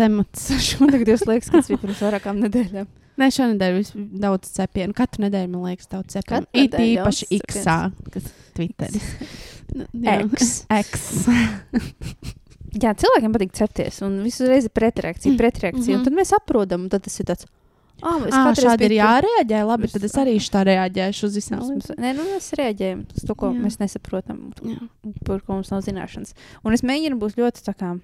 temats. 0.00 0.48
Šonakt 0.70 1.08
jūs 1.10 1.26
liekas, 1.28 1.50
ka 1.50 1.60
tas 1.60 1.68
bija 1.72 1.82
pirms 1.84 2.00
vairākām 2.06 2.40
nedēļām. 2.46 2.88
Nē, 3.20 3.26
šonadēļ 3.36 3.74
vis- 3.76 3.92
daudz 4.22 4.48
cepienu. 4.56 4.94
Katru 4.96 5.26
nedēļu 5.26 5.50
man 5.52 5.66
liekas 5.68 5.90
daudz 5.92 6.14
cepienu. 6.16 6.46
It 6.56 6.72
īpaši 6.72 7.26
X-ā, 7.42 7.78
kas 8.14 8.30
Twitteris. 8.56 9.10
Nu, 9.70 9.84
jā. 10.02 10.16
Eks. 10.26 10.64
X. 10.66 11.02
Jā, 12.82 12.90
cilvēkiem 12.98 13.32
patīk 13.34 13.52
cepties, 13.54 14.00
un 14.02 14.16
visu 14.24 14.46
reizi 14.50 14.66
ir 14.66 14.72
pretreakcija, 14.74 15.30
Mm. 15.32 15.38
pretreakcija. 15.38 15.96
Mm 15.96 16.00
Mhm. 16.00 16.00
-hmm. 16.00 16.04
Tad 16.04 16.12
mēs 16.18 16.32
saprotam, 16.34 16.80
un 16.82 16.88
tad 16.88 17.02
tas 17.02 17.20
ir 17.20 17.26
tāds. 17.26 17.46
Ah, 18.02 18.18
es 18.26 18.34
Ah, 18.34 18.52
šādi 18.56 18.86
ir 18.88 18.94
jārēģē. 18.98 19.60
Labi, 19.68 19.88
tad 19.92 20.04
es 20.04 20.14
arī 20.16 20.36
tā 20.40 20.62
reaģēšu 20.66 21.24
uz 21.28 21.34
visām 21.36 21.60
lietām. 21.60 21.96
nē, 22.00 22.14
nu, 22.16 22.24
mēs 22.34 22.52
reaģējam 22.56 23.02
uz 23.16 23.24
to, 23.26 23.34
ko 23.34 23.50
Jā. 23.50 23.56
Jā. 23.58 23.60
mēs 23.66 23.78
nesaprotam, 23.82 24.38
Jā. 24.64 24.88
par 25.26 25.40
ko 25.40 25.52
mums 25.58 25.70
nav 25.70 25.82
zināšanas. 25.82 26.32
Un 26.64 26.72
es 26.72 26.82
mēģinu 26.82 27.18
būt 27.20 27.36
ļoti 27.36 27.62
tā 27.66 27.74
kā 27.76 27.98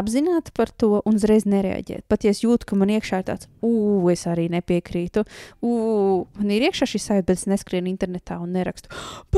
apzināta 0.00 0.52
par 0.56 0.70
to 0.74 1.00
un 1.06 1.16
uzreiz 1.18 1.46
nereaģēt. 1.48 2.04
Pat 2.10 2.24
ja 2.26 2.32
es 2.34 2.42
jūtu, 2.44 2.66
ka 2.68 2.76
man 2.80 2.90
iekšā 2.94 3.22
ir 3.22 3.26
tāds, 3.30 3.48
ugh, 3.64 4.08
es 4.12 4.24
arī 4.30 4.48
nepiekrītu. 4.52 5.24
Ugh, 5.64 6.26
man 6.38 6.50
ir 6.54 6.66
iekšā 6.68 6.88
šis 6.90 7.08
sajūta, 7.10 7.28
bet 7.30 7.40
es 7.42 7.46
neskrienu 7.50 7.90
internetā 7.92 8.38
un 8.42 8.52
nerakstu. 8.56 8.90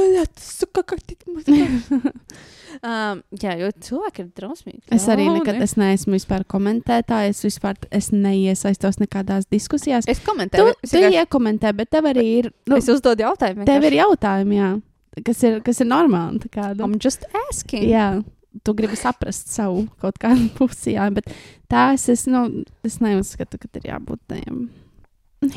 Um, 2.85 3.23
jā, 3.41 3.55
jo 3.57 3.71
cilvēki 3.81 4.21
ir 4.21 4.27
drausmīgi. 4.37 4.83
Es 4.93 5.07
arī 5.09 5.25
nekad 5.33 5.63
es 5.65 5.77
neesmu 5.81 6.13
vispār 6.17 6.43
komentētājs. 6.51 7.39
Es 7.39 7.47
vispār 7.47 7.79
es 7.95 8.11
neiesaistos 8.13 8.99
nekādās 9.01 9.47
diskusijās. 9.49 10.05
Es 10.11 10.21
Tu, 10.21 10.27
komentēju, 10.29 10.75
es, 10.83 10.91
tu 10.91 10.99
vienkārši- 10.99 11.23
iekomentē, 11.23 11.73
bet 11.79 11.91
tev 11.95 12.11
arī 12.11 12.25
ir. 12.43 12.51
Nu, 12.69 12.77
es 12.77 12.89
uzdodu 12.93 13.25
jautājumu. 13.25 13.65
tev 13.65 13.87
ir 13.89 13.97
jautājumi, 14.03 14.59
jā, 14.61 14.71
kas 15.25 15.43
ir, 15.49 15.61
kas 15.65 15.81
ir 15.81 15.87
normāli. 15.89 16.43
nu, 16.77 16.85
I'm 16.85 16.99
just 17.03 17.25
asking. 17.49 17.89
jā, 17.89 18.23
tu 18.65 18.75
gribi 18.79 18.97
saprast 18.97 19.53
savu 19.53 19.87
kaut 20.03 20.19
kādu 20.23 20.49
pusi, 20.59 20.95
jā, 20.97 21.11
bet 21.15 21.29
tās 21.73 22.09
es, 22.13 22.27
nu, 22.31 22.47
es 22.87 23.01
neuzskatu, 23.05 23.61
ka 23.61 23.71
ir 23.81 23.93
jābūt 23.93 24.23
tiem. 24.33 24.67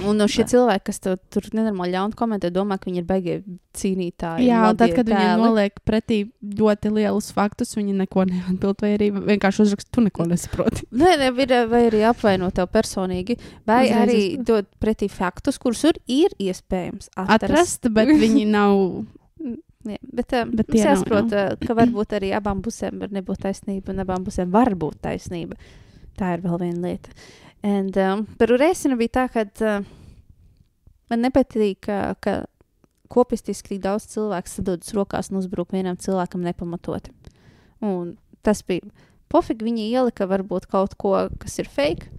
Un 0.03 0.17
no 0.19 0.25
šie 0.29 0.43
cilvēki, 0.43 0.83
kas 0.89 0.99
tev 1.01 1.13
tur 1.31 1.45
nenormāli 1.55 1.93
ļauni 1.95 2.17
komentē, 2.19 2.49
domā, 2.53 2.75
ka 2.77 2.89
viņi 2.89 2.99
ir 2.99 3.05
beigti 3.07 3.35
cīnītāji. 3.79 4.49
Jā, 4.49 4.65
un 4.69 4.77
tad, 4.77 4.91
kad 4.97 5.07
viņi 5.07 5.37
noliek 5.39 5.79
pretī 5.87 6.17
ļoti 6.43 6.91
lielus 6.97 7.29
faktus, 7.33 7.71
viņi 7.77 7.95
neko 8.01 8.25
neatbild, 8.27 8.83
vai 8.83 8.91
arī 8.97 9.07
vienkārši 9.15 9.63
uzraksta, 9.63 9.93
tu 9.95 10.03
neko 10.03 10.27
nesaproti. 10.29 10.83
Nē, 10.91 11.13
ne, 11.23 11.29
vai 11.71 11.85
arī 11.87 12.03
apvainot 12.11 12.57
tev 12.59 12.67
personīgi, 12.75 13.39
vai 13.69 13.85
Uzreiz 13.87 14.01
arī 14.03 14.19
uz- 14.35 14.45
dot 14.51 14.69
pretī 14.83 15.09
faktus, 15.09 15.57
kurus 15.57 15.85
ir 15.87 16.35
iespējams 16.35 17.09
atrast. 17.15 17.39
Atrast, 17.39 17.89
bet 17.95 18.11
viņi 18.19 18.45
nav. 18.57 18.83
Jā, 19.87 19.95
bet 20.03 20.33
um, 20.35 20.49
Bet 20.59 20.73
jāsaprot, 20.75 21.31
uh, 21.31 21.53
ka 21.63 21.75
varbūt 21.77 22.17
arī 22.17 22.33
abām 22.35 22.59
pusēm 22.63 22.97
var 22.99 23.13
nebūt 23.15 23.45
taisnība, 23.45 23.93
un 23.93 24.03
abām 24.03 24.25
pusēm 24.27 24.49
var 24.51 24.73
būt 24.75 24.97
taisnība. 25.05 25.55
Tā 26.19 26.33
ir 26.35 26.41
vēl 26.43 26.57
viena 26.65 26.89
lieta. 26.89 27.13
And, 27.63 27.95
um, 27.95 28.25
par 28.39 28.51
Urēsinu 28.51 28.97
bija 28.99 29.13
tā, 29.21 29.23
ka 29.31 29.45
uh, 29.47 29.85
man 31.07 31.23
nepatīk, 31.23 31.79
ka, 31.87 31.99
ka 32.19 32.33
kopistiski 33.07 33.79
daudz 33.79 34.09
cilvēku 34.11 34.51
sadodas 34.51 34.91
rokās 34.97 35.31
un 35.31 35.39
uzbruk 35.39 35.71
vienam 35.71 35.95
cilvēkam 35.95 36.43
nepamatoti. 36.43 37.15
Un 37.79 38.17
tas 38.43 38.59
bija 38.67 38.83
pofīgi. 39.31 39.63
Viņi 39.63 39.85
ielika 39.93 40.27
varbūt 40.27 40.67
kaut 40.67 40.97
ko, 40.99 41.13
kas 41.39 41.55
ir 41.63 41.71
fake. 41.71 42.11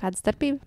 Kāda 0.00 0.18
starpība? 0.18 0.58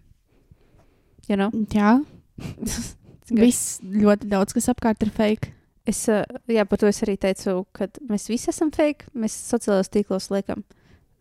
You 1.28 1.36
know? 1.40 1.52
Jā, 1.76 1.98
viss 3.44 3.82
ļoti 3.84 4.32
daudz, 4.32 4.56
kas 4.56 4.72
apkārt 4.72 5.04
ir 5.04 5.12
fake. 5.12 5.52
Es, 5.90 6.06
jā, 6.08 6.64
par 6.70 6.80
to 6.80 6.88
es 6.88 7.02
arī 7.04 7.18
teicu, 7.20 7.66
ka 7.76 7.90
mēs 8.08 8.30
visi 8.32 8.50
esam 8.54 8.72
fake. 8.72 9.10
Mēs 9.20 9.36
sociālajos 9.52 9.92
tīklos 9.92 10.30
liekam 10.32 10.64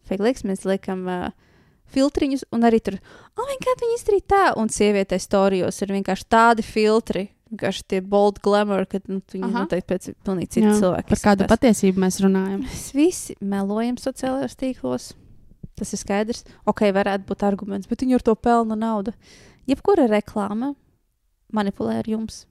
fake 0.09 0.23
liekas, 0.23 0.45
mēs 0.47 0.65
liekam 0.69 1.05
uh, 1.11 1.31
filtriņus, 1.93 2.47
un 2.55 2.67
arī 2.67 2.81
tur, 2.85 2.99
oh, 3.39 3.53
kā 3.63 3.77
viņi 3.81 3.99
izdarīja 3.99 4.29
tā, 4.33 4.43
un 4.61 4.71
sievietē 4.73 5.19
storijos 5.23 5.81
ir 5.85 5.95
vienkārši 5.97 6.29
tādi 6.33 6.67
filtri. 6.67 7.29
Vienkārši 7.53 7.83
tie 7.93 7.99
bold 8.01 8.39
glamour, 8.41 8.87
kad 8.89 9.05
nu, 9.13 9.19
viņi 9.29 9.45
Aha. 9.45 9.65
noteikti 9.67 9.89
pēc 9.91 10.07
pilnīgi 10.25 10.55
cita 10.55 10.71
Jā, 10.71 10.77
cilvēka. 10.81 11.09
Par 11.11 11.21
kādu 11.21 11.45
izskatās. 11.45 11.51
patiesību 11.53 12.01
mēs 12.01 12.17
runājam? 12.25 12.63
Mēs 12.65 12.87
visi 12.97 13.37
melojam 13.45 13.99
sociālajos 14.01 14.57
tīklos. 14.57 15.11
Tas 15.77 15.93
ir 15.93 16.01
skaidrs. 16.01 16.47
Ok, 16.69 16.87
varētu 16.97 17.29
būt 17.29 17.45
arguments, 17.45 17.91
bet 17.91 18.05
viņi 18.05 18.17
ar 18.17 18.25
to 18.25 18.33
pelna 18.41 18.79
naudu. 18.79 19.13
Jebkura 19.69 20.07
reklāma 20.09 20.73
manipulē 21.53 21.99
ar 22.01 22.09
jums. 22.09 22.47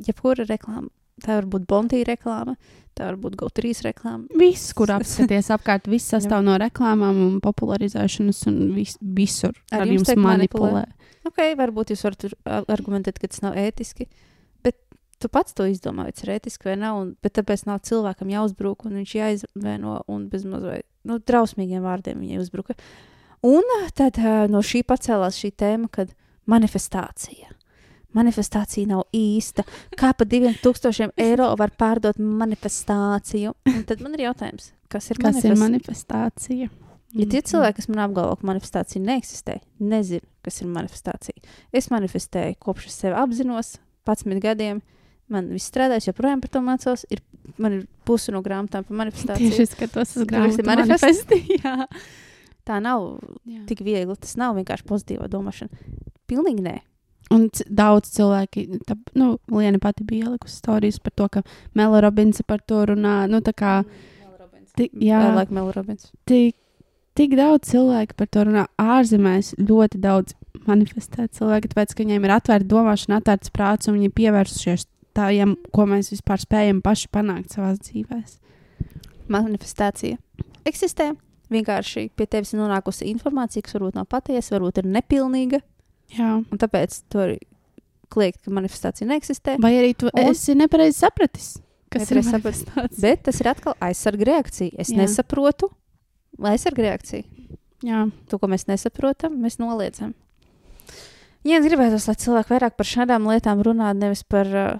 Jebkura 0.00 0.48
reklāma. 0.48 0.88
Tā 1.24 1.38
var 1.38 1.46
būt 1.48 1.64
Bontija 1.68 2.04
reklāma, 2.10 2.56
tā 2.96 3.06
var 3.08 3.16
būt 3.20 3.38
GO3 3.40 3.72
reklāma. 3.86 4.26
Viss, 4.36 4.74
kur 4.76 4.90
apskaties 4.92 5.48
apkārt, 5.54 5.88
viss 5.88 6.10
sastāv 6.12 6.44
no 6.44 6.58
reklāmām 6.60 7.22
un 7.24 7.38
popularizēšanas, 7.44 8.42
un 8.50 8.58
vis, 8.76 8.98
visur 9.00 9.54
Ar 9.72 9.86
ar, 9.86 9.88
jums 9.88 10.02
jums 10.02 10.12
tiek 10.12 10.20
manipulē. 10.20 10.84
Ok, 11.26 11.40
varbūt 11.58 11.94
jūs 11.94 12.04
varat 12.04 12.28
argumentēt, 12.70 13.18
ka 13.18 13.30
tas 13.32 13.40
nav 13.42 13.56
ētiski, 13.58 14.06
bet 14.62 14.76
tu 15.18 15.32
pats 15.32 15.56
to 15.56 15.64
izdomā, 15.70 16.06
vai 16.06 16.14
tas 16.14 16.26
ir 16.26 16.34
ētiski 16.36 16.68
vai 16.68 16.76
nav. 16.84 17.00
Un, 17.00 17.10
bet 17.24 17.38
tāpēc 17.40 17.64
nav 17.66 17.80
cilvēkam 17.88 18.30
jāuzbruk, 18.36 18.84
un 18.86 19.00
viņš 19.00 19.16
jāizvaino 19.16 20.02
un 20.12 20.28
bezmaz 20.30 20.68
vai 20.68 20.78
nu, 21.08 21.18
drausmīgiem 21.18 21.82
vārdiem 21.86 22.20
viņai 22.22 22.44
uzbruka. 22.44 22.76
Un 23.46 23.64
tad 23.96 24.20
uh, 24.20 24.44
no 24.52 24.60
šī 24.64 24.84
pacēlās 24.86 25.40
šī 25.40 25.54
tēma, 25.56 25.90
kad 25.92 26.12
manifestācija. 26.50 27.55
Manifestācija 28.16 28.88
nav 28.88 29.04
īsta. 29.14 29.62
Kā 29.98 30.12
par 30.16 30.26
2000 30.30 31.10
eiro 31.20 31.50
var 31.60 31.70
pārdot 31.76 32.16
manifestāciju? 32.18 33.52
Un 33.70 33.84
tad 33.88 34.00
man 34.04 34.16
ir 34.16 34.26
jautājums, 34.30 34.72
kas 34.92 35.10
ir 35.12 35.20
Kas 35.20 35.42
ir 35.44 35.52
manifest- 35.54 35.62
manifestācija? 35.62 36.68
Ja 37.16 37.24
tie 37.32 37.40
cilvēki, 37.40 37.76
kas 37.78 37.88
man 37.88 38.02
apgalvo, 38.10 38.34
ka 38.40 38.46
manifestācija 38.50 39.00
neeksistē, 39.00 39.60
nezinu, 39.80 40.24
kas 40.44 40.58
ir 40.60 40.68
manifestācija. 40.68 41.38
Es 41.72 41.86
manifestēju 41.88 42.58
kopš 42.60 42.86
es 42.90 42.98
sevi 43.00 43.14
apzinos, 43.16 43.76
11 44.04 44.40
gadiem. 44.42 44.82
Man 45.28 45.48
viss 45.50 45.70
strādājas, 45.70 46.06
joprojām 46.10 46.40
par 46.40 46.50
to 46.54 46.60
mācos. 46.62 47.04
Ir, 47.10 47.20
man 47.58 47.72
ir 47.80 47.86
pusi 48.06 48.30
no 48.34 48.42
grāmatām 48.42 48.84
par 48.86 48.96
manifestāciju. 49.00 49.48
Tieši 49.54 49.66
skatos 49.72 50.12
uz 50.16 50.22
ir 50.22 50.28
grāmatu 50.30 50.66
manifest. 50.66 51.02
manifesti. 51.02 51.56
Jā. 51.64 51.86
Tā 52.66 52.76
nav 52.82 53.18
Jā. 53.46 53.64
tik 53.66 53.80
viegli. 53.86 54.14
Tas 54.20 54.36
nav 54.38 54.54
vienkārši 54.58 54.86
pozitīva 54.86 55.26
domāšana. 55.30 55.70
Pilnīgi 56.30 56.62
nē. 56.62 56.76
Un 57.34 57.48
daudz 57.66 58.12
cilvēki, 58.14 58.82
tā, 58.86 58.94
nu, 59.18 59.32
Liena 59.50 59.80
pati 59.82 60.04
bija 60.06 60.28
ielikusi 60.28 60.60
stāstījis 60.60 61.00
par 61.02 61.14
to, 61.18 61.26
ka 61.28 61.42
Mela 61.74 61.98
Robinsa 62.04 62.44
par 62.46 62.60
to 62.62 62.84
runā. 62.92 63.24
Nu, 63.30 63.40
tā 63.42 63.50
kā 63.56 63.80
ti, 64.78 64.86
jā, 64.94 65.18
Jā, 65.24 65.32
laika 65.34 65.54
Mel 65.56 65.72
Robins. 65.74 66.12
tik, 66.28 66.54
tik 67.18 67.34
daudz 67.34 67.72
cilvēku 67.72 68.14
par 68.14 68.30
to 68.30 68.46
runā. 68.46 68.66
Ārzemēs 68.78 69.56
ļoti 69.58 69.98
daudz 70.02 70.36
manifestē 70.66 71.26
cilvēki, 71.34 71.72
tāpēc, 71.72 71.94
ka 71.96 72.04
viņiem 72.04 72.28
ir 72.28 72.36
atvērta 72.36 72.70
domāšana, 72.70 73.18
atvērts 73.20 73.50
prāts, 73.54 73.90
un 73.90 73.98
viņi 73.98 74.14
pievērsušies 74.14 74.86
tādiem, 75.16 75.56
ko 75.74 75.86
mēs 75.90 76.12
vispār 76.14 76.42
spējam 76.42 76.82
paši 76.84 77.10
panākt 77.10 77.56
savā 77.56 77.74
dzīvē. 77.74 78.22
Manifestācija 79.32 80.18
eksistē. 80.66 81.14
Vienkārši 81.50 82.08
pie 82.18 82.26
tevis 82.26 82.52
ir 82.54 82.58
nonākusi 82.58 83.06
informācija, 83.12 83.62
kas 83.62 83.76
varbūt 83.76 83.98
nav 83.98 84.08
patiesa, 84.10 84.56
varbūt 84.56 84.80
ir 84.82 84.88
nepilnīga. 84.90 85.60
Jā. 86.14 86.44
Un 86.44 86.58
tāpēc 86.58 87.00
tu 87.10 87.18
vari 87.18 87.38
kliegt, 88.12 88.42
ka 88.44 88.50
manifestācija 88.54 89.08
neeksistē. 89.10 89.56
Vai 89.62 89.72
arī 89.80 89.94
tu 89.98 90.10
Un- 90.12 90.30
esi 90.30 90.54
nepareizi 90.54 90.98
sapratis? 91.02 91.56
Kas 91.90 92.10
ir 92.10 92.22
manifestācija? 92.22 93.00
Bet 93.00 93.22
tas 93.24 93.40
ir 93.40 93.48
atkal 93.50 93.74
aizsarga 93.80 94.24
reakcija. 94.24 94.74
Es 94.78 94.90
Jā. 94.90 94.96
Jā. 94.96 95.02
nesaprotu, 95.02 95.70
aizsarga 96.42 96.82
reakcija. 96.82 97.24
Jā, 97.84 98.06
To, 98.30 98.38
ko 98.38 98.48
mēs 98.48 98.66
nesaprotam, 98.70 99.36
mēs 99.42 99.58
noliedzam. 99.60 100.14
Ja 101.46 101.60
es 101.60 101.66
gribētu, 101.68 102.00
lai 102.08 102.16
cilvēki 102.18 102.54
vairāk 102.54 102.76
par 102.76 102.88
šādām 102.88 103.28
lietām 103.28 103.60
runā, 103.62 103.92
nevis 103.94 104.24
par, 104.26 104.46
uh, 104.46 104.78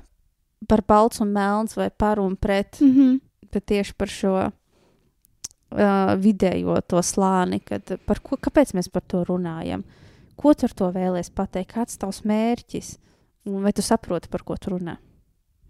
par 0.67 0.83
balts 0.83 1.21
un 1.23 1.31
melns 1.35 1.77
vai 1.77 1.91
par 1.91 2.19
un 2.19 2.35
pret, 2.37 2.81
mm 2.81 2.93
-hmm. 2.93 3.21
bet 3.53 3.67
tieši 3.67 3.95
par 3.95 4.09
šo 4.09 4.33
uh, 4.47 4.51
vidējo 6.19 6.81
to 6.89 7.03
slāni, 7.03 7.61
kad, 7.61 7.83
uh, 7.91 7.97
par 8.07 8.19
ko, 8.21 8.37
kāpēc 8.37 8.75
mēs 8.75 8.89
par 8.91 9.03
to 9.03 9.25
runājam. 9.25 9.85
Ko 10.37 10.53
tu 10.55 10.69
ar 10.69 10.75
to 10.77 10.91
vēlēsies 10.93 11.33
pateikt? 11.37 11.73
Kāds 11.75 11.97
ir 11.97 12.03
tavs 12.05 12.23
mērķis? 12.29 12.95
Un 13.49 13.63
vai 13.65 13.73
tu 13.77 13.85
saproti, 13.85 14.31
par 14.33 14.45
ko 14.47 14.57
tu 14.61 14.75
runā? 14.75 14.97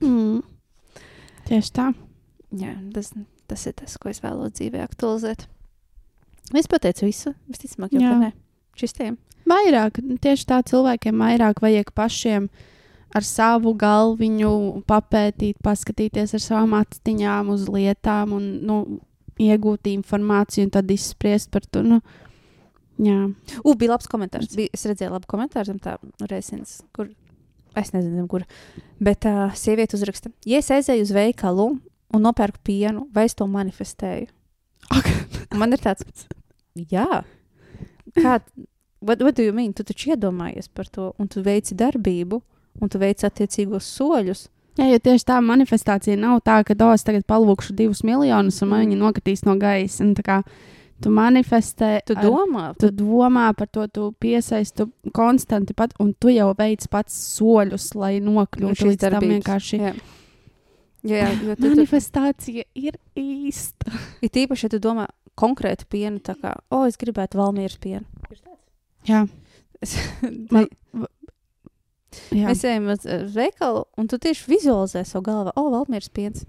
mm. 0.00 0.42
tieši 1.48 1.72
tā. 1.76 1.90
Jā, 2.56 2.74
tas, 2.94 3.12
tas 3.50 3.66
ir 3.68 3.76
tas, 3.78 3.96
ko 4.00 4.10
es 4.12 4.22
vēlos 4.24 4.54
dzīvē 4.56 4.82
aktualizēt. 4.84 5.46
Es 6.54 6.68
pateicu 6.70 7.08
visu, 7.08 7.34
visticamāk, 7.50 7.96
jau 7.96 8.18
nē. 8.20 8.30
Čistiem. 8.78 9.16
Vairāk, 9.46 9.98
tieši 10.22 10.46
tā 10.46 10.60
cilvēkiem 10.66 11.22
vairāk 11.22 11.62
vajag 11.62 11.92
pašiem 11.96 12.48
ar 13.16 13.24
savu 13.24 13.72
galviņu 13.78 14.52
papētīt, 14.86 15.58
paskatīties 15.64 16.34
ar 16.36 16.42
savām 16.42 16.74
acīm 16.78 17.50
uz 17.54 17.66
lietām 17.70 18.34
un 18.36 18.48
nu, 18.66 18.78
iegūt 19.42 19.88
informāciju 19.92 20.66
un 20.66 20.72
tad 20.74 20.90
izspriest 20.90 21.50
par 21.54 21.66
to. 21.70 21.82
Nu, 21.86 22.00
jā, 22.98 23.18
U, 23.64 23.74
bija 23.74 23.92
labs 23.94 24.08
komentārs. 24.10 24.54
Bija, 24.56 24.72
es 24.72 24.86
redzēju 24.88 25.12
labu 25.12 25.28
komentāru 25.30 25.72
zem 25.72 25.78
tā 25.82 25.96
reizes, 26.30 26.80
kur 26.96 27.10
es 27.76 27.92
nezinu, 27.92 28.26
kur. 28.30 28.44
Bet 29.02 29.20
tā 29.26 29.34
uh, 29.48 29.54
sieviete 29.56 29.96
uzraksta, 29.98 30.30
ja 30.48 30.58
es 30.62 30.70
aizēju 30.72 31.04
uz 31.04 31.12
veikalu 31.12 31.68
un 32.14 32.22
nopērku 32.24 32.62
pienu, 32.64 33.06
vai 33.12 33.26
es 33.28 33.34
to 33.36 33.46
manifestēju? 33.50 34.30
Man 35.58 35.74
ir 35.74 35.82
tāds, 35.82 36.26
jā, 36.76 37.24
kā, 38.16 38.40
what, 39.00 39.20
what 39.22 39.34
do 39.36 39.42
you 39.42 39.52
mean? 39.52 39.72
Tu 39.74 39.84
taču 39.84 40.12
iedomājies 40.14 40.68
par 40.72 40.88
to, 40.88 41.12
un 41.18 41.28
tu 41.28 41.42
veici 41.42 41.74
darbību, 41.76 42.40
un 42.80 42.92
tu 42.92 43.00
veici 43.02 43.26
attiecīgos 43.26 43.88
soļus. 43.98 44.48
jā 44.76 44.90
jo 44.92 44.98
tieši 45.00 45.24
tā 45.24 45.40
manifestācija 45.40 46.16
nav 46.20 46.42
tā, 46.44 46.62
ka 46.64 46.74
dos 46.74 47.04
tagad 47.04 47.24
palūkšu 47.26 47.72
divus 47.76 48.02
miljonus 48.04 48.62
un 48.62 48.68
man 48.68 48.80
Mm. 48.84 48.88
viņi 48.90 48.98
nokritīs 49.00 49.44
no 49.44 49.56
gaisa. 49.56 50.04
Un 50.04 50.14
Tu 51.02 51.10
manifestē, 51.12 52.00
Tu 52.08 52.14
ar- 52.16 52.24
domā, 52.24 52.62
tu 52.78 52.88
domā 52.90 53.50
par 53.56 53.66
to, 53.68 53.86
tu 53.92 54.12
piesaisti 54.20 54.86
konstanti, 55.12 55.74
pat, 55.76 55.92
un 56.00 56.14
tu 56.14 56.28
jau 56.32 56.54
veic 56.56 56.86
pats 56.88 57.12
soļus, 57.38 57.90
lai 57.94 58.14
nokļūtu 58.24 58.86
līdz 58.88 59.00
tam 59.02 59.12
darbības. 59.18 59.34
vienkārši. 59.34 59.80
Jā. 59.82 59.92
Jā, 61.06 61.18
jā, 61.20 61.28
jo 61.50 61.54
tu, 61.56 61.62
tu, 61.62 61.68
Manifestācija 61.74 62.64
ir 62.74 62.96
īsta. 63.14 63.92
ir 64.24 64.30
tīpaši, 64.32 64.64
ja 64.64 64.72
tu 64.72 64.78
domā 64.88 65.04
konkrēti 65.36 65.84
pienu, 65.92 66.18
tā 66.24 66.32
kā, 66.40 66.54
o, 66.70 66.80
oh, 66.80 66.86
es 66.88 66.96
gribētu 66.96 67.36
valmieras 67.42 67.76
pienu. 67.76 68.06
Jā, 69.06 69.26
Es- 69.84 69.98
Man- 70.50 70.70
jā. 72.32 72.48
Mēs 72.48 72.64
ejam 72.64 72.88
uz 72.94 73.04
uz 73.04 73.34
veikalu, 73.36 73.84
un 74.00 74.08
tu 74.08 74.16
tieši 74.18 74.48
vizualizē 74.48 75.04
savu 75.06 75.26
galvu, 75.28 75.52
o, 75.52 75.60
oh, 75.60 75.70
valmieras 75.76 76.08
piens. 76.08 76.46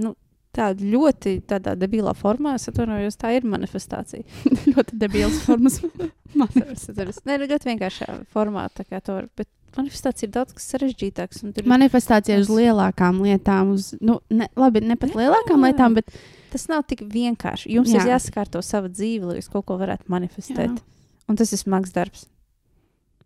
Nu, 0.00 0.14
tāda 0.56 0.86
ļoti 0.94 1.36
tādā 1.48 1.74
debilā 1.78 2.14
formā, 2.16 2.56
es 2.58 2.68
atvainojos, 2.70 3.18
tā 3.20 3.34
ir 3.36 3.46
manifestācija. 3.48 4.24
ļoti 4.72 5.00
debils 5.02 5.42
formas. 5.46 5.82
Es 6.36 6.90
Nē, 7.24 7.38
nu, 7.40 7.46
ļoti 7.48 7.70
vienkāršā 7.70 8.06
formā, 8.34 8.66
var, 8.68 9.28
bet 9.38 9.48
manifestācija 9.78 10.26
ir 10.26 10.32
daudz 10.34 10.56
kas 10.56 10.66
sarežģītāks. 10.74 11.44
Manifestācija 11.68 12.36
uz 12.42 12.50
lielākām 12.52 13.22
lietām, 13.24 13.72
uz, 13.76 13.94
nu, 14.04 14.18
ne, 14.28 14.50
labi, 14.58 14.82
ne 14.84 14.98
pat 15.00 15.14
lielākām 15.16 15.64
Jā. 15.64 15.70
lietām, 15.70 15.96
bet 15.96 16.12
tas 16.52 16.66
nav 16.72 16.84
tik 16.90 17.06
vienkārši. 17.12 17.72
Jums 17.78 17.94
Jā. 17.94 18.02
ir 18.02 18.12
jāsakārto 18.14 18.60
sava 18.64 18.90
dzīve, 18.92 19.30
lai 19.30 19.40
jūs 19.40 19.48
kaut 19.52 19.64
ko 19.70 19.78
varētu 19.80 20.12
manifestēt. 20.12 20.76
Jā. 20.76 21.22
Un 21.30 21.40
tas 21.40 21.52
ir 21.54 21.62
smags 21.62 21.94
darbs. 21.94 22.26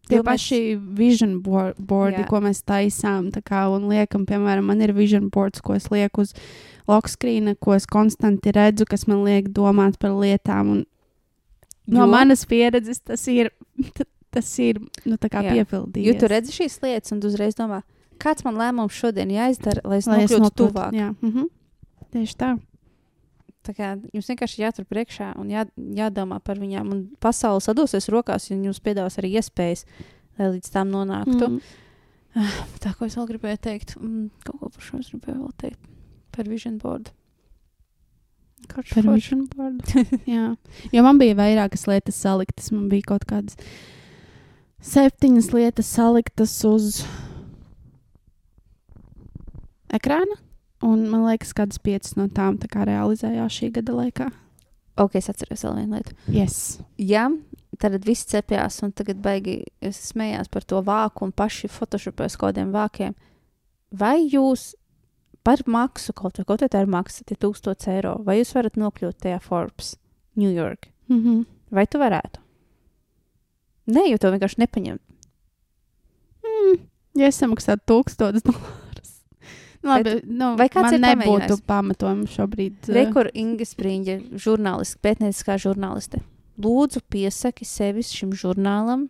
Tie 0.08 0.16
Jo 0.16 0.22
mēs- 0.22 0.26
paši 0.26 0.60
vision 0.96 1.40
board, 1.40 1.76
boardi, 1.78 2.22
Jā. 2.24 2.28
ko 2.28 2.40
mēs 2.40 2.64
taisām, 2.64 3.30
kā, 3.30 3.68
un 3.70 3.88
liekam, 3.88 4.26
piemēram, 4.26 4.64
man 4.64 4.80
ir 4.82 4.92
vision 4.92 5.28
boards, 5.28 5.60
ko 5.60 5.74
es 5.74 5.88
lieku 5.88 6.22
uz 6.22 6.34
lokskrīna, 6.88 7.54
ko 7.60 7.74
es 7.74 7.86
konstanti 7.86 8.50
redzu, 8.52 8.86
kas 8.88 9.06
man 9.06 9.22
liek 9.24 9.48
domāt 9.54 9.98
par 9.98 10.10
lietām. 10.10 10.70
Un 10.70 10.86
no 11.86 12.00
Jo- 12.00 12.10
manas 12.10 12.44
pieredzes 12.44 13.00
tas 13.04 13.26
ir, 13.28 13.50
tas 14.32 14.58
ir 14.58 14.80
nu, 15.04 15.16
piepildījies. 15.16 16.04
Jo 16.06 16.14
tu 16.18 16.26
redzi 16.26 16.52
šīs 16.58 16.80
lietas, 16.82 17.12
un 17.12 17.20
tu 17.20 17.28
uzreiz 17.28 17.54
domā, 17.54 17.82
kāds 18.18 18.44
man 18.44 18.56
lēmums 18.56 18.90
šodien 18.90 19.30
jāizdara, 19.30 19.80
lai 19.84 19.98
es 19.98 20.06
nokļūtu 20.06 20.50
tuvāk. 20.56 20.92
Jā, 20.92 21.14
mhm. 21.22 21.46
tieši 22.12 22.36
tā. 22.36 22.58
Tā 23.66 23.74
kā 23.76 23.90
jums 24.14 24.30
vienkārši 24.30 24.62
jātur 24.62 24.86
priekšā 24.88 25.34
un 25.40 25.50
jā, 25.52 25.66
jādomā 25.76 26.38
par 26.44 26.60
viņām. 26.60 26.90
Un 26.94 27.04
pasaule 27.20 27.60
sadosies 27.64 28.08
rokās, 28.12 28.48
un 28.54 28.64
jums 28.70 28.80
piedāvās 28.80 29.18
arī 29.20 29.34
iespējas, 29.36 29.84
lai 30.40 30.48
līdz 30.54 30.72
tam 30.72 30.92
nonāktu. 30.94 31.50
Mm. 31.50 32.50
Tā, 32.80 32.94
ko 32.96 33.08
es 33.08 33.18
vēl 33.18 33.28
gribēju 33.34 33.60
teikt, 33.66 33.96
mm, 33.98 34.28
kaut 34.46 34.60
ko 34.62 34.72
par 34.72 34.86
šo 34.86 35.00
es 35.02 35.10
gribēju 35.12 35.40
vēl 35.42 35.54
teikt. 35.60 35.80
Par 36.30 36.48
vision 36.48 36.78
board. 36.80 37.10
Karš 38.70 38.94
Par 38.94 39.08
vision 39.10 39.46
board. 39.50 39.94
Jā, 40.30 40.52
jo 40.94 41.02
man 41.04 41.20
bija 41.20 41.36
vairākas 41.38 41.88
lietas 41.90 42.20
saliktas. 42.22 42.70
Man 42.72 42.88
bija 42.92 43.10
kaut 43.12 43.26
kādas 43.28 43.58
septiņas 44.80 45.50
lietas 45.52 45.90
saliktas 45.90 46.54
uz 46.68 47.02
ekrāna. 49.92 50.38
Un 50.86 51.02
man 51.12 51.26
liekas, 51.28 51.52
kādas 51.56 51.80
piecas 51.82 52.16
no 52.16 52.28
tām 52.32 52.56
tā 52.60 52.84
realizējās 52.88 53.58
šī 53.58 53.70
gada 53.76 53.96
laikā. 53.98 54.30
Ok, 55.00 55.16
es 55.20 55.30
atceros 55.32 55.64
vēl 55.64 55.76
vienu 55.80 55.98
lietu. 55.98 56.14
Yes. 56.32 56.80
Jā, 56.98 57.28
tad 57.80 57.96
viss 58.04 58.28
cepjās, 58.28 58.80
un 58.84 58.92
tagad 58.96 59.20
baigi 59.22 59.60
es 59.84 60.00
smējās 60.10 60.50
par 60.52 60.66
to 60.68 60.80
vāku 60.84 61.24
un 61.24 61.32
paši 61.36 61.70
photoshopēs 61.72 62.36
kaut 62.36 62.54
kādiem 62.54 62.72
vākiem. 62.74 63.16
Vai 63.96 64.18
jūs 64.24 64.74
par 65.44 65.62
maksu, 65.66 66.12
kaut 66.16 66.40
kaut 66.46 66.64
vai 66.64 66.68
tā 66.72 66.82
ir 66.84 66.90
maksa, 66.90 67.24
tie 67.24 67.36
1000 67.36 67.88
eiro, 67.94 68.18
vai 68.24 68.40
jūs 68.40 68.52
varat 68.56 68.76
nokļūt 68.80 69.22
tajā 69.24 69.40
Forbes, 69.44 69.96
New 70.36 70.52
York? 70.52 70.90
Mm 71.08 71.24
-hmm. 71.24 71.46
Vai 71.70 71.86
tu 71.86 71.98
varētu? 71.98 72.40
Nē, 73.86 74.10
jo 74.10 74.18
to 74.18 74.30
vienkārši 74.30 74.58
nepaņem. 74.58 74.98
mm, 76.42 76.78
ja 77.14 77.26
es 77.26 77.40
samaksātu 77.40 77.82
tūkstotis 77.86 78.42
dolārus. 78.42 78.79
Labi, 79.86 80.18
nu, 80.28 80.52
vai 80.60 80.66
kāds 80.72 80.92
ir 80.92 81.00
nebūtu 81.00 81.56
pamatojumi 81.68 82.28
šobrīd. 82.28 82.90
uh, 82.90 82.92
Rekur 82.98 83.30
Inga 83.32 83.64
Spriņģa, 83.64 84.16
žurnālisti, 84.36 85.00
pētnieciskā 85.00 85.56
žurnāliste. 85.62 86.20
Lūdzu, 86.60 87.00
piesaki 87.08 87.64
sevi 87.64 88.04
šim 88.04 88.34
žurnālam, 88.36 89.06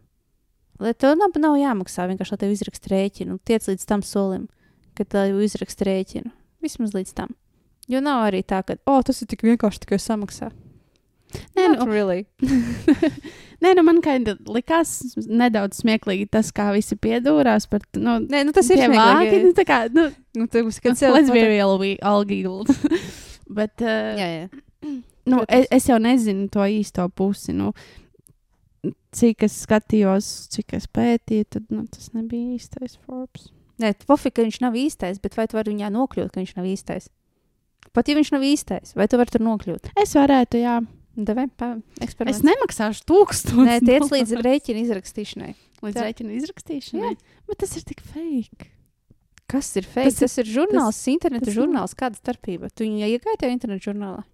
lai 0.79 0.95
tev 0.95 1.17
nav, 1.19 1.35
nav 1.43 1.59
jāmaksā 1.59 2.07
vienkārši, 2.13 2.37
lai 2.37 2.43
tev 2.45 2.55
izrakst 2.55 2.87
rēķinu. 2.93 3.41
Tiec 3.43 3.67
līdz 3.67 3.89
tam 3.91 4.07
solim, 4.07 4.47
ka 4.95 5.09
tev 5.09 5.43
izrakst 5.43 5.83
rēķinu. 5.87 6.31
Vismaz 6.63 6.95
līdz 6.95 7.15
tam. 7.19 7.35
Jo 7.91 7.99
nav 8.05 8.29
arī 8.29 8.45
tā, 8.47 8.63
ka, 8.63 8.79
oh, 8.87 9.03
tas 9.03 9.19
ir 9.25 9.31
tik 9.33 9.43
vienkārši 9.43 9.83
tikai 9.83 9.99
samaksā. 9.99 10.53
Nē, 11.57 11.67
Not 11.75 11.83
nu, 11.83 11.91
really. 11.91 12.27
Nē, 13.61 13.75
nu 13.77 13.85
man 13.85 14.01
of 14.01 14.39
likās 14.49 14.93
nedaudz 15.29 15.83
smieklīgi 15.83 16.31
tas, 16.33 16.49
kā 16.57 16.71
visi 16.73 16.97
piedūrās 16.97 17.69
par 17.69 17.85
nu, 18.01 18.17
Nē, 18.25 18.45
nu 18.49 18.55
tas 18.57 18.71
ir 18.73 18.87
vāki. 18.89 19.43
Nu, 19.45 19.53
tā 19.57 19.67
kā, 19.69 19.83
nu, 19.93 20.09
Nu, 20.37 20.47
tev 20.47 20.69
būs, 20.69 20.79
kad 20.83 20.99
sev 20.99 21.15
let's 21.17 21.33
be 21.33 21.43
real, 21.43 21.77
we 21.81 21.97
all 22.07 22.25
giggled. 22.25 22.71
Bet, 23.51 23.83
uh, 23.83 24.15
Jā, 24.15 24.29
jā. 24.31 24.93
nu, 25.27 25.43
es, 25.51 25.67
es 25.75 25.89
jau 25.91 25.99
nezinu 25.99 26.47
to 26.55 26.63
īsto 26.63 27.09
pusi. 27.11 27.55
Nu, 27.57 27.73
cik 29.17 29.43
es 29.49 29.57
skatījos, 29.65 30.29
cik 30.55 30.77
es 30.79 30.87
pētīju, 30.87 31.49
tad 31.57 31.73
nu, 31.75 31.83
tas 31.91 32.13
nebija 32.15 32.55
īstais 32.55 32.95
Forbes. 33.03 33.51
Nē, 33.83 33.95
pofīgi, 34.07 34.37
ka 34.37 34.47
viņš 34.47 34.61
nav 34.63 34.77
īstais, 34.79 35.19
bet 35.23 35.35
vai 35.39 35.49
tu 35.51 35.59
vari 35.59 35.73
viņā 35.73 35.91
nokļūt, 35.97 36.31
ka 36.31 36.43
viņš 36.43 36.55
nav 36.59 36.69
īstais? 36.69 37.11
Pat 37.97 38.07
ja 38.07 38.15
viņš 38.15 38.31
nav 38.37 38.45
īstais, 38.47 38.95
vai 38.95 39.09
tu 39.11 39.19
vari 39.19 39.35
tur 39.35 39.43
nokļūt? 39.43 39.91
Es 39.99 40.15
varētu, 40.15 40.61
jā. 40.63 40.79
Devai, 41.17 41.49
pa, 41.57 41.77
Es 42.01 42.43
nemaksāšu 42.47 43.03
tūkstošu. 43.05 43.65
Nē, 43.67 43.81
tiec 43.83 44.07
līdz 44.09 44.35
rēķina 44.41 44.83
izrakstīšanai. 44.87 45.55
līdz 45.83 45.95
tā- 45.97 46.05
rēķina 46.07 46.37
izrakstīšanai. 46.39 47.17
Bet 47.49 47.59
tas 47.59 47.77
ir 47.77 47.83
tik 47.83 48.01
fake. 48.01 48.69
Kas 49.49 49.77
ir 49.77 49.83
fake? 49.83 50.05
Tas 50.05 50.19
Tas, 50.21 50.39
ir- 50.39 50.45
tas 50.45 50.55
žurnāls, 50.55 51.01
interneta 51.11 51.45
tas 51.47 51.55
žurnāls. 51.55 51.95
Kāda 51.99 52.15
starpība? 52.17 52.71
Tu 52.73 52.85
viņu 52.85 53.03
iegāji 53.11 53.37
tajā 53.43 53.51
interneta 53.53 53.91
žurnālā. 53.93 54.25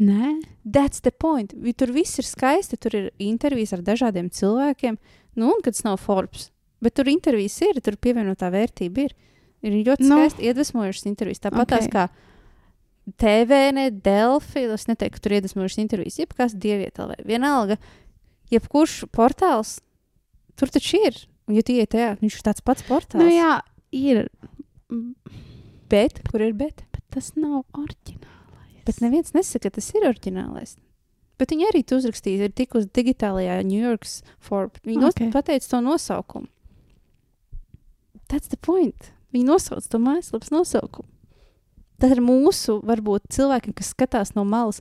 Nē, 0.00 0.42
That's 0.66 1.00
the 1.00 1.12
point. 1.12 1.54
Tur 1.76 1.92
viss 1.92 2.18
ir 2.18 2.24
skaisti. 2.24 2.76
Tur 2.76 2.90
ir 2.98 3.10
intervijas 3.20 3.72
ar 3.72 3.78
dažādiem 3.82 4.28
cilvēkiem. 4.28 4.98
Nu, 5.36 5.52
un 5.54 5.62
kad 5.62 5.74
tas 5.74 5.84
nav 5.84 6.00
Forbes. 6.00 6.50
Bet 6.82 6.94
tur 6.96 7.04
intervijas 7.04 7.60
ir, 7.62 7.80
tur 7.80 7.92
pievienotā 7.96 8.50
vērtība 8.50 8.98
ir. 9.06 9.14
Ir 9.62 9.84
ļoti 9.84 10.00
Nu. 10.00 10.16
skaisti 10.18 10.50
iedvesmojušas 10.50 11.06
intervijas. 11.06 11.38
Tāpat 11.40 11.62
Ok. 11.62 11.68
tās 11.78 11.88
kā 11.88 12.08
TVN, 13.20 13.88
Delfi. 14.04 14.64
Es 14.74 14.86
neteiktu, 14.88 15.22
tur 15.24 15.36
iedvesmojušas 15.36 15.82
intervijas. 15.82 16.18
Jebkas 16.22 16.56
dievietā 16.56 17.08
vai 17.10 17.18
vienalga. 17.26 17.76
Jebkurš 18.52 19.04
portāls 19.14 19.78
tur 20.58 20.72
taču 20.72 21.00
ir. 21.04 21.18
Un, 21.48 21.58
ja 21.58 21.64
tu 21.66 21.74
iet 21.76 21.92
tajā, 21.92 22.14
viņš 22.22 22.38
ir 22.38 22.46
tāds 22.46 22.64
pats 22.64 22.84
portāls. 22.88 23.20
nu, 23.20 23.28
jā, 23.28 23.58
ir. 23.92 24.24
Bet, 25.92 26.22
kur 26.30 26.44
ir 26.44 26.54
bet? 26.56 26.84
Bet 26.94 27.04
tas 27.12 27.34
nav 27.36 27.64
oriģinālais. 27.76 28.80
Bet 28.86 29.00
neviens 29.04 29.34
nesaka, 29.36 29.68
ka 29.68 29.78
tas 29.78 29.90
ir 29.92 30.06
oriģinālais. 30.08 30.76
Bet 31.40 31.50
viņi 31.50 31.66
arī 31.68 31.82
tu 31.84 31.98
uzrakstīja, 31.98 32.48
ir 32.48 32.54
tik 32.54 32.76
uz 32.78 32.86
digitālajā 32.94 33.58
New 33.66 33.80
York's 33.80 34.22
Forbes. 34.38 34.80
Viņi 34.86 35.08
Ok. 35.08 35.16
okay. 35.16 35.32
pateica 35.34 35.68
to 35.68 35.80
nosaukumu. 35.82 36.48
That's 38.30 38.48
the 38.48 38.56
point. 38.56 39.10
Viņi 39.34 39.50
nosauc 39.50 39.88
to 39.90 39.98
mājaslapas 39.98 40.52
nosaukumu. 40.54 41.10
Tas 42.02 42.14
ir 42.14 42.20
mūsu, 42.24 42.80
varbūt, 42.86 43.28
cilvēkiem, 43.34 43.74
kas 43.78 43.92
skatās 43.94 44.34
no 44.34 44.44
malas. 44.48 44.80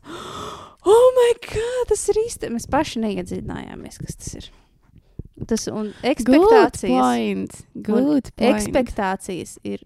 Oh, 0.84 1.08
my 1.16 1.30
God, 1.46 1.88
tas 1.94 2.04
ir 2.12 2.20
īsti. 2.26 2.50
Mēs 2.52 2.68
paši 2.72 3.04
neiedziļinājāmies, 3.06 4.02
kas 4.04 4.20
tas 4.20 4.34
ir. 4.42 4.50
Tas 5.50 5.66
un 5.72 5.90
Good 5.90 6.10
ekspektācijas. 6.12 6.92
point. 6.92 7.56
Good 7.74 8.34
point. 8.36 8.50
Ekspektācijas 8.50 9.58
ir 9.66 9.86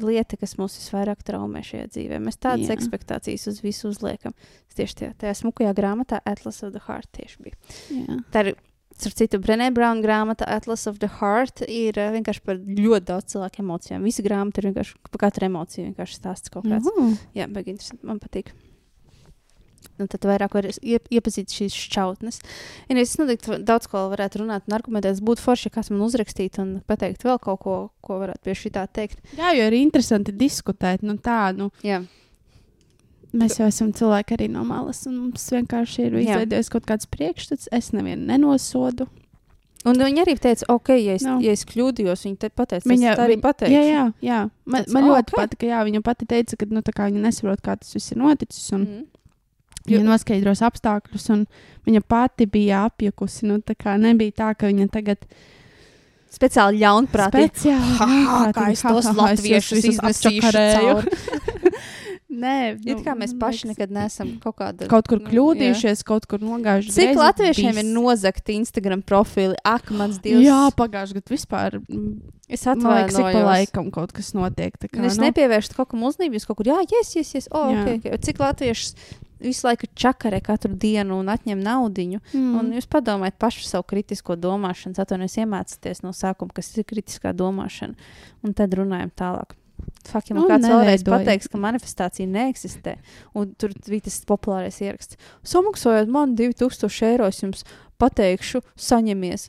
lieta, 0.00 0.38
kas 0.40 0.56
mūs 0.60 0.76
visvairāk 0.80 1.22
traumē 1.26 1.62
šajā 1.66 1.86
dzīvē. 1.94 2.18
Mēs 2.24 2.40
tādas 2.40 2.68
yeah. 2.68 2.76
ekspektācijas 2.76 3.46
uz 3.50 3.60
visu 3.64 3.90
uzliekam. 3.90 4.34
Tas 4.68 4.80
Tieši 4.80 4.98
tajā, 5.00 5.12
tajā 5.24 5.36
smukajā 5.42 5.72
grāmatā 5.76 6.20
Atlas 6.28 6.62
of 6.66 6.74
the 6.74 6.82
Heart 6.86 7.10
tieši 7.16 7.44
bija. 7.44 7.58
Jā. 7.94 8.18
Tā 8.32 8.44
ir, 8.44 8.52
starp 9.00 9.16
citu, 9.18 9.40
Brenē 9.42 9.70
Brauna 9.74 10.04
grāmata 10.04 10.48
Atlas 10.48 10.86
of 10.90 11.00
the 11.02 11.10
Heart 11.20 11.64
ir 11.66 11.98
eh, 11.98 12.10
vienkārši 12.14 12.42
par 12.46 12.58
ļoti 12.60 13.06
daudz 13.08 13.34
cilvēku 13.34 13.64
emocijām. 13.64 14.06
Visa 14.06 14.24
grāmata 14.26 14.62
ir 14.62 14.70
vienkārši 14.70 14.98
par 15.10 15.22
katru 15.26 15.48
emociju, 15.50 15.90
vienkārši 15.90 16.18
stāsts 16.18 16.52
kaut 16.52 16.68
kāds. 16.68 16.88
Uhu. 16.90 17.14
Jā, 17.36 17.48
bet 17.50 17.70
interesanti. 17.70 18.06
Man 18.06 18.20
patīk. 18.22 18.52
Nu, 20.00 20.06
tad 20.08 20.24
vairāk 20.24 20.54
var 20.56 20.68
iep 20.68 21.10
iepazīt 21.12 21.52
šīs 21.52 21.76
šķautnes. 21.76 22.40
Ja 22.88 22.96
es 23.00 23.12
noteikti 23.20 23.58
daudz 23.68 23.88
ko 23.90 24.06
varētu 24.12 24.42
runāt 24.42 24.68
un 24.68 24.76
argumentēt. 24.76 25.20
Būtu 25.24 25.44
forši, 25.44 25.68
ja 25.68 25.74
kāds 25.76 25.92
man 25.92 26.04
uzrakstītu 26.06 26.62
un 26.62 26.70
pateikt 26.88 27.24
vēl 27.26 27.40
kaut 27.42 27.60
ko, 27.64 27.76
ko 28.04 28.20
varētu 28.22 28.48
pie 28.48 28.56
šī 28.56 28.72
tā 28.76 28.86
teikt. 28.88 29.20
Jā, 29.36 29.52
jo 29.56 29.68
ir 29.68 29.76
interesanti 29.76 30.32
diskutēt. 30.36 31.04
Nu, 31.04 31.18
tā, 31.20 31.42
nu, 31.56 31.68
Jā, 31.84 32.00
mēs 33.32 33.58
jau 33.60 33.66
esam 33.70 33.92
cilvēki 33.92 34.36
arī 34.36 34.48
no 34.50 34.64
malas, 34.64 35.04
un 35.06 35.16
mums 35.18 35.44
vienkārši 35.52 36.06
ir 36.08 36.18
izveidojies 36.24 36.70
kaut 36.72 36.86
kāds 36.86 37.06
priekšstats. 37.06 37.68
Es 37.72 37.92
nevienu 37.92 38.26
nenosodu. 38.26 39.06
un 39.86 39.96
viņi 39.96 40.20
arī 40.24 40.34
teica, 40.38 40.64
ok, 40.68 40.88
ja 41.00 41.14
es, 41.14 41.22
no. 41.24 41.38
ja 41.40 41.52
es 41.52 41.64
kļūdījos, 41.64 42.24
viņi 42.26 42.36
te 42.38 42.50
pateica, 42.50 42.84
Viņa- 42.84 42.98
viņa 43.00 43.14
arī 43.16 43.36
viņa- 43.36 43.44
pateica. 43.46 43.72
Jā, 43.72 43.84
jā, 43.88 44.12
jā. 44.22 44.40
Man, 44.66 44.84
man 44.92 45.04
"Oh, 45.04 45.10
ļoti 45.16 45.32
ok." 45.32 45.36
patika, 45.36 45.66
jā, 45.66 45.78
viņa 45.88 46.02
pati 46.02 46.26
teica, 46.26 46.56
ka 46.56 46.66
nu, 46.68 46.82
viņa 46.82 47.20
nesaprot, 47.24 47.62
kā 47.62 47.78
tas 47.80 47.94
viss 47.94 48.12
ir 48.12 48.18
noticis. 48.18 48.72
Un, 48.72 48.84
Mm. 48.86 49.06
Viņa 49.88 50.04
noskaidros 50.04 50.60
apstākļus, 50.60 51.30
un 51.32 51.46
viņa 51.86 52.02
pati 52.06 52.44
bija 52.46 52.84
apjukusi. 52.90 53.44
Nu, 53.48 53.58
tā 53.64 53.74
kā 53.74 53.96
nebija 53.98 54.30
tā, 54.32 54.54
ka 54.58 54.66
viņa 54.68 54.90
tagad 54.92 55.16
Speciāli 56.30 56.78
ļaunprātīgi. 56.84 57.48
speciāli 57.50 57.96
ha, 57.98 58.52
kā 58.52 58.70
es 58.70 58.82
tos 58.82 59.04
latviešus 59.18 59.84
iznesīšu 59.88 60.52
cauri. 60.52 61.10
Nē, 62.30 62.78
It 62.86 63.00
kā 63.02 63.16
mēs 63.18 63.32
paši 63.34 63.72
nekad 63.72 63.90
neesam 63.90 64.36
kaut 64.42 64.54
kādā 64.60 64.86
kaut 64.90 65.08
kur 65.10 65.18
nu, 65.18 65.26
kļūdījušies, 65.26 66.04
kaut 66.06 66.28
kur 66.30 66.38
nogājuši. 66.38 66.92
Cik 66.94 67.08
greizi, 67.08 67.18
latviešiem 67.18 67.72
viss. 67.74 67.82
ir 67.82 67.88
nozagti 67.90 68.54
Instagram 68.60 69.02
profili? 69.02 69.56
Ak, 69.66 69.90
mans 69.90 70.20
dievs! 70.22 70.44
Jā, 70.46 70.60
pagājušajā 70.78 71.18
gadā 71.18 71.34
vispār. 71.34 71.80
mm, 71.82 72.12
es 72.46 72.62
liekas, 72.66 72.76
ik 72.78 72.84
pa 72.86 73.00
atvainojos. 73.10 73.48
laikam 73.50 73.90
kaut 73.90 74.14
kas 74.14 74.30
notiek. 74.38 74.78
Kā, 74.78 75.02
es 75.10 75.18
nu, 75.18 75.26
nepievērstu 75.26 75.74
kaut 75.74 75.90
kam 75.90 76.06
uzmanību, 76.06 76.38
es 76.38 76.46
kaut 76.46 76.60
kur, 76.60 76.70
jā, 76.70 76.78
yes, 76.86 77.16
yes, 77.18 77.34
yes. 77.34 77.50
Oh, 77.50 77.72
Jā. 77.74 77.82
okay, 77.82 77.98
okay. 77.98 78.22
Cik 78.30 78.38
latvieši 78.38 78.94
visu 79.40 79.66
laiku 79.66 79.88
čakarē 79.96 80.38
katru 80.44 80.74
dienu 80.76 81.18
un 81.18 81.30
atņem 81.32 81.60
naudiņu. 81.64 82.20
Mm. 82.30 82.50
Un 82.60 82.72
jūs 82.76 82.86
padomājiet 82.92 83.38
pašu 83.40 83.64
savu 83.66 83.86
kritisko 83.90 84.36
domāšanu, 84.38 84.94
atvainojos, 85.00 85.38
iemācieties 85.40 86.04
no 86.04 86.12
sākuma, 86.14 86.54
kas 86.54 86.70
ir 86.76 86.86
kritiskā 86.86 87.32
domāšana, 87.34 87.96
un 88.44 88.54
tad 88.54 88.76
runājam 88.76 89.10
tālāk. 89.16 89.56
Fakti, 90.10 90.34
man 90.34 90.44
Un 90.44 90.50
kāds 90.50 90.66
vēlreiz 90.66 91.04
pateiks, 91.06 91.48
ka 91.50 91.60
manifestācija 91.60 92.28
neeksistē, 92.30 92.96
un 93.36 93.52
tur 93.60 93.74
bija 93.86 94.08
tas 94.08 94.18
populārais 94.26 94.80
ieraksts. 94.82 95.18
Samaksājot 95.46 96.10
man 96.10 96.34
2000 96.38 97.06
eiro, 97.06 97.28
es 97.30 97.40
jums 97.42 97.64
pateikšu, 98.00 98.62
saņemies. 98.80 99.48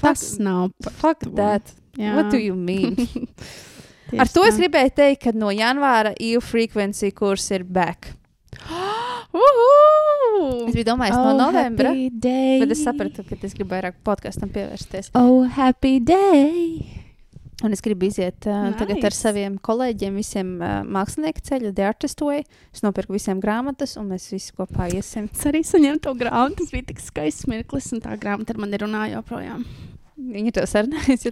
Tas 0.00 0.24
nav. 0.42 0.70
Fuck 1.00 1.28
that. 1.36 1.74
Jā. 1.96 2.14
What 2.16 2.30
do 2.32 2.40
you 2.40 2.56
mean? 2.56 2.96
Ar 4.20 4.30
to 4.30 4.44
es 4.46 4.54
tā. 4.54 4.62
gribēju 4.62 4.92
teikt, 4.96 5.22
ka 5.24 5.32
no 5.34 5.50
janvāra 5.54 6.12
EU 6.22 6.42
frequency 6.44 7.10
kurs 7.14 7.50
ir 7.54 7.66
back. 7.66 8.12
Es 10.66 10.74
biju 10.74 10.84
domājis 10.84 11.16
no 11.16 11.32
novembra, 11.38 11.92
bet 12.20 12.72
es 12.74 12.82
sapratu, 12.84 13.24
ka 13.24 13.38
es 13.40 13.54
gribu 13.56 13.72
vairāk 13.72 13.96
podkāstam 14.04 14.50
pievērsties. 14.52 15.10
Oh, 15.16 15.46
happy 15.48 15.96
day! 16.02 17.05
Un 17.64 17.72
es 17.72 17.80
gribu 17.80 18.04
iziet 18.04 18.44
uh, 18.44 18.66
nice. 18.66 18.76
tagad 18.82 19.04
ar 19.08 19.14
saviem 19.16 19.54
kolēģiem, 19.64 20.18
visiem 20.20 20.50
uh, 20.60 20.82
mākslinieku 20.92 21.40
ceļu, 21.46 21.70
The 21.72 21.86
Artist 21.88 22.20
Way. 22.20 22.44
Es 22.76 22.84
nopirku 22.84 23.16
visiem 23.16 23.40
grāmatas, 23.40 23.94
un 23.96 24.10
mēs 24.12 24.28
visi 24.34 24.52
kopā 24.58 24.90
iesim. 24.92 25.30
Es 25.32 25.46
arī 25.48 25.62
saņēmu 25.64 26.02
to 26.04 26.12
grāmatu. 26.20 26.60
Tas 26.60 26.74
bija 26.74 26.90
tik 26.90 27.00
skaists 27.00 27.48
mirklis, 27.48 27.88
un 27.96 28.04
tā 28.04 28.18
grāmata 28.20 28.52
ar 28.52 28.60
mani 28.60 28.82
runā 28.84 29.06
joprojām. 29.14 29.64
Viņi 30.16 30.52
to 30.56 30.62
sarunājas, 30.68 31.26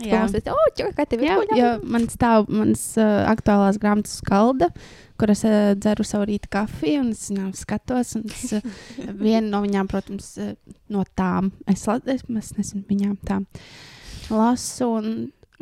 oh, 0.53 0.65
kā 0.97 1.07
tev 1.09 1.23
ir? 1.25 1.29
Jā, 1.31 1.37
Ko 1.41 1.57
jo 1.57 1.69
man 1.89 2.03
stāv 2.13 2.51
mans 2.53 2.83
uh, 3.01 3.23
aktuālās 3.31 3.79
grāmatas 3.81 4.19
skalda, 4.21 4.69
kur 5.21 5.33
es 5.33 5.41
uh, 5.49 5.73
dzeru 5.77 6.05
savu 6.05 6.27
rīta 6.29 6.51
kafiju, 6.53 7.01
un 7.01 7.15
es 7.15 7.23
viņām 7.31 7.55
skatos. 7.57 8.13
un 8.21 8.27
Es, 8.29 8.53
uh, 8.57 8.83
viena 9.25 9.47
no 9.49 9.63
viņām, 9.65 9.89
protams, 9.89 10.35
uh, 10.41 10.53
no 10.93 11.05
tām, 11.17 11.49
es, 11.69 11.87
la- 11.89 12.01
es, 12.13 12.25
es 12.29 12.53
nezinu, 12.61 12.85
viņām 12.91 13.17
tām 13.25 13.49
lasu. 14.29 14.91
Un, 15.01 15.11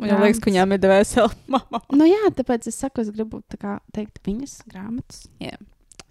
Man 0.01 0.23
liekas, 0.23 0.41
ka 0.41 0.49
viņām 0.49 0.73
ir 0.75 0.81
dvēseli. 0.83 1.37
Mama. 1.53 1.83
Nu 1.93 2.07
jā, 2.09 2.31
tāpēc 2.37 2.67
es 2.71 2.79
saku, 2.81 3.03
es 3.05 3.13
gribu 3.13 3.43
kā, 3.59 3.77
teikt 3.95 4.19
viņas 4.25 4.59
grāmatas. 4.69 5.25
Jā. 5.43 5.55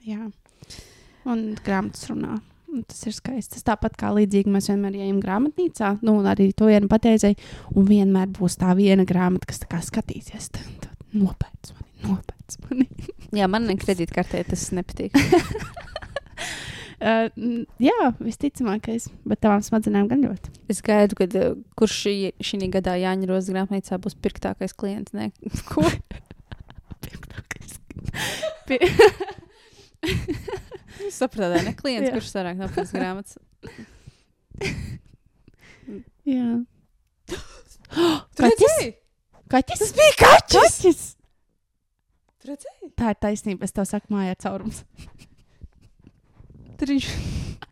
jā. 0.07 0.31
Un 1.29 1.53
grāmatas 1.65 2.09
runā. 2.11 2.39
Un 2.73 2.87
Tas 2.89 3.03
ir 3.05 3.13
skaisti. 3.13 3.59
Tas 3.59 3.67
tāpat 3.67 3.99
kā 4.01 4.15
līdzīgi 4.17 4.49
mēs 4.53 4.71
vienmēr 4.71 4.95
ejam 5.03 5.19
grāmatnīcā, 5.21 5.99
nu, 6.07 6.15
un 6.23 6.29
arī 6.31 6.49
to 6.57 6.71
vienu 6.71 6.89
pateicēju. 6.89 7.37
Un 7.77 7.89
vienmēr 7.91 8.31
būs 8.33 8.57
tā 8.63 8.73
viena 8.79 9.05
grāmata, 9.09 9.51
kas 9.51 9.61
kā 9.69 9.83
skatīsies. 9.85 10.49
Tad, 10.55 10.71
tad 10.87 11.05
nopēc 11.13 11.75
mani, 11.75 11.91
nopēc 12.07 12.57
mani. 12.65 12.89
Jā, 13.37 13.51
man 13.53 13.69
kredītkartē 13.83 14.41
tas 14.49 14.71
nepatīk. 14.73 15.19
Uh, 17.03 17.65
jā, 17.83 18.12
visticamākais, 18.23 19.09
bet 19.27 19.41
tavām 19.43 19.62
smadzenēm 19.66 20.07
gan 20.11 20.20
ļoti. 20.23 20.53
Es 20.70 20.79
gaidu, 20.87 21.16
kad 21.19 21.33
uh, 21.35 21.57
kurš 21.79 21.97
šī, 22.05 22.12
šī 22.39 22.69
gadā 22.70 22.95
Jāņa 23.01 23.27
Rozes 23.27 23.51
grāmatnīcā 23.51 23.99
būs 24.05 24.15
pirktākais 24.23 24.77
klients. 24.79 25.11
Ne? 25.16 25.33
Ko? 25.70 25.83
Jūs 31.03 31.19
saprotat, 31.24 31.65
ne 31.66 31.74
klients, 31.74 32.07
Jā. 32.07 32.15
kurš 32.15 32.31
sarāk 32.31 32.61
nopirks 32.61 32.95
grāmatas. 32.99 33.35
Jā. 36.29 36.62
Tu 38.33 38.47
redzēji? 38.47 38.95
Kaķis? 39.53 39.83
Tas 39.83 39.91
bija 39.99 40.15
kaķis! 40.23 40.79
kaķis! 40.79 41.03
Tu 42.41 42.55
redzēji? 42.55 42.95
Tā 42.97 43.11
ir 43.12 43.19
taisnība. 43.27 43.66
Es 43.66 43.74
tev 43.74 43.91
saku, 43.91 44.15
mājā 44.15 44.39
caurums. 44.47 44.85
Tur 46.83 46.91
viņš. 46.97 47.09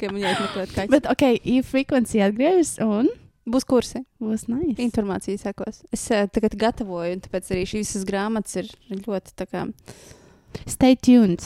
Kā 0.01 0.09
man 0.15 0.23
jāizmeklēt 0.23 0.71
kaķis. 0.77 0.93
Bet, 0.95 1.09
ok, 1.11 1.27
e-frequency 1.59 2.23
atgriežas 2.25 2.77
un 2.87 3.11
Būs 3.51 3.65
kursi. 3.67 4.05
būs 4.23 4.45
nice. 4.49 4.77
Informācija 4.85 5.41
sekos. 5.41 5.81
Es 5.93 6.05
uh, 6.15 6.29
tagad 6.31 6.55
gatavoju, 6.61 7.17
un 7.17 7.23
tāpēc 7.25 7.49
arī 7.51 7.65
šīs 7.67 7.81
visas 7.89 8.05
grāmatas 8.07 8.61
ir 8.61 8.69
ļoti 9.03 9.33
tā 9.41 9.47
kā. 9.51 9.65
Stay 10.71 10.95
tuned. 10.97 11.43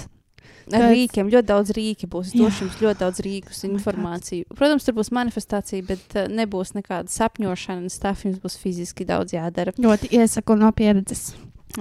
Ar 0.73 0.81
Tāds- 0.81 0.93
rīkiem 0.95 1.31
ļoti 1.33 1.49
daudz 1.49 1.73
rīku 1.77 2.09
būs. 2.13 2.31
Es 2.31 2.35
Jā. 2.37 2.45
došu 2.47 2.65
jums 2.67 2.77
ļoti 2.83 2.99
daudz 3.03 3.19
rīkus, 3.25 3.63
Oh 3.65 3.71
informāciju. 3.73 4.47
Protams, 4.57 4.85
tur 4.87 4.95
būs 4.99 5.11
manifestācija, 5.17 5.87
bet 5.87 6.17
uh, 6.19 6.29
nebūs 6.33 6.75
nekāda 6.77 7.09
sapņošana. 7.13 7.89
Stāv 7.93 8.23
jums 8.27 8.39
būs 8.43 8.59
fiziski 8.61 9.07
daudz 9.09 9.33
jādara. 9.37 9.73
Ļoti 9.79 10.13
iesaku 10.19 10.57
no 10.61 10.71
pieredzes. 10.77 11.31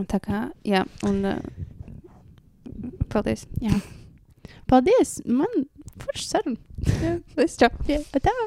Tā 0.07 0.19
kā, 0.23 0.45
jā, 0.67 0.85
un. 1.09 1.19
Uh, 1.35 1.41
paldies. 3.13 3.45
Paldies! 4.67 5.17
Man 5.27 5.65
forši 6.01 6.25
saruna. 6.27 6.57
Es 7.45 7.57
čau. 7.61 7.69
Jā, 7.89 7.99
tā. 8.17 8.33